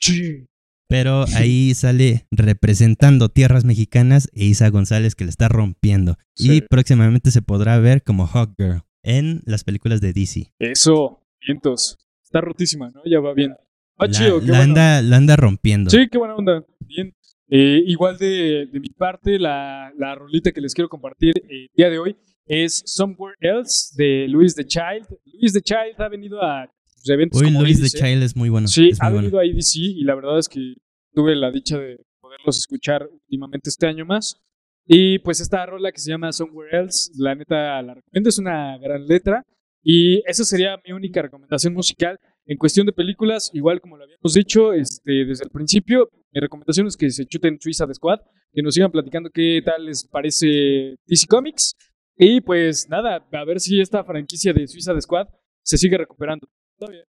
Sí. 0.00 0.46
Pero 0.86 1.24
ahí 1.36 1.72
sale 1.74 2.26
representando 2.30 3.28
tierras 3.28 3.64
mexicanas 3.64 4.28
e 4.34 4.44
Isa 4.44 4.68
González 4.68 5.14
que 5.14 5.24
le 5.24 5.30
está 5.30 5.48
rompiendo. 5.48 6.16
Sí. 6.34 6.56
Y 6.56 6.60
próximamente 6.62 7.30
se 7.30 7.42
podrá 7.42 7.78
ver 7.78 8.02
como 8.02 8.26
Hawk 8.26 8.54
Girl 8.58 8.82
en 9.02 9.40
las 9.46 9.64
películas 9.64 10.00
de 10.00 10.12
DC. 10.12 10.52
Eso, 10.58 11.22
vientos. 11.46 11.96
Está 12.22 12.40
rotísima, 12.40 12.90
¿no? 12.90 13.02
Ya 13.06 13.20
va 13.20 13.32
bien. 13.32 13.52
Va 14.00 14.06
la, 14.06 14.10
chido, 14.10 14.40
qué 14.40 14.46
la 14.46 14.58
bueno. 14.58 14.72
anda, 14.72 15.02
la 15.02 15.16
anda 15.16 15.36
rompiendo. 15.36 15.90
Sí, 15.90 16.08
qué 16.10 16.18
buena 16.18 16.34
onda. 16.34 16.64
Bien. 16.80 17.14
Eh, 17.48 17.82
igual 17.86 18.18
de, 18.18 18.66
de 18.70 18.80
mi 18.80 18.90
parte, 18.90 19.38
la, 19.38 19.92
la 19.96 20.14
rolita 20.16 20.52
que 20.52 20.60
les 20.60 20.74
quiero 20.74 20.88
compartir 20.88 21.34
eh, 21.38 21.62
el 21.62 21.70
día 21.74 21.88
de 21.88 21.98
hoy 21.98 22.16
es 22.50 22.82
Somewhere 22.84 23.36
Else 23.40 23.94
de 23.96 24.26
Luis 24.26 24.56
the 24.56 24.66
Child. 24.66 25.06
Luis 25.40 25.52
the 25.52 25.60
Child 25.60 25.94
ha 25.98 26.08
venido 26.08 26.42
a 26.42 26.68
eventos 27.06 27.40
Uy, 27.40 27.46
como 27.46 27.62
Luis 27.62 27.80
de 27.80 27.86
IDC. 27.86 27.96
Child 27.96 28.22
es 28.24 28.36
muy 28.36 28.48
bueno. 28.48 28.66
Sí, 28.66 28.90
ha 28.98 29.04
muy 29.04 29.12
bueno. 29.12 29.30
venido 29.30 29.38
a 29.38 29.46
IDC 29.46 29.76
y 29.76 30.02
la 30.02 30.16
verdad 30.16 30.36
es 30.36 30.48
que 30.48 30.74
tuve 31.14 31.36
la 31.36 31.52
dicha 31.52 31.78
de 31.78 32.04
poderlos 32.20 32.58
escuchar 32.58 33.08
últimamente 33.08 33.70
este 33.70 33.86
año 33.86 34.04
más. 34.04 34.40
Y 34.84 35.20
pues 35.20 35.40
esta 35.40 35.64
rola 35.64 35.92
que 35.92 36.00
se 36.00 36.10
llama 36.10 36.32
Somewhere 36.32 36.76
Else, 36.76 37.12
la 37.16 37.36
neta 37.36 37.80
la 37.82 37.94
recomiendo, 37.94 38.28
es 38.28 38.38
una 38.38 38.76
gran 38.78 39.06
letra. 39.06 39.46
Y 39.82 40.20
esa 40.28 40.42
sería 40.42 40.76
mi 40.84 40.92
única 40.92 41.22
recomendación 41.22 41.72
musical. 41.72 42.18
En 42.46 42.58
cuestión 42.58 42.84
de 42.84 42.92
películas, 42.92 43.52
igual 43.54 43.80
como 43.80 43.96
lo 43.96 44.02
habíamos 44.02 44.34
dicho 44.34 44.72
este, 44.72 45.24
desde 45.24 45.44
el 45.44 45.50
principio, 45.50 46.10
mi 46.32 46.40
recomendación 46.40 46.88
es 46.88 46.96
que 46.96 47.10
se 47.10 47.26
chuten 47.26 47.60
Suicide 47.60 47.94
Squad, 47.94 48.18
que 48.52 48.60
nos 48.62 48.74
sigan 48.74 48.90
platicando 48.90 49.30
qué 49.30 49.62
tal 49.64 49.86
les 49.86 50.04
parece 50.04 50.96
DC 51.06 51.28
Comics. 51.28 51.76
Y 52.16 52.40
pues 52.40 52.88
nada, 52.88 53.26
a 53.32 53.44
ver 53.44 53.60
si 53.60 53.80
esta 53.80 54.04
franquicia 54.04 54.52
de 54.52 54.66
Suicide 54.66 55.00
Squad 55.00 55.28
se 55.64 55.78
sigue 55.78 55.98
recuperando. 55.98 56.48
Todavía. 56.78 57.04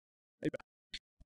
Ahí 0.43 0.51
va. 0.51 0.65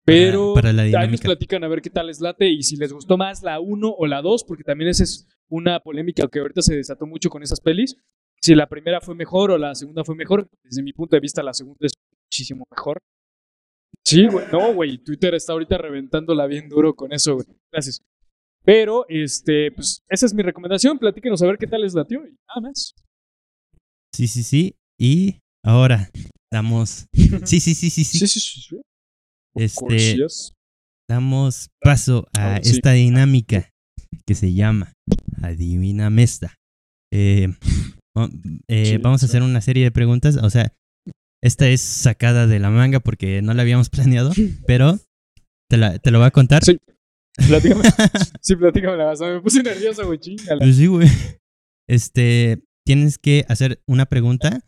Pero 0.04 0.54
para 0.54 0.72
la 0.72 0.82
ahí 0.82 1.08
nos 1.10 1.20
platican 1.20 1.62
a 1.62 1.68
ver 1.68 1.80
qué 1.80 1.90
tal 1.90 2.08
les 2.08 2.20
late 2.20 2.48
y 2.48 2.62
si 2.62 2.76
les 2.76 2.92
gustó 2.92 3.16
más 3.16 3.42
la 3.42 3.60
1 3.60 3.88
o 3.88 4.06
la 4.06 4.20
2, 4.20 4.44
porque 4.44 4.64
también 4.64 4.90
esa 4.90 5.04
es 5.04 5.28
una 5.48 5.78
polémica 5.80 6.26
que 6.28 6.40
ahorita 6.40 6.60
se 6.62 6.74
desató 6.74 7.06
mucho 7.06 7.30
con 7.30 7.42
esas 7.42 7.60
pelis. 7.60 7.96
Si 8.40 8.54
la 8.56 8.68
primera 8.68 9.00
fue 9.00 9.14
mejor 9.14 9.52
o 9.52 9.58
la 9.58 9.74
segunda 9.76 10.02
fue 10.02 10.16
mejor, 10.16 10.48
desde 10.64 10.82
mi 10.82 10.92
punto 10.92 11.14
de 11.14 11.20
vista 11.20 11.42
la 11.42 11.54
segunda 11.54 11.86
es 11.86 11.92
muchísimo 12.26 12.64
mejor. 12.68 12.98
Sí, 14.04 14.26
güey, 14.26 14.46
no, 14.50 14.74
güey, 14.74 14.98
Twitter 14.98 15.34
está 15.34 15.52
ahorita 15.52 15.78
reventándola 15.78 16.46
bien 16.46 16.68
duro 16.68 16.94
con 16.94 17.12
eso, 17.12 17.34
güey. 17.34 17.46
Gracias. 17.70 18.02
Pero, 18.64 19.06
este, 19.08 19.70
pues, 19.72 20.02
esa 20.08 20.26
es 20.26 20.34
mi 20.34 20.42
recomendación. 20.42 20.98
Platíquenos 20.98 21.42
a 21.42 21.46
ver 21.46 21.58
qué 21.58 21.66
tal 21.66 21.82
les 21.82 21.94
latió 21.94 22.20
y 22.26 22.30
nada 22.48 22.60
más. 22.60 22.94
Sí, 24.14 24.28
sí, 24.28 24.42
sí. 24.42 24.76
Y 25.00 25.38
ahora 25.64 26.10
damos. 26.52 27.06
Sí, 27.44 27.60
sí, 27.60 27.74
sí, 27.74 27.90
sí, 27.90 28.04
sí. 28.04 28.18
Sí, 28.18 28.26
sí, 28.26 28.40
sí. 28.40 28.80
Este, 29.54 30.18
damos 31.08 31.70
paso 31.80 32.26
a 32.38 32.60
sí. 32.62 32.70
esta 32.70 32.92
dinámica 32.92 33.70
que 34.26 34.34
se 34.34 34.52
llama 34.52 34.92
Adivina 35.42 36.10
Mesta. 36.10 36.54
Eh, 37.12 37.48
eh, 38.68 38.98
vamos 39.02 39.22
a 39.22 39.26
hacer 39.26 39.42
una 39.42 39.60
serie 39.60 39.84
de 39.84 39.90
preguntas. 39.90 40.36
O 40.36 40.50
sea, 40.50 40.74
esta 41.42 41.68
es 41.68 41.80
sacada 41.80 42.46
de 42.46 42.58
la 42.60 42.70
manga 42.70 43.00
porque 43.00 43.42
no 43.42 43.54
la 43.54 43.62
habíamos 43.62 43.90
planeado, 43.90 44.32
pero 44.66 44.98
te, 45.70 45.76
la, 45.76 45.98
te 45.98 46.10
lo 46.10 46.18
voy 46.18 46.28
a 46.28 46.32
contar. 46.32 46.64
Sí. 46.64 46.78
Platícame. 47.48 47.82
sí, 48.42 48.56
platícame 48.56 48.98
la 48.98 49.14
Me 49.14 49.40
puse 49.40 49.62
nervioso, 49.62 50.06
güey, 50.06 50.18
chingala. 50.18 50.58
Pues 50.58 50.76
sí, 50.76 50.86
güey. 50.86 51.08
Este, 51.88 52.62
tienes 52.86 53.18
que 53.18 53.44
hacer 53.48 53.82
una 53.86 54.06
pregunta 54.06 54.60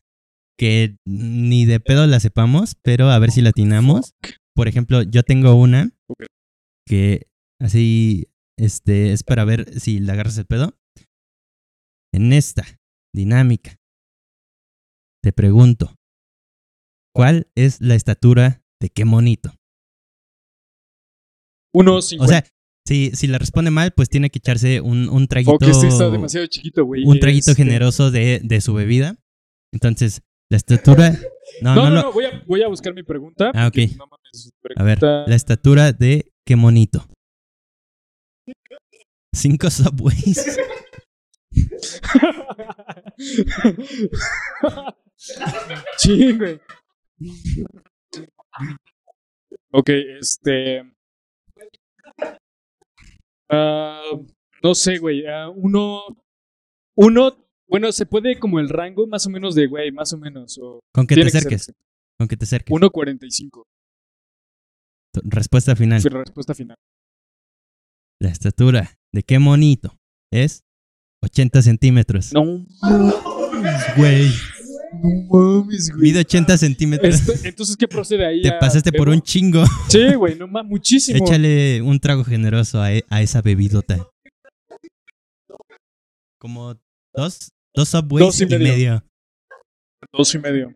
que 0.59 0.97
ni 1.07 1.65
de 1.65 1.81
pedo 1.81 2.07
la 2.07 2.21
sepamos, 2.21 2.77
pero 2.83 3.11
a 3.11 3.19
ver 3.19 3.31
si 3.31 3.43
la 3.43 3.51
atinamos. 3.51 4.15
Por 4.55 4.69
ejemplo, 4.69 5.03
yo 5.03 5.23
tengo 5.23 5.55
una 5.55 5.91
que 6.87 7.27
así, 7.61 8.29
este, 8.59 9.13
es 9.13 9.25
para 9.25 9.45
ver 9.45 9.81
si 9.81 9.99
la 9.99 10.13
agarras 10.13 10.39
el 10.39 10.47
pedo. 10.47 10.79
En 12.13 12.33
esta 12.33 12.65
dinámica, 13.13 13.77
te 15.23 15.33
pregunto, 15.33 15.97
¿cuál 17.13 17.49
es 17.57 17.81
la 17.81 17.97
estatura 17.97 18.63
de 18.81 18.91
qué 18.91 19.05
monito? 19.05 19.51
Uno 21.75 21.97
O 21.97 22.03
cincuenta. 22.03 22.43
sea, 22.43 22.54
si, 22.87 23.11
si 23.15 23.27
la 23.27 23.39
responde 23.39 23.71
mal, 23.71 23.93
pues 23.93 24.09
tiene 24.09 24.31
que 24.31 24.39
echarse 24.39 24.81
un, 24.81 25.09
un 25.09 25.27
traguito. 25.27 25.53
O 25.55 25.59
que 25.59 25.73
sí 25.75 25.87
está 25.87 26.11
demasiado 26.11 26.47
chiquito, 26.47 26.85
güey. 26.85 27.05
un 27.05 27.19
traguito 27.19 27.51
Este, 27.53 27.63
generoso 27.65 28.11
de, 28.11 28.41
de 28.43 28.61
su 28.61 28.75
bebida. 28.75 29.17
Entonces, 29.73 30.21
la 30.51 30.57
estatura. 30.59 31.11
No, 31.63 31.75
No, 31.75 31.85
no, 31.85 31.91
no, 31.91 31.95
lo- 31.97 32.03
no, 32.03 32.13
voy, 32.13 32.25
a, 32.27 32.43
voy 32.47 32.63
a 32.63 32.69
buscar 32.69 32.95
mi 32.95 33.03
pregunta. 33.03 33.51
Ah, 33.55 33.69
ok. 33.69 33.77
no 33.97 34.07
mames, 34.07 34.51
A 34.77 34.83
ver, 34.83 35.03
la 35.03 35.35
estatura 35.35 35.93
de 35.93 36.31
qué 36.47 36.57
monito. 36.57 37.07
Cinco 39.35 39.71
subways. 39.71 40.59
sí, 45.97 46.33
güey. 46.33 46.61
Ok, 49.73 49.89
este. 50.21 50.83
Ah, 53.55 54.03
no 54.63 54.75
sé, 54.75 54.99
güey. 54.99 55.27
ah, 55.27 55.49
uno. 55.49 56.03
Uno. 56.97 57.37
Bueno, 57.67 57.91
se 57.93 58.07
puede 58.07 58.39
como 58.39 58.61
el 58.61 58.69
rango 58.69 59.07
más 59.07 59.27
o 59.27 59.31
menos 59.31 59.55
de, 59.55 59.67
güey, 59.67 59.91
más 59.91 60.13
o 60.13 60.19
menos. 60.19 60.59
O 60.63 60.81
Con 60.93 61.07
que 61.07 61.15
te 61.15 61.23
acerques. 61.27 61.73
Con 62.19 62.29
que 62.29 62.37
te 62.37 62.45
acerques. 62.45 62.75
1.45. 62.75 63.63
Tu 65.13 65.21
Respuesta 65.25 65.75
final. 65.75 66.03
La 66.03 66.19
respuesta 66.21 66.55
final. 66.55 66.77
La 68.21 68.29
estatura 68.31 68.99
de 69.13 69.23
qué 69.23 69.39
monito 69.39 69.97
es 70.33 70.63
80 71.23 71.63
centímetros. 71.63 72.33
No, 72.33 72.65
Güey. 73.97 74.31
No 75.05 75.63
mames, 75.63 75.91
güey. 75.91 76.03
Mide 76.03 76.21
80 76.21 76.59
centímetros. 76.59 77.15
Esto- 77.15 77.47
entonces, 77.49 77.77
¿qué 77.77 77.87
procede 77.89 78.27
ahí? 78.27 78.43
Te 78.43 78.49
a 78.51 78.59
pasaste 78.59 78.91
por 78.93 79.07
Bebo? 79.09 79.17
un 79.17 79.23
chingo. 79.23 79.65
Sí, 79.89 80.15
güey, 80.15 80.37
no 80.37 80.47
mames, 80.49 80.71
muchísimo. 80.71 81.25
Échale 81.25 81.83
un 81.83 81.99
trago 82.01 82.25
generoso 82.25 82.81
a, 82.81 82.93
e- 82.93 83.05
a 83.11 83.23
esa 83.23 83.43
bebidota. 83.43 84.07
Como 86.41 86.75
dos, 87.15 87.51
dos 87.75 87.89
subways 87.89 88.25
Dos 88.27 88.41
y 88.41 88.45
y 88.45 88.47
medio. 88.47 88.69
medio. 88.73 89.05
Dos 90.13 90.35
y 90.35 90.39
medio. 90.39 90.75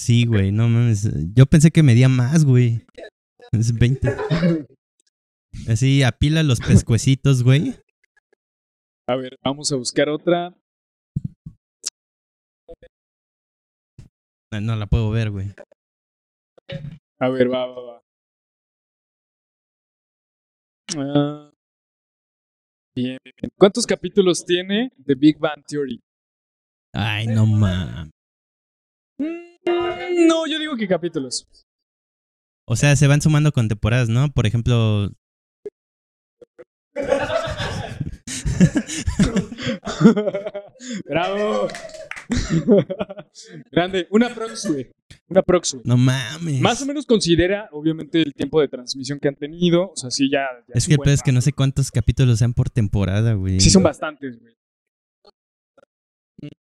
Sí, 0.00 0.24
güey, 0.26 0.50
no 0.52 0.68
mames. 0.68 1.08
Yo 1.34 1.46
pensé 1.46 1.70
que 1.70 1.82
medía 1.82 2.08
más, 2.08 2.44
güey. 2.44 2.84
Es 3.52 3.72
20. 3.72 4.16
Así, 5.68 6.02
apila 6.02 6.42
los 6.42 6.58
pescuecitos, 6.60 7.42
güey. 7.42 7.76
A 9.06 9.16
ver, 9.16 9.36
vamos 9.44 9.70
a 9.72 9.76
buscar 9.76 10.08
otra. 10.08 10.54
No, 14.54 14.60
no 14.60 14.76
la 14.76 14.86
puedo 14.86 15.10
ver, 15.10 15.30
güey. 15.30 15.48
A 17.18 17.28
ver, 17.28 17.52
va, 17.52 17.66
va, 17.66 17.82
va. 17.82 18.02
Ah, 20.96 21.50
bien, 22.94 23.18
bien, 23.24 23.34
bien. 23.40 23.50
¿Cuántos 23.58 23.86
capítulos 23.86 24.44
tiene 24.44 24.92
The 25.04 25.14
Big 25.14 25.38
Bang 25.38 25.64
Theory? 25.66 26.00
Ay, 26.92 27.26
no 27.26 27.46
mames. 27.46 28.10
Mm, 29.18 30.26
No, 30.28 30.46
yo 30.46 30.58
digo 30.58 30.76
que 30.76 30.86
capítulos. 30.86 31.46
O 32.66 32.76
sea, 32.76 32.94
se 32.96 33.06
van 33.08 33.20
sumando 33.20 33.52
con 33.52 33.68
temporadas, 33.68 34.08
¿no? 34.08 34.30
Por 34.30 34.46
ejemplo, 34.46 35.10
Bravo. 41.06 41.68
Grande. 43.72 44.06
Una 44.10 44.34
prox, 44.34 44.66
güey. 44.70 44.90
Una 45.28 45.42
prox, 45.42 45.74
güey. 45.74 45.84
no 45.86 45.96
mames. 45.96 46.60
Más 46.60 46.82
o 46.82 46.86
menos 46.86 47.06
considera, 47.06 47.68
obviamente, 47.72 48.22
el 48.22 48.32
tiempo 48.34 48.60
de 48.60 48.68
transmisión 48.68 49.18
que 49.18 49.28
han 49.28 49.36
tenido. 49.36 49.90
O 49.90 49.96
sea, 49.96 50.10
sí, 50.10 50.30
ya. 50.30 50.46
ya 50.68 50.74
Es 50.74 50.86
que 50.86 50.94
el 50.94 51.08
es 51.08 51.22
que 51.22 51.32
no 51.32 51.40
sé 51.40 51.52
cuántos 51.52 51.90
capítulos 51.90 52.38
sean 52.38 52.54
por 52.54 52.70
temporada, 52.70 53.34
güey. 53.34 53.60
Sí, 53.60 53.70
son 53.70 53.82
bastantes, 53.82 54.38
güey. 54.40 54.54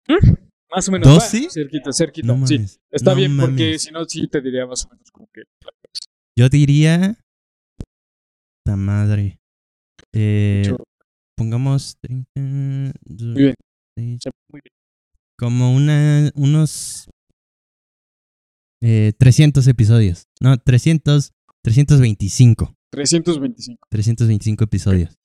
¿Mm? 0.08 0.34
Más 0.74 0.88
o 0.88 0.92
menos. 0.92 1.08
¿Doce? 1.08 1.44
va, 1.44 1.50
Cerquita, 1.50 1.92
cerquita. 1.92 2.26
No 2.26 2.46
sí. 2.46 2.54
mames. 2.54 2.80
Está 2.90 3.10
No 3.12 3.16
bien, 3.16 3.36
porque 3.36 3.78
si 3.78 3.90
no, 3.90 4.04
sí 4.04 4.28
te 4.28 4.40
diría 4.40 4.66
más 4.66 4.86
o 4.86 4.90
menos 4.90 5.10
como 5.10 5.28
que. 5.32 5.42
Yo 6.38 6.48
diría. 6.48 7.16
La 8.66 8.76
madre. 8.76 9.38
Eh, 10.12 10.74
pongamos 11.36 11.96
30. 12.00 12.28
Muy 12.34 13.42
bien. 13.42 13.54
Muy 13.96 14.60
bien. 14.64 14.79
Como 15.40 15.74
una, 15.74 16.30
unos. 16.34 17.08
Eh, 18.82 19.14
300 19.18 19.66
episodios. 19.68 20.26
No, 20.38 20.58
300. 20.58 21.32
325. 21.62 22.74
325. 22.90 23.78
325 23.88 24.64
episodios. 24.64 25.18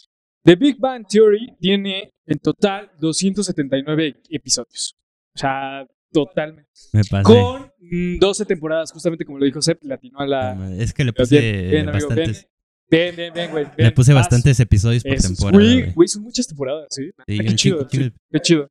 The 0.46 0.56
Big 0.56 0.80
Bang 0.80 1.06
Theory 1.06 1.54
tiene 1.60 2.14
en 2.26 2.40
total 2.40 2.92
279 3.02 4.22
episodios. 4.30 4.96
O 5.36 5.40
sea, 5.40 5.86
totalmente. 6.14 6.70
Me 6.94 7.02
pasé. 7.04 7.24
Con 7.26 7.70
mm, 7.80 8.18
12 8.20 8.46
temporadas, 8.46 8.94
justamente 8.94 9.26
como 9.26 9.40
lo 9.40 9.46
dijo 9.46 9.62
Sepp, 9.62 9.84
latino 9.84 10.20
a 10.20 10.28
La. 10.28 10.72
Es 10.78 10.94
que 10.94 11.04
le 11.04 11.12
puse 11.12 11.40
bien, 11.42 11.70
bien, 11.72 11.86
bastantes. 11.88 12.48
Bien, 12.90 13.16
bien, 13.18 13.34
bien, 13.34 13.52
güey. 13.52 13.66
Le 13.78 13.92
puse 13.92 14.14
bastantes 14.14 14.58
episodios 14.62 15.04
por 15.04 15.14
Eso 15.14 15.28
es- 15.28 15.38
temporada. 15.38 15.62
Güey, 15.62 15.92
güey. 15.92 16.08
son 16.08 16.24
muchas 16.24 16.48
temporadas, 16.48 16.88
¿sí? 16.90 17.10
Sí, 17.28 17.38
qué 17.40 17.56
chido, 17.56 17.78
chingo, 17.80 17.90
chingo. 17.90 18.04
sí, 18.06 18.14
qué 18.32 18.40
chido. 18.40 18.70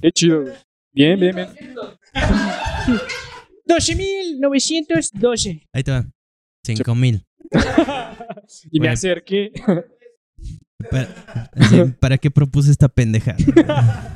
Qué 0.00 0.12
chido, 0.12 0.42
güey. 0.42 0.54
Bien, 0.92 1.18
bien, 1.18 1.34
bien. 1.34 1.48
12.912. 3.66 5.66
Ahí 5.72 5.82
te 5.82 5.90
va. 5.90 6.06
5000. 6.64 7.24
y 8.70 8.80
me 8.80 8.86
Bueno. 8.86 8.92
acerqué. 8.92 9.52
¿Para, 10.90 11.50
así, 11.54 11.76
¿para 12.00 12.18
qué 12.18 12.30
propuse 12.30 12.70
esta 12.70 12.88
pendejada? 12.88 13.36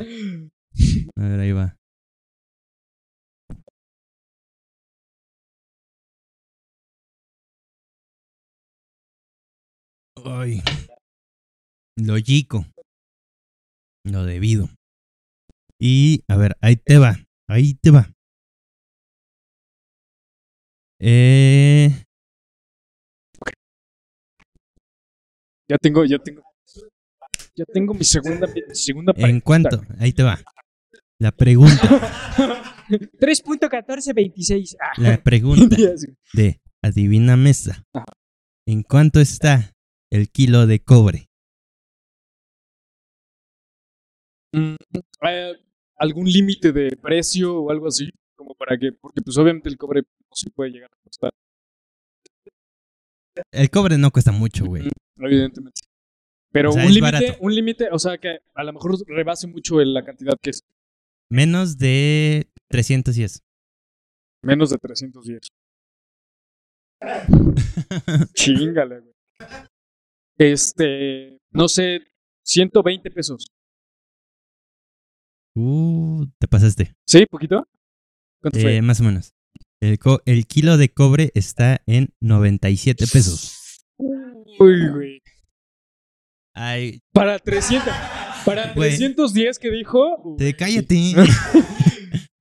A 1.17 1.29
ver, 1.29 1.41
ahí 1.41 1.53
va. 1.53 1.77
Ay. 10.25 10.63
Lo 11.97 12.17
yico. 12.19 12.65
Lo 14.05 14.25
debido. 14.25 14.69
Y, 15.85 16.23
a 16.29 16.37
ver, 16.37 16.57
ahí 16.61 16.77
te 16.77 16.97
va. 16.97 17.17
Ahí 17.49 17.75
te 17.75 17.91
va. 17.91 18.15
Eh, 21.01 21.91
ya 25.69 25.77
tengo, 25.79 26.05
ya 26.05 26.19
tengo. 26.21 26.41
Ya 27.57 27.65
tengo 27.65 27.95
mi 27.95 28.05
segunda, 28.05 28.47
mi 28.47 28.63
segunda 28.77 29.13
¿En 29.17 29.41
pregunta. 29.41 29.45
cuánto? 29.45 29.83
Ahí 29.99 30.13
te 30.13 30.23
va. 30.23 30.39
La 31.19 31.33
pregunta. 31.33 31.83
3.1426. 32.89 34.77
Ah, 34.81 34.93
La 34.99 35.21
pregunta. 35.21 35.75
Sí. 35.97 36.07
de 36.33 36.61
Adivina 36.81 37.37
Mesa. 37.37 37.85
¿En 38.69 38.85
cuánto 38.85 39.19
está 39.19 39.73
el 40.13 40.31
kilo 40.31 40.69
de 40.69 40.79
cobre? 40.81 41.29
Mm, 44.55 44.77
¿hay 45.23 45.57
¿Algún 45.97 46.27
límite 46.27 46.73
de 46.73 46.97
precio 46.97 47.57
o 47.63 47.71
algo 47.71 47.89
así? 47.89 48.11
Como 48.35 48.55
para 48.55 48.77
que, 48.79 48.93
porque 48.93 49.21
pues 49.23 49.37
obviamente 49.39 49.69
el 49.69 49.77
cobre 49.77 50.03
no 50.03 50.35
se 50.35 50.51
puede 50.51 50.71
llegar 50.71 50.91
a 50.93 50.97
costar, 51.05 51.33
El 53.51 53.71
cobre 53.71 53.99
no 53.99 54.11
cuesta 54.11 54.33
mucho, 54.33 54.67
güey. 54.67 54.89
evidentemente. 55.19 55.81
Pero 56.51 56.71
O 56.71 56.73
sea, 56.73 56.85
un 56.87 56.93
límite, 56.93 57.37
un 57.41 57.55
límite, 57.55 57.89
o 57.91 57.99
sea 57.99 58.19
que 58.19 58.41
a 58.55 58.65
lo 58.65 58.73
mejor 58.75 58.99
rebase 59.07 59.47
mucho 59.47 59.81
la 59.81 60.05
cantidad 60.05 60.35
que 60.41 60.51
es 60.51 60.63
Menos 61.31 61.79
de 61.79 62.47
310. 62.69 63.41
menos 64.43 64.69
de 64.71 64.77
310. 64.79 65.49
Chingale, 68.35 69.01
güey. 69.01 69.15
Este, 70.39 71.39
no 71.51 71.69
sé, 71.69 72.01
120 72.45 73.11
pesos. 73.11 73.47
Uh, 75.55 76.27
te 76.39 76.49
pasaste. 76.49 76.95
¿Sí? 77.07 77.27
¿Poquito? 77.27 77.67
¿Cuánto 78.41 78.61
fue? 78.61 78.77
Eh, 78.77 78.83
más 78.83 79.01
o 79.01 79.05
menos. 79.05 79.33
El, 79.81 79.99
co- 79.99 80.23
el 80.27 80.47
kilo 80.47 80.77
de 80.77 80.89
cobre 80.91 81.31
está 81.35 81.83
en 81.87 82.11
97 82.21 83.05
pesos. 83.13 83.85
Uy, 83.99 84.89
güey. 84.91 85.23
Ay, 86.55 87.01
Para 87.13 87.39
300. 87.39 87.93
Para 88.45 88.73
Güey. 88.75 88.91
310 88.91 89.59
que 89.59 89.71
dijo. 89.71 90.21
uy, 90.25 90.37
te 90.37 90.55
cállate. 90.55 91.15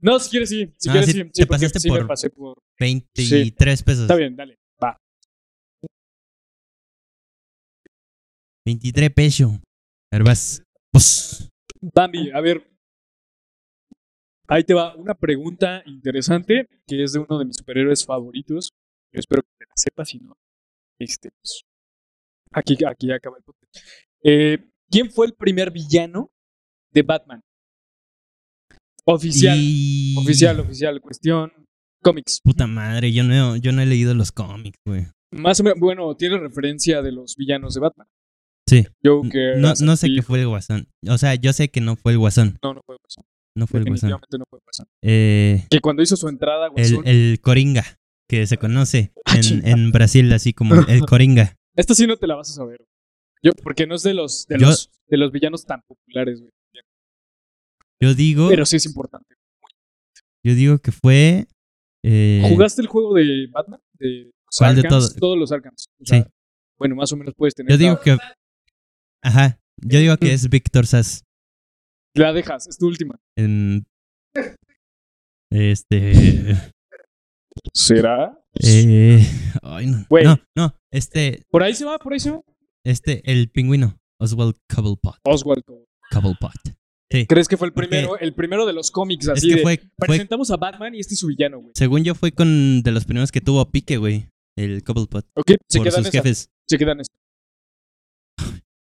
No, 0.03 0.17
si 0.19 0.31
quieres 0.31 0.49
sí. 0.49 0.73
Si 0.79 0.89
No, 0.89 0.93
quieres 0.93 1.11
sí, 1.11 1.21
sí. 1.21 1.23
te 1.29 1.41
sí, 1.43 1.45
pasaste 1.45 1.79
sí 1.79 1.87
por- 1.89 2.07
pasé 2.07 2.29
por. 2.31 2.57
23 2.79 3.83
pesos. 3.83 4.01
Está 4.01 4.15
bien, 4.15 4.35
dale. 4.35 4.57
Va. 4.83 4.97
23 8.65 9.11
pesos. 9.13 9.51
A 10.11 10.17
ver, 10.17 10.23
vas. 10.23 10.63
Pues, 10.91 11.49
Bambi, 11.93 12.31
a 12.31 12.41
ver. 12.41 12.70
Ahí 14.51 14.65
te 14.65 14.73
va 14.73 14.93
una 14.97 15.13
pregunta 15.15 15.81
interesante 15.85 16.67
que 16.85 17.03
es 17.03 17.13
de 17.13 17.19
uno 17.19 17.39
de 17.39 17.45
mis 17.45 17.55
superhéroes 17.55 18.05
favoritos. 18.05 18.71
Yo 19.13 19.19
espero 19.19 19.43
que 19.43 19.49
te 19.57 19.65
la 19.65 19.73
sepas, 19.77 20.09
si 20.09 20.19
no. 20.19 20.35
Este, 20.99 21.29
pues, 21.41 21.61
aquí, 22.51 22.75
aquí 22.85 23.13
acaba 23.13 23.37
el 23.37 23.43
podcast. 23.43 23.77
Eh, 24.23 24.69
¿Quién 24.89 25.09
fue 25.09 25.27
el 25.27 25.33
primer 25.35 25.71
villano 25.71 26.31
de 26.93 27.01
Batman? 27.01 27.39
Oficial, 29.05 29.57
y- 29.57 30.15
oficial, 30.19 30.59
oficial. 30.59 30.99
Cuestión 30.99 31.51
cómics. 32.03 32.39
Puta 32.43 32.67
madre, 32.67 33.13
yo 33.13 33.23
no, 33.23 33.55
yo 33.55 33.71
no 33.71 33.81
he 33.81 33.85
leído 33.85 34.13
los 34.13 34.33
cómics, 34.33 34.77
güey. 34.85 35.07
Más 35.31 35.61
o 35.61 35.63
menos, 35.63 35.79
bueno, 35.79 36.13
tiene 36.17 36.37
referencia 36.37 37.01
de 37.01 37.13
los 37.13 37.35
villanos 37.37 37.73
de 37.73 37.79
Batman. 37.79 38.07
Sí. 38.67 38.85
Joker. 39.03 39.57
No, 39.59 39.73
no 39.81 39.95
sé 39.95 40.09
qué 40.13 40.21
fue 40.21 40.41
el 40.41 40.47
guasón. 40.49 40.89
O 41.09 41.17
sea, 41.17 41.35
yo 41.35 41.53
sé 41.53 41.69
que 41.69 41.79
no 41.79 41.95
fue 41.95 42.11
el 42.11 42.17
guasón. 42.17 42.57
No, 42.61 42.73
no 42.73 42.81
puede 42.85 42.99
pasar. 42.99 43.23
No 43.55 43.67
fue 43.67 43.79
el 43.81 43.85
guasón. 43.85 44.09
Definitivamente 44.09 44.37
no 44.37 44.45
puede 44.49 44.61
pasar. 44.65 44.87
Eh, 45.01 45.65
Que 45.69 45.79
cuando 45.81 46.01
hizo 46.01 46.15
su 46.15 46.27
entrada, 46.29 46.67
el, 46.67 46.71
Guasón, 46.71 47.07
el 47.07 47.39
Coringa, 47.41 47.83
que 48.29 48.47
se 48.47 48.57
conoce 48.57 49.11
Ah, 49.25 49.39
en, 49.43 49.91
Brasil 49.91 50.31
así 50.33 50.53
como 50.53 50.75
el 50.75 51.01
Coringa. 51.05 51.55
Esta 51.75 51.93
sí 51.93 52.07
no 52.07 52.17
te 52.17 52.27
la 52.27 52.35
vas 52.35 52.49
a 52.51 52.53
saber. 52.53 52.85
Yo, 53.43 53.51
porque 53.63 53.87
no 53.87 53.95
es 53.95 54.03
de 54.03 54.13
los, 54.13 54.45
de 54.47 54.57
Yo- 54.59 54.67
los, 54.67 54.89
de 55.07 55.17
los 55.17 55.31
villanos 55.31 55.65
tan 55.65 55.81
populares, 55.87 56.39
güey. 56.39 56.51
Yo 58.01 58.13
digo, 58.15 58.49
Pero 58.49 58.65
sí 58.65 58.77
es 58.77 58.85
importante. 58.85 59.35
yo 60.43 60.55
digo 60.55 60.79
que 60.79 60.91
fue. 60.91 61.47
eh, 62.03 62.41
¿Jugaste 62.49 62.81
el 62.81 62.87
juego 62.87 63.13
de 63.15 63.47
Batman? 63.51 63.79
De 63.99 64.23
los 64.25 64.57
¿Cuál 64.57 64.75
de 64.75 64.83
todo? 64.83 65.07
Todos 65.19 65.37
los 65.37 65.51
Arkhams. 65.51 65.85
O 65.99 66.05
Sí. 66.05 66.15
sea, 66.15 66.27
Bueno, 66.79 66.95
más 66.95 67.11
o 67.11 67.17
menos 67.17 67.33
puedes 67.37 67.53
tener. 67.53 67.71
Yo 67.71 67.77
digo 67.77 67.93
la- 67.93 67.99
que. 68.01 68.17
Ajá. 69.23 69.59
Yo 69.83 69.99
digo 69.99 70.17
que 70.17 70.33
es 70.33 70.49
Víctor 70.49 70.87
Sass. 70.87 71.23
La 72.15 72.33
dejas, 72.33 72.67
es 72.67 72.77
tu 72.77 72.87
última. 72.87 73.19
En, 73.37 73.85
este. 75.49 76.55
¿Será? 77.73 78.37
eh, 78.61 79.25
ay, 79.61 79.87
no, 79.87 80.05
no, 80.09 80.39
no. 80.55 80.75
Este, 80.91 81.43
Por 81.49 81.63
ahí 81.63 81.73
se 81.73 81.85
va, 81.85 81.97
por 81.99 82.13
ahí 82.13 82.19
se 82.19 82.31
va. 82.31 82.41
este, 82.85 83.21
el 83.31 83.49
pingüino. 83.49 83.97
Oswald 84.19 84.55
Cobblepot. 84.73 85.15
Oswald 85.23 85.63
Cobblepot. 86.11 86.51
Sí. 87.11 87.25
¿Crees 87.27 87.47
que 87.47 87.57
fue 87.57 87.67
el 87.67 87.73
primero, 87.73 88.17
el 88.19 88.33
primero 88.33 88.65
de 88.65 88.73
los 88.73 88.89
cómics 88.91 89.25
Es 89.25 89.31
así 89.31 89.49
que 89.49 89.55
de 89.55 89.61
fue, 89.63 89.77
fue, 89.77 90.07
presentamos 90.07 90.49
a 90.51 90.57
Batman 90.57 90.95
y 90.95 90.99
este 90.99 91.15
es 91.15 91.19
su 91.19 91.27
villano, 91.27 91.59
güey? 91.59 91.71
según 91.75 92.03
yo, 92.03 92.15
fue 92.15 92.31
con 92.31 92.83
de 92.83 92.91
los 92.91 93.03
primeros 93.05 93.31
que 93.31 93.41
tuvo 93.41 93.69
pique, 93.69 93.97
güey. 93.97 94.27
El 94.57 94.83
Cobblepot. 94.83 95.25
Ok, 95.35 95.51
se 95.67 95.79
Por 95.79 95.87
quedan 95.87 96.03
sus 96.03 96.11
jefes. 96.11 96.49
se 96.67 96.77
quedan. 96.77 97.01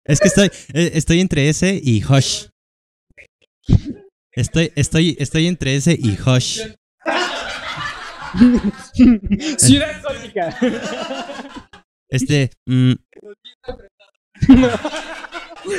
Es 0.04 0.20
que 0.20 0.28
estoy, 0.28 0.46
eh, 0.74 0.92
estoy 0.94 1.20
entre 1.20 1.48
ese 1.48 1.80
y 1.82 2.02
Hush. 2.04 2.46
Estoy, 4.36 4.70
estoy, 4.76 5.16
estoy 5.18 5.46
entre 5.46 5.76
ese 5.76 5.96
y 5.98 6.10
Hush. 6.10 6.60
Ciudad 9.56 10.02
Gótica. 10.02 10.54
Este, 12.10 12.50
mm, 12.66 12.92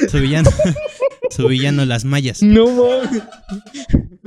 su 0.09 0.19
villano, 0.19 0.49
su 1.29 1.47
villano, 1.47 1.85
las 1.85 2.03
mayas. 2.03 2.41
no. 2.41 2.65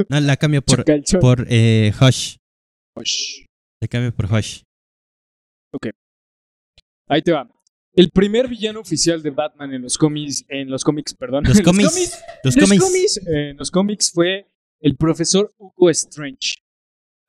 No, 0.09 0.21
la 0.21 0.37
cambio 0.37 0.63
por, 0.63 0.85
por 1.21 1.47
eh, 1.51 1.93
Hush. 2.01 2.37
Osh. 2.97 3.45
La 3.83 3.89
cambio 3.89 4.15
por 4.15 4.33
Hush. 4.33 4.63
Ahí 7.09 7.23
te 7.23 7.33
va. 7.33 7.51
El 8.01 8.11
primer 8.11 8.49
villano 8.49 8.81
oficial 8.81 9.23
de 9.23 9.31
Batman 9.31 9.75
en 9.75 9.83
los 9.83 9.99
cómics, 9.99 10.45
en 10.49 10.71
los 10.71 10.83
cómics, 10.85 11.15
perdón. 11.15 11.45
Los 11.45 11.61
cómics. 11.63 12.19
Los 12.45 12.57
cómics. 12.57 13.19
eh, 13.27 13.51
en 13.51 13.57
los 13.57 13.71
cómics 13.71 14.11
fue 14.13 14.47
el 14.81 14.97
profesor 14.97 15.53
Hugo 15.59 15.91
Strange. 15.91 16.57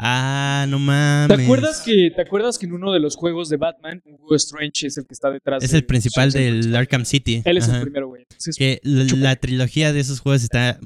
Ah, 0.03 0.65
no 0.68 0.77
¿Te 0.77 0.84
mames. 0.84 1.45
acuerdas 1.45 1.81
que 1.81 2.10
te 2.15 2.22
acuerdas 2.22 2.57
que 2.57 2.65
en 2.65 2.73
uno 2.73 2.91
de 2.91 2.99
los 2.99 3.15
juegos 3.15 3.49
de 3.49 3.57
Batman 3.57 4.02
Hugo 4.06 4.35
Strange 4.35 4.88
es 4.88 4.98
el 4.98 5.06
que 5.06 5.14
está 5.14 5.30
detrás? 5.30 5.64
Es 5.64 5.72
de- 5.72 5.77
el 5.77 5.85
principal 5.85 6.31
del. 6.31 6.76
Arkham 6.76 7.06
City. 7.06 7.43
Él 7.45 7.57
es 7.57 7.65
Ajá. 7.68 7.77
el 7.77 7.84
primero, 7.84 8.07
güey. 8.07 8.26
Que 8.57 8.80
la, 8.84 9.03
la 9.18 9.35
trilogía 9.35 9.93
de 9.93 9.99
esos 9.99 10.19
juegos 10.19 10.41
está 10.43 10.80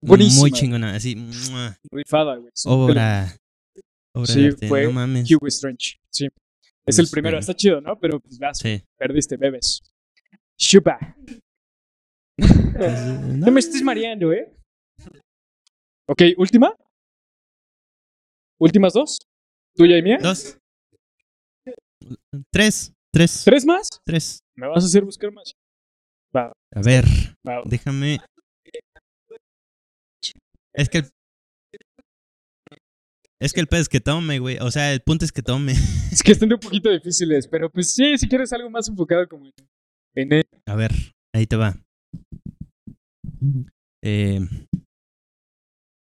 Buenísima. 0.00 0.40
muy 0.40 0.52
chingona. 0.52 0.94
Así, 0.94 1.14
rifada, 1.90 2.36
güey. 2.36 2.50
Sí, 2.54 2.68
obra. 2.70 3.36
Obra 4.14 4.26
Sí, 4.32 4.40
de 4.42 4.46
arte. 4.48 4.68
fue 4.68 4.84
No 4.84 4.92
mames. 4.92 5.30
Hugo 5.30 5.46
Strange. 5.48 5.98
Sí. 6.08 6.28
Es 6.86 6.98
el 6.98 7.04
Este- 7.04 7.14
primero. 7.14 7.38
Está 7.38 7.54
chido, 7.54 7.80
¿no? 7.80 7.98
Pero 7.98 8.20
pues 8.20 8.38
vas, 8.38 8.58
Sí. 8.58 8.82
perdiste, 8.98 9.36
bebes. 9.36 9.80
Chupa. 10.58 10.98
No 12.38 13.50
me 13.50 13.60
estés 13.60 13.82
mareando, 13.82 14.32
¿eh? 14.32 14.52
Ok, 16.08 16.22
última. 16.36 16.74
Últimas 18.60 18.92
dos. 18.92 19.18
¿Tuya 19.76 19.98
y 19.98 20.02
mía? 20.02 20.18
Dos. 20.20 20.58
Tres. 22.52 22.92
Tres. 23.12 23.42
¿Tres 23.44 23.64
más? 23.64 23.88
Tres. 24.04 24.40
¿Me 24.56 24.66
vas 24.68 24.84
a 24.84 24.86
hacer 24.86 25.04
buscar 25.04 25.32
más? 25.32 25.52
Va, 26.36 26.52
A 26.74 26.80
ver, 26.82 27.04
va. 27.46 27.62
déjame. 27.64 28.18
Es 30.72 30.88
que 30.88 30.98
el. 30.98 31.10
Es 33.44 33.52
que 33.52 33.60
el 33.60 33.66
pedo 33.66 33.82
es 33.82 33.90
que 33.90 34.00
tome, 34.00 34.38
güey. 34.38 34.56
O 34.62 34.70
sea, 34.70 34.90
el 34.94 35.02
punto 35.02 35.26
es 35.26 35.32
que 35.32 35.42
tome. 35.42 35.72
Es 36.10 36.22
que 36.22 36.32
están 36.32 36.50
un 36.50 36.58
poquito 36.58 36.88
difíciles, 36.90 37.46
pero 37.46 37.70
pues 37.70 37.92
sí, 37.92 38.16
si 38.16 38.26
quieres 38.26 38.50
algo 38.54 38.70
más 38.70 38.88
enfocado 38.88 39.28
como 39.28 39.50
en- 40.14 40.42
A 40.66 40.74
ver, 40.74 40.92
ahí 41.34 41.46
te 41.46 41.56
va. 41.56 41.76
Eh... 44.02 44.40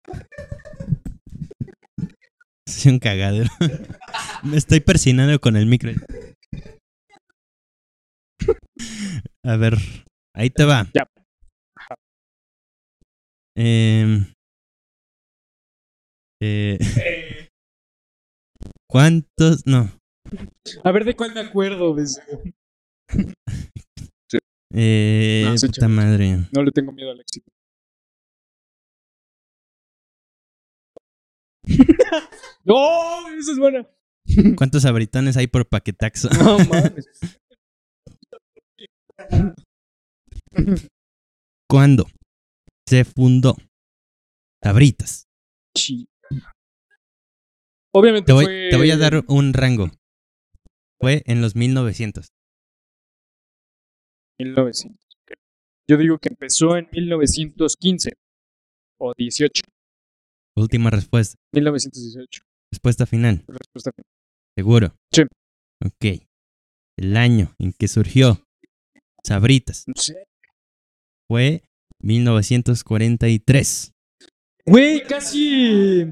Soy 2.67 2.91
un 2.91 2.99
cagadero. 2.99 3.49
Me 4.43 4.57
estoy 4.57 4.81
persinando 4.81 5.39
con 5.39 5.55
el 5.55 5.65
micro. 5.65 5.93
A 9.43 9.55
ver, 9.55 9.77
ahí 10.35 10.51
te 10.51 10.63
va. 10.63 10.87
Ya. 10.93 11.07
Em, 13.57 14.31
eh, 16.43 16.77
¿Cuántos? 18.91 19.65
No. 19.65 19.89
A 20.83 20.91
ver 20.91 21.05
de 21.05 21.15
cuál 21.15 21.33
me 21.33 21.39
acuerdo. 21.39 21.95
desde- 21.95 22.21
Eh, 24.73 25.43
No, 25.45 25.57
sí, 25.57 25.67
puta 25.67 25.87
madre. 25.87 26.47
No 26.53 26.63
le 26.63 26.71
tengo 26.71 26.91
miedo 26.91 27.11
al 27.11 27.19
éxito. 27.21 27.49
¡No! 32.65 33.29
Esa 33.37 33.51
es 33.53 33.57
buena. 33.57 33.87
¿Cuántos 34.57 34.85
abritones 34.85 35.35
hay 35.37 35.47
por 35.47 35.67
paquetaxo? 35.67 36.29
No 36.37 36.57
mames. 36.59 37.07
¿Cuándo 41.69 42.05
se 42.87 43.03
fundó 43.05 43.55
Sabritas? 44.63 45.25
Chi. 45.77 46.07
Obviamente 47.93 48.27
Te 48.27 48.33
voy, 48.33 48.45
fue... 48.45 48.67
te 48.71 48.77
voy 48.77 48.91
a 48.91 48.97
dar 48.97 49.23
un 49.27 49.53
rango. 49.53 49.89
Fue 50.99 51.23
en 51.25 51.41
los 51.41 51.55
1900. 51.55 52.27
1900. 54.39 54.97
ok. 55.23 55.33
Yo 55.89 55.97
digo 55.97 56.17
que 56.19 56.29
empezó 56.29 56.77
en 56.77 56.87
1915 56.91 58.11
o 58.99 59.13
18. 59.17 59.61
Última 60.55 60.89
respuesta. 60.89 61.35
1918. 61.53 62.43
Respuesta 62.71 63.05
final. 63.05 63.43
Respuesta 63.47 63.91
final. 63.91 64.05
Seguro. 64.57 64.95
Sí. 65.13 65.23
Ok. 65.83 66.23
El 66.97 67.17
año 67.17 67.53
en 67.57 67.73
que 67.73 67.87
surgió 67.87 68.43
Sabritas 69.23 69.85
No 69.87 69.93
sé. 69.95 70.25
fue 71.27 71.63
1943. 72.01 73.91
Güey, 74.65 75.03
casi. 75.07 76.05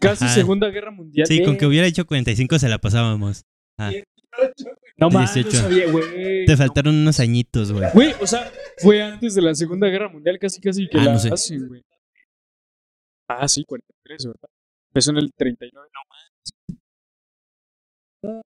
Casi 0.00 0.24
Ajá. 0.24 0.34
Segunda 0.34 0.68
Guerra 0.68 0.90
Mundial. 0.90 1.26
Sí, 1.26 1.42
con 1.44 1.54
Eh, 1.54 1.58
que 1.58 1.66
hubiera 1.66 1.86
hecho 1.86 2.06
45 2.06 2.58
se 2.58 2.68
la 2.68 2.78
pasábamos. 2.78 3.44
No 4.96 5.10
mames, 5.10 5.34
18. 5.34 5.56
no 5.56 5.62
sabía, 5.62 5.90
güey. 5.90 6.44
Te 6.46 6.56
faltaron 6.56 6.94
unos 6.94 7.20
añitos, 7.20 7.72
güey. 7.72 7.90
Güey, 7.92 8.12
o 8.20 8.26
sea, 8.26 8.50
fue 8.78 9.02
antes 9.02 9.34
de 9.34 9.42
la 9.42 9.54
Segunda 9.54 9.88
Guerra 9.88 10.08
Mundial, 10.08 10.38
casi 10.38 10.60
casi 10.60 10.88
que 10.88 10.98
Ah, 10.98 11.04
la 11.04 11.12
no 11.14 11.18
sé. 11.18 11.30
hacen, 11.32 11.66
güey. 11.68 11.82
Ah, 13.28 13.48
sí, 13.48 13.64
43, 13.64 14.26
¿verdad? 14.26 14.48
Empezó 14.90 15.10
en 15.12 15.16
el 15.18 15.30
39. 15.36 15.88
No, 18.22 18.40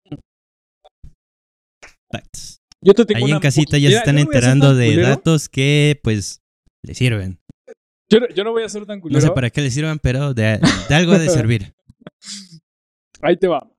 Facts. 2.13 2.59
yo 2.83 2.95
te 2.95 3.05
tengo 3.05 3.19
Ahí 3.19 3.25
una 3.25 3.37
en 3.37 3.41
casita 3.43 3.77
ya 3.79 3.91
se 3.91 3.97
están 3.97 4.19
enterando 4.19 4.75
de 4.75 4.97
datos 4.97 5.49
que, 5.49 6.01
pues, 6.03 6.41
le 6.85 6.95
sirven. 6.95 7.39
Yo, 8.11 8.21
no- 8.21 8.29
yo 8.29 8.45
no 8.45 8.53
voy 8.53 8.63
a 8.63 8.69
ser 8.69 8.87
tan 8.87 9.01
culero. 9.01 9.21
No 9.21 9.27
sé 9.27 9.33
para 9.33 9.51
qué 9.51 9.61
le 9.61 9.71
sirvan, 9.71 9.99
pero 9.99 10.33
de, 10.35 10.59
de 10.89 10.95
algo 10.95 11.13
ha 11.13 11.19
de 11.19 11.29
servir. 11.29 11.75
Ahí 13.23 13.37
te 13.37 13.49
va. 13.49 13.71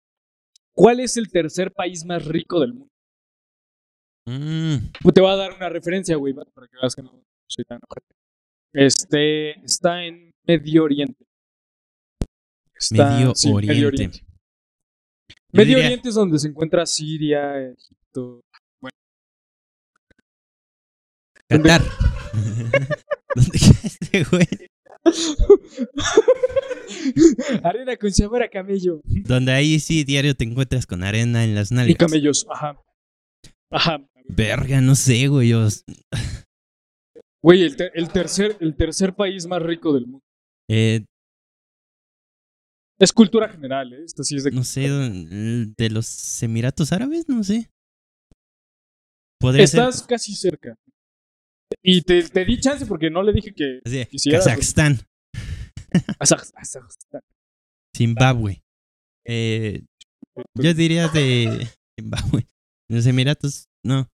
¿Cuál 0.73 0.99
es 0.99 1.17
el 1.17 1.29
tercer 1.29 1.71
país 1.73 2.05
más 2.05 2.25
rico 2.25 2.59
del 2.59 2.73
mundo? 2.73 2.89
Mm, 4.25 4.91
Te 5.13 5.21
voy 5.21 5.31
a 5.31 5.35
dar 5.35 5.53
una 5.55 5.69
referencia, 5.69 6.15
güey, 6.15 6.33
para 6.33 6.67
que 6.67 6.77
veas 6.79 6.93
que 6.95 7.01
no 7.01 7.11
soy 7.47 7.65
tan 7.65 7.79
ojete. 7.89 8.15
Este 8.73 9.59
está 9.65 10.03
en 10.05 10.31
Medio 10.45 10.83
Oriente. 10.83 11.25
Está- 12.75 13.09
Medio 13.17 13.33
sí, 13.35 13.51
Oriente. 13.51 13.73
Medio 13.75 13.87
Oriente. 13.87 14.19
Yo 14.19 15.35
Medio 15.53 15.75
diría- 15.75 15.85
Oriente 15.87 16.09
es 16.09 16.15
donde 16.15 16.37
se 16.37 16.47
encuentra 16.49 16.85
Siria, 16.85 17.59
Egipto. 17.71 18.41
Qatar. 21.47 21.81
¿Dónde 23.35 23.59
este 24.13 24.23
güey? 24.23 24.47
Arena 27.63 27.95
con 27.97 28.11
sabor 28.11 28.43
a 28.43 28.49
camello. 28.49 29.01
Donde 29.05 29.51
ahí 29.51 29.79
sí 29.79 30.03
diario 30.03 30.35
te 30.35 30.43
encuentras 30.43 30.85
con 30.85 31.03
arena 31.03 31.43
en 31.43 31.55
las 31.55 31.71
Y 31.71 31.75
nalgas. 31.75 31.97
camellos, 31.97 32.45
ajá. 32.49 32.81
Ajá. 33.71 34.05
Verga, 34.27 34.81
no 34.81 34.95
sé, 34.95 35.27
güey. 35.27 35.51
Güey, 37.43 37.63
el, 37.63 37.75
ter- 37.75 37.91
el 37.95 38.09
tercer, 38.09 38.57
el 38.59 38.75
tercer 38.75 39.13
país 39.15 39.45
más 39.47 39.61
rico 39.61 39.93
del 39.93 40.05
mundo. 40.07 40.23
eh, 40.69 41.05
Es 42.99 43.13
cultura 43.13 43.47
general, 43.49 43.93
¿eh? 43.93 44.03
Esto 44.03 44.23
sí 44.23 44.35
es 44.35 44.43
de... 44.43 44.51
no 44.51 44.63
sé, 44.63 44.81
de 44.89 45.89
los 45.89 46.43
Emiratos 46.43 46.91
Árabes, 46.91 47.27
no 47.29 47.43
sé. 47.43 47.69
Podría 49.39 49.63
Estás 49.63 50.03
casi 50.03 50.35
cerca. 50.35 50.75
Y 51.83 52.01
te, 52.01 52.23
te 52.23 52.45
di 52.45 52.59
chance 52.59 52.85
porque 52.85 53.09
no 53.09 53.21
le 53.23 53.33
dije 53.33 53.53
que... 53.53 53.79
quisieras- 54.09 54.45
Kazajstán, 54.45 54.99
Azaj- 56.19 56.51
Azajstán. 56.55 57.21
Zimbabue. 57.95 58.61
Eh, 59.25 59.83
yo 60.55 60.73
diría 60.73 61.07
de 61.09 61.67
Zimbabue. 61.99 62.45
Los 62.89 63.05
Emiratos, 63.05 63.65
no. 63.85 64.07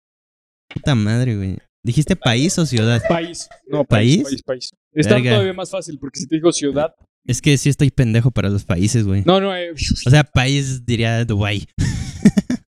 Puta 0.73 0.95
madre, 0.95 1.37
güey. 1.37 1.59
¿Dijiste 1.85 2.17
país 2.17 2.59
o 2.59 2.67
ciudad? 2.67 3.03
País. 3.09 3.49
No, 3.67 3.85
país. 3.85 4.17
¿País? 4.17 4.25
País, 4.25 4.43
país. 4.43 4.71
Está 4.93 5.15
Verga. 5.17 5.31
todavía 5.33 5.53
más 5.53 5.71
fácil 5.71 5.99
porque 5.99 6.21
si 6.21 6.27
te 6.27 6.37
digo 6.37 6.51
ciudad. 6.53 6.95
Es 7.27 7.41
que 7.41 7.57
sí 7.59 7.69
estoy 7.69 7.91
pendejo 7.91 8.31
para 8.31 8.49
los 8.51 8.65
países, 8.65 9.05
güey. 9.07 9.23
No, 9.25 9.41
no, 9.41 9.55
eh, 9.57 9.73
O 9.73 10.11
sea, 10.11 10.25
país 10.25 10.85
diría 10.87 11.25
Dubái. 11.25 11.67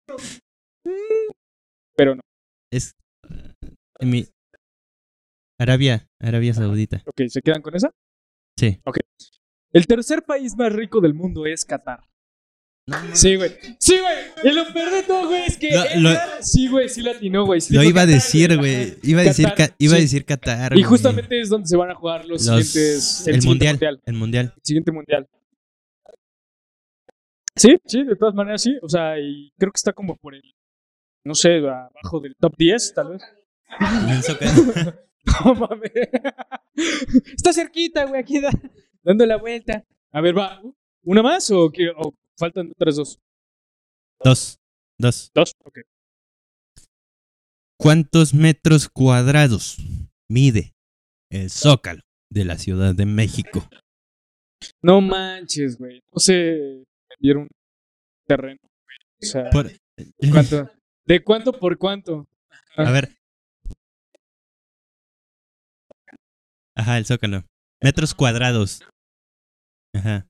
pero 1.95 2.15
no. 2.15 2.21
Es. 2.71 2.93
eh, 3.99 4.05
mi- 4.05 4.27
Arabia, 5.61 6.07
Arabia 6.19 6.53
Saudita. 6.53 7.03
Ok, 7.05 7.21
¿se 7.29 7.41
quedan 7.41 7.61
con 7.61 7.75
esa? 7.75 7.91
Sí. 8.57 8.79
El 9.73 9.85
tercer 9.87 10.23
país 10.23 10.55
más 10.57 10.73
rico 10.73 10.99
del 11.01 11.13
mundo 11.13 11.45
es 11.45 11.65
Qatar. 11.65 11.99
No. 12.87 12.97
Sí, 13.13 13.35
güey. 13.35 13.51
Sí, 13.79 13.95
güey. 13.99 14.51
Y 14.51 14.55
lo 14.55 14.73
peor 14.73 14.91
de 14.91 15.03
todo, 15.03 15.27
güey, 15.27 15.43
es 15.45 15.57
que. 15.57 15.69
Él 15.69 16.01
lo- 16.03 16.09
Sí, 16.41 16.67
güey, 16.67 16.89
sí 16.89 17.01
latinó, 17.01 17.45
güey. 17.45 17.61
Sí 17.61 17.75
Lo 17.75 17.83
iba 17.83 18.01
a 18.01 18.05
decir, 18.07 18.57
güey. 18.57 18.97
Iba 19.03 19.21
a 19.21 19.23
decir, 19.25 19.45
Qatar, 19.49 19.75
iba 19.77 19.95
a 19.95 19.99
decir 19.99 20.25
Qatar. 20.25 20.77
Y 20.77 20.81
justamente 20.83 21.39
es 21.39 21.49
donde 21.49 21.67
se 21.67 21.77
van 21.77 21.91
a 21.91 21.95
jugar 21.95 22.25
los, 22.25 22.43
Los- 22.45 22.67
siguientes. 22.67 23.27
el 23.27 23.41
siguiente 23.41 23.67
mundial, 23.67 24.01
El 24.05 24.13
mundial. 24.15 24.53
El 24.55 24.61
siguiente 24.63 24.91
mundial. 24.91 25.29
Sí, 27.55 27.77
sí, 27.85 28.03
de 28.03 28.15
todas 28.15 28.33
maneras 28.33 28.61
sí. 28.63 28.77
O 28.81 28.89
sea, 28.89 29.19
y 29.19 29.51
creo 29.59 29.71
que 29.71 29.77
está 29.77 29.93
como 29.93 30.17
por 30.17 30.33
el. 30.33 30.41
No 31.23 31.35
sé, 31.35 31.57
abajo 31.59 32.19
del 32.19 32.35
top 32.35 32.55
10, 32.57 32.93
tal 32.95 33.09
vez. 33.09 33.21
No 35.45 35.55
mames. 35.55 35.91
Está 37.35 37.53
cerquita, 37.53 38.05
güey, 38.05 38.21
aquí 38.21 38.39
da- 38.39 38.51
dando 39.03 39.25
la 39.25 39.37
vuelta. 39.37 39.85
A 40.11 40.21
ver, 40.21 40.37
va. 40.37 40.61
¿Una 41.03 41.21
más 41.23 41.49
o, 41.51 41.69
qué? 41.71 41.89
o 41.95 42.13
faltan 42.37 42.71
otras 42.71 42.95
dos? 42.95 43.19
Dos. 44.23 44.57
Dos. 44.99 45.31
Dos, 45.33 45.53
ok. 45.63 45.79
¿Cuántos 47.79 48.33
metros 48.33 48.89
cuadrados 48.89 49.77
mide 50.29 50.73
el 51.31 51.49
Zócalo 51.49 52.01
de 52.29 52.45
la 52.45 52.57
Ciudad 52.57 52.93
de 52.93 53.05
México? 53.05 53.67
No 54.83 55.01
manches, 55.01 55.77
güey. 55.77 56.01
No 56.13 56.19
sé, 56.19 56.83
vendieron 57.09 57.47
terreno, 58.27 58.59
güey. 58.61 58.97
O 59.21 59.25
sea, 59.25 59.49
Por- 59.49 59.71
¿cuánto? 60.31 60.69
¿de 61.05 61.23
cuánto 61.23 61.53
por 61.53 61.77
cuánto? 61.79 62.27
A 62.77 62.91
ver. 62.91 63.17
Ajá, 66.81 66.97
el 66.97 67.05
Zócalo. 67.05 67.43
Metros 67.83 68.15
cuadrados. 68.15 68.81
Ajá. 69.95 70.27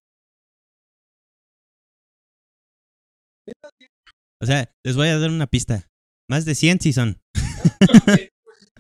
O 4.42 4.46
sea, 4.46 4.70
les 4.86 4.98
voy 4.98 5.08
a 5.08 5.18
dar 5.18 5.30
una 5.30 5.48
pista. 5.48 5.88
Más 6.30 6.44
de 6.44 6.56
100 6.56 6.82
sí 6.82 6.92
son. 6.94 7.22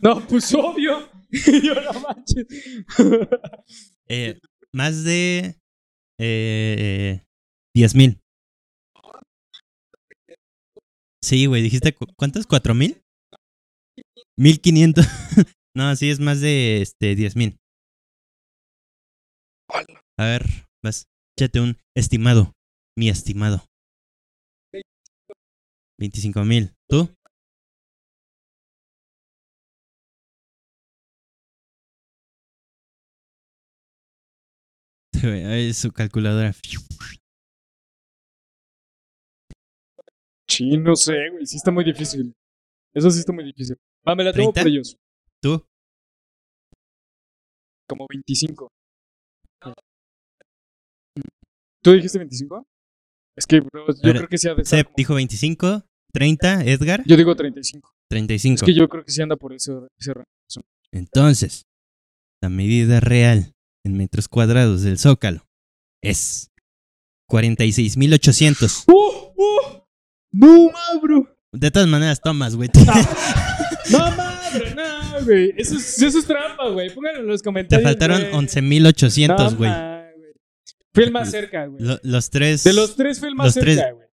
No, 0.04 0.20
pues 0.28 0.52
obvio. 0.56 1.12
Yo 1.32 1.76
no 1.76 1.94
manches. 2.02 2.48
Eh, 4.10 4.40
más 4.74 5.04
de 5.06 5.56
eh, 6.20 7.24
10 7.76 7.96
mil. 7.96 8.20
Sí, 11.24 11.46
güey, 11.46 11.62
dijiste 11.62 11.94
cu- 11.94 12.08
¿cuántos? 12.18 12.48
¿Cuatro 12.48 12.74
mil? 12.74 13.02
Mil 14.38 14.60
quinientos. 14.60 15.06
No, 15.78 15.96
sí, 15.96 16.10
es 16.10 16.20
más 16.20 16.42
de 16.42 16.82
este 16.82 17.16
10 17.16 17.36
mil. 17.38 17.58
A 20.18 20.26
ver, 20.26 20.46
vas, 20.84 21.08
échate 21.38 21.60
un 21.60 21.78
estimado. 21.96 22.54
Mi 22.98 23.10
estimado. 23.10 23.64
25 25.98 26.44
mil. 26.44 26.74
¿Tú? 26.90 27.10
Ay, 35.24 35.74
su 35.74 35.92
calculadora. 35.92 36.54
Sí, 40.48 40.78
no 40.78 40.96
sé, 40.96 41.30
güey. 41.32 41.46
Sí 41.46 41.58
está 41.58 41.72
muy 41.72 41.84
difícil. 41.84 42.34
Eso 42.94 43.10
sí 43.10 43.20
está 43.20 43.32
muy 43.32 43.46
difícil. 43.46 43.78
Va, 44.08 44.16
me 44.16 44.24
la 44.24 44.34
tengo 44.34 44.52
por 44.52 44.68
ellos. 44.68 44.98
¿Tú? 45.42 45.64
Como 47.88 48.06
25. 48.10 48.70
¿Tú 51.84 51.92
dijiste 51.94 52.18
25? 52.20 52.64
Es 53.38 53.46
que, 53.48 53.60
bro, 53.62 53.86
yo 53.88 53.94
ver, 54.04 54.18
creo 54.18 54.28
que 54.30 54.38
sí 54.38 54.48
ha 54.50 54.54
de 54.56 54.66
Sep 54.66 54.86
como- 54.88 54.96
dijo 54.98 55.14
25, 55.16 55.84
30, 56.14 56.64
Edgar, 56.66 57.04
Yo 57.06 57.16
digo 57.18 57.36
35. 57.36 57.90
35. 58.10 58.56
Es 58.56 58.62
que 58.64 58.74
yo 58.74 58.88
creo 58.90 59.04
que 59.06 59.12
sí 59.12 59.22
anda 59.22 59.36
por 59.38 59.54
ese, 59.54 59.72
ese 60.00 60.14
rango. 60.14 60.28
Entonces, 60.94 61.64
la 62.44 62.50
medida 62.50 63.00
real 63.00 63.54
en 63.86 63.96
metros 63.98 64.28
cuadrados 64.28 64.82
del 64.82 64.98
Zócalo 65.00 65.46
es 66.04 66.50
46.800. 67.32 68.84
¡Oh! 68.88 69.34
¡Oh! 69.38 69.88
¡No, 70.34 70.70
bro! 71.02 71.34
De 71.54 71.72
todas 71.72 71.88
maneras, 71.88 72.20
tomas, 72.22 72.56
güey. 72.56 72.70
¡No, 73.92 74.00
madre! 74.16 74.76
¡No, 74.76 75.24
güey! 75.26 75.54
Eso 75.58 75.76
es, 75.78 76.02
eso 76.02 76.20
es 76.20 76.26
trampa, 76.26 76.68
güey. 76.70 76.94
Pónganlo 76.94 77.22
en 77.22 77.28
los 77.28 77.42
Te 77.42 77.46
comentarios. 77.46 77.84
faltaron 77.90 78.20
güey. 78.22 78.32
11.800, 78.34 79.28
No, 79.28 79.44
güey. 79.56 79.56
güey. 79.72 79.91
Fui 80.94 81.04
el 81.06 81.12
más 81.12 81.32
cerca, 81.32 81.66
güey. 81.66 81.82
Lo- 81.84 82.00
los 82.04 82.30
tres. 82.30 82.64
De 82.64 82.74
los 82.74 82.96
tres 82.96 83.20
fui 83.20 83.30
el 83.30 83.36
más 83.36 83.54
cerca, 83.54 83.92
güey. 83.92 84.08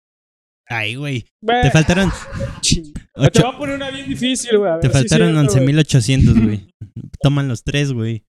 Ay, 0.69 0.95
güey. 0.97 1.25
Te 1.41 1.71
faltaron. 1.71 2.11
Te 2.63 3.43
voy 3.43 3.55
a 3.55 3.59
poner 3.59 3.77
una 3.77 3.91
bien 3.91 4.09
difícil, 4.09 4.59
güey. 4.59 4.81
te 4.81 4.91
faltaron 4.91 5.33
cierto, 5.49 5.65
güey. 5.65 5.75
11.800, 5.75 6.45
güey. 6.45 6.71
Toman 7.23 7.49
los 7.49 7.63
tres, 7.65 7.93
güey. 7.93 8.25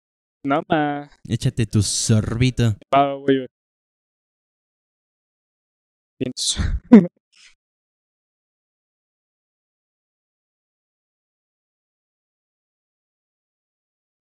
No, 0.45 0.63
ma. 0.69 1.09
Échate 1.29 1.67
tu 1.67 1.83
sorbito. 1.83 2.77
Va, 2.93 3.15
güey. 3.15 3.47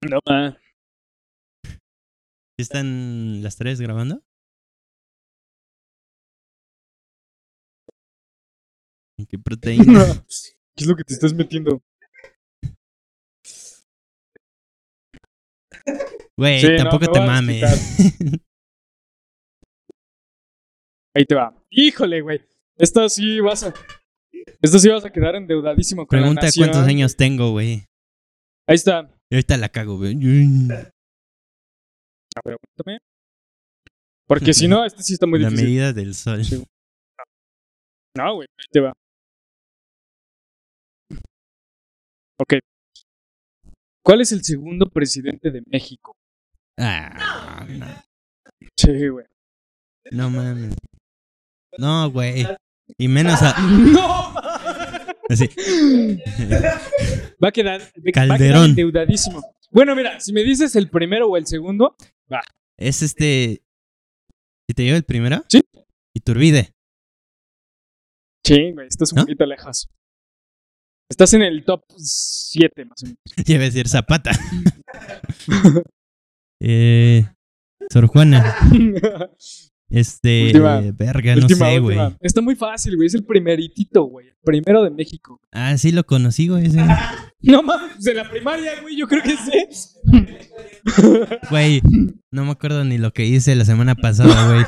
No, 0.10 0.20
ma. 0.28 0.58
¿Sí 2.62 2.64
¿Están 2.64 3.42
las 3.42 3.56
tres 3.58 3.82
grabando? 3.82 4.22
¿Qué 9.28 9.40
proteína? 9.44 10.06
¿Qué 10.76 10.84
es 10.84 10.88
lo 10.88 10.96
que 10.96 11.04
te 11.04 11.16
estás 11.16 11.34
metiendo? 11.34 11.82
Güey, 16.38 16.62
Sí, 16.62 16.68
tampoco 16.78 17.12
te 17.12 17.20
mames. 17.20 17.64
Ahí 21.16 21.26
te 21.26 21.34
va. 21.36 21.54
Híjole, 21.72 22.22
güey. 22.22 22.42
Esta 22.78 23.10
sí 23.10 23.40
vas 23.40 23.64
a. 23.64 23.74
Esta 24.62 24.78
sí 24.78 24.88
vas 24.90 25.04
a 25.04 25.12
quedar 25.12 25.36
endeudadísimo 25.36 26.06
con 26.06 26.20
Pregunta 26.20 26.42
la 26.42 26.48
nación. 26.48 26.70
cuántos 26.70 26.88
años 26.88 27.16
tengo, 27.18 27.50
güey. 27.52 27.86
Ahí 28.68 28.76
está. 28.76 29.10
Y 29.32 29.36
ahorita 29.36 29.58
la 29.58 29.70
cago, 29.70 29.98
güey. 29.98 30.16
A 32.36 32.42
ver, 32.46 32.58
aguántame. 32.58 33.00
Porque 34.28 34.54
si 34.54 34.68
no, 34.68 34.86
este 34.86 35.04
sí 35.04 35.14
está 35.14 35.28
muy 35.28 35.40
La 35.40 35.50
difícil. 35.50 35.68
medida 35.68 35.94
del 35.94 36.14
sol. 36.16 36.44
Sí. 36.46 36.64
No, 38.18 38.36
güey, 38.36 38.48
ahí 38.58 38.66
te 38.72 38.80
va. 38.80 38.94
Ok. 42.40 42.54
¿Cuál 44.04 44.22
es 44.22 44.32
el 44.32 44.44
segundo 44.44 44.88
presidente 44.88 45.52
de 45.52 45.62
México? 45.68 46.16
Ah, 46.80 47.66
no. 47.70 47.86
Sí, 48.76 49.08
güey. 49.10 49.26
No 50.12 50.30
mames. 50.30 50.76
No, 51.78 52.10
güey. 52.12 52.48
Y 52.98 53.08
menos 53.08 53.42
a. 53.42 53.54
¡No! 53.70 54.34
Así. 55.30 55.48
Va 57.44 57.50
a 57.50 57.52
quedar, 57.52 57.82
va 57.82 57.86
a 57.86 58.12
quedar 58.12 58.28
Calderón. 58.28 58.66
endeudadísimo. 58.72 59.42
Bueno, 59.70 59.96
mira, 59.96 60.20
si 60.20 60.34
me 60.34 60.44
dices 60.44 60.76
el 60.76 60.90
primero 60.90 61.28
o 61.30 61.38
el 61.38 61.46
segundo, 61.48 61.96
Es 62.78 63.02
este. 63.02 63.62
¿Si 64.70 64.74
te 64.76 64.84
llevo 64.84 64.98
el 64.98 65.04
primero? 65.04 65.44
Sí. 65.50 65.62
Iturbide. 66.16 66.74
sí, 68.46 68.72
güey, 68.74 68.88
estás 68.88 69.12
un 69.14 69.18
¿No? 69.18 69.24
poquito 69.24 69.46
lejos. 69.46 69.90
Estás 71.10 71.34
en 71.34 71.42
el 71.42 71.66
top 71.66 71.84
7, 71.98 72.86
más 72.86 73.04
o 73.04 73.06
menos. 73.08 73.20
Iba 73.46 73.60
a 73.60 73.66
decir 73.66 73.88
Zapata. 73.88 74.32
eh. 76.62 77.26
Sor 77.92 78.08
Juana. 78.08 78.56
Este. 79.92 80.46
Última. 80.48 80.82
Verga, 80.94 81.36
no 81.36 81.48
sé, 81.50 81.80
güey. 81.80 81.98
Está 82.22 82.42
muy 82.42 82.56
fácil, 82.56 82.96
güey. 82.96 83.08
Es 83.08 83.14
el 83.14 83.26
primeritito, 83.26 84.04
güey. 84.04 84.28
El 84.30 84.36
primero 84.44 84.84
de 84.84 84.90
México. 84.90 85.40
Ah, 85.52 85.78
sí 85.78 85.92
lo 85.92 86.06
conocí, 86.06 86.48
güey. 86.48 86.66
ese. 86.68 86.80
No 87.44 87.64
mames, 87.64 88.04
de 88.04 88.14
la 88.14 88.30
primaria, 88.30 88.80
güey. 88.84 88.96
Yo 88.96 89.08
creo 89.08 89.24
que 89.24 89.32
sí. 89.36 89.98
Güey. 91.50 91.82
No 92.30 92.46
me 92.46 92.52
acuerdo 92.52 92.84
ni 92.86 92.98
lo 93.00 93.12
que 93.14 93.26
hice 93.26 93.56
la 93.56 93.66
semana 93.66 93.96
pasada, 93.96 94.48
güey. 94.54 94.64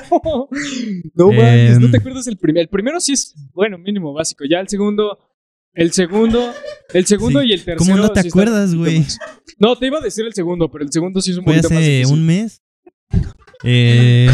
no 1.14 1.28
mames, 1.28 1.80
no 1.80 1.86
Em. 1.86 1.92
te 1.92 1.98
acuerdas 1.98 2.26
el 2.28 2.38
primer. 2.38 2.64
El 2.64 2.70
primero 2.70 3.00
sí 3.00 3.14
es, 3.14 3.36
bueno, 3.54 3.78
mínimo 3.78 4.12
básico. 4.14 4.44
Ya 4.50 4.60
el 4.60 4.68
segundo, 4.70 5.20
el 5.74 5.92
segundo, 5.92 6.52
el 6.96 7.06
segundo 7.06 7.42
Sí. 7.42 7.48
y 7.50 7.54
el 7.54 7.64
tercero. 7.64 7.78
¿Cómo 7.78 7.96
no 7.96 8.10
te 8.12 8.24
sí 8.24 8.28
acuerdas, 8.30 8.74
güey? 8.74 9.00
más. 9.02 9.20
No, 9.60 9.76
te 9.76 9.86
iba 9.88 10.00
a 10.00 10.02
decir 10.02 10.26
el 10.26 10.34
segundo, 10.34 10.70
pero 10.72 10.84
el 10.84 10.92
segundo 10.92 11.22
sí 11.22 11.30
es 11.32 11.38
un 11.38 11.46
poquito 11.46 11.70
más 11.70 11.78
hace 11.78 11.90
difícil. 11.98 12.14
un 12.18 12.26
mes. 12.26 12.62
Eh. 13.64 14.30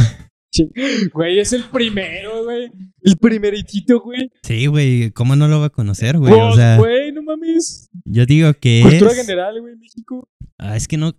Güey, 1.14 1.40
es 1.40 1.54
el 1.54 1.64
primero, 1.66 2.44
güey. 2.44 2.72
El 3.02 3.18
primeritito, 3.18 4.00
güey. 4.02 4.32
Sí, 4.44 4.66
güey. 4.68 5.12
¿Cómo 5.12 5.36
no 5.36 5.48
lo 5.48 5.60
va 5.60 5.68
a 5.68 5.70
conocer, 5.70 6.18
güey? 6.18 6.34
O 6.34 6.38
Pues, 6.38 6.56
sea, 6.56 6.78
güey, 6.78 7.12
no 7.12 7.22
mames. 7.22 7.90
yo 8.06 8.26
digo 8.26 8.54
que 8.56 8.82
Cultura 8.84 9.12
es. 9.12 9.18
general, 9.18 9.62
güey, 9.62 9.76
México. 9.76 10.28
Ah, 10.58 10.76
es 10.76 10.88
que 10.88 10.98
no. 10.98 11.14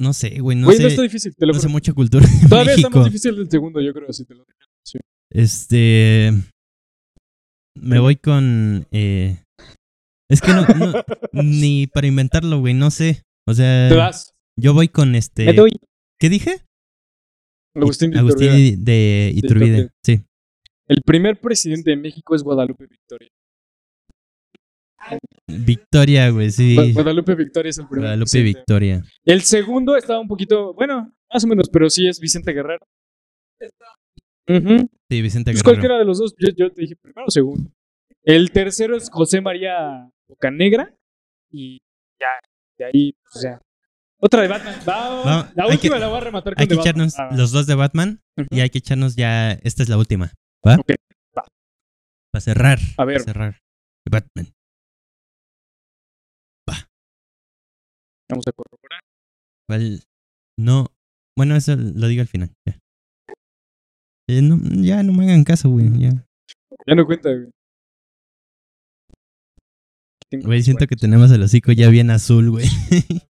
No 0.00 0.12
sé, 0.12 0.38
güey. 0.40 0.56
No 0.56 0.66
Güey, 0.66 0.76
sé. 0.78 0.82
no 0.84 0.88
está 0.88 1.02
difícil, 1.02 1.34
te 1.36 1.44
lo 1.46 1.52
no 1.52 1.58
sé 1.58 1.68
mucha 1.68 1.92
cultura 1.92 2.24
en 2.26 2.48
Todavía 2.48 2.72
está 2.74 2.82
México. 2.88 2.98
más 3.00 3.06
difícil 3.06 3.38
el 3.38 3.50
segundo, 3.50 3.80
yo 3.80 3.92
creo, 3.92 4.12
si 4.12 4.24
te 4.24 4.34
lo 4.34 4.44
digo. 4.44 4.58
Sí. 4.84 4.98
Este. 5.30 6.32
Me 7.76 7.98
voy 7.98 8.16
con. 8.16 8.86
eh, 8.90 9.42
es 10.30 10.40
que 10.40 10.52
no, 10.52 10.62
no- 10.66 11.04
Ni 11.32 11.86
para 11.86 12.06
inventarlo, 12.06 12.60
güey. 12.60 12.74
No 12.74 12.90
sé. 12.90 13.22
O 13.46 13.54
sea. 13.54 13.88
Te 13.88 13.94
das. 13.96 14.34
Yo 14.56 14.72
voy 14.74 14.88
con 14.88 15.14
este. 15.14 15.44
Me 15.46 15.52
doy. 15.52 15.70
¿Qué 16.20 16.28
dije? 16.28 16.62
Agustín 17.84 18.10
de 18.10 18.18
Agustín 18.18 18.48
Iturbide. 18.48 18.76
de 18.78 19.32
Iturbide. 19.34 19.66
Iturbide. 19.66 19.90
Sí. 20.04 20.24
El 20.88 21.02
primer 21.04 21.40
presidente 21.40 21.90
de 21.90 21.96
México 21.96 22.34
es 22.34 22.42
Guadalupe 22.42 22.86
Victoria. 22.86 23.28
Victoria, 25.46 26.30
güey. 26.30 26.50
Sí. 26.50 26.74
Gua- 26.76 26.92
Guadalupe 26.92 27.34
Victoria 27.34 27.70
es 27.70 27.78
el 27.78 27.86
primer 27.86 28.02
Guadalupe 28.04 28.30
presidente. 28.30 28.58
Victoria. 28.60 29.02
El 29.24 29.42
segundo 29.42 29.96
estaba 29.96 30.20
un 30.20 30.28
poquito, 30.28 30.74
bueno, 30.74 31.12
más 31.32 31.44
o 31.44 31.46
menos, 31.46 31.68
pero 31.70 31.88
sí 31.88 32.06
es 32.06 32.20
Vicente 32.20 32.52
Guerrero. 32.52 32.84
Ujú. 34.48 34.88
Sí, 35.10 35.22
Vicente 35.22 35.52
Pues 35.52 35.62
Guerrero. 35.62 35.62
cualquiera 35.62 35.98
de 35.98 36.04
los 36.04 36.18
dos, 36.18 36.34
yo, 36.38 36.48
yo 36.56 36.70
te 36.72 36.82
dije 36.82 36.96
primero 36.96 37.26
o 37.26 37.30
segundo. 37.30 37.70
El 38.24 38.50
tercero 38.50 38.96
es 38.96 39.08
José 39.10 39.40
María 39.40 40.10
Bocanegra. 40.28 40.94
Y 41.50 41.78
ya, 42.20 42.26
de 42.78 42.84
ahí, 42.86 43.14
o 43.34 43.38
sea. 43.38 43.60
Otra 44.20 44.42
de 44.42 44.48
Batman. 44.48 44.74
Va, 44.88 45.24
Va, 45.24 45.52
la 45.54 45.66
última 45.68 45.94
que- 45.96 46.00
la 46.00 46.08
voy 46.08 46.16
a 46.16 46.20
rematar 46.20 46.54
con 46.54 46.60
Hay 46.60 46.68
que 46.68 46.74
echarnos 46.74 47.18
Ah, 47.18 47.30
los 47.36 47.52
dos 47.52 47.66
de 47.66 47.74
Batman 47.76 48.20
y 48.50 48.60
hay 48.60 48.70
que 48.70 48.78
echarnos 48.78 49.14
ya. 49.16 49.52
Esta 49.52 49.82
es 49.82 49.88
la 49.88 49.96
última. 49.96 50.32
¿Va? 50.66 50.74
Ok, 50.74 50.90
va. 51.36 51.44
Para 52.32 52.40
cerrar. 52.40 52.78
A 52.96 53.04
ver. 53.04 53.18
Para 53.18 53.24
cerrar. 53.24 53.58
Batman. 54.10 54.52
Vamos 58.30 58.44
a 58.46 58.52
corroborar. 58.52 59.00
¿Cuál? 59.66 60.02
No. 60.58 60.88
Bueno, 61.34 61.56
eso 61.56 61.74
lo 61.76 62.08
digo 62.08 62.20
al 62.20 62.28
final. 62.28 62.50
Ya, 62.66 62.78
Eh, 64.28 64.42
no, 64.42 64.58
ya 64.82 65.02
no 65.02 65.14
me 65.14 65.24
hagan 65.24 65.44
caso, 65.44 65.70
güey. 65.70 65.86
Ya. 65.98 66.10
Ya 66.86 66.94
no 66.94 67.06
cuenta, 67.06 67.30
güey. 67.30 67.48
Güey, 70.30 70.62
siento 70.62 70.86
que 70.86 70.96
tenemos 70.96 71.30
el 71.30 71.42
hocico 71.42 71.72
ya 71.72 71.88
bien 71.88 72.10
azul, 72.10 72.50
güey. 72.50 72.66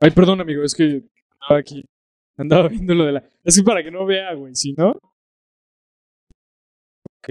Ay, 0.00 0.10
perdón, 0.12 0.40
amigo, 0.40 0.62
es 0.62 0.74
que 0.74 1.02
andaba 1.40 1.60
aquí. 1.60 1.84
Andaba 2.36 2.68
viendo 2.68 2.94
lo 2.94 3.04
de 3.04 3.12
la. 3.12 3.30
Es 3.42 3.56
que 3.56 3.64
para 3.64 3.82
que 3.82 3.90
no 3.90 4.06
vea, 4.06 4.32
güey, 4.34 4.54
si 4.54 4.72
no. 4.72 4.90
Ok. 7.18 7.28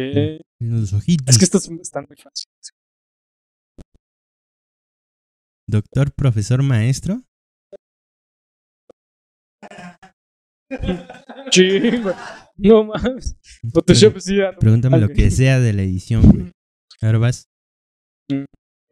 Los 0.60 0.92
ojitos. 0.94 1.30
Es 1.30 1.38
que 1.38 1.46
estos 1.46 1.68
están 1.70 2.06
muy 2.08 2.18
fáciles. 2.18 2.74
Doctor, 5.70 6.12
profesor, 6.14 6.62
maestro. 6.62 7.24
Chingo. 11.50 12.12
No 12.58 12.84
mames. 12.84 13.38
Photoshop 13.74 14.20
sí, 14.20 14.38
ya 14.38 14.52
Pregúntame 14.52 15.00
lo 15.00 15.10
que 15.10 15.32
sea 15.32 15.60
de 15.60 15.74
la 15.74 15.84
edición, 15.84 16.30
güey. 16.30 16.52
Ahora 17.02 17.20
vas. 17.20 17.48
Mm. 18.30 18.46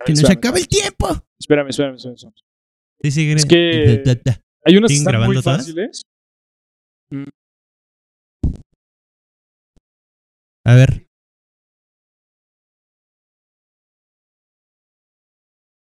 ¡Que 0.06 0.14
nos 0.14 0.30
acabe 0.30 0.60
el 0.60 0.68
tiempo! 0.68 1.07
Espérame, 1.39 1.69
espérame, 1.69 1.95
espérame. 1.95 2.15
espérame. 2.15 2.55
Sí, 3.01 3.11
sí, 3.11 3.31
Es 3.31 3.45
que- 3.45 4.01
da, 4.05 4.15
da, 4.15 4.22
da. 4.26 4.41
Hay 4.65 4.77
unas 4.77 4.89
que 4.89 4.95
¿Siguen 4.97 5.13
están 5.15 5.26
muy 5.27 5.35
todas? 5.41 5.57
fáciles. 5.57 6.01
A 10.65 10.73
ver. 10.73 11.05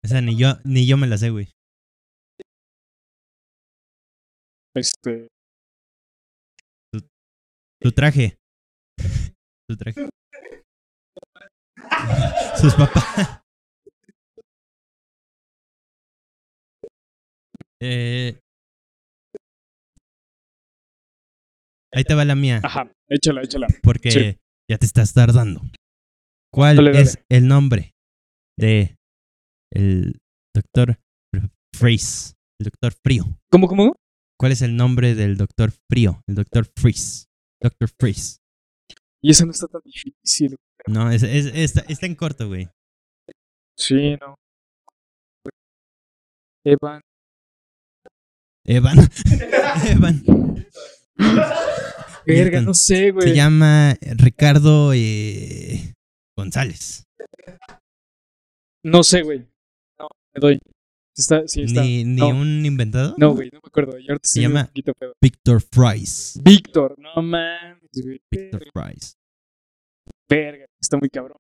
Esa 0.04 0.20
ni 0.22 0.36
yo, 0.36 0.54
ni 0.64 0.88
yo 0.88 0.98
me 0.98 1.08
la 1.08 1.18
sé, 1.18 1.30
güey. 1.30 1.48
Este. 4.76 5.28
Tu 7.82 7.92
traje. 7.92 8.38
Tu 9.70 9.76
traje. 9.78 10.10
Sus 12.62 12.74
papás. 12.76 13.41
Eh, 17.82 18.40
ahí 21.94 22.04
te 22.04 22.14
va 22.14 22.26
la 22.26 22.36
mía, 22.36 22.62
Ajá, 22.64 22.92
échala, 23.10 23.42
échala. 23.42 23.68
porque 23.84 24.12
sí. 24.12 24.38
ya 24.70 24.78
te 24.78 24.86
estás 24.86 25.14
tardando. 25.14 25.62
¿Cuál 26.54 26.76
Dale, 26.78 26.92
dale. 26.92 27.04
es 27.04 27.20
el 27.30 27.48
nombre 27.48 27.94
de 28.60 28.96
el 29.74 30.20
doctor 30.56 31.00
Freeze? 31.76 32.34
El 32.60 32.66
doctor 32.66 32.94
Frío. 33.04 33.24
¿Cómo, 33.52 33.68
cómo? 33.68 33.96
¿Cuál 34.40 34.52
es 34.52 34.62
el 34.62 34.76
nombre 34.76 35.16
del 35.16 35.38
doctor 35.38 35.72
Frío? 35.90 36.22
El 36.28 36.36
doctor 36.36 36.68
Freeze. 36.78 37.26
Doctor 37.62 37.90
Freeze. 38.00 38.38
Y 39.24 39.32
esa 39.32 39.46
no 39.46 39.52
está 39.52 39.68
tan 39.68 39.82
difícil. 39.86 40.58
No, 40.88 41.10
es, 41.12 41.24
es- 41.24 41.46
está, 41.46 41.82
está 41.88 42.06
en 42.08 42.16
corto, 42.16 42.48
güey. 42.48 42.68
Sí, 43.78 44.16
no. 44.20 44.36
Evan. 46.66 47.02
Evan. 48.66 48.98
Evan. 49.88 50.24
Verga, 52.26 52.62
no 52.62 52.74
sé, 52.74 53.12
güey. 53.12 53.30
Se 53.30 53.36
llama 53.36 53.96
Ricardo 54.02 54.94
eh, 54.94 55.94
González. 56.38 57.06
No 58.84 59.04
sé, 59.04 59.22
güey. 59.24 59.40
No, 60.00 60.08
me 60.34 60.40
doy. 60.40 60.60
Está, 61.16 61.48
sí, 61.48 61.64
está. 61.64 61.82
Ni, 61.84 62.04
ni 62.04 62.20
no. 62.22 62.30
un 62.30 62.66
inventado. 62.66 63.16
No, 63.18 63.34
güey, 63.34 63.50
no 63.52 63.60
me 63.62 63.68
acuerdo. 63.68 64.00
Y 64.00 64.08
ahorita 64.10 64.28
Se 64.28 64.42
llama-. 64.42 64.72
Víctor 65.22 65.62
Fries. 65.62 66.40
Víctor, 66.44 66.96
no 66.98 67.22
mames, 67.22 67.78
güey. 68.04 68.22
Víctor 68.32 68.64
Fries. 68.74 69.18
Verga, 70.30 70.66
está 70.80 70.98
muy 70.98 71.10
cabrón. 71.10 71.38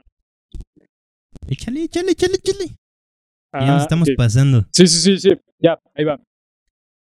Échale, 1.47 1.83
échale, 1.83 2.11
échale, 2.11 2.35
échale. 2.35 2.65
ya 3.53 3.59
nos 3.61 3.69
Ah, 3.69 3.83
estamos 3.83 4.09
pasando. 4.17 4.65
Sí, 4.73 4.87
sí, 4.87 4.99
sí, 4.99 5.17
sí. 5.17 5.29
Ya, 5.59 5.79
ahí 5.95 6.03
va. 6.03 6.19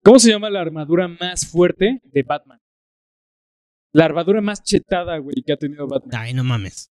¿Cómo 0.04 0.20
se 0.20 0.30
llama 0.30 0.50
la 0.50 0.62
armadura 0.62 1.08
más 1.08 1.46
fuerte 1.46 2.02
de 2.04 2.24
Batman? 2.24 2.60
La 3.94 4.06
armadura 4.06 4.42
más 4.42 4.64
chetada, 4.64 5.18
güey, 5.18 5.42
que 5.46 5.54
ha 5.54 5.58
tenido 5.58 5.88
Batman. 5.88 6.16
Ay, 6.22 6.34
no 6.34 6.44
mames. 6.44 6.90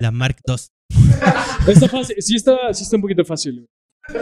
La 0.00 0.10
Mark 0.10 0.36
II. 0.46 0.54
Está 1.68 1.88
fácil, 1.88 2.16
sí 2.20 2.36
está, 2.36 2.72
sí 2.72 2.82
está 2.84 2.96
un 2.96 3.02
poquito 3.02 3.24
fácil. 3.24 3.66
güey. 4.08 4.18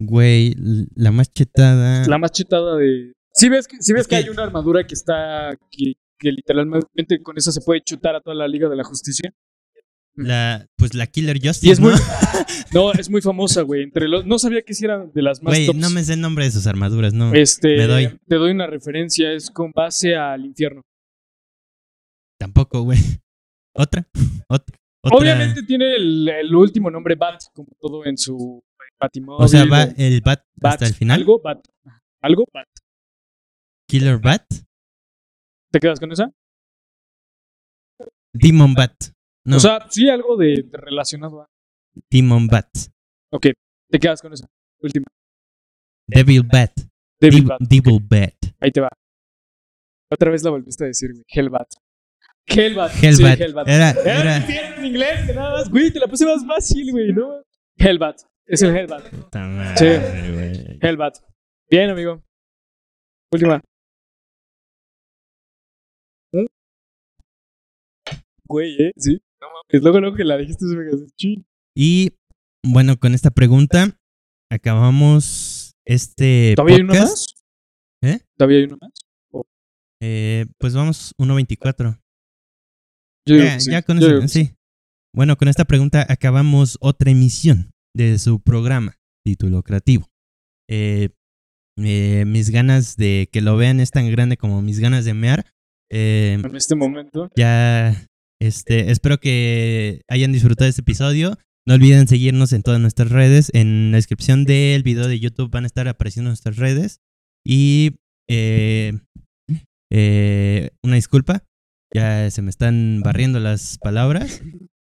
Güey, 0.00 0.54
la 0.94 1.10
más 1.10 1.32
chetada. 1.32 2.06
La 2.06 2.18
más 2.18 2.30
chetada 2.30 2.76
de. 2.76 3.12
Si 3.34 3.48
ves 3.48 3.66
que, 3.66 3.76
sí 3.80 3.92
ves 3.92 4.02
Es 4.02 4.08
que 4.08 4.16
que- 4.16 4.22
hay 4.24 4.28
una 4.28 4.44
armadura 4.44 4.86
que 4.86 4.94
está. 4.94 5.56
Que, 5.70 5.94
que 6.18 6.32
literalmente 6.32 7.20
con 7.22 7.36
esa 7.36 7.50
se 7.52 7.60
puede 7.60 7.80
chutar 7.82 8.14
a 8.14 8.20
toda 8.20 8.36
la 8.36 8.46
Liga 8.48 8.68
de 8.68 8.76
la 8.76 8.84
Justicia. 8.84 9.32
La, 10.18 10.66
pues 10.76 10.94
la 10.94 11.06
Killer 11.06 11.36
Justice. 11.40 11.66
Y 11.68 11.70
es 11.70 11.78
muy. 11.80 11.92
¿no? 12.74 12.92
Es 12.92 13.08
muy 13.08 13.22
famosa, 13.22 13.62
güey. 13.62 13.82
Entre 13.84 14.08
los. 14.08 14.26
No 14.26 14.38
sabía 14.38 14.62
que 14.62 14.74
si 14.74 14.84
era 14.84 15.06
de 15.06 15.22
las 15.22 15.42
más 15.42 15.54
Güey, 15.54 15.72
no 15.74 15.90
me 15.90 16.02
sé 16.02 16.14
el 16.14 16.20
nombre 16.20 16.44
de 16.44 16.50
sus 16.50 16.66
armaduras, 16.66 17.14
no. 17.14 17.32
Este, 17.34 17.76
me 17.76 17.86
doy. 17.86 18.18
Te 18.26 18.34
doy 18.36 18.50
una 18.50 18.66
referencia, 18.66 19.32
es 19.32 19.50
con 19.50 19.70
base 19.72 20.16
al 20.16 20.44
infierno. 20.44 20.82
Tampoco, 22.38 22.82
güey. 22.82 22.98
¿Otra? 23.76 24.06
¿Otra? 24.48 24.76
otra- 25.02 25.18
Obviamente 25.18 25.62
tiene 25.62 25.94
el, 25.94 26.28
el 26.28 26.54
último 26.54 26.90
nombre 26.90 27.14
Bat, 27.14 27.42
como 27.54 27.68
todo 27.80 28.04
en 28.04 28.18
su 28.18 28.60
Batimóvil. 29.00 29.44
O 29.44 29.48
sea, 29.48 29.64
va 29.66 29.84
el 29.84 30.20
Bat, 30.20 30.42
Bat, 30.56 30.72
hasta 30.72 30.86
el 30.86 30.94
final. 30.94 31.20
Algo 31.20 31.40
Bat. 31.40 31.64
Algo 32.22 32.44
Bat. 32.52 32.66
Killer 33.88 34.18
Bat. 34.18 34.44
¿Te 35.70 35.78
quedas 35.78 36.00
con 36.00 36.10
esa? 36.10 36.32
Demon 38.32 38.74
Bat. 38.74 38.94
No, 39.48 39.56
O 39.56 39.60
sea, 39.60 39.86
sí, 39.90 40.08
algo 40.10 40.36
de, 40.36 40.62
de 40.70 40.78
relacionado 40.78 41.42
a. 41.42 41.46
Demon 42.10 42.46
Bat. 42.46 42.68
Ok, 43.32 43.46
te 43.90 43.98
quedas 43.98 44.20
con 44.22 44.32
esa. 44.32 44.46
Última. 44.80 45.06
Devil 46.06 46.42
Bat. 46.42 46.72
Devil 47.20 47.44
Dev- 47.44 47.48
Bat. 47.48 47.60
Devil 47.60 48.00
Bat. 48.02 48.34
Ahí 48.60 48.70
te 48.70 48.80
va. 48.80 48.88
Otra 50.10 50.30
vez 50.30 50.42
la 50.42 50.50
volviste 50.50 50.84
a 50.84 50.86
decir, 50.86 51.10
güey. 51.12 51.24
Hellbat. 51.28 51.68
Hellbat. 52.46 52.92
Hellbat. 53.02 53.36
Sí, 53.36 53.42
Hellbat. 53.42 53.68
Era, 53.68 53.90
Era 53.90 54.20
era. 54.20 54.36
infierno 54.38 54.76
en 54.76 54.84
inglés, 54.86 55.26
que 55.26 55.34
nada 55.34 55.50
más. 55.52 55.68
Güey, 55.70 55.92
te 55.92 55.98
la 55.98 56.06
puse 56.06 56.24
más 56.24 56.46
fácil, 56.46 56.92
güey, 56.92 57.12
¿no? 57.12 57.42
Hellbat. 57.76 58.20
Es 58.46 58.62
el 58.62 58.74
Hellbat. 58.76 59.12
Madre, 59.34 60.32
güey. 60.32 60.78
Hellbat. 60.80 61.16
Bien, 61.70 61.90
amigo. 61.90 62.22
Última. 63.32 63.60
¿Mm? 66.32 66.46
Güey, 68.46 68.76
¿eh? 68.82 68.92
Sí. 68.96 69.20
Mames. 69.70 69.82
Luego, 69.82 70.00
luego 70.00 70.16
que 70.16 70.24
la 70.24 70.36
dijiste, 70.36 70.66
se 70.66 70.76
me 70.76 70.84
quedó. 70.84 71.04
Y 71.76 72.12
bueno, 72.64 72.98
con 72.98 73.14
esta 73.14 73.30
pregunta 73.30 73.96
acabamos 74.50 75.72
este 75.86 76.54
¿Todavía 76.56 76.76
hay 76.76 76.82
uno 76.82 76.92
podcast. 76.92 77.10
más? 77.10 77.34
¿Eh? 78.14 78.20
¿Todavía 78.36 78.58
hay 78.58 78.64
uno 78.64 78.78
más? 78.80 78.90
Eh, 80.00 80.46
pues 80.58 80.74
vamos 80.74 81.12
1.24. 81.20 82.00
Yo 83.26 83.34
digo 83.34 83.46
Ya, 83.46 83.60
sí. 83.60 83.70
ya 83.70 83.82
con 83.82 83.98
eso, 83.98 84.28
sí. 84.28 84.54
bueno, 85.14 85.36
con 85.36 85.48
esta 85.48 85.64
pregunta 85.64 86.06
acabamos 86.08 86.78
otra 86.80 87.10
emisión 87.10 87.70
de 87.94 88.18
su 88.18 88.40
programa, 88.40 88.94
título 89.24 89.62
creativo. 89.62 90.06
Eh, 90.70 91.10
eh, 91.78 92.24
mis 92.26 92.50
ganas 92.50 92.96
de 92.96 93.28
que 93.32 93.40
lo 93.40 93.56
vean 93.56 93.80
es 93.80 93.90
tan 93.90 94.10
grande 94.10 94.36
como 94.36 94.62
mis 94.62 94.78
ganas 94.80 95.04
de 95.04 95.14
mear. 95.14 95.46
Eh, 95.90 96.38
En 96.42 96.56
este 96.56 96.74
momento. 96.74 97.30
ya, 97.36 98.06
este, 98.40 98.90
espero 98.90 99.18
que 99.18 100.02
hayan 100.08 100.32
disfrutado 100.32 100.66
de 100.66 100.70
este 100.70 100.82
episodio. 100.82 101.38
No 101.66 101.74
olviden 101.74 102.08
seguirnos 102.08 102.52
en 102.52 102.62
todas 102.62 102.80
nuestras 102.80 103.10
redes. 103.10 103.50
En 103.52 103.90
la 103.90 103.98
descripción 103.98 104.44
del 104.44 104.82
video 104.82 105.06
de 105.06 105.20
YouTube 105.20 105.50
van 105.50 105.64
a 105.64 105.66
estar 105.66 105.86
apareciendo 105.88 106.30
nuestras 106.30 106.56
redes. 106.56 107.00
Y 107.44 107.96
eh, 108.28 108.92
eh, 109.92 110.70
una 110.82 110.96
disculpa, 110.96 111.44
ya 111.94 112.30
se 112.30 112.42
me 112.42 112.50
están 112.50 113.02
barriendo 113.04 113.40
las 113.40 113.78
palabras. 113.78 114.42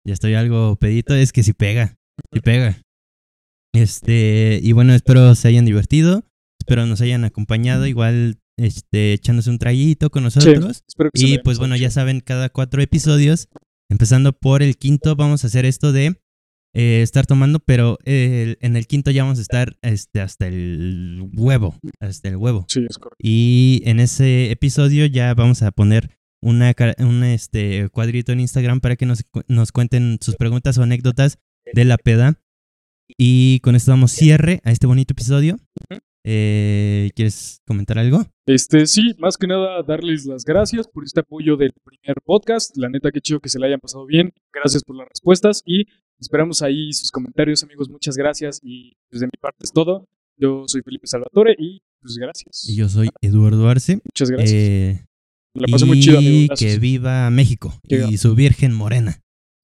Ya 0.05 0.13
estoy 0.13 0.33
algo 0.33 0.75
pedito. 0.77 1.13
Es 1.13 1.31
que 1.31 1.43
si 1.43 1.53
pega, 1.53 1.95
si 2.33 2.39
pega. 2.39 2.81
Este, 3.75 4.59
y 4.61 4.71
bueno, 4.71 4.93
espero 4.93 5.35
se 5.35 5.47
hayan 5.47 5.65
divertido. 5.65 6.25
Espero 6.59 6.85
nos 6.85 7.01
hayan 7.01 7.23
acompañado. 7.23 7.87
Igual, 7.87 8.39
este, 8.57 9.13
echándose 9.13 9.49
un 9.49 9.59
traguito 9.59 10.09
con 10.09 10.23
nosotros. 10.23 10.83
Espero 10.87 11.09
que 11.13 11.19
se 11.19 11.27
Y 11.27 11.37
pues 11.39 11.59
bueno, 11.59 11.75
ya 11.75 11.89
saben, 11.89 12.19
cada 12.19 12.49
cuatro 12.49 12.81
episodios, 12.81 13.49
empezando 13.89 14.33
por 14.33 14.63
el 14.63 14.77
quinto, 14.77 15.15
vamos 15.15 15.43
a 15.43 15.47
hacer 15.47 15.65
esto 15.65 15.91
de 15.91 16.19
eh, 16.75 17.01
estar 17.03 17.27
tomando, 17.27 17.59
pero 17.59 17.99
eh, 18.03 18.55
en 18.61 18.75
el 18.75 18.87
quinto 18.87 19.11
ya 19.11 19.23
vamos 19.23 19.37
a 19.37 19.43
estar 19.43 19.77
este, 19.81 20.21
hasta 20.21 20.47
el 20.47 21.29
huevo, 21.33 21.75
hasta 21.99 22.29
el 22.29 22.37
huevo. 22.37 22.65
Sí, 22.67 22.85
es 22.89 22.97
correcto. 22.97 23.17
Y 23.19 23.81
en 23.85 23.99
ese 23.99 24.51
episodio 24.51 25.05
ya 25.05 25.33
vamos 25.35 25.61
a 25.61 25.71
poner 25.71 26.17
una, 26.41 26.73
un 26.97 27.23
este, 27.23 27.89
cuadrito 27.89 28.31
en 28.31 28.39
Instagram 28.39 28.81
para 28.81 28.95
que 28.95 29.05
nos, 29.05 29.23
nos 29.47 29.71
cuenten 29.71 30.17
sus 30.19 30.35
preguntas 30.35 30.77
o 30.77 30.83
anécdotas 30.83 31.37
de 31.73 31.85
la 31.85 31.97
peda. 31.97 32.39
Y 33.17 33.59
con 33.59 33.75
esto 33.75 33.91
damos 33.91 34.11
cierre 34.11 34.59
a 34.63 34.71
este 34.71 34.87
bonito 34.87 35.13
episodio. 35.13 35.57
Eh, 36.25 37.11
¿Quieres 37.15 37.61
comentar 37.67 37.97
algo? 37.99 38.25
Este, 38.45 38.85
sí, 38.85 39.13
más 39.19 39.37
que 39.37 39.47
nada 39.47 39.83
darles 39.83 40.25
las 40.25 40.45
gracias 40.45 40.87
por 40.87 41.03
este 41.03 41.19
apoyo 41.19 41.57
del 41.57 41.73
primer 41.83 42.17
podcast. 42.23 42.75
La 42.77 42.89
neta, 42.89 43.11
qué 43.11 43.19
chido 43.21 43.39
que 43.39 43.49
se 43.49 43.59
le 43.59 43.67
hayan 43.67 43.79
pasado 43.79 44.05
bien. 44.05 44.31
Gracias 44.53 44.83
por 44.83 44.95
las 44.95 45.07
respuestas 45.09 45.61
y 45.65 45.85
esperamos 46.19 46.61
ahí 46.61 46.93
sus 46.93 47.11
comentarios, 47.11 47.63
amigos. 47.63 47.89
Muchas 47.89 48.15
gracias 48.15 48.59
y 48.63 48.93
pues 49.09 49.19
de 49.21 49.27
mi 49.27 49.37
parte 49.41 49.59
es 49.63 49.71
todo. 49.73 50.07
Yo 50.37 50.63
soy 50.67 50.81
Felipe 50.81 51.07
Salvatore 51.07 51.55
y 51.59 51.81
pues 52.01 52.15
gracias. 52.17 52.67
Y 52.69 52.75
yo 52.75 52.87
soy 52.89 53.09
Eduardo 53.21 53.67
Arce. 53.67 53.99
Muchas 54.03 54.29
gracias. 54.31 54.51
Eh, 54.53 55.05
La 55.55 55.67
pasé 55.67 55.85
muy 55.85 55.99
chido, 55.99 56.17
amigo. 56.19 56.31
y 56.33 56.47
Gracias. 56.47 56.73
que 56.73 56.79
viva 56.79 57.29
México 57.31 57.73
y 57.87 58.17
su 58.17 58.33
Virgen 58.33 58.73
Morena. 58.73 59.19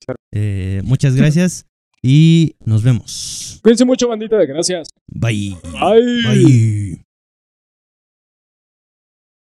Claro. 0.06 0.20
Eh, 0.32 0.82
muchas 0.84 1.16
gracias 1.16 1.66
y 2.02 2.56
nos 2.66 2.84
vemos. 2.84 3.60
Cuídense 3.62 3.86
mucho, 3.86 4.08
bandita. 4.08 4.38
Gracias. 4.46 4.90
Bye. 5.08 5.58
Bye. 5.64 6.24
Bye. 6.24 7.09